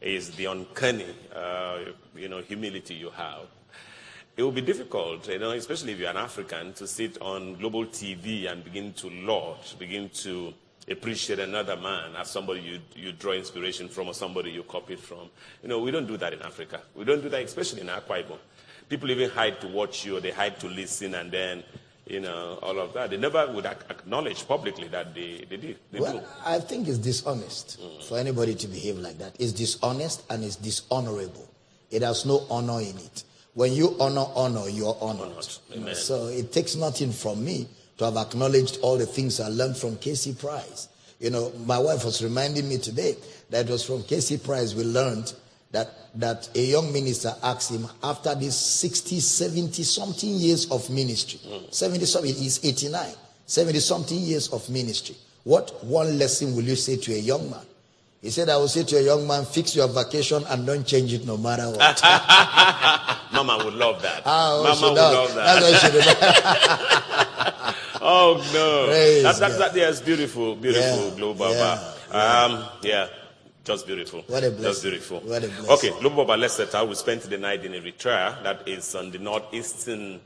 is 0.00 0.30
the 0.32 0.46
uncanny, 0.46 1.14
uh, 1.34 1.78
you 2.16 2.28
know, 2.28 2.40
humility 2.40 2.94
you 2.94 3.10
have. 3.10 3.46
It 4.36 4.42
will 4.42 4.52
be 4.52 4.60
difficult, 4.60 5.28
you 5.28 5.38
know, 5.40 5.50
especially 5.50 5.92
if 5.92 5.98
you're 5.98 6.10
an 6.10 6.16
African, 6.16 6.72
to 6.74 6.86
sit 6.86 7.20
on 7.20 7.56
global 7.56 7.86
TV 7.86 8.50
and 8.50 8.62
begin 8.62 8.92
to 8.94 9.10
laud, 9.10 9.58
begin 9.78 10.08
to 10.10 10.54
appreciate 10.88 11.40
another 11.40 11.76
man 11.76 12.14
as 12.16 12.30
somebody 12.30 12.60
you, 12.60 12.78
you 12.94 13.12
draw 13.12 13.32
inspiration 13.32 13.88
from 13.88 14.08
or 14.08 14.14
somebody 14.14 14.50
you 14.50 14.62
copied 14.62 15.00
from. 15.00 15.28
You 15.62 15.68
know, 15.68 15.80
we 15.80 15.90
don't 15.90 16.06
do 16.06 16.16
that 16.16 16.32
in 16.32 16.40
Africa. 16.42 16.80
We 16.94 17.04
don't 17.04 17.20
do 17.20 17.28
that, 17.28 17.42
especially 17.42 17.80
in 17.80 17.88
Akwa. 17.88 18.38
People 18.88 19.10
even 19.10 19.28
hide 19.30 19.60
to 19.60 19.68
watch 19.68 20.04
you, 20.06 20.16
or 20.16 20.20
they 20.20 20.30
hide 20.30 20.58
to 20.60 20.68
listen, 20.68 21.14
and 21.14 21.30
then, 21.30 21.62
you 22.08 22.20
know, 22.20 22.58
all 22.62 22.78
of 22.78 22.92
that. 22.94 23.10
They 23.10 23.16
never 23.16 23.50
would 23.52 23.66
acknowledge 23.66 24.46
publicly 24.46 24.88
that 24.88 25.14
they, 25.14 25.44
they 25.48 25.56
did. 25.56 25.78
They 25.92 25.98
do. 25.98 26.04
Well, 26.04 26.24
I 26.44 26.58
think 26.58 26.88
it's 26.88 26.98
dishonest 26.98 27.80
for 28.08 28.18
anybody 28.18 28.54
to 28.54 28.68
behave 28.68 28.98
like 28.98 29.18
that. 29.18 29.36
It's 29.38 29.52
dishonest 29.52 30.24
and 30.30 30.42
it's 30.44 30.56
dishonorable. 30.56 31.48
It 31.90 32.02
has 32.02 32.26
no 32.26 32.46
honor 32.50 32.80
in 32.80 32.96
it. 32.96 33.24
When 33.54 33.72
you 33.72 33.96
honor 33.98 34.26
honor, 34.34 34.68
you're 34.68 34.96
honored. 35.00 35.32
Honored. 35.32 35.48
You 35.70 35.76
know, 35.76 35.82
Amen. 35.82 35.94
so 35.94 36.26
it 36.26 36.52
takes 36.52 36.76
nothing 36.76 37.12
from 37.12 37.44
me 37.44 37.66
to 37.98 38.04
have 38.04 38.16
acknowledged 38.16 38.78
all 38.82 38.96
the 38.96 39.06
things 39.06 39.40
I 39.40 39.48
learned 39.48 39.76
from 39.76 39.96
K.C. 39.96 40.34
Price. 40.34 40.88
You 41.18 41.30
know, 41.30 41.52
my 41.66 41.78
wife 41.78 42.04
was 42.04 42.22
reminding 42.22 42.68
me 42.68 42.78
today 42.78 43.16
that 43.50 43.66
it 43.68 43.72
was 43.72 43.84
from 43.84 44.04
K.C. 44.04 44.38
Price 44.38 44.74
we 44.74 44.84
learned 44.84 45.34
that, 45.72 45.88
that 46.14 46.48
a 46.54 46.60
young 46.60 46.92
minister 46.92 47.32
asked 47.42 47.70
him 47.70 47.86
after 48.02 48.34
these 48.34 48.54
60, 48.56 49.20
70 49.20 49.82
something 49.82 50.30
years 50.30 50.70
of 50.70 50.88
ministry, 50.90 51.40
70 51.70 52.04
something, 52.06 52.34
he's 52.34 52.64
89, 52.64 53.06
70 53.46 53.78
something 53.80 54.18
years 54.18 54.48
of 54.52 54.68
ministry. 54.70 55.14
What 55.44 55.84
one 55.84 56.18
lesson 56.18 56.54
will 56.56 56.64
you 56.64 56.76
say 56.76 56.96
to 56.96 57.12
a 57.14 57.18
young 57.18 57.50
man? 57.50 57.60
He 58.20 58.30
said, 58.30 58.48
I 58.48 58.56
will 58.56 58.66
say 58.68 58.82
to 58.82 58.96
a 58.96 59.02
young 59.02 59.26
man, 59.28 59.44
fix 59.44 59.76
your 59.76 59.86
vacation 59.88 60.42
and 60.48 60.66
don't 60.66 60.84
change 60.84 61.12
it 61.14 61.24
no 61.24 61.36
matter 61.36 61.68
what. 61.70 62.00
Mama 63.32 63.62
would 63.64 63.74
love 63.74 64.02
that. 64.02 64.22
Ah, 64.26 64.56
oh, 64.58 64.64
Mama 64.64 64.88
would 64.88 64.96
love 64.96 65.34
that. 65.34 65.60
That's 65.60 65.82
what 65.82 65.92
she 65.92 65.98
does. 65.98 67.04
Oh 68.00 68.36
no, 68.54 68.86
Praise 68.86 69.22
that, 69.24 69.38
that, 69.38 69.58
that, 69.58 69.76
yes, 69.76 70.00
beautiful, 70.00 70.54
beautiful, 70.54 71.08
Yeah, 71.10 71.16
global. 71.16 71.50
yeah, 71.52 71.92
Um, 72.10 72.64
yeah, 72.80 73.08
just 73.68 73.86
beautiful. 73.86 74.22
What 74.26 74.42
a 74.42 74.50
Just 74.50 74.82
beautiful. 74.82 75.20
What 75.20 75.44
a 75.44 75.48
blessing. 75.48 75.90
Okay, 75.90 76.00
global. 76.00 76.24
Let's 76.36 76.54
set 76.54 76.74
out. 76.74 76.88
We 76.88 76.94
spent 76.94 77.22
the 77.22 77.38
night 77.38 77.64
in 77.64 77.72
Eritrea. 77.72 78.42
That 78.42 78.66
is 78.66 78.94
on 78.94 79.10
the 79.10 79.18
northeastern 79.18 80.20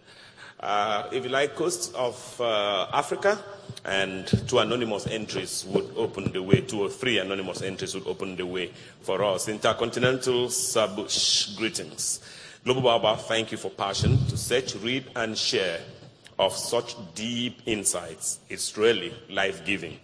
uh, 0.62 1.09
if 1.10 1.24
you 1.24 1.31
like, 1.31 1.56
coast 1.56 1.93
of 1.97 2.40
uh, 2.40 2.86
Africa, 2.93 3.36
and 3.85 4.28
two 4.48 4.60
anonymous 4.60 5.09
entries 5.09 5.64
would 5.69 5.90
open 5.97 6.31
the 6.31 6.40
way, 6.40 6.60
two 6.60 6.82
or 6.82 6.89
three 6.89 7.19
anonymous 7.19 7.62
entries 7.62 7.94
would 7.94 8.06
open 8.06 8.36
the 8.36 8.47
way 8.47 8.70
for 9.01 9.24
us. 9.24 9.48
Intercontinental 9.48 10.47
Sabush 10.47 11.56
greetings. 11.56 12.20
Global 12.64 12.82
Baba, 12.82 13.20
thank 13.20 13.51
you 13.51 13.59
for 13.59 13.70
passion 13.70 14.16
to 14.27 14.36
search, 14.36 14.77
read, 14.77 15.05
and 15.16 15.36
share 15.36 15.81
of 16.39 16.52
such 16.52 16.94
deep 17.16 17.60
insights. 17.66 18.39
It's 18.48 18.78
really 18.78 19.12
life 19.28 19.64
giving. 19.64 19.98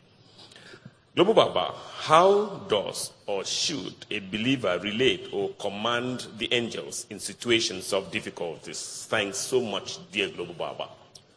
Global 1.19 1.35
Baba, 1.35 1.75
how 1.99 2.45
does 2.69 3.11
or 3.27 3.45
should 3.45 4.07
a 4.09 4.21
believer 4.21 4.79
relate 4.81 5.29
or 5.33 5.49
command 5.59 6.29
the 6.39 6.49
angels 6.55 7.09
in 7.11 7.19
situations 7.19 7.93
of 7.93 8.13
difficulties? 8.13 9.05
Thanks 9.11 9.37
so 9.37 9.61
much, 9.61 9.99
dear 10.13 10.29
Global 10.29 10.55
Baba. 10.55 10.89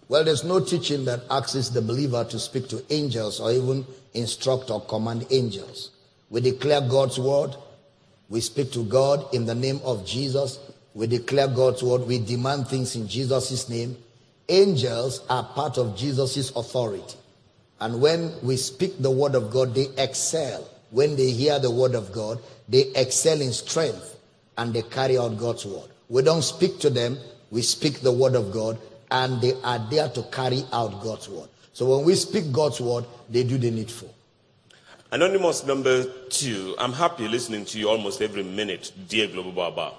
Well, 0.07 0.23
there's 0.23 0.43
no 0.43 0.59
teaching 0.59 1.03
that 1.05 1.21
asks 1.31 1.69
the 1.69 1.81
believer 1.81 2.23
to 2.25 2.37
speak 2.37 2.69
to 2.69 2.83
angels 2.93 3.39
or 3.39 3.51
even 3.53 3.83
instruct 4.13 4.69
or 4.69 4.81
command 4.81 5.25
angels. 5.31 5.89
We 6.29 6.41
declare 6.41 6.81
God's 6.81 7.17
word. 7.17 7.55
We 8.29 8.39
speak 8.41 8.71
to 8.73 8.83
God 8.83 9.33
in 9.33 9.47
the 9.47 9.55
name 9.55 9.81
of 9.83 10.05
Jesus. 10.05 10.59
We 10.93 11.07
declare 11.07 11.47
God's 11.47 11.81
word. 11.81 12.01
We 12.01 12.19
demand 12.19 12.67
things 12.67 12.95
in 12.95 13.07
Jesus' 13.07 13.67
name. 13.67 13.97
Angels 14.47 15.23
are 15.27 15.43
part 15.43 15.79
of 15.79 15.97
Jesus' 15.97 16.51
authority. 16.51 17.17
And 17.81 17.99
when 17.99 18.31
we 18.43 18.57
speak 18.57 18.99
the 18.99 19.09
word 19.09 19.33
of 19.33 19.49
God, 19.49 19.73
they 19.73 19.87
excel. 19.97 20.69
When 20.91 21.15
they 21.15 21.31
hear 21.31 21.57
the 21.59 21.71
word 21.71 21.95
of 21.95 22.11
God, 22.11 22.39
they 22.69 22.91
excel 22.95 23.41
in 23.41 23.51
strength 23.51 24.17
and 24.57 24.71
they 24.71 24.83
carry 24.83 25.17
out 25.17 25.37
God's 25.37 25.65
word. 25.65 25.89
We 26.07 26.21
don't 26.21 26.43
speak 26.43 26.79
to 26.79 26.89
them, 26.89 27.17
we 27.49 27.63
speak 27.63 28.01
the 28.01 28.11
word 28.11 28.35
of 28.35 28.51
God 28.51 28.77
and 29.09 29.41
they 29.41 29.53
are 29.63 29.79
there 29.89 30.09
to 30.09 30.21
carry 30.23 30.63
out 30.71 31.01
God's 31.01 31.27
word. 31.27 31.49
So 31.73 31.97
when 31.97 32.05
we 32.05 32.15
speak 32.15 32.51
God's 32.51 32.79
word, 32.79 33.05
they 33.29 33.43
do 33.43 33.57
the 33.57 33.71
needful. 33.71 34.13
Anonymous 35.11 35.65
number 35.65 36.03
two, 36.29 36.75
I'm 36.77 36.93
happy 36.93 37.27
listening 37.27 37.65
to 37.65 37.79
you 37.79 37.89
almost 37.89 38.21
every 38.21 38.43
minute, 38.43 38.91
dear 39.09 39.27
Global 39.27 39.51
Baba. 39.51 39.93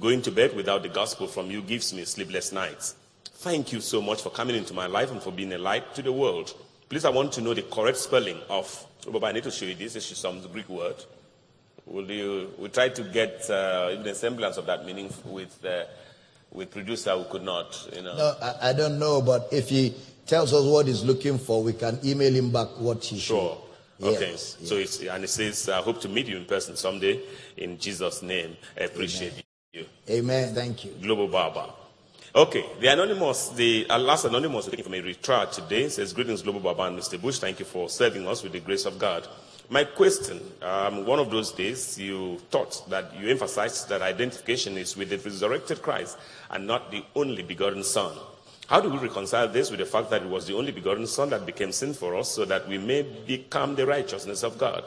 Going 0.00 0.22
to 0.22 0.32
bed 0.32 0.56
without 0.56 0.82
the 0.82 0.88
gospel 0.88 1.26
from 1.26 1.50
you 1.50 1.62
gives 1.62 1.94
me 1.94 2.04
sleepless 2.04 2.50
nights. 2.52 2.96
Thank 3.24 3.72
you 3.72 3.80
so 3.80 4.02
much 4.02 4.22
for 4.22 4.30
coming 4.30 4.56
into 4.56 4.74
my 4.74 4.86
life 4.86 5.10
and 5.10 5.22
for 5.22 5.30
being 5.30 5.52
a 5.52 5.58
light 5.58 5.94
to 5.94 6.02
the 6.02 6.12
world. 6.12 6.54
Please, 6.88 7.04
I 7.04 7.10
want 7.10 7.32
to 7.32 7.40
know 7.42 7.52
the 7.52 7.62
correct 7.62 7.98
spelling 7.98 8.38
of, 8.48 8.86
But 9.10 9.24
I 9.24 9.32
need 9.32 9.44
to 9.44 9.50
show 9.50 9.66
you 9.66 9.74
this. 9.74 9.94
This 9.94 10.10
is 10.10 10.18
some 10.18 10.40
Greek 10.52 10.68
word. 10.68 10.96
Will 11.86 12.10
you, 12.10 12.50
we 12.58 12.68
try 12.68 12.88
to 12.88 13.02
get 13.02 13.48
uh, 13.50 13.90
even 13.92 14.06
a 14.06 14.14
semblance 14.14 14.56
of 14.56 14.66
that 14.66 14.84
meaning 14.84 15.10
with 15.24 15.64
uh, 15.64 15.84
with 16.52 16.70
producer 16.70 17.10
who 17.16 17.24
could 17.24 17.42
not, 17.42 17.88
you 17.94 18.02
know. 18.02 18.16
No, 18.16 18.34
I, 18.42 18.70
I, 18.70 18.72
don't 18.72 18.98
know, 18.98 19.20
but 19.20 19.48
if 19.52 19.68
he 19.68 19.94
tells 20.26 20.52
us 20.52 20.64
what 20.64 20.86
he's 20.86 21.04
looking 21.04 21.38
for, 21.38 21.62
we 21.62 21.74
can 21.74 21.98
email 22.04 22.32
him 22.32 22.50
back 22.50 22.68
what 22.78 23.04
he 23.04 23.18
sure. 23.18 23.58
Should. 23.98 24.06
Okay. 24.08 24.30
Yes, 24.30 24.56
so 24.62 24.76
it's, 24.76 25.00
and 25.02 25.24
it 25.24 25.28
says, 25.28 25.68
I 25.68 25.80
hope 25.80 26.00
to 26.02 26.08
meet 26.08 26.26
you 26.26 26.36
in 26.36 26.44
person 26.44 26.76
someday. 26.76 27.20
In 27.56 27.78
Jesus' 27.78 28.22
name, 28.22 28.56
I 28.78 28.84
appreciate 28.84 29.32
Amen. 29.32 29.42
you. 29.72 29.86
Amen. 30.08 30.54
Thank 30.54 30.84
you. 30.84 30.92
Global 31.02 31.28
Baba. 31.28 31.74
Okay, 32.34 32.66
the 32.78 32.88
anonymous, 32.88 33.48
the 33.48 33.86
last 33.86 34.26
anonymous 34.26 34.66
looking 34.66 34.84
for 34.84 34.94
a 34.94 35.00
retrial 35.00 35.46
today 35.46 35.88
says, 35.88 36.12
Greetings, 36.12 36.42
Global 36.42 36.60
Baba 36.60 36.82
and 36.82 36.98
Mr. 36.98 37.20
Bush. 37.20 37.38
Thank 37.38 37.58
you 37.58 37.64
for 37.64 37.88
serving 37.88 38.28
us 38.28 38.42
with 38.42 38.52
the 38.52 38.60
grace 38.60 38.84
of 38.84 38.98
God. 38.98 39.26
My 39.70 39.84
question 39.84 40.38
um, 40.60 41.06
one 41.06 41.18
of 41.18 41.30
those 41.30 41.52
days, 41.52 41.98
you 41.98 42.38
taught 42.50 42.86
that 42.90 43.18
you 43.18 43.30
emphasized 43.30 43.88
that 43.88 44.02
identification 44.02 44.76
is 44.76 44.94
with 44.94 45.08
the 45.08 45.16
resurrected 45.16 45.80
Christ 45.80 46.18
and 46.50 46.66
not 46.66 46.90
the 46.90 47.02
only 47.16 47.42
begotten 47.42 47.82
Son. 47.82 48.14
How 48.66 48.82
do 48.82 48.90
we 48.90 48.98
reconcile 48.98 49.48
this 49.48 49.70
with 49.70 49.80
the 49.80 49.86
fact 49.86 50.10
that 50.10 50.22
it 50.22 50.28
was 50.28 50.46
the 50.46 50.54
only 50.54 50.72
begotten 50.72 51.06
Son 51.06 51.30
that 51.30 51.46
became 51.46 51.72
sin 51.72 51.94
for 51.94 52.14
us 52.14 52.30
so 52.30 52.44
that 52.44 52.68
we 52.68 52.76
may 52.76 53.02
become 53.26 53.74
the 53.74 53.86
righteousness 53.86 54.42
of 54.42 54.58
God? 54.58 54.84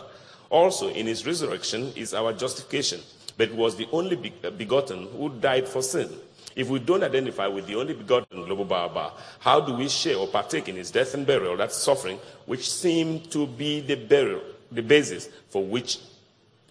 Also, 0.51 0.89
in 0.89 1.07
his 1.07 1.25
resurrection 1.25 1.91
is 1.95 2.13
our 2.13 2.33
justification, 2.33 2.99
but 3.35 3.49
it 3.49 3.55
was 3.55 3.77
the 3.77 3.87
only 3.91 4.15
begotten 4.15 5.07
who 5.17 5.29
died 5.29 5.67
for 5.67 5.81
sin. 5.81 6.07
If 6.55 6.69
we 6.69 6.79
don't 6.79 7.03
identify 7.03 7.47
with 7.47 7.67
the 7.67 7.75
only 7.75 7.93
begotten 7.93 8.45
global 8.45 8.65
Baba, 8.65 9.13
how 9.39 9.59
do 9.59 9.73
we 9.73 9.87
share 9.87 10.17
or 10.17 10.27
partake 10.27 10.69
in 10.69 10.75
his 10.75 10.91
death 10.91 11.13
and 11.13 11.25
burial, 11.25 11.57
that 11.57 11.71
suffering, 11.71 12.19
which 12.45 12.69
seemed 12.69 13.31
to 13.31 13.47
be 13.47 13.81
the 13.81 13.95
burial, 13.95 14.41
the 14.71 14.81
basis 14.81 15.29
for 15.49 15.63
which 15.63 15.99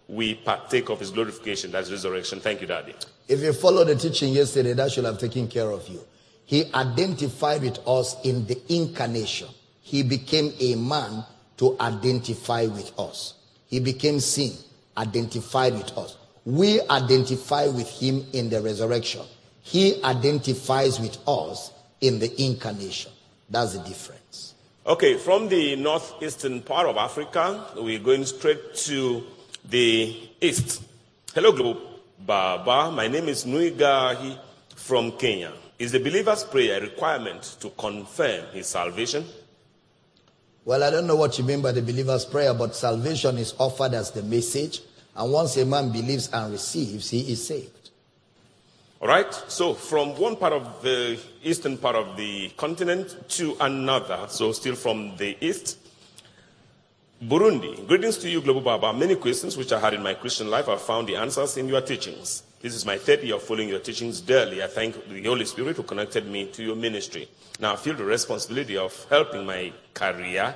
we 0.08 0.34
partake 0.34 0.88
of 0.90 1.00
his 1.00 1.10
glorification, 1.10 1.70
that's 1.70 1.90
resurrection. 1.90 2.40
Thank 2.40 2.60
you, 2.60 2.66
Daddy. 2.66 2.94
If 3.28 3.40
you 3.40 3.52
follow 3.52 3.84
the 3.84 3.94
teaching 3.94 4.32
yesterday, 4.32 4.72
that 4.72 4.90
should 4.90 5.04
have 5.04 5.18
taken 5.18 5.46
care 5.46 5.70
of 5.70 5.86
you. 5.88 6.00
He 6.44 6.64
identified 6.74 7.62
with 7.62 7.78
us 7.86 8.16
in 8.24 8.44
the 8.46 8.60
incarnation. 8.68 9.48
He 9.82 10.02
became 10.02 10.52
a 10.58 10.74
man 10.74 11.24
to 11.58 11.76
identify 11.80 12.66
with 12.66 12.92
us. 12.98 13.34
He 13.68 13.78
became 13.78 14.18
sin, 14.18 14.52
identified 14.96 15.74
with 15.74 15.96
us. 15.96 16.16
We 16.44 16.80
identify 16.88 17.68
with 17.68 17.88
him 17.88 18.26
in 18.32 18.50
the 18.50 18.60
resurrection. 18.60 19.22
He 19.62 20.02
identifies 20.02 20.98
with 20.98 21.18
us 21.26 21.72
in 22.00 22.18
the 22.18 22.42
incarnation. 22.42 23.12
That's 23.48 23.74
the 23.76 23.84
difference. 23.84 24.54
Okay, 24.86 25.16
from 25.18 25.48
the 25.48 25.76
northeastern 25.76 26.62
part 26.62 26.86
of 26.86 26.96
Africa, 26.96 27.66
we're 27.76 27.98
going 27.98 28.24
straight 28.24 28.74
to 28.74 29.22
the 29.68 30.28
east. 30.40 30.82
Hello, 31.34 31.52
Globe 31.52 31.78
Baba. 32.18 32.90
My 32.90 33.06
name 33.06 33.28
is 33.28 33.44
Nuigahi 33.44 34.38
from 34.74 35.12
Kenya. 35.12 35.52
Is 35.78 35.92
the 35.92 36.00
believer's 36.00 36.44
prayer 36.44 36.78
a 36.78 36.80
requirement 36.80 37.56
to 37.60 37.70
confirm 37.70 38.46
his 38.52 38.66
salvation? 38.66 39.24
Well, 40.64 40.82
I 40.82 40.90
don't 40.90 41.06
know 41.06 41.16
what 41.16 41.38
you 41.38 41.44
mean 41.44 41.62
by 41.62 41.72
the 41.72 41.82
believer's 41.82 42.24
prayer, 42.24 42.52
but 42.52 42.74
salvation 42.74 43.38
is 43.38 43.54
offered 43.58 43.94
as 43.94 44.10
the 44.10 44.22
message. 44.22 44.80
And 45.16 45.32
once 45.32 45.56
a 45.56 45.64
man 45.64 45.90
believes 45.90 46.28
and 46.32 46.52
receives, 46.52 47.10
he 47.10 47.32
is 47.32 47.46
saved. 47.46 47.79
All 49.00 49.08
right. 49.08 49.32
So 49.48 49.72
from 49.72 50.10
one 50.18 50.36
part 50.36 50.52
of 50.52 50.82
the 50.82 51.18
eastern 51.42 51.78
part 51.78 51.96
of 51.96 52.18
the 52.18 52.50
continent 52.58 53.16
to 53.30 53.56
another, 53.58 54.26
so 54.28 54.52
still 54.52 54.74
from 54.74 55.16
the 55.16 55.38
east, 55.40 55.78
Burundi. 57.24 57.86
Greetings 57.86 58.18
to 58.18 58.28
you, 58.28 58.42
Global 58.42 58.60
Baba. 58.60 58.92
Many 58.92 59.16
questions 59.16 59.56
which 59.56 59.72
I 59.72 59.80
had 59.80 59.94
in 59.94 60.02
my 60.02 60.12
Christian 60.12 60.50
life, 60.50 60.68
I 60.68 60.76
found 60.76 61.08
the 61.08 61.16
answers 61.16 61.56
in 61.56 61.66
your 61.66 61.80
teachings. 61.80 62.42
This 62.60 62.74
is 62.74 62.84
my 62.84 62.98
third 62.98 63.22
year 63.22 63.36
of 63.36 63.42
following 63.42 63.70
your 63.70 63.78
teachings 63.78 64.20
daily. 64.20 64.62
I 64.62 64.66
thank 64.66 65.08
the 65.08 65.24
Holy 65.24 65.46
Spirit 65.46 65.76
who 65.76 65.82
connected 65.82 66.26
me 66.26 66.48
to 66.48 66.62
your 66.62 66.76
ministry. 66.76 67.26
Now 67.58 67.72
I 67.72 67.76
feel 67.76 67.94
the 67.94 68.04
responsibility 68.04 68.76
of 68.76 69.06
helping 69.08 69.46
my 69.46 69.72
career 69.94 70.54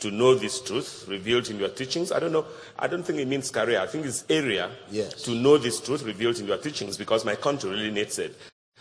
to 0.00 0.10
know 0.10 0.34
this 0.34 0.60
truth 0.60 1.04
revealed 1.08 1.48
in 1.50 1.58
your 1.58 1.68
teachings. 1.68 2.10
I 2.12 2.18
don't 2.18 2.32
know. 2.32 2.46
I 2.78 2.86
don't 2.86 3.02
think 3.02 3.18
it 3.18 3.28
means 3.28 3.50
career. 3.50 3.80
I 3.80 3.86
think 3.86 4.06
it's 4.06 4.24
area 4.28 4.70
yes. 4.90 5.14
to 5.22 5.32
know 5.34 5.58
this 5.58 5.80
truth 5.80 6.02
revealed 6.02 6.38
in 6.38 6.46
your 6.46 6.58
teachings 6.58 6.96
because 6.96 7.24
my 7.24 7.34
country 7.34 7.70
really 7.70 7.90
needs 7.90 8.18
it. 8.18 8.36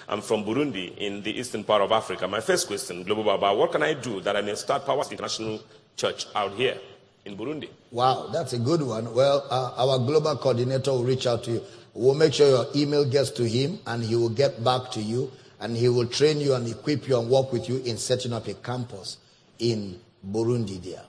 I'm 0.08 0.22
from 0.22 0.44
Burundi 0.44 0.98
in 0.98 1.22
the 1.22 1.38
eastern 1.38 1.64
part 1.64 1.82
of 1.82 1.92
Africa. 1.92 2.28
My 2.28 2.40
first 2.40 2.68
question, 2.68 3.04
Global 3.04 3.24
Baba, 3.24 3.54
what 3.54 3.72
can 3.72 3.84
I 3.84 3.94
do 3.94 4.22
that 4.22 4.36
I 4.36 4.42
may 4.42 4.56
start 4.56 4.86
Powers 4.86 5.12
International 5.12 5.62
Church 5.98 6.26
out 6.34 6.54
here 6.54 6.78
in 7.26 7.38
Burundi? 7.38 7.70
Wow, 7.92 8.28
that's 8.32 8.54
a 8.54 8.60
good 8.60 8.82
one. 8.82 9.14
Well, 9.14 9.46
uh, 9.50 9.74
our 9.78 10.00
global 10.00 10.36
coordinator 10.38 10.92
will 10.92 11.04
reach 11.04 11.28
out 11.28 11.44
to 11.44 11.52
you. 11.52 11.64
We'll 11.94 12.16
make 12.16 12.34
sure 12.34 12.48
your 12.48 12.66
email 12.76 13.04
gets 13.04 13.30
to 13.32 13.48
him 13.48 13.80
and 13.86 14.04
he 14.04 14.16
will 14.16 14.30
get 14.30 14.64
back 14.64 14.90
to 14.92 15.02
you 15.02 15.32
and 15.60 15.76
he 15.76 15.90
will 15.90 16.08
train 16.08 16.40
you 16.40 16.54
and 16.54 16.68
equip 16.68 17.08
you 17.08 17.20
and 17.20 17.30
work 17.30 17.52
with 17.52 17.68
you 17.68 17.78
in 17.84 17.98
setting 17.98 18.32
up 18.32 18.48
a 18.48 18.54
campus 18.54 19.18
in 19.60 20.00
Burundi 20.26 20.82
there. 20.82 21.04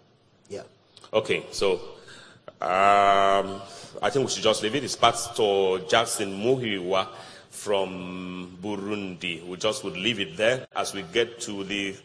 Okay, 1.12 1.44
so 1.50 1.72
um, 2.60 3.60
I 4.00 4.10
think 4.10 4.26
we 4.26 4.30
should 4.30 4.44
just 4.44 4.62
leave 4.62 4.76
it. 4.76 4.84
It's 4.84 4.94
Pastor 4.94 5.80
Jackson 5.88 6.40
Muhiwa 6.40 7.08
from 7.50 8.56
Burundi. 8.62 9.44
We 9.44 9.56
just 9.56 9.82
would 9.82 9.96
leave 9.96 10.20
it 10.20 10.36
there 10.36 10.68
as 10.76 10.94
we 10.94 11.02
get 11.02 11.40
to 11.40 11.64
the 11.64 11.96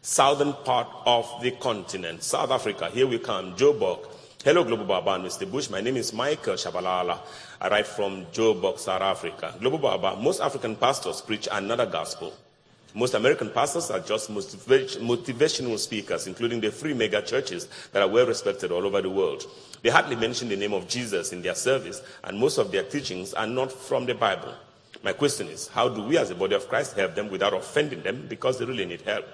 southern 0.00 0.52
part 0.52 0.86
of 1.06 1.28
the 1.42 1.50
continent. 1.50 2.22
South 2.22 2.52
Africa, 2.52 2.88
here 2.90 3.08
we 3.08 3.18
come. 3.18 3.56
Joburg. 3.56 4.06
Hello, 4.44 4.62
Global 4.62 4.84
Baba 4.84 5.14
and 5.14 5.24
Mr. 5.24 5.50
Bush. 5.50 5.68
My 5.68 5.80
name 5.80 5.96
is 5.96 6.12
Michael 6.12 6.54
Shabalala. 6.54 7.18
I 7.60 7.68
write 7.68 7.86
from 7.88 8.26
Joburg, 8.26 8.78
South 8.78 9.02
Africa. 9.02 9.56
Global 9.58 9.78
Baba, 9.78 10.14
most 10.20 10.40
African 10.40 10.76
pastors 10.76 11.20
preach 11.20 11.48
another 11.50 11.86
gospel. 11.86 12.32
Most 12.94 13.14
American 13.14 13.48
pastors 13.50 13.90
are 13.90 14.00
just 14.00 14.30
motivational 14.30 15.78
speakers, 15.78 16.26
including 16.26 16.60
the 16.60 16.70
three 16.70 16.92
mega 16.92 17.22
churches 17.22 17.68
that 17.92 18.02
are 18.02 18.08
well 18.08 18.26
respected 18.26 18.70
all 18.70 18.84
over 18.84 19.00
the 19.00 19.08
world. 19.08 19.44
They 19.82 19.88
hardly 19.88 20.16
mention 20.16 20.48
the 20.48 20.56
name 20.56 20.74
of 20.74 20.88
Jesus 20.88 21.32
in 21.32 21.40
their 21.40 21.54
service, 21.54 22.02
and 22.24 22.38
most 22.38 22.58
of 22.58 22.70
their 22.70 22.82
teachings 22.82 23.32
are 23.34 23.46
not 23.46 23.72
from 23.72 24.04
the 24.04 24.14
Bible. 24.14 24.54
My 25.02 25.12
question 25.12 25.48
is 25.48 25.68
how 25.68 25.88
do 25.88 26.02
we 26.02 26.18
as 26.18 26.30
a 26.30 26.34
body 26.34 26.54
of 26.54 26.68
Christ 26.68 26.94
help 26.94 27.14
them 27.14 27.30
without 27.30 27.54
offending 27.54 28.02
them 28.02 28.26
because 28.28 28.58
they 28.58 28.64
really 28.66 28.84
need 28.84 29.00
help? 29.00 29.24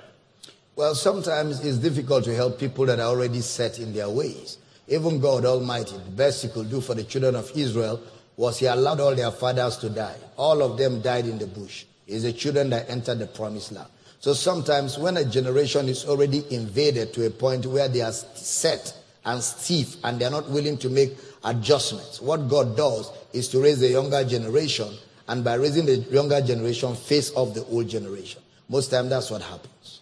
Well, 0.76 0.94
sometimes 0.94 1.64
it's 1.64 1.78
difficult 1.78 2.24
to 2.24 2.34
help 2.34 2.60
people 2.60 2.86
that 2.86 3.00
are 3.00 3.08
already 3.08 3.40
set 3.40 3.80
in 3.80 3.92
their 3.92 4.08
ways. 4.08 4.58
Even 4.86 5.18
God 5.20 5.44
Almighty, 5.44 5.96
the 5.96 6.10
best 6.12 6.42
He 6.42 6.48
could 6.48 6.70
do 6.70 6.80
for 6.80 6.94
the 6.94 7.04
children 7.04 7.34
of 7.34 7.50
Israel 7.56 8.00
was 8.36 8.58
He 8.60 8.66
allowed 8.66 9.00
all 9.00 9.14
their 9.14 9.32
fathers 9.32 9.76
to 9.78 9.90
die. 9.90 10.16
All 10.36 10.62
of 10.62 10.78
them 10.78 11.00
died 11.02 11.26
in 11.26 11.38
the 11.38 11.48
bush. 11.48 11.84
It's 12.08 12.24
the 12.24 12.32
children 12.32 12.70
that 12.70 12.88
enter 12.88 13.14
the 13.14 13.26
promised 13.26 13.72
land. 13.72 13.88
So 14.20 14.32
sometimes 14.32 14.98
when 14.98 15.16
a 15.16 15.24
generation 15.24 15.88
is 15.88 16.04
already 16.06 16.42
invaded 16.50 17.12
to 17.14 17.26
a 17.26 17.30
point 17.30 17.66
where 17.66 17.88
they 17.88 18.00
are 18.00 18.12
set 18.12 18.92
and 19.24 19.42
stiff 19.42 19.96
and 20.02 20.18
they're 20.18 20.30
not 20.30 20.48
willing 20.50 20.78
to 20.78 20.88
make 20.88 21.16
adjustments, 21.44 22.20
what 22.20 22.48
God 22.48 22.76
does 22.76 23.12
is 23.32 23.46
to 23.48 23.62
raise 23.62 23.78
the 23.78 23.88
younger 23.88 24.24
generation 24.24 24.88
and 25.28 25.44
by 25.44 25.54
raising 25.54 25.84
the 25.84 25.96
younger 25.96 26.40
generation, 26.40 26.94
face 26.96 27.30
off 27.34 27.54
the 27.54 27.64
old 27.66 27.88
generation. 27.88 28.40
Most 28.68 28.90
time 28.90 29.08
that's 29.08 29.30
what 29.30 29.42
happens. 29.42 30.00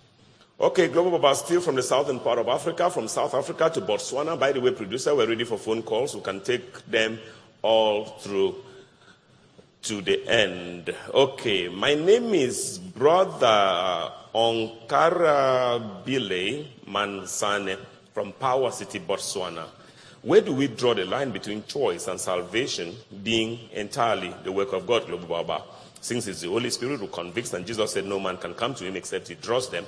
Okay, 0.59 0.89
Global 0.89 1.19
Baba, 1.19 1.35
still 1.35 1.61
from 1.61 1.74
the 1.74 1.83
southern 1.83 2.20
part 2.20 2.39
of 2.39 2.49
Africa, 2.49 2.89
from 2.89 3.09
South 3.09 3.35
Africa 3.35 3.69
to 3.74 3.81
Botswana. 3.83 4.39
By 4.39 4.53
the 4.53 4.61
way, 4.61 4.70
producer, 4.70 5.15
we're 5.15 5.28
ready 5.28 5.45
for 5.45 5.59
phone 5.59 5.83
calls. 5.83 6.15
We 6.15 6.23
can 6.23 6.41
take 6.41 6.87
them 6.87 7.19
all 7.61 8.05
through 8.20 8.55
to 9.87 10.03
the 10.03 10.27
end. 10.27 10.93
Okay, 11.15 11.69
my 11.69 11.95
name 11.95 12.35
is 12.35 12.77
Brother 12.79 14.11
Onkarabile 14.35 16.05
Mansane 16.89 17.79
from 18.13 18.33
Power 18.33 18.73
City, 18.73 18.99
Botswana. 18.99 19.65
Where 20.23 20.41
do 20.41 20.53
we 20.53 20.67
draw 20.67 20.93
the 20.93 21.05
line 21.05 21.31
between 21.31 21.63
choice 21.67 22.09
and 22.09 22.19
salvation 22.19 22.97
being 23.23 23.61
entirely 23.73 24.35
the 24.43 24.51
work 24.51 24.73
of 24.73 24.89
God, 24.89 25.07
Global 25.07 25.29
Baba? 25.29 25.63
Since 26.01 26.27
it's 26.27 26.41
the 26.41 26.49
Holy 26.49 26.71
Spirit 26.71 26.99
who 26.99 27.07
convicts, 27.07 27.53
and 27.53 27.65
Jesus 27.65 27.93
said 27.93 28.07
no 28.07 28.19
man 28.19 28.39
can 28.39 28.55
come 28.55 28.75
to 28.75 28.85
him 28.85 28.97
except 28.97 29.29
he 29.29 29.37
draws 29.37 29.71
them, 29.71 29.87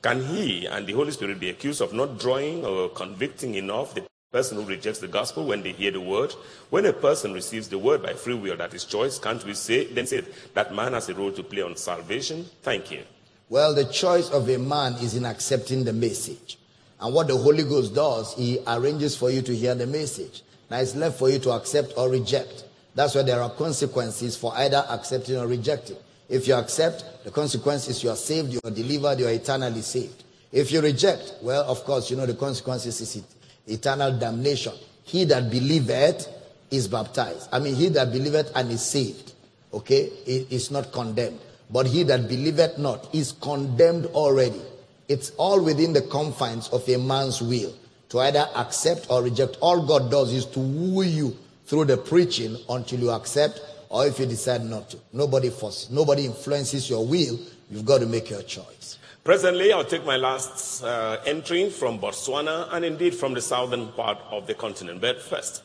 can 0.00 0.22
he 0.22 0.66
and 0.66 0.86
the 0.86 0.92
Holy 0.92 1.10
Spirit 1.10 1.40
be 1.40 1.50
accused 1.50 1.80
of 1.80 1.92
not 1.92 2.20
drawing 2.20 2.64
or 2.64 2.88
convicting 2.90 3.56
enough 3.56 3.96
the 3.96 4.04
person 4.32 4.58
who 4.58 4.64
rejects 4.64 5.00
the 5.00 5.08
gospel 5.08 5.44
when 5.44 5.60
they 5.60 5.72
hear 5.72 5.90
the 5.90 6.00
word? 6.00 6.32
When 6.70 6.86
a 6.86 6.92
person 6.92 7.32
receives 7.32 7.68
the 7.68 7.78
word 7.78 8.00
by 8.00 8.12
free 8.12 8.34
will, 8.34 8.56
that 8.58 8.72
is 8.72 8.84
choice, 8.84 9.18
can't 9.18 9.44
we 9.44 9.54
say 9.54 9.92
then 9.92 10.06
say 10.06 10.22
that 10.54 10.72
man 10.72 10.92
has 10.92 11.08
a 11.08 11.14
role 11.14 11.32
to 11.32 11.42
play 11.42 11.62
on 11.62 11.76
salvation? 11.76 12.46
Thank 12.62 12.92
you. 12.92 13.02
Well, 13.48 13.74
the 13.74 13.86
choice 13.86 14.30
of 14.30 14.48
a 14.48 14.56
man 14.56 14.92
is 14.94 15.16
in 15.16 15.24
accepting 15.26 15.82
the 15.82 15.92
message. 15.92 16.58
And 17.00 17.12
what 17.12 17.26
the 17.26 17.36
Holy 17.36 17.64
Ghost 17.64 17.92
does, 17.92 18.34
He 18.34 18.60
arranges 18.68 19.16
for 19.16 19.30
you 19.30 19.42
to 19.42 19.56
hear 19.56 19.74
the 19.74 19.88
message. 19.88 20.42
Now 20.70 20.78
it's 20.78 20.94
left 20.94 21.18
for 21.18 21.28
you 21.28 21.40
to 21.40 21.50
accept 21.50 21.94
or 21.96 22.08
reject. 22.08 22.66
That's 22.94 23.16
why 23.16 23.22
there 23.22 23.42
are 23.42 23.50
consequences 23.50 24.36
for 24.36 24.52
either 24.54 24.84
accepting 24.90 25.38
or 25.38 25.48
rejecting. 25.48 25.96
If 26.28 26.46
you 26.46 26.54
accept, 26.54 27.24
the 27.24 27.32
consequence 27.32 27.88
is 27.88 28.04
you 28.04 28.10
are 28.10 28.16
saved, 28.16 28.52
you 28.52 28.60
are 28.62 28.70
delivered, 28.70 29.18
you 29.18 29.26
are 29.26 29.32
eternally 29.32 29.80
saved. 29.80 30.22
If 30.52 30.70
you 30.70 30.80
reject, 30.80 31.34
well, 31.42 31.64
of 31.64 31.82
course, 31.82 32.12
you 32.12 32.16
know 32.16 32.26
the 32.26 32.34
consequences 32.34 33.00
is 33.00 33.24
eternal 33.70 34.18
damnation. 34.18 34.72
He 35.04 35.24
that 35.24 35.50
believeth 35.50 36.28
is 36.70 36.88
baptized. 36.88 37.48
I 37.52 37.58
mean, 37.58 37.74
he 37.74 37.88
that 37.88 38.12
believeth 38.12 38.52
and 38.54 38.70
is 38.70 38.82
saved, 38.84 39.32
okay, 39.72 40.10
is 40.26 40.70
not 40.70 40.92
condemned. 40.92 41.40
But 41.70 41.86
he 41.86 42.02
that 42.04 42.28
believeth 42.28 42.78
not 42.78 43.14
is 43.14 43.32
condemned 43.32 44.06
already. 44.06 44.60
It's 45.08 45.30
all 45.36 45.62
within 45.62 45.92
the 45.92 46.02
confines 46.02 46.68
of 46.68 46.88
a 46.88 46.96
man's 46.96 47.40
will 47.40 47.74
to 48.10 48.20
either 48.20 48.48
accept 48.56 49.06
or 49.10 49.22
reject. 49.22 49.56
All 49.60 49.84
God 49.84 50.10
does 50.10 50.32
is 50.32 50.46
to 50.46 50.60
woo 50.60 51.02
you 51.02 51.36
through 51.66 51.86
the 51.86 51.96
preaching 51.96 52.56
until 52.68 53.00
you 53.00 53.10
accept 53.10 53.60
or 53.88 54.06
if 54.06 54.18
you 54.18 54.26
decide 54.26 54.64
not 54.64 54.90
to. 54.90 54.98
Nobody 55.12 55.50
forces, 55.50 55.90
nobody 55.90 56.26
influences 56.26 56.88
your 56.88 57.04
will. 57.06 57.38
You've 57.70 57.84
got 57.84 58.00
to 58.00 58.06
make 58.06 58.30
your 58.30 58.42
choice. 58.42 58.98
Presently, 59.22 59.70
I'll 59.72 59.84
take 59.84 60.06
my 60.06 60.16
last 60.16 60.82
uh, 60.82 61.20
entry 61.26 61.68
from 61.68 61.98
Botswana 61.98 62.72
and 62.72 62.84
indeed 62.86 63.14
from 63.14 63.34
the 63.34 63.42
southern 63.42 63.88
part 63.92 64.18
of 64.30 64.46
the 64.46 64.54
continent. 64.54 65.02
But 65.02 65.20
first, 65.20 65.62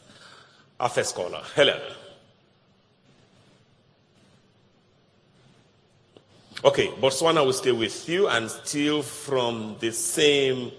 our 0.77 0.89
first 0.89 1.15
caller. 1.15 1.41
Hello. 1.55 1.79
Okay, 6.65 6.87
Botswana 6.87 7.45
will 7.45 7.53
stay 7.53 7.71
with 7.71 8.09
you 8.09 8.27
and 8.27 8.51
still 8.51 9.01
from 9.01 9.77
the 9.79 9.91
same 9.91 10.71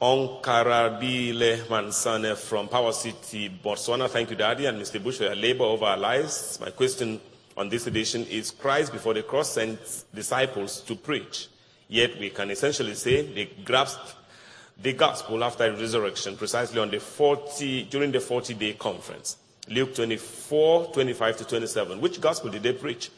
Onkarabile 0.00 1.64
Mansane 1.68 2.36
from 2.36 2.68
Power 2.68 2.92
City, 2.92 3.48
Botswana. 3.48 4.10
Thank 4.10 4.30
you, 4.30 4.36
Daddy, 4.36 4.66
and 4.66 4.80
Mr. 4.80 5.02
Bush 5.02 5.16
for 5.18 5.24
your 5.24 5.36
labor 5.36 5.64
over 5.64 5.86
our 5.86 5.96
lives. 5.96 6.58
My 6.60 6.70
question 6.70 7.20
on 7.56 7.68
this 7.68 7.86
edition 7.86 8.26
is 8.26 8.50
Christ 8.50 8.92
before 8.92 9.14
the 9.14 9.22
cross 9.22 9.52
sent 9.52 10.04
disciples 10.14 10.82
to 10.82 10.94
preach. 10.94 11.48
Yet 11.88 12.18
we 12.18 12.30
can 12.30 12.50
essentially 12.50 12.94
say 12.94 13.22
they 13.22 13.46
grasped 13.64 14.14
the 14.80 14.92
gospel 14.92 15.42
after 15.42 15.72
the 15.72 15.80
resurrection 15.80 16.36
precisely 16.36 16.80
on 16.80 16.90
the 16.90 17.00
40, 17.00 17.84
during 17.84 18.12
the 18.12 18.20
40 18.20 18.54
day 18.54 18.74
conference. 18.74 19.36
Luke 19.68 19.94
24, 19.94 20.92
25 20.92 21.36
to 21.38 21.44
27. 21.44 22.00
Which 22.00 22.20
gospel 22.20 22.50
did 22.50 22.62
they 22.62 22.72
preach? 22.72 23.10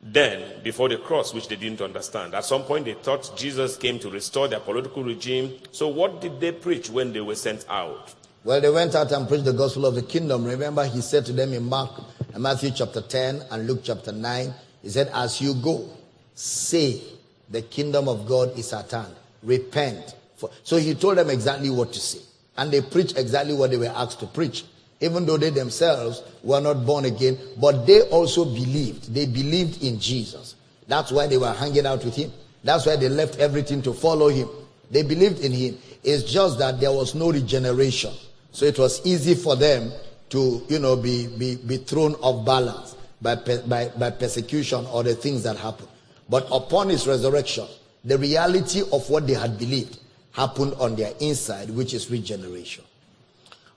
Then, 0.00 0.62
before 0.62 0.88
the 0.88 0.98
cross, 0.98 1.34
which 1.34 1.48
they 1.48 1.56
didn't 1.56 1.80
understand, 1.80 2.34
at 2.34 2.44
some 2.44 2.62
point 2.62 2.84
they 2.84 2.94
thought 2.94 3.36
Jesus 3.36 3.76
came 3.76 3.98
to 3.98 4.08
restore 4.08 4.46
their 4.46 4.60
political 4.60 5.02
regime. 5.02 5.58
So, 5.72 5.88
what 5.88 6.20
did 6.20 6.40
they 6.40 6.52
preach 6.52 6.88
when 6.88 7.12
they 7.12 7.20
were 7.20 7.34
sent 7.34 7.66
out? 7.68 8.14
Well, 8.44 8.60
they 8.60 8.70
went 8.70 8.94
out 8.94 9.10
and 9.10 9.26
preached 9.26 9.44
the 9.44 9.52
gospel 9.52 9.86
of 9.86 9.96
the 9.96 10.02
kingdom. 10.02 10.44
Remember, 10.44 10.84
he 10.86 11.00
said 11.00 11.26
to 11.26 11.32
them 11.32 11.52
in 11.52 11.64
Mark, 11.64 11.90
Matthew 12.38 12.70
chapter 12.70 13.00
10 13.00 13.42
and 13.50 13.66
Luke 13.66 13.80
chapter 13.82 14.12
9, 14.12 14.54
he 14.82 14.88
said, 14.88 15.10
As 15.12 15.40
you 15.40 15.54
go, 15.54 15.88
say, 16.34 17.02
the 17.50 17.62
kingdom 17.62 18.08
of 18.08 18.26
God 18.26 18.58
is 18.58 18.72
at 18.72 18.90
hand. 18.90 19.14
Repent. 19.42 20.14
So 20.62 20.76
he 20.76 20.94
told 20.94 21.18
them 21.18 21.30
exactly 21.30 21.70
what 21.70 21.92
to 21.92 22.00
say. 22.00 22.20
And 22.56 22.70
they 22.70 22.80
preached 22.80 23.16
exactly 23.16 23.54
what 23.54 23.70
they 23.70 23.76
were 23.76 23.86
asked 23.94 24.20
to 24.20 24.26
preach 24.26 24.64
even 25.00 25.26
though 25.26 25.36
they 25.36 25.50
themselves 25.50 26.22
were 26.42 26.60
not 26.60 26.84
born 26.84 27.04
again, 27.04 27.38
but 27.60 27.86
they 27.86 28.02
also 28.02 28.44
believed. 28.44 29.12
They 29.14 29.26
believed 29.26 29.82
in 29.82 30.00
Jesus. 30.00 30.56
That's 30.86 31.12
why 31.12 31.26
they 31.26 31.38
were 31.38 31.52
hanging 31.52 31.86
out 31.86 32.04
with 32.04 32.16
him. 32.16 32.32
That's 32.64 32.86
why 32.86 32.96
they 32.96 33.08
left 33.08 33.38
everything 33.38 33.82
to 33.82 33.92
follow 33.92 34.28
him. 34.28 34.48
They 34.90 35.02
believed 35.02 35.40
in 35.40 35.52
him. 35.52 35.78
It's 36.02 36.24
just 36.24 36.58
that 36.58 36.80
there 36.80 36.92
was 36.92 37.14
no 37.14 37.30
regeneration. 37.30 38.12
So 38.52 38.64
it 38.64 38.78
was 38.78 39.04
easy 39.06 39.34
for 39.34 39.54
them 39.54 39.92
to, 40.30 40.62
you 40.68 40.78
know, 40.78 40.96
be, 40.96 41.26
be, 41.26 41.56
be 41.56 41.76
thrown 41.76 42.14
off 42.16 42.44
balance 42.44 42.96
by, 43.20 43.36
by, 43.36 43.88
by 43.88 44.10
persecution 44.10 44.86
or 44.86 45.02
the 45.02 45.14
things 45.14 45.42
that 45.44 45.56
happened. 45.56 45.88
But 46.28 46.46
upon 46.52 46.90
his 46.90 47.06
resurrection, 47.06 47.66
the 48.04 48.18
reality 48.18 48.82
of 48.92 49.08
what 49.08 49.26
they 49.26 49.34
had 49.34 49.58
believed 49.58 49.98
happened 50.32 50.74
on 50.74 50.94
their 50.94 51.12
inside, 51.20 51.70
which 51.70 51.94
is 51.94 52.10
regeneration. 52.10 52.84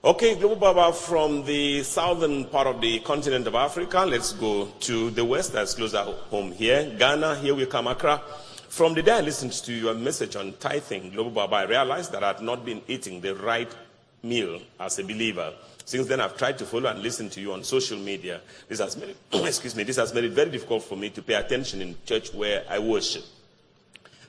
Okay, 0.04 0.34
Global 0.34 0.56
Baba, 0.56 0.92
from 0.92 1.44
the 1.44 1.82
southern 1.84 2.44
part 2.46 2.66
of 2.66 2.80
the 2.80 2.98
continent 3.00 3.46
of 3.46 3.54
Africa, 3.54 4.04
let's 4.04 4.32
go 4.32 4.66
to 4.80 5.10
the 5.10 5.24
west, 5.24 5.52
that's 5.52 5.74
closer 5.74 6.02
home 6.02 6.50
here. 6.50 6.92
Ghana, 6.98 7.36
here 7.36 7.54
we 7.54 7.66
come, 7.66 7.86
Accra. 7.86 8.20
From 8.68 8.94
the 8.94 9.02
day 9.02 9.12
I 9.12 9.20
listened 9.20 9.52
to 9.52 9.72
your 9.72 9.94
message 9.94 10.34
on 10.34 10.54
tithing, 10.54 11.10
Global 11.10 11.30
Baba, 11.30 11.56
I 11.56 11.62
realized 11.64 12.10
that 12.12 12.24
I 12.24 12.28
had 12.32 12.40
not 12.40 12.64
been 12.64 12.82
eating 12.88 13.20
the 13.20 13.36
right 13.36 13.72
meal 14.22 14.60
as 14.80 14.98
a 14.98 15.04
believer. 15.04 15.52
Since 15.84 16.06
then, 16.08 16.20
I've 16.20 16.36
tried 16.36 16.58
to 16.58 16.64
follow 16.64 16.88
and 16.88 17.02
listen 17.02 17.28
to 17.30 17.40
you 17.40 17.52
on 17.52 17.64
social 17.64 17.98
media. 17.98 18.40
This 18.68 18.78
has 18.78 18.96
made 18.96 19.10
it, 19.10 19.16
excuse 19.32 19.74
me, 19.74 19.84
this 19.84 19.96
has 19.96 20.14
made 20.14 20.24
it 20.24 20.32
very 20.32 20.50
difficult 20.50 20.84
for 20.84 20.96
me 20.96 21.10
to 21.10 21.22
pay 21.22 21.34
attention 21.34 21.80
in 21.80 21.96
church 22.06 22.32
where 22.32 22.64
I 22.68 22.78
worship. 22.78 23.24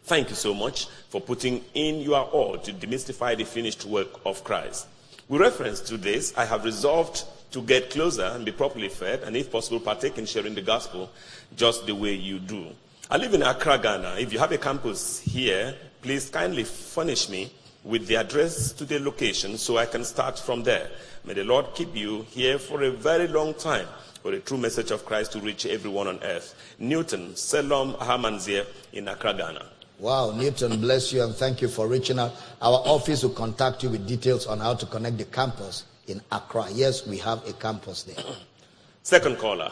Thank 0.06 0.30
you 0.30 0.36
so 0.36 0.54
much 0.54 0.88
for 1.10 1.22
putting 1.22 1.64
in 1.74 2.02
your 2.02 2.24
all 2.24 2.58
to 2.58 2.74
demystify 2.74 3.38
the 3.38 3.46
finished 3.46 3.86
work 3.86 4.20
of 4.26 4.44
Christ. 4.44 4.88
With 5.30 5.40
reference 5.40 5.80
to 5.82 5.98
this, 5.98 6.34
I 6.36 6.46
have 6.46 6.66
resolved 6.66 7.24
to 7.52 7.62
get 7.62 7.92
closer 7.92 8.26
and 8.26 8.44
be 8.44 8.52
properly 8.52 8.90
fed, 8.90 9.24
and 9.24 9.38
if 9.38 9.52
possible, 9.52 9.80
partake 9.80 10.18
in 10.18 10.26
sharing 10.26 10.56
the 10.56 10.62
gospel 10.62 11.10
just 11.56 11.86
the 11.86 11.96
way 11.96 12.14
you 12.14 12.40
do. 12.40 12.68
I 13.10 13.18
live 13.18 13.34
in 13.34 13.44
Accra, 13.44 13.78
Ghana. 13.78 14.16
If 14.18 14.34
you 14.34 14.40
have 14.40 14.52
a 14.52 14.58
campus 14.58 15.20
here, 15.20 15.76
please 16.02 16.30
kindly 16.30 16.64
furnish 16.64 17.30
me 17.30 17.52
with 17.84 18.08
the 18.08 18.16
address 18.16 18.72
to 18.74 18.86
the 18.86 19.00
location 19.00 19.58
so 19.58 19.78
I 19.78 19.86
can 19.86 20.04
start 20.04 20.40
from 20.40 20.64
there. 20.64 20.90
May 21.26 21.34
the 21.34 21.46
Lord 21.46 21.74
keep 21.74 21.96
you 21.96 22.24
here 22.32 22.60
for 22.60 22.84
a 22.84 22.92
very 22.92 23.28
long 23.28 23.54
time 23.54 23.88
for 24.22 24.32
the 24.32 24.40
true 24.40 24.58
message 24.58 24.92
of 24.92 25.06
Christ 25.06 25.32
to 25.34 25.40
reach 25.40 25.66
everyone 25.66 26.08
on 26.08 26.20
earth. 26.22 26.54
Newton, 26.80 27.32
Selom 27.34 27.98
Ahamanzir 27.98 28.66
in 28.92 29.08
Accra, 29.08 29.34
Ghana. 29.34 29.66
Wow, 30.00 30.32
Newton, 30.32 30.82
bless 30.82 31.14
you 31.14 31.24
and 31.24 31.34
thank 31.34 31.62
you 31.62 31.70
for 31.70 31.88
reaching 31.88 32.20
out. 32.20 32.34
Our 32.62 32.82
office 32.86 33.24
will 33.24 33.30
contact 33.30 33.84
you 33.84 33.90
with 33.90 34.06
details 34.06 34.48
on 34.48 34.60
how 34.60 34.74
to 34.74 34.86
connect 34.86 35.18
the 35.18 35.24
campus 35.26 35.86
in 36.08 36.20
Accra. 36.30 36.68
Yes, 36.74 37.08
we 37.08 37.18
have 37.20 37.48
a 37.48 37.54
campus 37.54 38.04
there. 38.04 38.24
Second 39.04 39.38
caller, 39.38 39.72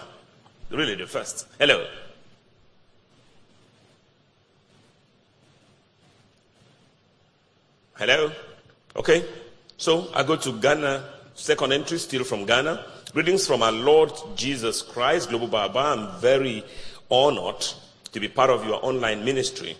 really 0.69 0.95
the 0.95 1.05
first. 1.05 1.47
Hello. 1.59 1.85
Hello. 7.97 8.31
Okay. 8.95 9.25
So 9.77 10.09
I 10.13 10.21
go 10.21 10.35
to 10.35 10.59
Ghana, 10.59 11.03
second 11.33 11.71
entry, 11.71 11.97
still 11.97 12.23
from 12.23 12.45
Ghana. 12.45 12.85
Greetings 13.13 13.47
from 13.47 13.63
our 13.63 13.71
Lord 13.71 14.11
Jesus 14.35 14.81
Christ, 14.81 15.29
Global 15.29 15.47
Baba. 15.47 15.79
I'm 15.79 16.19
very 16.19 16.63
honored 17.09 17.65
to 18.11 18.19
be 18.19 18.27
part 18.27 18.49
of 18.49 18.65
your 18.65 18.83
online 18.85 19.23
ministry. 19.23 19.77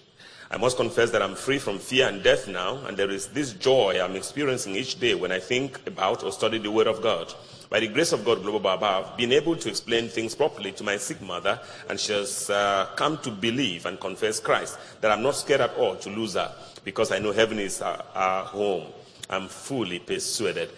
I 0.50 0.58
must 0.58 0.78
confess 0.78 1.12
that 1.12 1.22
I'm 1.22 1.36
free 1.36 1.60
from 1.60 1.80
fear 1.80 2.08
and 2.08 2.22
death 2.24 2.48
now, 2.48 2.86
and 2.86 2.98
there 2.98 3.10
is 3.10 3.28
this 3.28 3.54
joy 3.54 4.02
I'm 4.02 4.16
experiencing 4.16 4.76
each 4.76 5.00
day 5.00 5.16
when 5.16 5.32
I 5.32 5.40
think 5.40 5.86
about 5.88 6.24
or 6.24 6.32
study 6.32 6.58
the 6.58 6.72
Word 6.72 6.88
of 6.88 7.02
God. 7.02 7.34
By 7.70 7.80
the 7.80 7.88
grace 7.88 8.12
of 8.12 8.26
God, 8.26 8.42
Global 8.42 8.60
Baba, 8.60 9.08
I've 9.12 9.18
been 9.18 9.32
able 9.32 9.56
to 9.56 9.70
explain 9.70 10.10
things 10.10 10.36
properly 10.36 10.74
to 10.74 10.84
my 10.84 10.98
sick 10.98 11.22
mother, 11.22 11.60
and 11.90 11.98
she 11.98 12.12
has 12.12 12.50
uh, 12.50 12.90
come 12.98 13.18
to 13.20 13.32
believe 13.32 13.86
and 13.86 13.98
confess 13.98 14.42
Christ, 14.42 14.78
that 15.00 15.12
I'm 15.12 15.24
not 15.24 15.36
scared 15.36 15.62
at 15.62 15.76
all 15.76 15.96
to 15.98 16.10
lose 16.10 16.34
her, 16.34 16.54
because 16.84 17.14
I 17.14 17.20
know 17.20 17.32
heaven 17.32 17.60
is 17.60 17.82
our, 17.82 18.04
our 18.14 18.44
home. 18.44 18.88
I'm 19.30 19.48
fully 19.48 20.00
persuaded. 20.00 20.72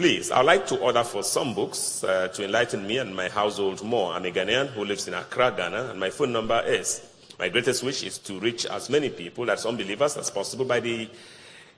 Please, 0.00 0.30
I'd 0.30 0.46
like 0.46 0.66
to 0.68 0.78
order 0.78 1.04
for 1.04 1.22
some 1.22 1.52
books 1.52 2.02
uh, 2.04 2.28
to 2.28 2.46
enlighten 2.46 2.86
me 2.86 2.96
and 2.96 3.14
my 3.14 3.28
household 3.28 3.84
more. 3.84 4.14
I'm 4.14 4.24
a 4.24 4.30
Ghanaian 4.30 4.68
who 4.68 4.82
lives 4.82 5.06
in 5.06 5.12
Accra, 5.12 5.52
Ghana, 5.54 5.90
and 5.90 6.00
my 6.00 6.08
phone 6.08 6.32
number 6.32 6.58
is 6.64 7.06
my 7.38 7.50
greatest 7.50 7.82
wish 7.82 8.02
is 8.02 8.16
to 8.20 8.40
reach 8.40 8.64
as 8.64 8.88
many 8.88 9.10
people, 9.10 9.50
as 9.50 9.66
unbelievers, 9.66 10.16
as 10.16 10.30
possible 10.30 10.64
by 10.64 10.80
the 10.80 11.06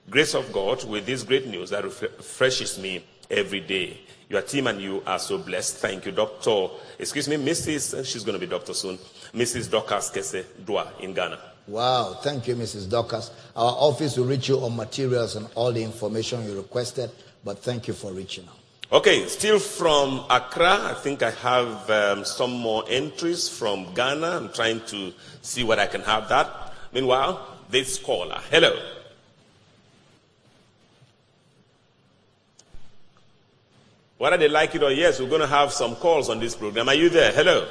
grace 0.09 0.35
of 0.35 0.53
God 0.53 0.85
with 0.85 1.05
this 1.05 1.23
great 1.23 1.47
news 1.47 1.71
that 1.71 1.83
refreshes 1.83 2.79
me 2.79 3.03
every 3.29 3.59
day. 3.59 3.99
Your 4.29 4.41
team 4.41 4.67
and 4.67 4.79
you 4.79 5.03
are 5.05 5.19
so 5.19 5.37
blessed. 5.37 5.79
Thank 5.79 6.05
you, 6.05 6.13
Dr. 6.13 6.69
Excuse 6.99 7.27
me, 7.27 7.35
Mrs. 7.35 8.05
She's 8.05 8.23
going 8.23 8.39
to 8.39 8.45
be 8.45 8.49
doctor 8.49 8.73
soon. 8.73 8.99
Mrs. 9.33 9.69
Dorcas 9.69 10.09
Kese 10.11 10.45
Dua 10.65 10.93
in 11.01 11.13
Ghana. 11.13 11.39
Wow, 11.67 12.19
thank 12.21 12.47
you, 12.47 12.55
Mrs. 12.55 12.89
Dorcas. 12.89 13.31
Our 13.53 13.73
office 13.73 14.15
will 14.15 14.27
reach 14.27 14.47
you 14.47 14.59
on 14.59 14.77
materials 14.77 15.35
and 15.35 15.49
all 15.55 15.73
the 15.73 15.83
information 15.83 16.45
you 16.45 16.55
requested, 16.55 17.09
but 17.43 17.59
thank 17.59 17.87
you 17.87 17.93
for 17.93 18.11
reaching 18.11 18.45
out. 18.47 18.59
Okay, 18.91 19.25
still 19.27 19.57
from 19.57 20.23
Accra, 20.29 20.91
I 20.91 20.93
think 20.93 21.23
I 21.23 21.31
have 21.31 21.89
um, 21.89 22.25
some 22.25 22.51
more 22.51 22.83
entries 22.87 23.49
from 23.49 23.93
Ghana. 23.95 24.27
I'm 24.27 24.53
trying 24.53 24.81
to 24.87 25.11
see 25.41 25.63
what 25.63 25.79
I 25.79 25.87
can 25.87 26.01
have 26.01 26.29
that. 26.29 26.73
Meanwhile, 26.93 27.47
this 27.69 27.97
caller. 27.97 28.39
Hello. 28.51 28.79
Whether 34.19 34.37
they 34.37 34.47
like 34.47 34.75
it 34.75 34.83
or 34.83 34.91
yes, 34.91 35.19
we're 35.19 35.27
going 35.27 35.41
to 35.41 35.47
have 35.47 35.73
some 35.73 35.95
calls 35.95 36.29
on 36.29 36.39
this 36.39 36.55
program. 36.55 36.87
Are 36.87 36.95
you 36.95 37.09
there? 37.09 37.31
Hello. 37.31 37.67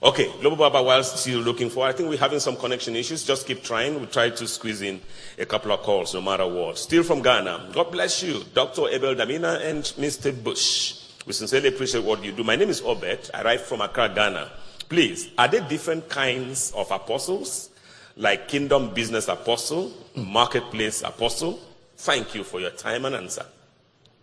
Okay, 0.00 0.30
Global 0.40 0.56
Baba, 0.56 0.80
while 0.80 1.02
still 1.02 1.40
looking 1.40 1.70
for, 1.70 1.84
I 1.84 1.90
think 1.90 2.08
we're 2.08 2.18
having 2.18 2.38
some 2.38 2.56
connection 2.56 2.94
issues. 2.94 3.24
Just 3.24 3.48
keep 3.48 3.64
trying. 3.64 3.96
We'll 3.96 4.06
try 4.06 4.30
to 4.30 4.46
squeeze 4.46 4.80
in 4.80 5.00
a 5.36 5.44
couple 5.44 5.72
of 5.72 5.80
calls 5.80 6.14
no 6.14 6.20
matter 6.20 6.46
what. 6.46 6.78
Still 6.78 7.02
from 7.02 7.20
Ghana. 7.20 7.70
God 7.72 7.90
bless 7.90 8.22
you, 8.22 8.44
Dr. 8.54 8.88
Abel 8.90 9.16
Damina 9.16 9.60
and 9.60 9.82
Mr. 9.82 10.32
Bush. 10.32 11.02
We 11.26 11.32
sincerely 11.32 11.68
appreciate 11.70 12.04
what 12.04 12.22
you 12.22 12.30
do. 12.30 12.44
My 12.44 12.54
name 12.54 12.70
is 12.70 12.80
Obet. 12.80 13.30
I 13.34 13.42
write 13.42 13.60
from 13.62 13.80
Accra, 13.80 14.08
Ghana. 14.14 14.52
Please, 14.88 15.30
are 15.36 15.48
there 15.48 15.68
different 15.68 16.08
kinds 16.08 16.70
of 16.76 16.88
apostles? 16.92 17.70
Like 18.16 18.46
kingdom 18.46 18.94
business 18.94 19.26
apostle, 19.26 19.92
marketplace 20.14 21.02
apostle? 21.02 21.58
Thank 21.96 22.36
you 22.36 22.44
for 22.44 22.60
your 22.60 22.70
time 22.70 23.04
and 23.04 23.16
answer. 23.16 23.44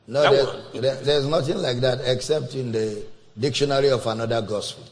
No, 0.08 0.22
there's, 0.74 1.02
there's 1.02 1.28
nothing 1.28 1.58
like 1.58 1.78
that 1.82 2.00
except 2.06 2.56
in 2.56 2.72
the 2.72 3.04
dictionary 3.38 3.90
of 3.90 4.06
another 4.08 4.42
gospel. 4.42 4.86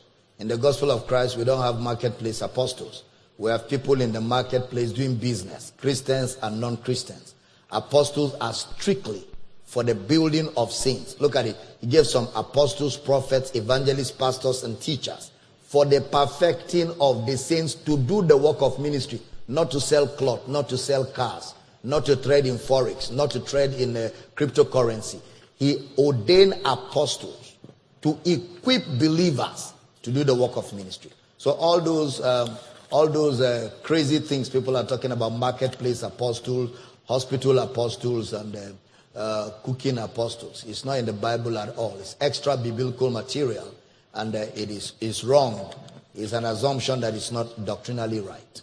In 0.44 0.50
the 0.50 0.58
gospel 0.58 0.92
of 0.92 1.08
Christ, 1.08 1.38
we 1.38 1.46
don't 1.46 1.62
have 1.62 1.80
marketplace 1.80 2.42
apostles. 2.42 3.04
We 3.38 3.50
have 3.50 3.70
people 3.70 4.02
in 4.02 4.12
the 4.12 4.20
marketplace 4.20 4.92
doing 4.92 5.16
business, 5.16 5.72
Christians 5.78 6.38
and 6.44 6.60
non 6.60 6.76
Christians. 6.76 7.36
Apostles 7.72 8.36
are 8.42 8.52
strictly 8.52 9.24
for 9.64 9.84
the 9.84 9.96
building 9.96 10.50
of 10.58 10.74
saints. 10.74 11.16
Look 11.22 11.38
at 11.38 11.46
it. 11.46 11.56
He 11.80 11.88
gave 11.88 12.08
some 12.08 12.28
apostles, 12.36 12.98
prophets, 12.98 13.56
evangelists, 13.56 14.12
pastors, 14.12 14.66
and 14.66 14.78
teachers 14.82 15.32
for 15.62 15.86
the 15.86 16.02
perfecting 16.02 16.94
of 17.00 17.26
the 17.26 17.38
saints 17.38 17.74
to 17.76 17.98
do 17.98 18.22
the 18.22 18.36
work 18.36 18.62
of 18.62 18.78
ministry, 18.80 19.22
not 19.48 19.72
to 19.72 19.80
sell 19.80 20.06
cloth, 20.06 20.46
not 20.50 20.68
to 20.68 20.78
sell 20.78 21.06
cars, 21.06 21.54
not 21.86 22.06
to 22.08 22.18
trade 22.18 22.48
in 22.48 22.56
forex, 22.56 23.10
not 23.14 23.32
to 23.32 23.40
trade 23.40 23.76
in 23.76 23.96
uh, 23.96 24.10
cryptocurrency. 24.36 25.22
He 25.56 25.88
ordained 25.98 26.56
apostles 26.66 27.56
to 28.02 28.20
equip 28.26 28.86
believers 29.00 29.73
to 30.04 30.12
do 30.12 30.24
the 30.24 30.36
work 30.36 30.56
of 30.56 30.72
ministry. 30.74 31.12
So 31.38 31.52
all 31.52 31.82
those, 31.82 32.22
um, 32.22 32.58
all 32.92 33.08
those 33.08 33.42
uh, 33.42 33.72
crazy 33.82 34.20
things 34.20 34.50
people 34.50 34.78
are 34.78 34.86
talking 34.86 35.12
about, 35.12 35.32
marketplace 35.32 36.04
apostles, 36.04 36.78
hospital 37.06 37.60
apostles, 37.60 38.34
and 38.34 38.56
uh, 38.56 39.20
uh, 39.20 39.50
cooking 39.64 39.98
apostles, 39.98 40.64
it's 40.68 40.86
not 40.86 41.00
in 41.00 41.06
the 41.06 41.14
Bible 41.14 41.58
at 41.58 41.76
all. 41.76 41.98
It's 42.00 42.16
extra 42.22 42.58
biblical 42.58 43.10
material, 43.10 43.74
and 44.14 44.36
uh, 44.36 44.46
it 44.56 44.70
is 44.70 44.94
is 45.02 45.24
wrong. 45.24 45.74
It's 46.16 46.34
an 46.34 46.46
assumption 46.46 47.02
that 47.02 47.14
it's 47.14 47.32
not 47.32 47.66
doctrinally 47.66 48.20
right. 48.20 48.62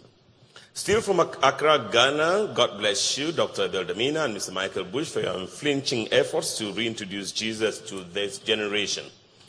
Still 0.73 1.01
from 1.01 1.19
Accra, 1.19 1.89
Ghana, 1.91 2.53
God 2.55 2.79
bless 2.79 3.17
you, 3.17 3.33
Dr. 3.33 3.65
Abel 3.65 3.83
Damina 3.83 4.23
and 4.25 4.35
Mr. 4.35 4.53
Michael 4.53 4.85
Bush, 4.85 5.09
for 5.09 5.19
your 5.19 5.37
unflinching 5.37 6.07
efforts 6.13 6.57
to 6.59 6.71
reintroduce 6.71 7.33
Jesus 7.33 7.79
to 7.81 8.03
this 8.05 8.39
generation. 8.39 9.03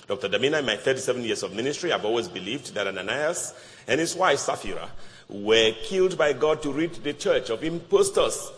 Dr. 0.07 0.29
Damina, 0.29 0.59
in 0.59 0.67
my 0.67 0.77
37 0.77 1.23
years 1.23 1.43
of 1.43 1.55
ministry, 1.55 1.93
I've 1.93 2.05
always 2.05 2.29
believed 2.29 2.75
that 2.75 2.87
Ananias 2.87 3.55
and 3.87 4.01
his 4.01 4.17
wife 4.17 4.41
Sapphira 4.41 4.89
were 5.29 5.73
killed 5.85 6.19
by 6.19 6.33
God 6.33 6.63
to 6.63 6.73
rid 6.73 6.95
the 7.05 7.13
church 7.13 7.51
of 7.51 7.63
impostors, 7.63 8.51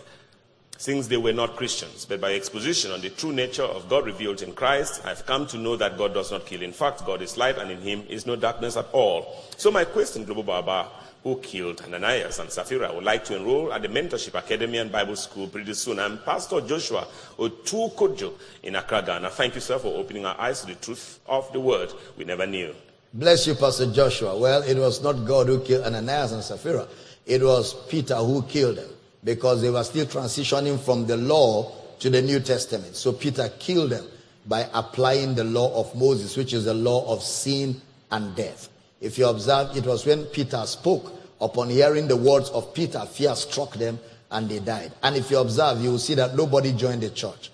since 0.77 1.07
they 1.07 1.17
were 1.17 1.33
not 1.33 1.55
Christians. 1.57 2.05
But 2.05 2.21
by 2.21 2.35
exposition 2.35 2.91
on 2.91 3.01
the 3.01 3.11
true 3.11 3.33
nature 3.33 3.63
of 3.63 3.89
God 3.89 4.07
revealed 4.07 4.43
in 4.43 4.55
Christ, 4.55 5.03
I've 5.05 5.27
come 5.27 5.47
to 5.49 5.59
know 5.59 5.77
that 5.77 5.99
God 5.99 6.15
does 6.15 6.33
not 6.33 6.47
kill. 6.47 6.63
In 6.63 6.73
fact, 6.73 7.07
God 7.07 7.23
is 7.23 7.37
light, 7.37 7.59
and 7.59 7.71
in 7.71 7.81
him 7.81 8.05
is 8.09 8.27
no 8.27 8.37
darkness 8.37 8.77
at 8.77 8.89
all. 8.93 9.37
So 9.57 9.71
my 9.71 9.85
question, 9.85 10.25
Global 10.25 10.43
Baba, 10.43 10.89
who 11.25 11.37
killed 11.39 11.81
Ananias 11.81 12.39
and 12.39 12.51
Sapphira 12.51 12.91
I 12.91 12.95
would 12.95 13.03
like 13.03 13.25
to 13.25 13.37
enroll 13.37 13.73
at 13.73 13.81
the 13.81 13.89
Mentorship 13.89 14.39
Academy 14.39 14.79
and 14.79 14.93
Bible 14.93 15.17
School 15.17 15.49
pretty 15.49 15.73
soon. 15.73 15.99
I'm 15.99 16.19
Pastor 16.19 16.61
Joshua 16.61 17.07
Otukojo 17.39 18.35
in 18.63 18.77
Accra, 18.77 19.03
Ghana. 19.03 19.31
Thank 19.31 19.55
you, 19.55 19.63
sir, 19.63 19.79
for 19.79 19.89
opening 19.97 20.27
our 20.27 20.39
eyes 20.39 20.61
to 20.61 20.67
the 20.67 20.75
truth 20.75 21.19
of 21.27 21.51
the 21.55 21.61
word 21.61 21.93
we 22.19 22.25
never 22.25 22.47
knew. 22.47 22.75
Bless 23.15 23.47
you, 23.47 23.55
Pastor 23.55 23.91
Joshua. 23.91 24.37
Well, 24.39 24.63
it 24.63 24.77
was 24.77 25.03
not 25.03 25.25
God 25.25 25.47
who 25.47 25.61
killed 25.61 25.87
Ananias 25.87 26.33
and 26.33 26.45
Sapphira. 26.45 26.87
It 27.25 27.43
was 27.43 27.73
Peter 27.89 28.17
who 28.17 28.43
killed 28.43 28.77
them 28.77 28.91
because 29.25 29.63
they 29.63 29.71
were 29.71 29.85
still 29.85 30.05
transitioning 30.05 30.79
from 30.79 31.07
the 31.07 31.17
law 31.17 31.73
to 32.01 32.11
the 32.11 32.21
New 32.21 32.41
Testament. 32.41 32.97
So 32.97 33.13
Peter 33.13 33.49
killed 33.59 33.91
them 33.91 34.05
by 34.47 34.69
applying 34.75 35.35
the 35.37 35.45
law 35.45 35.75
of 35.81 35.95
Moses, 35.95 36.37
which 36.37 36.53
is 36.53 36.67
the 36.67 36.75
law 36.75 37.11
of 37.11 37.23
sin 37.23 37.81
and 38.11 38.37
death. 38.37 38.69
If 39.05 39.19
you 39.19 39.29
observe, 39.29 39.77
it 39.77 39.85
was 39.85 40.07
when 40.07 40.25
Peter 40.25 40.65
spoke. 40.65 41.13
Upon 41.39 41.69
hearing 41.69 42.09
the 42.09 42.17
words 42.17 42.49
of 42.51 42.73
Peter, 42.73 43.01
fear 43.01 43.37
struck 43.37 43.75
them 43.75 43.99
and 44.31 44.49
they 44.49 44.61
died. 44.61 44.93
And 45.03 45.15
if 45.15 45.31
you 45.31 45.39
observe, 45.39 45.83
you 45.83 45.91
will 45.91 45.99
see 45.99 46.15
that 46.15 46.35
nobody 46.35 46.73
joined 46.73 47.03
the 47.03 47.11
church. 47.11 47.51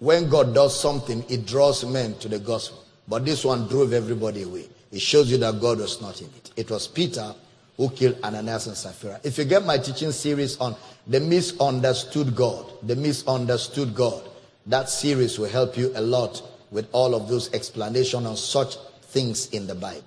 When 0.00 0.28
God 0.28 0.52
does 0.52 0.78
something, 0.78 1.24
it 1.28 1.46
draws 1.46 1.84
men 1.84 2.18
to 2.18 2.28
the 2.28 2.40
gospel. 2.40 2.82
But 3.06 3.24
this 3.24 3.44
one 3.44 3.68
drove 3.68 3.92
everybody 3.92 4.42
away. 4.42 4.68
It 4.90 5.00
shows 5.00 5.30
you 5.30 5.38
that 5.38 5.60
God 5.60 5.78
was 5.78 6.02
not 6.02 6.20
in 6.20 6.26
it. 6.26 6.50
It 6.56 6.70
was 6.72 6.88
Peter 6.88 7.32
who 7.76 7.90
killed 7.90 8.18
Ananias 8.24 8.66
and 8.66 8.76
Sapphira. 8.76 9.20
If 9.22 9.38
you 9.38 9.44
get 9.44 9.64
my 9.64 9.78
teaching 9.78 10.10
series 10.10 10.58
on 10.58 10.74
the 11.06 11.20
misunderstood 11.20 12.34
God, 12.34 12.66
the 12.82 12.96
misunderstood 12.96 13.94
God, 13.94 14.28
that 14.66 14.88
series 14.88 15.38
will 15.38 15.48
help 15.48 15.76
you 15.76 15.92
a 15.94 16.00
lot 16.00 16.42
with 16.72 16.88
all 16.90 17.14
of 17.14 17.28
those 17.28 17.52
explanations 17.54 18.26
on 18.26 18.36
such 18.36 18.76
things 19.02 19.48
in 19.50 19.68
the 19.68 19.74
Bible. 19.76 20.02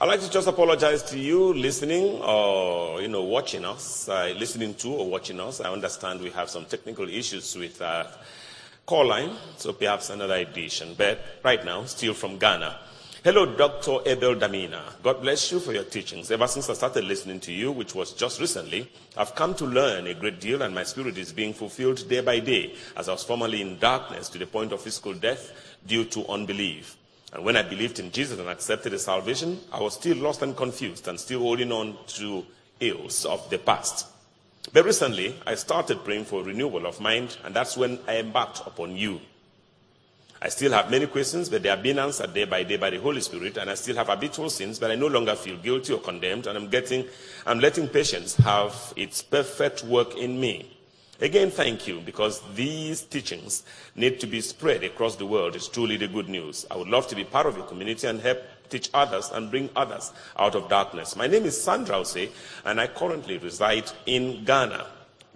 I'd 0.00 0.06
like 0.06 0.20
to 0.20 0.30
just 0.30 0.46
apologize 0.46 1.02
to 1.10 1.18
you 1.18 1.52
listening 1.54 2.22
or, 2.22 3.02
you 3.02 3.08
know, 3.08 3.24
watching 3.24 3.64
us, 3.64 4.08
uh, 4.08 4.32
listening 4.38 4.74
to 4.74 4.92
or 4.92 5.10
watching 5.10 5.40
us. 5.40 5.60
I 5.60 5.72
understand 5.72 6.20
we 6.20 6.30
have 6.30 6.48
some 6.48 6.66
technical 6.66 7.08
issues 7.08 7.56
with 7.56 7.82
uh, 7.82 8.06
call 8.86 9.06
line, 9.08 9.32
so 9.56 9.72
perhaps 9.72 10.10
another 10.10 10.36
edition. 10.36 10.94
But 10.96 11.18
right 11.42 11.64
now, 11.64 11.84
still 11.86 12.14
from 12.14 12.38
Ghana. 12.38 12.78
Hello, 13.24 13.56
Dr. 13.56 13.98
Abel 14.06 14.36
Damina. 14.36 14.82
God 15.02 15.20
bless 15.20 15.50
you 15.50 15.58
for 15.58 15.72
your 15.72 15.82
teachings. 15.82 16.30
Ever 16.30 16.46
since 16.46 16.70
I 16.70 16.74
started 16.74 17.02
listening 17.02 17.40
to 17.40 17.52
you, 17.52 17.72
which 17.72 17.96
was 17.96 18.12
just 18.12 18.40
recently, 18.40 18.88
I've 19.16 19.34
come 19.34 19.56
to 19.56 19.64
learn 19.64 20.06
a 20.06 20.14
great 20.14 20.38
deal 20.38 20.62
and 20.62 20.72
my 20.72 20.84
spirit 20.84 21.18
is 21.18 21.32
being 21.32 21.52
fulfilled 21.52 22.08
day 22.08 22.20
by 22.20 22.38
day 22.38 22.76
as 22.96 23.08
I 23.08 23.12
was 23.14 23.24
formerly 23.24 23.62
in 23.62 23.80
darkness 23.80 24.28
to 24.28 24.38
the 24.38 24.46
point 24.46 24.70
of 24.70 24.80
physical 24.80 25.14
death 25.14 25.50
due 25.84 26.04
to 26.04 26.24
unbelief. 26.28 26.97
And 27.32 27.44
when 27.44 27.56
I 27.56 27.62
believed 27.62 27.98
in 27.98 28.10
Jesus 28.10 28.38
and 28.38 28.48
accepted 28.48 28.92
his 28.92 29.04
salvation, 29.04 29.60
I 29.72 29.80
was 29.80 29.94
still 29.94 30.16
lost 30.16 30.42
and 30.42 30.56
confused 30.56 31.08
and 31.08 31.20
still 31.20 31.40
holding 31.40 31.72
on 31.72 31.96
to 32.08 32.44
ills 32.80 33.26
of 33.26 33.48
the 33.50 33.58
past. 33.58 34.06
But 34.72 34.84
recently, 34.84 35.34
I 35.46 35.54
started 35.54 36.04
praying 36.04 36.24
for 36.24 36.42
renewal 36.42 36.86
of 36.86 37.00
mind, 37.00 37.36
and 37.44 37.54
that's 37.54 37.76
when 37.76 37.98
I 38.06 38.18
embarked 38.18 38.66
upon 38.66 38.96
you. 38.96 39.20
I 40.40 40.50
still 40.50 40.72
have 40.72 40.90
many 40.90 41.06
questions, 41.06 41.48
but 41.48 41.62
they 41.62 41.68
are 41.68 41.76
being 41.76 41.98
answered 41.98 42.32
day 42.32 42.44
by 42.44 42.62
day 42.62 42.76
by 42.76 42.90
the 42.90 43.00
Holy 43.00 43.20
Spirit, 43.20 43.56
and 43.56 43.68
I 43.68 43.74
still 43.74 43.96
have 43.96 44.06
habitual 44.06 44.50
sins, 44.50 44.78
but 44.78 44.90
I 44.90 44.94
no 44.94 45.08
longer 45.08 45.34
feel 45.34 45.56
guilty 45.56 45.92
or 45.92 46.00
condemned, 46.00 46.46
and 46.46 46.56
I'm 46.56 46.68
getting, 46.68 47.06
I'm 47.44 47.58
letting 47.58 47.88
patience 47.88 48.36
have 48.36 48.92
its 48.94 49.20
perfect 49.20 49.82
work 49.84 50.16
in 50.16 50.38
me. 50.38 50.77
Again, 51.20 51.50
thank 51.50 51.88
you, 51.88 52.00
because 52.00 52.40
these 52.54 53.02
teachings 53.02 53.64
need 53.96 54.20
to 54.20 54.26
be 54.26 54.40
spread 54.40 54.84
across 54.84 55.16
the 55.16 55.26
world. 55.26 55.56
It's 55.56 55.66
truly 55.66 55.96
the 55.96 56.06
good 56.06 56.28
news. 56.28 56.64
I 56.70 56.76
would 56.76 56.88
love 56.88 57.08
to 57.08 57.16
be 57.16 57.24
part 57.24 57.46
of 57.46 57.56
your 57.56 57.66
community 57.66 58.06
and 58.06 58.20
help 58.20 58.38
teach 58.68 58.90
others, 58.94 59.30
and 59.32 59.50
bring 59.50 59.70
others 59.74 60.12
out 60.38 60.54
of 60.54 60.68
darkness. 60.68 61.16
My 61.16 61.26
name 61.26 61.44
is 61.44 61.60
Sandra 61.60 61.96
Ose, 61.96 62.28
and 62.64 62.80
I 62.80 62.86
currently 62.86 63.38
reside 63.38 63.90
in 64.06 64.44
Ghana, 64.44 64.86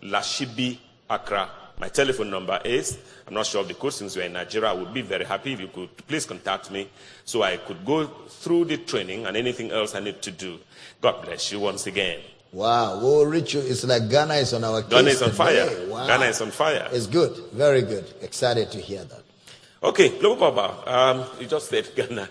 Lashibi, 0.03 0.79
Accra. 1.09 1.49
My 1.79 1.89
telephone 1.89 2.31
number 2.31 2.61
is, 2.65 2.99
I'm 3.27 3.35
not 3.35 3.47
sure 3.47 3.63
of 3.63 3.69
the 3.69 3.75
code 3.75 3.95
since 3.95 4.15
you're 4.15 4.27
in 4.27 4.35
Nigeria. 4.35 4.71
I 4.71 4.75
would 4.75 4.93
be 4.93 5.03
very 5.03 5.25
happy 5.25 5.55
if 5.55 5.61
you 5.61 5.69
could 5.69 5.97
please 6.07 6.27
contact 6.27 6.71
me 6.71 6.89
so 7.25 7.43
I 7.43 7.57
could 7.57 7.85
go 7.85 8.07
through 8.07 8.67
the 8.67 8.77
training 8.77 9.27
and 9.27 9.37
anything 9.37 9.73
else 9.73 9.95
I 9.95 10.01
need 10.01 10.23
to 10.23 10.31
do. 10.31 10.59
God 11.01 11.25
bless 11.25 11.51
you 11.51 11.59
once 11.59 11.87
again. 11.87 12.21
Wow, 12.53 12.99
we'll 13.01 13.25
reach 13.27 13.55
you. 13.55 13.61
It's 13.61 13.83
like 13.85 14.11
Ghana 14.11 14.35
is 14.35 14.53
on 14.53 14.63
our 14.63 14.83
case. 14.83 14.91
Ghana 14.91 15.09
is 15.09 15.23
on 15.23 15.31
today. 15.31 15.37
fire. 15.39 15.89
Wow. 15.89 16.07
Ghana 16.07 16.25
is 16.27 16.41
on 16.43 16.51
fire. 16.51 16.89
It's 16.93 17.07
good. 17.07 17.35
Very 17.53 17.81
good. 17.83 18.13
Excited 18.21 18.71
to 18.73 18.79
hear 18.79 19.05
that. 19.05 19.23
Okay, 19.83 20.19
Global 20.21 20.53
Baba, 20.53 20.95
um, 20.95 21.27
you 21.41 21.47
just 21.47 21.69
said 21.69 21.89
Ghana. 21.97 22.29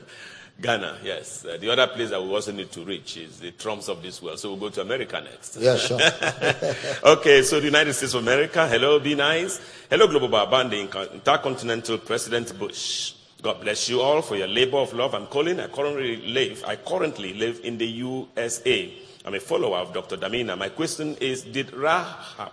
Ghana, 0.62 1.00
yes. 1.04 1.44
Uh, 1.44 1.58
the 1.60 1.72
other 1.72 1.88
place 1.88 2.12
that 2.12 2.22
we 2.22 2.30
also 2.30 2.52
need 2.52 2.72
to 2.72 2.86
reach 2.86 3.18
is 3.18 3.40
the 3.40 3.50
Trumps 3.52 3.90
of 3.90 4.04
this 4.04 4.22
world. 4.22 4.40
So 4.40 4.50
we'll 4.52 4.60
go 4.60 4.70
to 4.70 4.82
America 4.82 5.20
next. 5.20 5.58
Yeah, 5.58 5.76
sure. 5.76 6.00
okay, 7.04 7.42
so 7.42 7.60
the 7.60 7.66
United 7.66 7.94
States 7.94 8.14
of 8.14 8.22
America, 8.22 8.68
hello, 8.68 9.00
be 9.00 9.16
nice. 9.16 9.60
Hello, 9.90 10.08
Global 10.08 10.28
Baba, 10.28 10.58
and 10.58 10.72
the 10.72 10.80
Intercontinental 11.14 11.98
President 11.98 12.58
Bush. 12.60 13.14
God 13.42 13.60
bless 13.60 13.90
you 13.90 14.02
all 14.02 14.22
for 14.22 14.36
your 14.36 14.48
labor 14.48 14.78
of 14.78 14.94
love. 14.94 15.16
I'm 15.16 15.26
calling. 15.26 15.60
I 15.60 15.66
currently 15.68 16.18
live. 16.18 16.64
I 16.68 16.76
currently 16.76 17.34
live 17.34 17.62
in 17.64 17.80
the 17.80 17.88
USA. 17.88 18.94
I'm 19.24 19.36
a 19.36 19.40
follower 19.40 19.78
of 19.78 19.94
Dr. 19.94 20.18
Damina. 20.18 20.58
My 20.58 20.70
question 20.70 21.16
is: 21.22 21.44
Did 21.44 21.74
Rahab, 21.74 22.52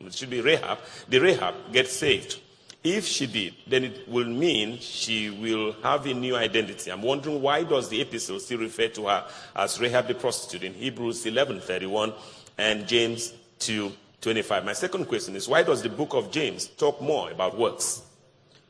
it 0.00 0.14
should 0.14 0.30
be 0.30 0.40
Rahab, 0.40 0.78
did 1.08 1.22
Rahab 1.22 1.54
get 1.72 1.88
saved? 1.88 2.40
If 2.82 3.06
she 3.06 3.26
did, 3.26 3.54
then 3.66 3.84
it 3.84 4.08
will 4.08 4.26
mean 4.26 4.78
she 4.78 5.28
will 5.28 5.72
have 5.82 6.06
a 6.06 6.14
new 6.14 6.34
identity. 6.34 6.90
I'm 6.90 7.02
wondering 7.02 7.42
why 7.42 7.62
does 7.62 7.90
the 7.90 8.00
epistle 8.00 8.40
still 8.40 8.58
refer 8.58 8.88
to 8.88 9.06
her 9.06 9.26
as 9.54 9.78
Rahab 9.78 10.08
the 10.08 10.14
prostitute 10.14 10.64
in 10.64 10.72
Hebrews 10.72 11.26
11:31 11.26 12.14
and 12.56 12.86
James 12.88 13.34
2:25? 13.58 14.64
My 14.64 14.72
second 14.72 15.06
question 15.06 15.36
is 15.36 15.46
why 15.46 15.62
does 15.62 15.82
the 15.82 15.90
book 15.90 16.14
of 16.14 16.30
James 16.30 16.68
talk 16.68 17.02
more 17.02 17.30
about 17.30 17.58
works? 17.58 18.00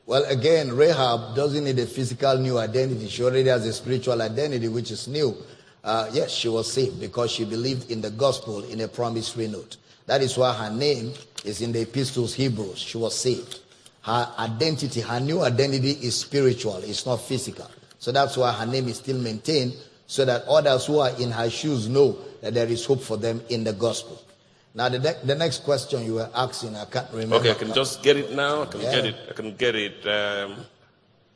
Well, 0.05 0.25
again, 0.25 0.75
Rahab 0.75 1.35
doesn't 1.35 1.63
need 1.63 1.79
a 1.79 1.85
physical 1.85 2.37
new 2.37 2.57
identity. 2.57 3.07
She 3.07 3.23
already 3.23 3.47
has 3.47 3.65
a 3.65 3.71
spiritual 3.71 4.21
identity, 4.21 4.67
which 4.67 4.91
is 4.91 5.07
new. 5.07 5.37
Uh, 5.83 6.09
yes, 6.13 6.31
she 6.31 6.47
was 6.47 6.71
saved 6.71 6.99
because 6.99 7.31
she 7.31 7.43
believed 7.45 7.89
in 7.89 8.01
the 8.01 8.11
gospel 8.11 8.63
in 8.65 8.81
a 8.81 8.87
promissory 8.87 9.47
note. 9.47 9.77
That 10.05 10.21
is 10.21 10.37
why 10.37 10.53
her 10.53 10.69
name 10.69 11.13
is 11.43 11.61
in 11.61 11.71
the 11.71 11.81
epistles 11.81 12.33
Hebrews. 12.35 12.77
She 12.79 12.97
was 12.97 13.17
saved. 13.17 13.59
Her 14.03 14.31
identity, 14.37 15.01
her 15.01 15.19
new 15.19 15.41
identity 15.41 15.91
is 15.91 16.15
spiritual, 16.19 16.77
it's 16.77 17.05
not 17.05 17.17
physical. 17.21 17.69
So 17.99 18.11
that's 18.11 18.35
why 18.35 18.51
her 18.51 18.65
name 18.65 18.87
is 18.87 18.97
still 18.97 19.19
maintained, 19.19 19.73
so 20.07 20.25
that 20.25 20.43
others 20.45 20.87
who 20.87 20.99
are 20.99 21.11
in 21.19 21.29
her 21.31 21.49
shoes 21.49 21.87
know 21.87 22.17
that 22.41 22.53
there 22.55 22.67
is 22.67 22.83
hope 22.85 23.01
for 23.01 23.17
them 23.17 23.41
in 23.49 23.63
the 23.63 23.73
gospel. 23.73 24.19
Now, 24.73 24.89
the, 24.89 24.99
ne- 24.99 25.19
the 25.23 25.35
next 25.35 25.63
question 25.63 26.05
you 26.05 26.15
were 26.15 26.29
asking, 26.33 26.75
I 26.75 26.85
can't 26.85 27.11
remember. 27.11 27.35
Okay, 27.35 27.51
I 27.51 27.55
can 27.55 27.73
just 27.73 28.01
get 28.01 28.17
it 28.17 28.31
now. 28.31 28.63
I 28.63 28.65
can 28.67 28.81
Yeah. 28.81 28.91
get 28.95 29.05
it. 29.05 29.15
I 29.29 29.33
can 29.33 29.55
get 29.55 29.75
it. 29.75 30.07
Um, 30.07 30.65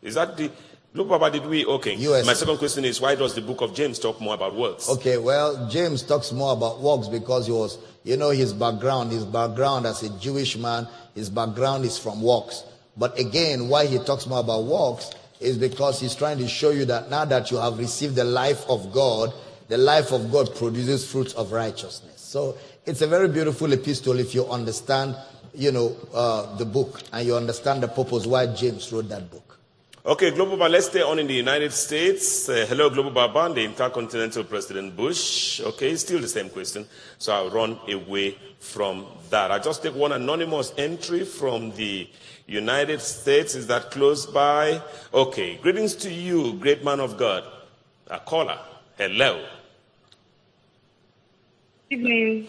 is 0.01 0.15
that 0.15 0.37
the 0.37 0.49
look, 0.95 1.09
Papa? 1.09 1.29
Did 1.31 1.45
we? 1.45 1.65
Okay. 1.65 1.95
My 2.23 2.33
second 2.33 2.57
question 2.57 2.85
is 2.85 2.99
why 2.99 3.15
does 3.15 3.35
the 3.35 3.41
book 3.41 3.61
of 3.61 3.73
James 3.75 3.99
talk 3.99 4.19
more 4.19 4.33
about 4.33 4.55
works? 4.55 4.89
Okay, 4.89 5.17
well, 5.17 5.67
James 5.69 6.01
talks 6.01 6.31
more 6.31 6.53
about 6.53 6.81
works 6.81 7.07
because 7.07 7.45
he 7.45 7.51
was, 7.51 7.77
you 8.03 8.17
know, 8.17 8.29
his 8.31 8.53
background, 8.53 9.11
his 9.11 9.25
background 9.25 9.85
as 9.85 10.03
a 10.03 10.09
Jewish 10.19 10.57
man, 10.57 10.87
his 11.13 11.29
background 11.29 11.85
is 11.85 11.97
from 11.97 12.21
works. 12.21 12.63
But 12.97 13.19
again, 13.19 13.67
why 13.67 13.85
he 13.85 13.99
talks 13.99 14.25
more 14.25 14.39
about 14.39 14.63
works 14.63 15.11
is 15.39 15.57
because 15.57 15.99
he's 15.99 16.15
trying 16.15 16.37
to 16.37 16.47
show 16.47 16.69
you 16.69 16.85
that 16.85 17.09
now 17.09 17.25
that 17.25 17.51
you 17.51 17.57
have 17.57 17.77
received 17.77 18.15
the 18.15 18.23
life 18.23 18.63
of 18.69 18.91
God, 18.93 19.33
the 19.67 19.77
life 19.77 20.11
of 20.11 20.31
God 20.31 20.55
produces 20.55 21.09
fruits 21.09 21.33
of 21.33 21.51
righteousness. 21.51 22.21
So 22.21 22.57
it's 22.85 23.01
a 23.01 23.07
very 23.07 23.27
beautiful 23.27 23.71
epistle 23.73 24.19
if 24.19 24.33
you 24.33 24.47
understand, 24.47 25.15
you 25.53 25.71
know, 25.71 25.95
uh, 26.13 26.55
the 26.57 26.65
book 26.65 27.01
and 27.11 27.27
you 27.27 27.35
understand 27.35 27.83
the 27.83 27.87
purpose 27.87 28.25
why 28.25 28.47
James 28.47 28.91
wrote 28.93 29.09
that 29.09 29.29
book. 29.29 29.44
Okay, 30.07 30.29
Global 30.29 30.55
Baba, 30.55 30.69
let's 30.69 30.85
stay 30.85 31.01
on 31.01 31.17
in 31.17 31.25
the 31.25 31.33
United 31.33 31.73
States. 31.73 32.47
Uh, 32.47 32.63
hello, 32.69 32.91
Global 32.91 33.09
Baba, 33.09 33.45
and 33.45 33.55
the 33.55 33.63
Intercontinental 33.65 34.43
President 34.43 34.95
Bush. 34.95 35.59
Okay, 35.61 35.95
still 35.95 36.19
the 36.19 36.27
same 36.27 36.47
question, 36.47 36.85
so 37.17 37.33
I'll 37.33 37.49
run 37.49 37.79
away 37.89 38.37
from 38.59 39.07
that. 39.31 39.49
I 39.49 39.57
just 39.57 39.81
take 39.81 39.95
one 39.95 40.11
anonymous 40.11 40.73
entry 40.77 41.25
from 41.25 41.71
the 41.71 42.07
United 42.45 43.01
States. 43.01 43.55
Is 43.55 43.65
that 43.65 43.89
close 43.89 44.27
by? 44.27 44.79
Okay, 45.11 45.57
greetings 45.57 45.95
to 45.95 46.13
you, 46.13 46.53
great 46.53 46.83
man 46.83 46.99
of 46.99 47.17
God. 47.17 47.43
A 48.05 48.19
caller. 48.19 48.59
Hello. 48.99 49.43
evening. 51.89 52.47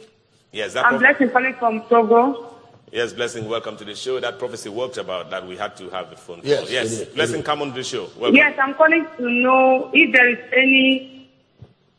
Yes, 0.53 0.74
that 0.74 0.85
I'm 0.85 0.99
Blessing 0.99 1.31
calling 1.31 1.55
from 1.55 1.81
Togo. 1.89 2.45
Yes, 2.93 3.13
blessing. 3.13 3.49
Welcome 3.49 3.77
to 3.79 3.85
the 3.85 3.95
show. 3.95 4.21
That 4.21 4.39
prophecy 4.39 4.69
worked 4.69 4.97
about 4.99 5.31
that 5.31 5.47
we 5.47 5.57
had 5.57 5.77
to 5.77 5.91
have 5.91 6.11
the 6.11 6.17
phone 6.17 6.41
call. 6.41 6.49
Yes, 6.51 6.71
yes, 6.71 6.93
it 6.93 6.99
did, 6.99 7.09
it 7.09 7.15
blessing. 7.15 7.43
Come 7.43 7.63
on 7.63 7.69
to 7.69 7.75
the 7.75 7.85
show. 7.85 8.09
Welcome. 8.17 8.37
Yes, 8.37 8.59
I'm 8.61 8.75
calling 8.75 9.07
to 9.19 9.31
know 9.31 9.91
if 9.93 10.13
there 10.13 10.29
is 10.31 10.39
any 10.53 11.31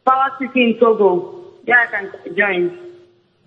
power 0.06 0.32
city 0.40 0.64
in 0.74 0.80
Togo. 0.80 1.44
Yeah, 1.66 1.86
I 1.88 1.92
can 2.12 2.36
join. 2.36 2.80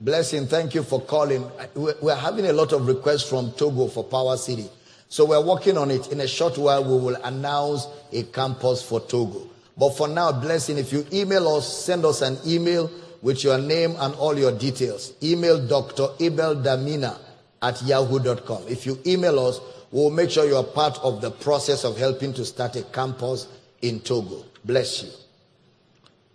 Blessing, 0.00 0.46
thank 0.46 0.74
you 0.74 0.82
for 0.82 1.00
calling. 1.00 1.44
Uh, 1.44 1.66
we- 1.74 1.92
We're 2.00 2.14
having 2.16 2.46
a 2.46 2.52
lot 2.52 2.72
of 2.72 2.86
requests 2.86 3.28
from 3.28 3.52
Togo 3.52 3.86
for 3.88 4.02
Power 4.04 4.36
City. 4.36 4.68
So 5.08 5.24
we're 5.24 5.40
working 5.44 5.76
on 5.76 5.90
it. 5.90 6.12
In 6.12 6.20
a 6.20 6.26
short 6.28 6.56
while, 6.56 6.82
we 6.84 6.90
will 6.98 7.16
announce 7.24 7.86
a 8.12 8.22
campus 8.24 8.82
for 8.82 9.00
Togo. 9.00 9.48
But 9.76 9.90
for 9.96 10.08
now, 10.08 10.32
Blessing, 10.32 10.78
if 10.78 10.92
you 10.92 11.04
email 11.12 11.48
us, 11.48 11.84
send 11.84 12.04
us 12.04 12.22
an 12.22 12.38
email 12.46 12.90
with 13.22 13.42
your 13.44 13.58
name 13.58 13.94
and 13.98 14.14
all 14.14 14.38
your 14.38 14.52
details. 14.52 15.12
Email 15.22 15.66
Dr. 15.66 16.08
Abel 16.20 16.54
Damina 16.56 17.18
at 17.62 17.82
yahoo.com. 17.82 18.64
If 18.68 18.86
you 18.86 18.98
email 19.06 19.38
us, 19.38 19.60
we'll 19.90 20.10
make 20.10 20.30
sure 20.30 20.46
you're 20.46 20.64
part 20.64 20.98
of 21.02 21.20
the 21.20 21.30
process 21.30 21.84
of 21.84 21.96
helping 21.96 22.32
to 22.34 22.44
start 22.44 22.76
a 22.76 22.82
campus 22.82 23.48
in 23.82 24.00
Togo. 24.00 24.44
Bless 24.64 25.02
you. 25.02 25.10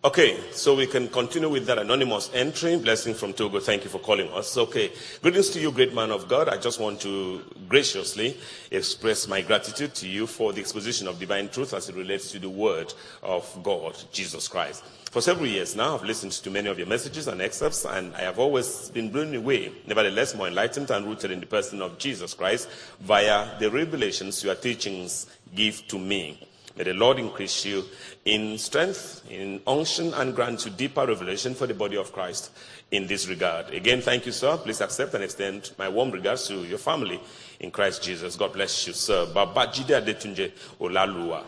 Okay, 0.05 0.39
so 0.51 0.75
we 0.75 0.85
can 0.85 1.07
continue 1.07 1.49
with 1.49 1.65
that 1.65 1.79
anonymous 1.79 2.29
entry. 2.31 2.77
Blessing 2.77 3.15
from 3.15 3.33
Togo. 3.33 3.59
Thank 3.59 3.85
you 3.85 3.89
for 3.89 3.97
calling 3.97 4.29
us. 4.33 4.55
Okay, 4.55 4.91
greetings 5.23 5.49
to 5.49 5.59
you, 5.59 5.71
great 5.71 5.95
man 5.95 6.11
of 6.11 6.27
God. 6.27 6.47
I 6.47 6.57
just 6.57 6.79
want 6.79 7.01
to 7.01 7.41
graciously 7.67 8.37
express 8.69 9.27
my 9.27 9.41
gratitude 9.41 9.95
to 9.95 10.07
you 10.07 10.27
for 10.27 10.53
the 10.53 10.61
exposition 10.61 11.07
of 11.07 11.17
divine 11.17 11.49
truth 11.49 11.73
as 11.73 11.89
it 11.89 11.95
relates 11.95 12.29
to 12.33 12.37
the 12.37 12.47
word 12.47 12.93
of 13.23 13.51
God, 13.63 13.97
Jesus 14.11 14.47
Christ. 14.47 14.83
For 15.09 15.23
several 15.23 15.47
years 15.47 15.75
now, 15.75 15.95
I've 15.95 16.03
listened 16.03 16.33
to 16.33 16.51
many 16.51 16.69
of 16.69 16.77
your 16.77 16.85
messages 16.85 17.27
and 17.27 17.41
excerpts, 17.41 17.83
and 17.83 18.13
I 18.13 18.21
have 18.21 18.37
always 18.37 18.91
been 18.91 19.09
blown 19.09 19.33
away, 19.33 19.71
nevertheless 19.87 20.35
more 20.35 20.47
enlightened 20.47 20.91
and 20.91 21.07
rooted 21.07 21.31
in 21.31 21.39
the 21.39 21.47
person 21.47 21.81
of 21.81 21.97
Jesus 21.97 22.35
Christ 22.35 22.69
via 22.99 23.57
the 23.57 23.71
revelations 23.71 24.43
your 24.43 24.53
teachings 24.53 25.25
give 25.55 25.87
to 25.87 25.97
me. 25.97 26.47
May 26.77 26.83
the 26.83 26.93
Lord 26.93 27.19
increase 27.19 27.65
you 27.65 27.85
in 28.25 28.57
strength, 28.57 29.23
in 29.29 29.61
unction, 29.65 30.13
and 30.13 30.35
grant 30.35 30.65
you 30.65 30.71
deeper 30.71 31.05
revelation 31.05 31.55
for 31.55 31.67
the 31.67 31.73
body 31.73 31.95
of 31.97 32.11
Christ 32.11 32.51
in 32.91 33.07
this 33.07 33.27
regard. 33.27 33.69
Again, 33.73 34.01
thank 34.01 34.25
you, 34.25 34.31
sir. 34.31 34.57
Please 34.57 34.81
accept 34.81 35.13
and 35.13 35.23
extend 35.23 35.71
my 35.77 35.87
warm 35.87 36.11
regards 36.11 36.47
to 36.47 36.55
your 36.65 36.77
family 36.77 37.19
in 37.59 37.71
Christ 37.71 38.03
Jesus. 38.03 38.35
God 38.35 38.53
bless 38.53 38.87
you, 38.87 38.93
sir. 38.93 39.25
Baba 39.33 39.67
Jide 39.67 40.01
Adetunji 40.03 40.51
Olaluwa. 40.79 41.43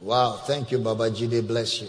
Wow. 0.00 0.32
Thank 0.46 0.72
you, 0.72 0.78
Babajide. 0.78 1.46
Bless 1.46 1.80
you. 1.80 1.88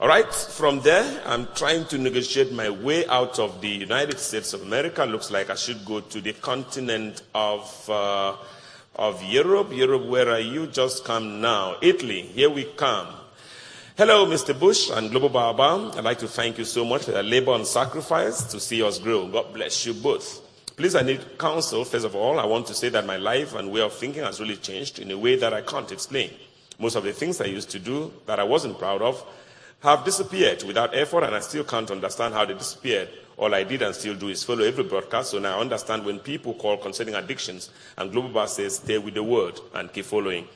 All 0.00 0.08
right, 0.08 0.32
from 0.32 0.80
there, 0.80 1.22
I'm 1.26 1.46
trying 1.54 1.84
to 1.88 1.98
negotiate 1.98 2.52
my 2.52 2.70
way 2.70 3.06
out 3.08 3.38
of 3.38 3.60
the 3.60 3.68
United 3.68 4.18
States 4.18 4.54
of 4.54 4.62
America. 4.62 5.04
Looks 5.04 5.30
like 5.30 5.50
I 5.50 5.54
should 5.56 5.84
go 5.84 6.00
to 6.00 6.20
the 6.22 6.32
continent 6.32 7.20
of, 7.34 7.90
uh, 7.90 8.34
of 9.00 9.24
Europe. 9.24 9.72
Europe, 9.72 10.04
where 10.04 10.28
are 10.30 10.38
you? 10.38 10.66
Just 10.66 11.06
come 11.06 11.40
now. 11.40 11.76
Italy, 11.80 12.20
here 12.20 12.50
we 12.50 12.64
come. 12.64 13.08
Hello, 13.96 14.26
Mr. 14.26 14.56
Bush 14.58 14.90
and 14.90 15.10
Global 15.10 15.30
Baba. 15.30 15.90
I'd 15.96 16.04
like 16.04 16.18
to 16.18 16.28
thank 16.28 16.58
you 16.58 16.66
so 16.66 16.84
much 16.84 17.04
for 17.04 17.12
your 17.12 17.22
labor 17.22 17.54
and 17.54 17.66
sacrifice 17.66 18.42
to 18.44 18.60
see 18.60 18.82
us 18.82 18.98
grow. 18.98 19.26
God 19.26 19.54
bless 19.54 19.86
you 19.86 19.94
both. 19.94 20.42
Please, 20.76 20.94
I 20.94 21.02
need 21.02 21.38
counsel. 21.38 21.82
First 21.86 22.04
of 22.04 22.14
all, 22.14 22.38
I 22.38 22.44
want 22.44 22.66
to 22.66 22.74
say 22.74 22.90
that 22.90 23.06
my 23.06 23.16
life 23.16 23.54
and 23.54 23.72
way 23.72 23.80
of 23.80 23.94
thinking 23.94 24.22
has 24.22 24.38
really 24.38 24.56
changed 24.56 24.98
in 24.98 25.10
a 25.10 25.18
way 25.18 25.36
that 25.36 25.54
I 25.54 25.62
can't 25.62 25.90
explain. 25.90 26.30
Most 26.78 26.94
of 26.94 27.04
the 27.04 27.12
things 27.14 27.40
I 27.40 27.46
used 27.46 27.70
to 27.70 27.78
do 27.78 28.12
that 28.26 28.38
I 28.38 28.44
wasn't 28.44 28.78
proud 28.78 29.00
of 29.00 29.24
have 29.80 30.04
disappeared 30.04 30.62
without 30.64 30.94
effort, 30.94 31.24
and 31.24 31.34
I 31.34 31.40
still 31.40 31.64
can't 31.64 31.90
understand 31.90 32.34
how 32.34 32.44
they 32.44 32.52
disappeared. 32.52 33.08
All 33.40 33.54
I 33.54 33.64
did 33.64 33.80
and 33.80 33.94
still 33.94 34.14
do 34.14 34.28
is 34.28 34.44
follow 34.44 34.62
every 34.64 34.84
broadcast, 34.84 35.30
so 35.30 35.38
now 35.38 35.56
I 35.56 35.60
understand 35.62 36.04
when 36.04 36.18
people 36.18 36.52
call 36.52 36.76
concerning 36.76 37.14
addictions, 37.14 37.70
and 37.96 38.12
Global 38.12 38.28
Bar 38.28 38.46
says, 38.46 38.76
stay 38.76 38.98
with 38.98 39.14
the 39.14 39.22
word 39.22 39.58
and 39.72 39.90
keep 39.90 40.04
following. 40.04 40.46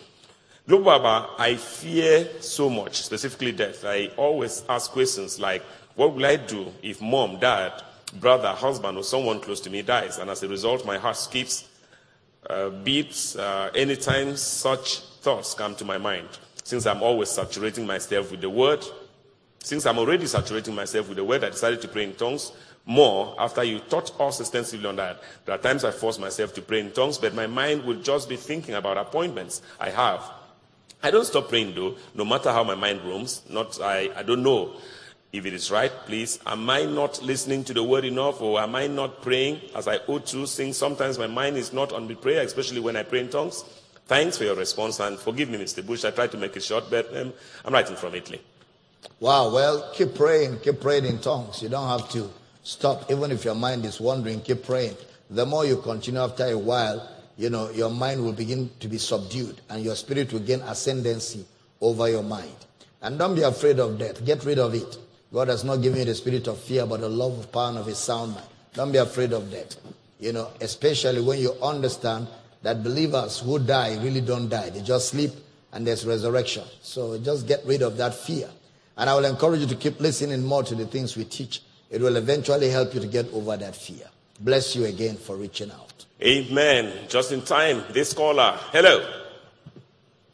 Global 0.69 0.85
Baba, 0.85 1.31
I 1.39 1.55
fear 1.55 2.29
so 2.41 2.69
much, 2.69 3.01
specifically 3.01 3.53
death. 3.53 3.87
I 3.87 4.09
always 4.19 4.63
ask 4.69 4.91
questions 4.91 5.41
like, 5.41 5.63
what 5.95 6.13
will 6.13 6.27
I 6.27 6.37
do 6.37 6.75
if 6.83 7.01
mom, 7.01 7.39
dad, 7.39 7.73
brother, 8.21 8.49
husband, 8.49 8.99
or 8.99 9.03
someone 9.03 9.41
close 9.41 9.61
to 9.63 9.71
me 9.71 9.81
dies? 9.81 10.19
And 10.19 10.29
as 10.29 10.43
a 10.43 10.49
result, 10.49 10.85
my 10.85 10.99
heart 10.99 11.17
skips, 11.17 11.67
uh, 12.51 12.69
beats 12.69 13.35
uh, 13.35 13.71
anytime 13.75 14.37
such 14.37 14.99
thoughts 15.23 15.55
come 15.55 15.75
to 15.77 15.87
my 15.87 15.97
mind. 15.97 16.29
since 16.65 16.85
I'm 16.85 17.03
always 17.03 17.31
saturating 17.31 17.87
myself 17.87 18.31
with 18.31 18.43
the 18.43 18.51
word, 18.51 18.85
since 19.63 19.87
I'm 19.87 19.99
already 19.99 20.27
saturating 20.27 20.75
myself 20.75 21.09
with 21.09 21.17
the 21.17 21.25
word, 21.25 21.45
I 21.45 21.49
decided 21.49 21.81
to 21.81 21.89
pray 21.89 22.05
in 22.05 22.15
tongues 22.15 22.53
more 22.87 23.35
after 23.39 23.65
you 23.65 23.79
taught 23.79 24.19
us 24.21 24.41
extensively 24.41 24.89
on 24.89 24.97
that. 24.97 25.23
There 25.45 25.55
are 25.55 25.59
times 25.59 25.85
I 25.85 25.91
force 25.91 26.19
myself 26.19 26.55
to 26.55 26.63
pray 26.63 26.81
in 26.81 26.91
tongues, 26.93 27.19
but 27.19 27.35
my 27.35 27.47
mind 27.47 27.85
will 27.85 28.01
just 28.01 28.29
be 28.29 28.37
thinking 28.37 28.75
about 28.75 28.99
appointments 28.99 29.63
I 29.81 29.91
have. 29.91 30.23
I 31.03 31.11
don't 31.11 31.25
stop 31.25 31.49
praying 31.49 31.75
though, 31.75 31.97
no 32.15 32.25
matter 32.25 32.51
how 32.51 32.65
my 32.65 32.75
mind 32.75 33.03
roams. 33.05 33.43
Not 33.49 33.81
I, 33.81 34.11
I 34.17 34.23
don't 34.23 34.43
know 34.43 34.75
if 35.33 35.45
it 35.47 35.53
is 35.53 35.71
right, 35.71 35.93
please. 36.07 36.39
Am 36.47 36.69
I 36.69 36.85
not 36.85 37.23
listening 37.23 37.65
to 37.65 37.75
the 37.75 37.83
word 37.83 38.05
enough 38.05 38.41
or 38.41 38.61
am 38.61 38.75
I 38.75 38.87
not 38.87 39.23
praying 39.23 39.61
as 39.75 39.89
I 39.89 39.97
ought 40.07 40.27
to? 40.27 40.47
Since 40.47 40.77
sometimes 40.77 41.19
my 41.19 41.27
mind 41.27 41.57
is 41.57 41.73
not 41.73 41.93
on 41.93 42.07
the 42.07 42.15
prayer, 42.15 42.43
especially 42.43 42.81
when 42.81 42.97
I 42.97 43.03
pray 43.03 43.21
in 43.21 43.29
tongues. 43.29 43.65
Thanks 44.07 44.37
for 44.37 44.45
your 44.45 44.55
response 44.55 45.01
and 45.01 45.19
forgive 45.19 45.49
me, 45.49 45.59
Mr. 45.59 45.85
Bush. 45.85 46.05
I 46.05 46.11
tried 46.11 46.31
to 46.33 46.37
make 46.37 46.55
it 46.57 46.63
short, 46.63 46.85
but 46.91 47.15
um, 47.17 47.33
I'm 47.65 47.73
writing 47.73 47.97
from 47.97 48.15
Italy. 48.15 48.43
Wow, 49.21 49.53
well, 49.53 49.91
keep 49.95 50.15
praying, 50.15 50.61
keep 50.61 50.81
praying 50.81 51.07
in 51.07 51.19
tongues. 51.19 51.63
You 51.63 51.71
don't 51.71 51.89
have 51.89 52.09
to 52.11 52.31
stop, 52.65 53.09
even 53.11 53.31
if 53.31 53.45
your 53.45 53.55
mind 53.55 53.85
is 53.85 54.01
wandering, 54.01 54.41
keep 54.41 54.65
praying. 54.65 54.97
The 55.31 55.47
more 55.47 55.65
you 55.65 55.77
continue 55.77 56.21
after 56.21 56.47
a 56.47 56.59
while, 56.59 57.09
you 57.37 57.51
know, 57.51 57.71
your 57.71 57.91
mind 57.91 58.25
will 58.25 58.33
begin 58.33 58.71
to 58.81 58.89
be 58.89 58.99
subdued 58.99 59.61
and 59.71 59.85
your 59.85 59.95
spirit 59.95 60.33
will 60.33 60.41
gain 60.41 60.61
ascendancy 60.63 61.45
over 61.81 62.09
your 62.09 62.23
mind. 62.23 62.55
And 63.03 63.19
don't 63.19 63.35
be 63.35 63.43
afraid 63.43 63.79
of 63.79 63.99
death. 63.99 64.25
Get 64.25 64.45
rid 64.45 64.59
of 64.59 64.75
it. 64.75 64.99
God 65.33 65.49
has 65.49 65.65
not 65.65 65.77
given 65.77 65.99
you 65.99 66.05
the 66.05 66.15
spirit 66.15 66.47
of 66.47 66.59
fear, 66.59 66.87
but 66.87 67.01
the 67.01 67.09
love 67.09 67.39
of 67.39 67.53
power 67.53 67.69
and 67.69 67.79
of 67.79 67.89
a 67.89 67.95
sound 67.95 68.35
mind. 68.35 68.47
Don't 68.73 68.93
be 68.93 68.99
afraid 68.99 69.33
of 69.33 69.51
death. 69.51 69.77
You 70.19 70.33
know, 70.33 70.51
especially 70.61 71.21
when 71.21 71.39
you 71.39 71.53
understand 71.61 72.29
that 72.63 72.83
believers 72.83 73.41
who 73.41 73.59
die 73.59 73.97
really 74.03 74.21
don't 74.21 74.49
die. 74.49 74.71
They 74.71 74.81
just 74.81 75.09
sleep 75.09 75.33
and 75.73 75.87
there's 75.87 76.07
resurrection. 76.07 76.65
So 76.83 77.19
just 77.19 77.47
get 77.47 77.65
rid 77.67 77.83
of 77.83 77.97
that 77.99 78.15
fear. 78.15 78.49
And 78.97 79.11
I 79.11 79.15
will 79.15 79.25
encourage 79.25 79.61
you 79.61 79.67
to 79.67 79.75
keep 79.75 80.01
listening 80.01 80.45
more 80.45 80.63
to 80.63 80.75
the 80.75 80.87
things 80.87 81.17
we 81.17 81.25
teach. 81.25 81.61
It 81.95 82.01
will 82.03 82.17
eventually 82.17 82.71
help 82.71 82.93
you 82.93 82.99
to 83.01 83.07
get 83.07 83.33
over 83.33 83.57
that 83.57 83.77
fear. 83.77 84.07
Bless 84.41 84.75
you 84.75 84.85
again 84.87 85.15
for 85.15 85.37
reaching 85.37 85.71
out. 85.71 86.05
Amen. 86.21 86.93
Just 87.09 87.31
in 87.31 87.41
time, 87.43 87.85
this 87.93 88.13
caller. 88.13 88.59
Hello. 88.73 89.09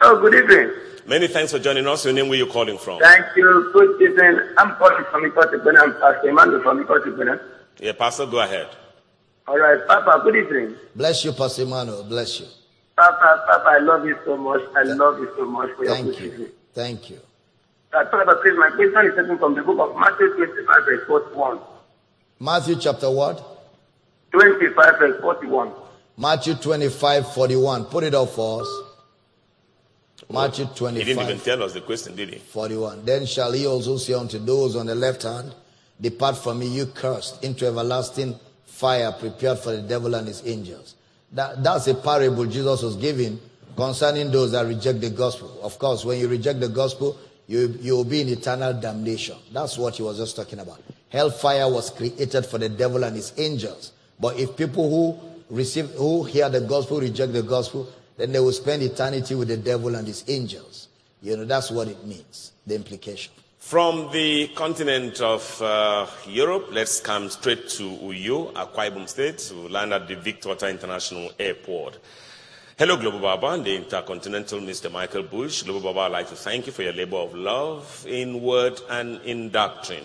Oh, 0.01 0.19
good 0.23 0.33
evening. 0.37 0.71
Many 1.07 1.29
thanks 1.29 1.53
for 1.53 1.59
joining 1.59 1.87
us. 1.87 2.07
Your 2.07 2.15
name, 2.15 2.31
where 2.31 2.39
you 2.39 2.47
calling 2.47 2.79
from? 2.79 2.99
Thank 3.01 3.27
you. 3.37 3.69
Good 3.75 4.01
evening. 4.01 4.41
I'm 4.57 4.75
calling 4.77 5.05
from 5.11 5.31
Ikot 5.31 5.53
Ekpene. 5.53 5.79
I'm 5.83 5.93
Pastor 6.01 6.31
Emmanuel 6.31 6.63
from 6.63 6.83
Ikot 6.83 7.05
Ekpene. 7.05 7.39
Yeah, 7.79 7.93
Pastor, 7.93 8.25
go 8.25 8.41
ahead. 8.41 8.69
All 9.47 9.59
right, 9.59 9.87
Papa, 9.87 10.23
good 10.25 10.37
evening. 10.37 10.77
Bless 10.97 11.27
you, 11.27 11.33
Pastor 11.33 11.65
Emmanuel. 11.65 12.05
Bless 12.05 12.41
you. 12.41 12.47
Papa, 12.97 13.45
Papa, 13.47 13.69
I 13.69 13.79
love 13.81 14.07
you 14.07 14.17
so 14.25 14.39
much. 14.39 14.63
I 14.75 14.85
love 14.85 15.19
you 15.19 15.31
so 15.37 15.45
much 15.45 15.77
for 15.77 15.85
your 15.85 15.95
Thank 15.95 16.07
good 16.07 16.23
evening. 16.23 16.41
you. 16.41 16.53
Thank 16.73 17.11
you. 17.11 17.21
Uh, 17.93 18.05
Papa, 18.05 18.39
please, 18.41 18.55
my 18.57 18.71
question 18.71 19.07
is 19.07 19.17
taken 19.17 19.39
from 19.39 19.55
the 19.55 19.63
book 19.63 19.79
of 19.81 19.99
Matthew 19.99 20.33
25, 20.37 20.85
verse 20.85 21.07
41. 21.09 21.59
Matthew 22.39 22.77
chapter 22.77 23.11
what? 23.11 23.45
25, 24.31 24.99
verse 24.99 25.21
41. 25.21 25.73
Matthew 26.17 26.55
25, 26.55 27.35
41. 27.35 27.85
Put 27.87 28.05
it 28.05 28.15
up 28.15 28.29
for 28.29 28.63
us. 28.63 28.83
Matthew 30.31 30.67
He 30.67 30.75
didn't 30.75 30.99
even 30.99 31.17
25, 31.17 31.45
tell 31.45 31.63
us 31.65 31.73
the 31.73 31.81
question, 31.81 32.15
did 32.15 32.31
he? 32.31 32.39
41. 32.39 33.05
Then 33.05 33.27
shall 33.27 33.51
he 33.51 33.67
also 33.67 33.97
say 33.97 34.15
unto 34.15 34.39
those 34.39 34.77
on 34.77 34.87
the 34.87 34.95
left 34.95 35.25
hand, 35.25 35.53
Depart 36.01 36.37
from 36.37 36.61
me, 36.61 36.69
you 36.69 36.87
cursed, 36.87 37.43
into 37.43 37.67
everlasting 37.67 38.39
fire 38.65 39.11
prepared 39.13 39.59
for 39.59 39.73
the 39.73 39.83
devil 39.83 40.15
and 40.15 40.29
his 40.29 40.47
angels. 40.47 40.95
That, 41.33 41.63
that's 41.63 41.89
a 41.89 41.95
parable 41.95 42.47
Jesus 42.47 42.83
was 42.83 42.95
giving 42.97 43.41
concerning 43.77 44.31
those 44.31 44.53
that 44.53 44.67
reject 44.67 45.01
the 45.01 45.11
gospel. 45.11 45.59
Of 45.63 45.79
course, 45.79 46.05
when 46.05 46.21
you 46.21 46.29
reject 46.29 46.61
the 46.61 46.69
gospel, 46.69 47.19
you, 47.51 47.77
you 47.81 47.97
will 47.97 48.05
be 48.05 48.21
in 48.21 48.29
eternal 48.29 48.73
damnation. 48.73 49.37
That's 49.53 49.77
what 49.77 49.97
he 49.97 50.05
was 50.05 50.19
just 50.19 50.37
talking 50.37 50.61
about. 50.61 50.81
Hellfire 51.09 51.69
was 51.69 51.91
created 51.91 52.47
for 52.47 52.59
the 52.59 52.69
devil 52.69 53.03
and 53.03 53.17
his 53.17 53.33
angels. 53.37 53.91
But 54.21 54.39
if 54.39 54.57
people 54.57 54.89
who 54.89 55.19
receive, 55.53 55.91
who 55.91 56.23
hear 56.23 56.49
the 56.49 56.61
gospel, 56.61 57.01
reject 57.01 57.33
the 57.33 57.43
gospel, 57.43 57.89
then 58.17 58.31
they 58.31 58.39
will 58.39 58.53
spend 58.53 58.85
eternity 58.85 59.35
with 59.35 59.49
the 59.49 59.57
devil 59.57 59.97
and 59.97 60.07
his 60.07 60.23
angels. 60.29 60.87
You 61.23 61.37
know, 61.37 61.45
that's 61.45 61.73
what 61.73 61.89
it 61.89 62.07
means, 62.07 62.53
the 62.69 62.77
implication. 62.77 63.33
From 63.59 64.13
the 64.13 64.47
continent 64.55 65.21
of 65.21 65.61
uh, 65.61 66.07
Europe, 66.29 66.69
let's 66.71 67.01
come 67.01 67.29
straight 67.31 67.69
to 67.71 67.83
Uyo, 67.83 68.53
Akwa 68.53 68.93
Ibom 68.93 69.09
State, 69.09 69.39
to 69.39 69.55
land 69.69 69.93
at 69.93 70.07
the 70.07 70.15
Victor 70.15 70.51
International 70.69 71.33
Airport. 71.37 71.99
Hello, 72.81 72.97
Global 72.97 73.19
Baba 73.19 73.49
and 73.49 73.63
the 73.67 73.77
Intercontinental 73.77 74.59
Mr. 74.59 74.91
Michael 74.91 75.25
Bush. 75.25 75.65
Global 75.65 75.93
Baba, 75.93 76.01
I'd 76.01 76.13
like 76.13 76.29
to 76.31 76.35
thank 76.35 76.65
you 76.65 76.73
for 76.73 76.83
your 76.83 76.95
labor 76.95 77.19
of 77.19 77.35
love 77.35 78.07
in 78.09 78.41
word 78.41 78.81
and 78.89 79.21
in 79.21 79.51
doctrine. 79.51 80.05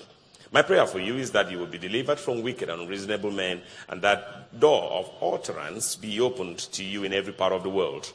My 0.52 0.61
prayer 0.61 0.85
for 0.85 0.99
you 0.99 1.15
is 1.15 1.31
that 1.31 1.49
you 1.49 1.57
will 1.57 1.68
be 1.68 1.77
delivered 1.77 2.19
from 2.19 2.41
wicked 2.41 2.69
and 2.69 2.81
unreasonable 2.81 3.31
men, 3.31 3.61
and 3.88 4.02
that 4.02 4.60
door 4.60 4.91
of 4.91 5.10
utterance 5.22 5.95
be 5.95 6.19
opened 6.19 6.60
to 6.73 6.84
you 6.84 7.06
in 7.06 7.14
every 7.14 7.31
part 7.31 7.53
of 7.53 7.64
the 7.64 7.69
world. 7.69 8.11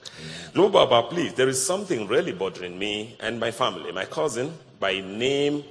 Global 0.53 0.85
Baba, 0.85 1.09
please, 1.09 1.33
there 1.33 1.49
is 1.49 1.65
something 1.65 2.07
really 2.07 2.33
bothering 2.33 2.79
me 2.79 3.17
and 3.19 3.41
my 3.41 3.53
family. 3.53 3.91
My 3.93 4.05
cousin, 4.05 4.53
by 4.79 5.01
name 5.01 5.65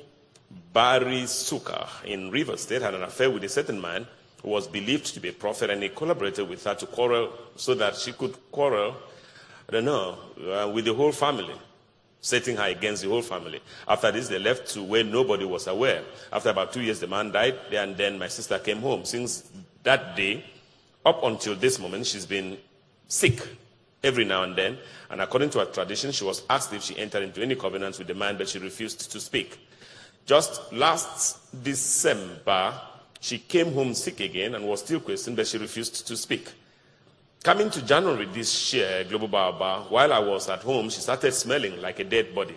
Barry 0.73 1.27
Suka 1.27 1.87
in 2.05 2.31
River 2.31 2.57
State, 2.57 2.81
had 2.81 2.95
an 2.95 3.03
affair 3.03 3.29
with 3.29 3.43
a 3.43 3.49
certain 3.49 3.79
man 3.79 4.07
who 4.41 4.49
was 4.49 4.67
believed 4.67 5.13
to 5.13 5.19
be 5.19 5.29
a 5.29 5.33
prophet, 5.33 5.69
and 5.69 5.83
he 5.83 5.89
collaborated 5.89 6.47
with 6.47 6.63
her 6.63 6.75
to 6.75 6.85
quarrel 6.85 7.33
so 7.55 7.73
that 7.75 7.95
she 7.95 8.13
could 8.13 8.35
quarrel, 8.51 8.95
I 9.67 9.71
don't 9.73 9.85
know, 9.85 10.17
uh, 10.51 10.69
with 10.69 10.85
the 10.85 10.93
whole 10.93 11.11
family 11.11 11.55
setting 12.21 12.57
her 12.57 12.67
against 12.67 13.01
the 13.03 13.09
whole 13.09 13.21
family. 13.21 13.61
After 13.87 14.11
this, 14.11 14.27
they 14.27 14.39
left 14.39 14.67
to 14.73 14.83
where 14.83 15.03
nobody 15.03 15.45
was 15.45 15.67
aware. 15.67 16.03
After 16.31 16.49
about 16.49 16.73
two 16.73 16.81
years, 16.81 16.99
the 16.99 17.07
man 17.07 17.31
died, 17.31 17.57
and 17.71 17.95
then 17.95 18.19
my 18.19 18.27
sister 18.27 18.59
came 18.59 18.79
home. 18.81 19.05
Since 19.05 19.49
that 19.83 20.15
day, 20.15 20.43
up 21.05 21.23
until 21.23 21.55
this 21.55 21.79
moment, 21.79 22.05
she's 22.05 22.25
been 22.25 22.57
sick 23.07 23.39
every 24.03 24.25
now 24.25 24.43
and 24.43 24.55
then. 24.55 24.77
And 25.09 25.21
according 25.21 25.49
to 25.51 25.59
her 25.59 25.65
tradition, 25.65 26.11
she 26.11 26.25
was 26.25 26.43
asked 26.49 26.73
if 26.73 26.83
she 26.83 26.97
entered 26.97 27.23
into 27.23 27.41
any 27.41 27.55
covenants 27.55 27.97
with 27.99 28.07
the 28.07 28.15
man, 28.15 28.37
but 28.37 28.49
she 28.49 28.59
refused 28.59 29.11
to 29.11 29.19
speak. 29.19 29.59
Just 30.25 30.71
last 30.73 31.63
December, 31.63 32.73
she 33.19 33.37
came 33.37 33.73
home 33.73 33.93
sick 33.93 34.19
again 34.19 34.55
and 34.55 34.65
was 34.65 34.79
still 34.81 34.99
questioned, 34.99 35.35
but 35.35 35.47
she 35.47 35.57
refused 35.57 36.07
to 36.07 36.15
speak. 36.15 36.49
Coming 37.43 37.69
to 37.69 37.81
January 37.81 38.25
this 38.25 38.73
year, 38.73 39.05
Global 39.05 39.27
Baba, 39.27 39.85
while 39.89 40.11
I 40.11 40.19
was 40.19 40.49
at 40.49 40.61
home, 40.61 40.89
she 40.89 41.01
started 41.01 41.33
smelling 41.33 41.81
like 41.81 41.99
a 41.99 42.03
dead 42.03 42.35
body. 42.35 42.55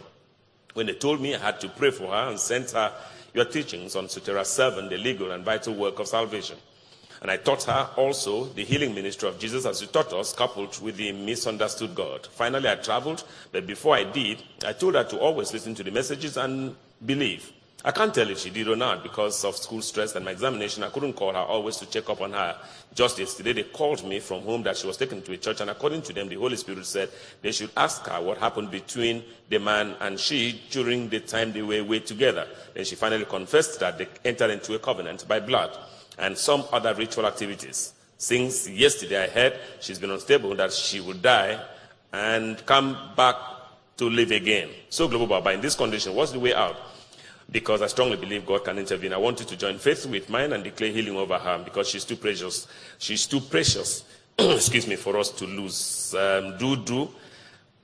When 0.75 0.87
they 0.87 0.95
told 0.95 1.21
me 1.21 1.35
I 1.35 1.39
had 1.39 1.61
to 1.61 1.69
pray 1.69 1.91
for 1.91 2.09
her 2.09 2.29
and 2.29 2.39
sent 2.39 2.73
her 2.73 2.93
your 3.35 3.45
teachings 3.45 3.97
on 3.97 4.07
Soteria 4.07 4.45
7, 4.45 4.89
the 4.89 4.97
legal 4.97 5.31
and 5.31 5.45
vital 5.45 5.75
work 5.75 5.99
of 5.99 6.09
salvation. 6.09 6.57
And 7.21 7.31
I 7.31 7.37
taught 7.37 7.63
her 7.65 7.91
also 7.97 8.47
the 8.47 8.65
healing 8.65 8.95
ministry 8.95 9.29
of 9.29 9.39
Jesus 9.39 9.65
as 9.65 9.81
you 9.81 9.87
taught 9.87 10.13
us, 10.13 10.33
coupled 10.33 10.81
with 10.83 10.97
the 10.97 11.13
misunderstood 11.13 11.95
God. 11.95 12.27
Finally, 12.27 12.69
I 12.69 12.75
traveled, 12.75 13.23
but 13.53 13.67
before 13.67 13.95
I 13.95 14.03
did, 14.03 14.43
I 14.67 14.73
told 14.73 14.97
her 14.97 15.05
to 15.05 15.19
always 15.19 15.53
listen 15.53 15.75
to 15.77 15.85
the 15.85 15.93
messages 15.93 16.37
and 16.37 16.75
believe. 17.07 17.53
I 17.85 17.91
can't 17.91 18.15
tell 18.15 18.31
if 18.31 18.39
she 18.39 18.51
did 18.51 18.69
or 18.69 18.77
not 18.77 19.03
because 19.03 19.45
of 19.45 19.57
school 19.57 19.83
stress 19.83 20.15
and 20.15 20.25
my 20.25 20.31
examination. 20.31 20.85
I 20.85 20.91
couldn't 20.91 21.15
call 21.15 21.33
her 21.33 21.41
always 21.41 21.79
to 21.79 21.87
check 21.87 22.09
up 22.09 22.21
on 22.21 22.33
her. 22.33 22.57
Just 22.95 23.19
yesterday, 23.19 23.55
they 23.55 23.63
called 23.65 24.07
me 24.07 24.21
from 24.21 24.43
home 24.43 24.63
that 24.63 24.77
she 24.77 24.87
was 24.87 24.97
taken 24.97 25.21
to 25.23 25.33
a 25.33 25.37
church, 25.37 25.61
and 25.61 25.71
according 25.71 26.03
to 26.03 26.13
them, 26.13 26.29
the 26.29 26.37
Holy 26.37 26.57
Spirit 26.57 26.87
said 26.87 27.09
they 27.41 27.51
should 27.51 27.71
ask 27.77 28.07
her 28.07 28.21
what 28.21 28.39
happened 28.39 28.71
between 28.71 29.25
the 29.49 29.59
man 29.59 29.97
and 30.01 30.21
she 30.21 30.63
during 30.71 31.09
the 31.09 31.19
time 31.19 31.53
they 31.53 31.63
were 31.63 31.79
away 31.79 31.99
together. 31.99 32.47
Then 32.75 32.85
she 32.85 32.95
finally 32.95 33.25
confessed 33.25 33.81
that 33.81 33.99
they 33.99 34.07
entered 34.25 34.51
into 34.51 34.75
a 34.75 34.79
covenant 34.79 35.27
by 35.27 35.41
blood 35.41 35.77
and 36.19 36.39
some 36.39 36.65
other 36.73 36.95
ritual 36.95 37.27
activities. 37.27 37.95
Since 38.17 38.69
yesterday, 38.69 39.25
I 39.25 39.29
heard 39.29 39.59
she's 39.81 39.99
been 39.99 40.11
unstable, 40.13 40.55
that 40.55 40.73
she 40.73 41.01
would 41.01 41.21
die 41.21 41.61
and 42.13 42.65
come 42.65 42.97
back 43.17 43.35
to 43.97 44.09
live 44.09 44.31
again. 44.31 44.69
So, 44.89 45.09
Global 45.09 45.27
Baba, 45.27 45.51
in 45.51 45.61
this 45.61 45.75
condition, 45.75 46.15
what's 46.15 46.31
the 46.31 46.39
way 46.39 46.55
out? 46.55 46.77
Because 47.53 47.83
I 47.83 47.87
strongly 47.87 48.17
believe 48.17 48.47
God 48.47 48.65
can 48.65 48.79
intervene. 48.79 49.13
I 49.13 49.19
want 49.19 49.39
you 49.41 49.47
to 49.47 49.57
join 49.57 49.79
faith 49.79 50.07
with 50.07 50.29
mine 50.31 50.53
and 50.55 50.65
declare 50.65 50.91
healing 50.91 51.17
over 51.17 51.39
her 51.39 51.59
because 51.63 51.89
she's 51.89 52.05
too 52.05 52.17
precious. 52.17 52.67
She's 52.99 53.27
too 53.27 53.41
precious, 53.41 54.05
excuse 54.39 54.87
me, 54.89 54.97
for 54.97 55.17
us 55.19 55.31
to 55.31 55.47
lose. 55.47 56.15
Um, 56.15 56.57
do 56.59 56.77
do 56.77 57.09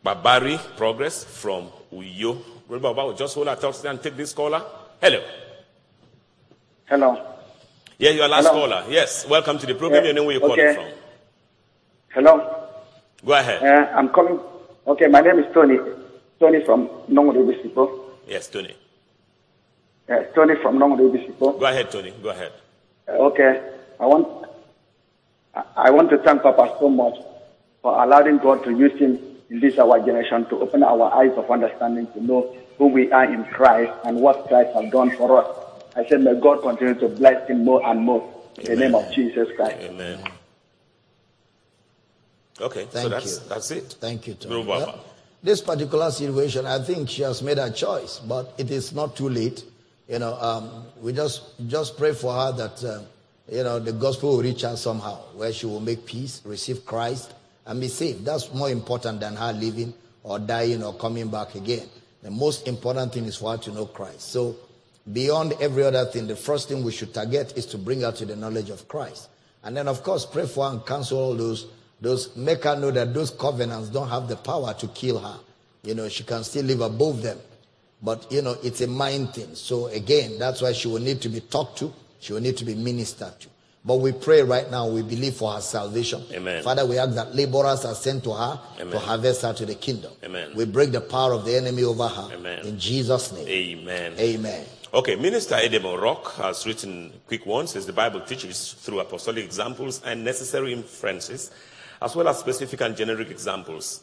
Babari 0.04 0.58
progress 0.76 1.22
from 1.24 1.68
Uyo. 1.92 2.38
Remember 2.68 3.14
just 3.14 3.34
hold 3.34 3.48
our 3.48 3.56
thoughts 3.56 3.84
and 3.84 4.02
take 4.02 4.16
this 4.16 4.32
caller. 4.32 4.62
Hello. 5.00 5.22
Hello. 6.86 7.34
Yeah, 7.98 8.10
you 8.10 8.22
are 8.22 8.28
last 8.28 8.48
Hello. 8.48 8.66
caller. 8.66 8.84
Yes, 8.88 9.26
welcome 9.28 9.58
to 9.58 9.66
the 9.66 9.74
program. 9.74 10.02
Yeah, 10.04 10.08
You 10.10 10.14
know 10.14 10.24
where 10.24 10.36
you're 10.38 10.50
okay. 10.50 10.74
calling 10.74 10.92
from. 10.92 10.98
Hello. 12.14 12.64
Go 13.24 13.32
ahead. 13.34 13.62
Uh, 13.62 13.90
I'm 13.94 14.08
calling. 14.08 14.40
Okay, 14.86 15.06
my 15.08 15.20
name 15.20 15.40
is 15.40 15.52
Tony. 15.52 15.76
Tony 16.40 16.64
from 16.64 16.88
Bisipo. 17.08 18.00
yes, 18.26 18.48
Tony. 18.48 18.74
Uh, 20.08 20.22
Tony 20.34 20.54
from 20.62 20.78
Nongodo 20.78 21.10
Bisipo. 21.12 21.58
Go 21.60 21.66
ahead, 21.66 21.90
Tony. 21.90 22.12
Go 22.22 22.30
ahead. 22.30 22.52
Okay, 23.08 23.60
I 24.00 24.06
want 24.06 24.26
I- 25.54 25.64
I 25.76 25.90
want 25.90 26.10
to 26.10 26.18
thank 26.18 26.42
Papa 26.42 26.76
so 26.80 26.88
much 26.88 27.14
for 27.82 28.02
allowing 28.02 28.38
God 28.38 28.62
to 28.64 28.70
use 28.70 28.98
him 28.98 29.18
in 29.50 29.60
this 29.60 29.78
our 29.78 29.98
generation 30.00 30.44
to 30.46 30.60
open 30.60 30.82
our 30.82 31.12
eyes 31.14 31.32
of 31.36 31.50
understanding 31.50 32.06
to 32.12 32.22
know 32.24 32.54
who 32.78 32.86
we 32.88 33.10
are 33.12 33.24
in 33.24 33.44
Christ 33.46 33.92
and 34.04 34.20
what 34.20 34.46
Christ 34.48 34.74
has 34.74 34.90
done 34.92 35.10
for 35.16 35.38
us. 35.42 35.48
I 35.96 36.06
said, 36.06 36.22
may 36.22 36.38
God 36.38 36.62
continue 36.62 36.94
to 36.94 37.08
bless 37.08 37.48
him 37.48 37.64
more 37.64 37.84
and 37.86 38.00
more. 38.00 38.22
In 38.58 38.64
the 38.66 38.76
name 38.76 38.94
of 38.94 39.10
Jesus 39.12 39.48
Christ. 39.56 39.76
Amen. 39.80 40.20
Okay, 42.60 42.82
so 42.84 42.88
Thank 42.90 43.10
that's 43.10 43.40
you. 43.42 43.48
that's 43.48 43.70
it. 43.70 43.96
Thank 44.00 44.26
you, 44.26 44.34
Tony. 44.34 44.64
Well, 44.66 45.00
this 45.42 45.60
particular 45.60 46.10
situation, 46.10 46.66
I 46.66 46.80
think 46.82 47.08
she 47.08 47.22
has 47.22 47.42
made 47.42 47.58
her 47.58 47.70
choice, 47.70 48.18
but 48.18 48.52
it 48.58 48.70
is 48.70 48.92
not 48.92 49.16
too 49.16 49.28
late. 49.28 49.64
You 50.08 50.18
know, 50.18 50.34
um, 50.40 50.86
we 51.02 51.12
just 51.12 51.42
just 51.66 51.98
pray 51.98 52.14
for 52.14 52.32
her 52.32 52.52
that 52.52 52.82
uh, 52.82 53.02
you 53.50 53.62
know 53.62 53.78
the 53.78 53.92
gospel 53.92 54.30
will 54.36 54.42
reach 54.42 54.62
her 54.62 54.74
somehow, 54.74 55.16
where 55.36 55.52
she 55.52 55.66
will 55.66 55.80
make 55.80 56.06
peace, 56.06 56.40
receive 56.44 56.86
Christ, 56.86 57.34
and 57.66 57.78
be 57.78 57.88
saved. 57.88 58.24
That's 58.24 58.52
more 58.54 58.70
important 58.70 59.20
than 59.20 59.36
her 59.36 59.52
living 59.52 59.92
or 60.22 60.38
dying 60.38 60.82
or 60.82 60.94
coming 60.94 61.28
back 61.28 61.54
again. 61.54 61.86
The 62.22 62.30
most 62.30 62.66
important 62.66 63.12
thing 63.12 63.26
is 63.26 63.36
for 63.36 63.52
her 63.52 63.58
to 63.58 63.70
know 63.70 63.86
Christ. 63.86 64.32
So, 64.32 64.56
beyond 65.12 65.54
every 65.60 65.84
other 65.84 66.06
thing, 66.06 66.26
the 66.26 66.36
first 66.36 66.68
thing 66.68 66.82
we 66.82 66.90
should 66.90 67.12
target 67.12 67.52
is 67.56 67.66
to 67.66 67.78
bring 67.78 68.00
her 68.00 68.12
to 68.12 68.24
the 68.24 68.34
knowledge 68.34 68.70
of 68.70 68.88
Christ. 68.88 69.28
And 69.62 69.76
then, 69.76 69.88
of 69.88 70.02
course, 70.02 70.24
pray 70.24 70.46
for 70.46 70.64
her 70.64 70.72
and 70.72 70.86
cancel 70.86 71.18
all 71.18 71.34
those, 71.34 71.66
those, 72.00 72.34
make 72.34 72.64
her 72.64 72.76
know 72.76 72.90
that 72.90 73.12
those 73.12 73.30
covenants 73.30 73.90
don't 73.90 74.08
have 74.08 74.26
the 74.26 74.36
power 74.36 74.74
to 74.74 74.88
kill 74.88 75.18
her. 75.18 75.38
You 75.82 75.94
know, 75.94 76.08
she 76.08 76.24
can 76.24 76.44
still 76.44 76.64
live 76.64 76.80
above 76.80 77.22
them. 77.22 77.38
But, 78.02 78.30
you 78.30 78.42
know, 78.42 78.56
it's 78.62 78.80
a 78.80 78.86
mind 78.86 79.34
thing. 79.34 79.54
So, 79.54 79.86
again, 79.88 80.38
that's 80.38 80.62
why 80.62 80.72
she 80.72 80.88
will 80.88 81.00
need 81.00 81.20
to 81.22 81.28
be 81.28 81.40
talked 81.40 81.78
to, 81.78 81.92
she 82.20 82.32
will 82.32 82.40
need 82.40 82.56
to 82.58 82.64
be 82.64 82.74
ministered 82.74 83.38
to. 83.40 83.48
But 83.84 83.96
we 83.96 84.12
pray 84.12 84.42
right 84.42 84.70
now, 84.70 84.88
we 84.88 85.02
believe 85.02 85.34
for 85.34 85.52
her 85.52 85.60
salvation. 85.60 86.22
Amen. 86.32 86.62
Father, 86.62 86.84
we 86.84 86.98
ask 86.98 87.14
that 87.14 87.34
laborers 87.34 87.84
are 87.84 87.94
sent 87.94 88.24
to 88.24 88.32
her 88.32 88.60
to 88.78 88.98
harvest 88.98 89.42
her 89.42 89.52
to 89.54 89.64
the 89.64 89.74
kingdom. 89.74 90.12
Amen. 90.24 90.50
We 90.54 90.64
break 90.66 90.92
the 90.92 91.00
power 91.00 91.32
of 91.32 91.44
the 91.44 91.56
enemy 91.56 91.84
over 91.84 92.06
her. 92.06 92.28
Amen. 92.34 92.66
In 92.66 92.78
Jesus' 92.78 93.32
name. 93.32 93.48
Amen. 93.48 94.12
Amen. 94.18 94.66
Okay, 94.92 95.16
Minister 95.16 95.54
Edemo 95.54 96.00
Rock 96.00 96.34
has 96.36 96.66
written 96.66 97.12
quick 97.26 97.46
ones 97.46 97.76
as 97.76 97.86
the 97.86 97.92
Bible 97.92 98.20
teaches 98.20 98.72
through 98.72 99.00
apostolic 99.00 99.44
examples 99.44 100.02
and 100.04 100.24
necessary 100.24 100.72
inferences, 100.72 101.50
as 102.02 102.16
well 102.16 102.28
as 102.28 102.38
specific 102.38 102.80
and 102.80 102.96
generic 102.96 103.30
examples. 103.30 104.02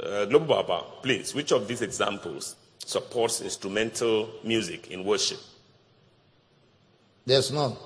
Uh, 0.00 0.26
Global 0.26 0.46
Baba, 0.46 0.84
please, 1.02 1.34
which 1.34 1.50
of 1.50 1.66
these 1.66 1.82
examples 1.82 2.56
supports 2.84 3.40
instrumental 3.40 4.30
music 4.44 4.90
in 4.90 5.04
worship? 5.04 5.40
There's 7.26 7.52
none. 7.52 7.76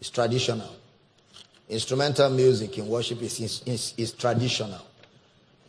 It's 0.00 0.10
traditional. 0.10 0.70
Instrumental 1.68 2.30
music 2.30 2.78
in 2.78 2.86
worship 2.86 3.22
is, 3.22 3.40
is, 3.66 3.94
is, 3.96 4.12
traditional. 4.12 4.80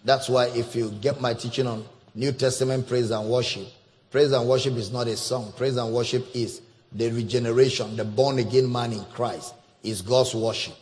That's 0.03 0.29
why 0.29 0.47
if 0.47 0.75
you 0.75 0.91
get 0.91 1.21
my 1.21 1.33
teaching 1.33 1.67
on 1.67 1.85
New 2.13 2.31
Testament 2.33 2.87
praise 2.87 3.11
and 3.11 3.29
worship, 3.29 3.67
praise 4.11 4.31
and 4.31 4.47
worship 4.47 4.75
is 4.75 4.91
not 4.91 5.07
a 5.07 5.17
song. 5.17 5.53
Praise 5.57 5.77
and 5.77 5.93
worship 5.93 6.27
is 6.35 6.61
the 6.91 7.09
regeneration, 7.11 7.95
the 7.95 8.05
born 8.05 8.39
again 8.39 8.71
man 8.71 8.93
in 8.93 9.03
Christ 9.05 9.53
is 9.83 10.01
God's 10.01 10.33
worship. 10.35 10.75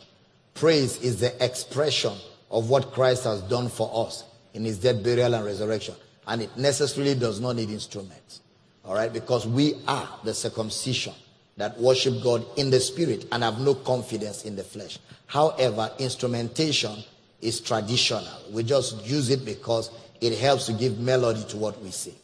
Praise 0.54 1.00
is 1.02 1.20
the 1.20 1.44
expression 1.44 2.12
of 2.50 2.70
what 2.70 2.92
Christ 2.92 3.24
has 3.24 3.42
done 3.42 3.68
for 3.68 4.06
us 4.06 4.24
in 4.52 4.64
his 4.64 4.78
death, 4.78 5.02
burial, 5.02 5.34
and 5.34 5.44
resurrection. 5.44 5.94
And 6.26 6.42
it 6.42 6.56
necessarily 6.56 7.14
does 7.14 7.40
not 7.40 7.56
need 7.56 7.70
instruments. 7.70 8.40
All 8.84 8.94
right? 8.94 9.12
Because 9.12 9.46
we 9.46 9.74
are 9.86 10.08
the 10.24 10.34
circumcision 10.34 11.14
that 11.56 11.78
worship 11.78 12.22
God 12.22 12.44
in 12.56 12.70
the 12.70 12.80
spirit 12.80 13.26
and 13.32 13.42
have 13.42 13.60
no 13.60 13.74
confidence 13.74 14.44
in 14.44 14.56
the 14.56 14.64
flesh. 14.64 14.98
However, 15.26 15.90
instrumentation 15.98 17.04
is 17.40 17.60
traditional. 17.60 18.26
We 18.50 18.62
just 18.62 19.04
use 19.06 19.30
it 19.30 19.44
because 19.44 19.90
it 20.20 20.38
helps 20.38 20.66
to 20.66 20.72
give 20.72 20.98
melody 20.98 21.44
to 21.44 21.56
what 21.56 21.80
we 21.82 21.90
sing. 21.90 22.14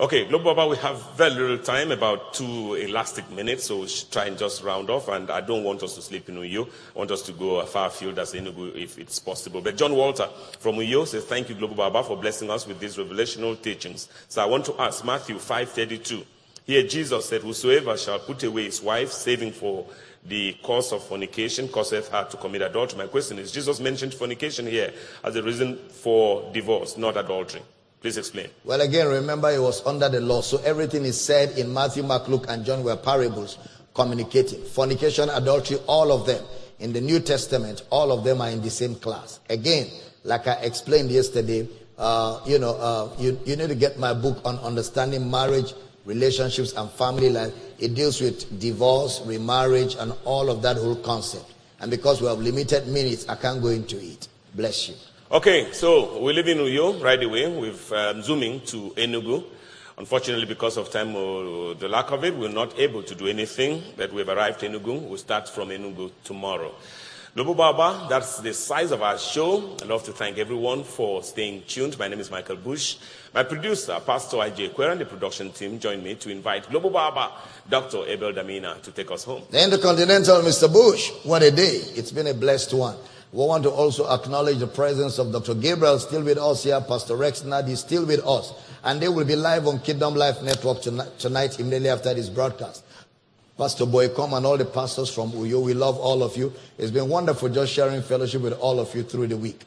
Okay, 0.00 0.26
Global 0.26 0.54
Baba, 0.54 0.68
we 0.70 0.76
have 0.76 1.16
very 1.16 1.32
little 1.32 1.58
time, 1.58 1.90
about 1.90 2.32
two 2.32 2.74
elastic 2.74 3.28
minutes, 3.32 3.64
so 3.64 3.80
we 3.80 3.88
should 3.88 4.12
try 4.12 4.26
and 4.26 4.38
just 4.38 4.62
round 4.62 4.90
off. 4.90 5.08
And 5.08 5.28
I 5.28 5.40
don't 5.40 5.64
want 5.64 5.82
us 5.82 5.96
to 5.96 6.02
sleep 6.02 6.28
in 6.28 6.36
Uyo. 6.36 6.68
I 6.94 6.98
want 7.00 7.10
us 7.10 7.20
to 7.22 7.32
go 7.32 7.58
a 7.58 7.66
far 7.66 7.90
field 7.90 8.16
as 8.20 8.32
Enugu 8.32 8.76
if 8.76 8.96
it's 8.96 9.18
possible. 9.18 9.60
But 9.60 9.76
John 9.76 9.96
Walter 9.96 10.28
from 10.60 10.76
Uyo 10.76 11.04
says, 11.04 11.24
Thank 11.24 11.48
you, 11.48 11.56
Global 11.56 11.74
Baba, 11.74 12.04
for 12.04 12.16
blessing 12.16 12.48
us 12.48 12.64
with 12.64 12.78
these 12.78 12.96
revelational 12.96 13.60
teachings. 13.60 14.08
So 14.28 14.40
I 14.40 14.46
want 14.46 14.66
to 14.66 14.80
ask 14.80 15.04
Matthew 15.04 15.34
5:32. 15.34 16.24
Here 16.64 16.84
Jesus 16.84 17.28
said, 17.28 17.40
Whosoever 17.40 17.96
shall 17.96 18.20
put 18.20 18.44
away 18.44 18.66
his 18.66 18.80
wife, 18.80 19.10
saving 19.10 19.50
for 19.50 19.84
the 20.24 20.56
cause 20.62 20.92
of 20.92 21.02
fornication, 21.02 21.66
causeth 21.66 22.08
her 22.10 22.22
to 22.30 22.36
commit 22.36 22.62
adultery. 22.62 22.98
My 22.98 23.06
question 23.08 23.40
is, 23.40 23.50
Jesus 23.50 23.80
mentioned 23.80 24.14
fornication 24.14 24.68
here 24.68 24.92
as 25.24 25.34
a 25.34 25.42
reason 25.42 25.76
for 25.76 26.48
divorce, 26.52 26.96
not 26.96 27.16
adultery. 27.16 27.62
Please 28.00 28.16
explain. 28.16 28.48
Well, 28.64 28.80
again, 28.80 29.08
remember 29.08 29.50
it 29.50 29.60
was 29.60 29.84
under 29.84 30.08
the 30.08 30.20
law. 30.20 30.40
So 30.40 30.58
everything 30.58 31.04
is 31.04 31.20
said 31.20 31.58
in 31.58 31.72
Matthew, 31.74 32.02
Mark, 32.04 32.28
Luke, 32.28 32.46
and 32.48 32.64
John 32.64 32.84
were 32.84 32.96
parables 32.96 33.58
communicating. 33.94 34.62
Fornication, 34.64 35.28
adultery, 35.30 35.78
all 35.86 36.12
of 36.12 36.24
them. 36.26 36.44
In 36.78 36.92
the 36.92 37.00
New 37.00 37.18
Testament, 37.18 37.82
all 37.90 38.12
of 38.12 38.22
them 38.22 38.40
are 38.40 38.50
in 38.50 38.62
the 38.62 38.70
same 38.70 38.94
class. 38.94 39.40
Again, 39.50 39.88
like 40.22 40.46
I 40.46 40.52
explained 40.54 41.10
yesterday, 41.10 41.68
uh, 41.98 42.40
you 42.46 42.60
know, 42.60 42.76
uh, 42.76 43.10
you, 43.18 43.38
you 43.44 43.56
need 43.56 43.68
to 43.68 43.74
get 43.74 43.98
my 43.98 44.14
book 44.14 44.40
on 44.44 44.58
understanding 44.58 45.28
marriage, 45.28 45.74
relationships, 46.04 46.72
and 46.74 46.88
family 46.92 47.30
life. 47.30 47.52
It 47.80 47.94
deals 47.94 48.20
with 48.20 48.60
divorce, 48.60 49.20
remarriage, 49.24 49.96
and 49.96 50.12
all 50.24 50.50
of 50.50 50.62
that 50.62 50.76
whole 50.76 50.94
concept. 50.94 51.52
And 51.80 51.90
because 51.90 52.20
we 52.20 52.28
have 52.28 52.38
limited 52.38 52.86
minutes, 52.86 53.28
I 53.28 53.34
can't 53.34 53.60
go 53.60 53.68
into 53.68 53.98
it. 53.98 54.28
Bless 54.54 54.88
you. 54.88 54.94
Okay, 55.30 55.72
so 55.72 56.22
we 56.22 56.32
live 56.32 56.48
in 56.48 56.56
Uyo 56.56 57.02
right 57.02 57.22
away. 57.22 57.46
We've 57.54 57.92
um, 57.92 58.22
zooming 58.22 58.62
to 58.62 58.92
Enugu. 58.96 59.44
Unfortunately, 59.98 60.46
because 60.46 60.78
of 60.78 60.90
time 60.90 61.14
or 61.14 61.74
the 61.74 61.86
lack 61.86 62.10
of 62.12 62.24
it, 62.24 62.34
we're 62.34 62.48
not 62.48 62.78
able 62.78 63.02
to 63.02 63.14
do 63.14 63.26
anything. 63.26 63.82
But 63.94 64.10
we've 64.10 64.26
arrived 64.26 64.62
in 64.62 64.72
Enugu. 64.72 65.02
We'll 65.06 65.18
start 65.18 65.46
from 65.50 65.68
Enugu 65.68 66.12
tomorrow. 66.24 66.74
Lobo 67.34 67.52
Baba, 67.52 68.06
that's 68.08 68.40
the 68.40 68.54
size 68.54 68.90
of 68.90 69.02
our 69.02 69.18
show. 69.18 69.76
I'd 69.82 69.88
love 69.88 70.02
to 70.04 70.12
thank 70.12 70.38
everyone 70.38 70.82
for 70.82 71.22
staying 71.22 71.64
tuned. 71.68 71.98
My 71.98 72.08
name 72.08 72.20
is 72.20 72.30
Michael 72.30 72.56
Bush. 72.56 72.96
My 73.34 73.42
producer, 73.42 74.00
Pastor 74.06 74.38
IJ 74.38 74.72
Quer, 74.74 74.92
and 74.92 75.00
the 75.02 75.04
production 75.04 75.52
team 75.52 75.78
joined 75.78 76.02
me 76.02 76.14
to 76.14 76.30
invite 76.30 76.70
Global 76.70 76.88
Baba, 76.88 77.32
Dr. 77.68 77.98
Abel 78.06 78.32
Damina, 78.32 78.80
to 78.80 78.90
take 78.92 79.10
us 79.10 79.24
home. 79.24 79.42
The 79.50 79.62
Intercontinental 79.62 80.40
Mr. 80.40 80.72
Bush, 80.72 81.10
what 81.24 81.42
a 81.42 81.50
day. 81.50 81.82
It's 81.94 82.12
been 82.12 82.28
a 82.28 82.34
blessed 82.34 82.72
one. 82.72 82.96
We 83.32 83.44
want 83.44 83.64
to 83.64 83.70
also 83.70 84.08
acknowledge 84.08 84.58
the 84.58 84.66
presence 84.66 85.18
of 85.18 85.32
Dr. 85.32 85.54
Gabriel 85.54 85.98
still 85.98 86.22
with 86.22 86.38
us 86.38 86.64
here, 86.64 86.80
Pastor 86.80 87.14
Rex 87.14 87.42
Nadi 87.42 87.76
still 87.76 88.06
with 88.06 88.26
us. 88.26 88.54
And 88.82 89.00
they 89.00 89.08
will 89.08 89.24
be 89.26 89.36
live 89.36 89.66
on 89.66 89.80
Kingdom 89.80 90.14
Life 90.14 90.42
Network 90.42 90.80
tonight, 90.80 91.18
tonight 91.18 91.60
immediately 91.60 91.90
after 91.90 92.14
this 92.14 92.30
broadcast. 92.30 92.84
Pastor 93.58 93.84
Boycom 93.84 94.36
and 94.36 94.46
all 94.46 94.56
the 94.56 94.64
pastors 94.64 95.12
from 95.12 95.32
Uyo, 95.32 95.62
we 95.62 95.74
love 95.74 95.98
all 95.98 96.22
of 96.22 96.36
you. 96.36 96.52
It's 96.78 96.92
been 96.92 97.08
wonderful 97.08 97.48
just 97.48 97.72
sharing 97.72 98.02
fellowship 98.02 98.40
with 98.40 98.54
all 98.60 98.78
of 98.80 98.94
you 98.94 99.02
through 99.02 99.26
the 99.26 99.36
week. 99.36 99.60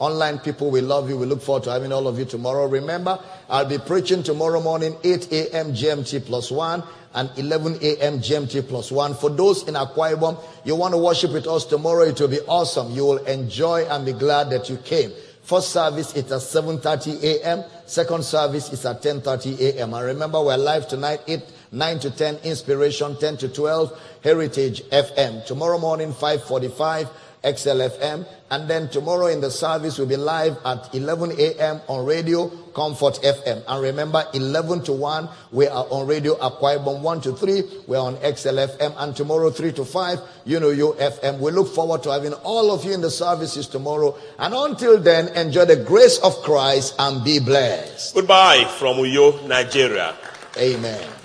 Online 0.00 0.38
people, 0.38 0.70
we 0.70 0.80
love 0.80 1.08
you. 1.08 1.16
We 1.18 1.26
look 1.26 1.42
forward 1.42 1.64
to 1.64 1.72
having 1.72 1.92
all 1.92 2.06
of 2.06 2.18
you 2.18 2.24
tomorrow. 2.24 2.66
Remember, 2.66 3.18
I'll 3.48 3.64
be 3.68 3.78
preaching 3.78 4.22
tomorrow 4.22 4.60
morning, 4.60 4.96
8 5.02 5.32
a.m. 5.32 5.72
GMT 5.72 6.24
plus 6.24 6.52
1 6.52 6.84
and 7.14 7.30
11 7.36 7.78
a.m. 7.82 8.18
GMT 8.20 8.68
plus 8.68 8.92
1. 8.92 9.14
For 9.14 9.28
those 9.28 9.66
in 9.66 9.74
Akwa 9.74 10.40
you 10.64 10.76
want 10.76 10.94
to 10.94 10.98
worship 10.98 11.32
with 11.32 11.48
us 11.48 11.64
tomorrow, 11.64 12.02
it 12.02 12.20
will 12.20 12.28
be 12.28 12.38
awesome. 12.40 12.92
You 12.92 13.06
will 13.06 13.24
enjoy 13.24 13.86
and 13.86 14.06
be 14.06 14.12
glad 14.12 14.50
that 14.50 14.68
you 14.70 14.76
came. 14.76 15.10
First 15.42 15.70
service 15.70 16.14
is 16.14 16.30
at 16.30 16.42
7.30 16.42 17.24
a.m. 17.24 17.64
Second 17.86 18.22
service 18.22 18.70
is 18.72 18.84
at 18.84 19.02
10.30 19.02 19.58
a.m. 19.60 19.94
And 19.94 20.04
remember, 20.04 20.40
we're 20.44 20.58
live 20.58 20.86
tonight, 20.86 21.22
8, 21.26 21.42
9 21.72 21.98
to 22.00 22.10
10, 22.10 22.36
Inspiration, 22.44 23.16
10 23.18 23.38
to 23.38 23.48
12, 23.48 24.00
Heritage 24.22 24.82
FM. 24.90 25.46
Tomorrow 25.46 25.78
morning, 25.78 26.12
5.45, 26.12 27.08
XLFM. 27.42 28.26
And 28.50 28.68
then 28.68 28.88
tomorrow 28.88 29.26
in 29.26 29.40
the 29.40 29.50
service, 29.50 29.98
we'll 29.98 30.08
be 30.08 30.16
live 30.16 30.56
at 30.64 30.94
11 30.94 31.32
a.m. 31.38 31.80
on 31.86 32.06
radio, 32.06 32.48
Comfort 32.74 33.20
FM. 33.22 33.62
And 33.68 33.82
remember, 33.82 34.24
11 34.32 34.84
to 34.84 34.92
1, 34.92 35.28
we 35.52 35.66
are 35.66 35.86
on 35.90 36.06
radio, 36.06 36.34
Akwa 36.36 36.78
Ibom 36.78 37.02
1 37.02 37.20
to 37.22 37.32
3, 37.34 37.62
we're 37.86 37.98
on 37.98 38.16
XLFM. 38.16 38.94
And 38.98 39.14
tomorrow, 39.14 39.50
3 39.50 39.72
to 39.72 39.84
5, 39.84 40.18
you 40.46 40.60
know, 40.60 40.70
UFM. 40.70 41.38
We 41.40 41.50
look 41.50 41.68
forward 41.74 42.02
to 42.04 42.12
having 42.12 42.32
all 42.34 42.70
of 42.72 42.84
you 42.84 42.92
in 42.92 43.00
the 43.00 43.10
services 43.10 43.66
tomorrow. 43.66 44.16
And 44.38 44.54
until 44.54 44.98
then, 44.98 45.28
enjoy 45.36 45.66
the 45.66 45.76
grace 45.76 46.18
of 46.18 46.34
Christ 46.42 46.94
and 46.98 47.22
be 47.22 47.38
blessed. 47.38 48.14
Goodbye 48.14 48.64
from 48.78 48.96
Uyo, 48.96 49.46
Nigeria. 49.46 50.14
Amen. 50.56 51.17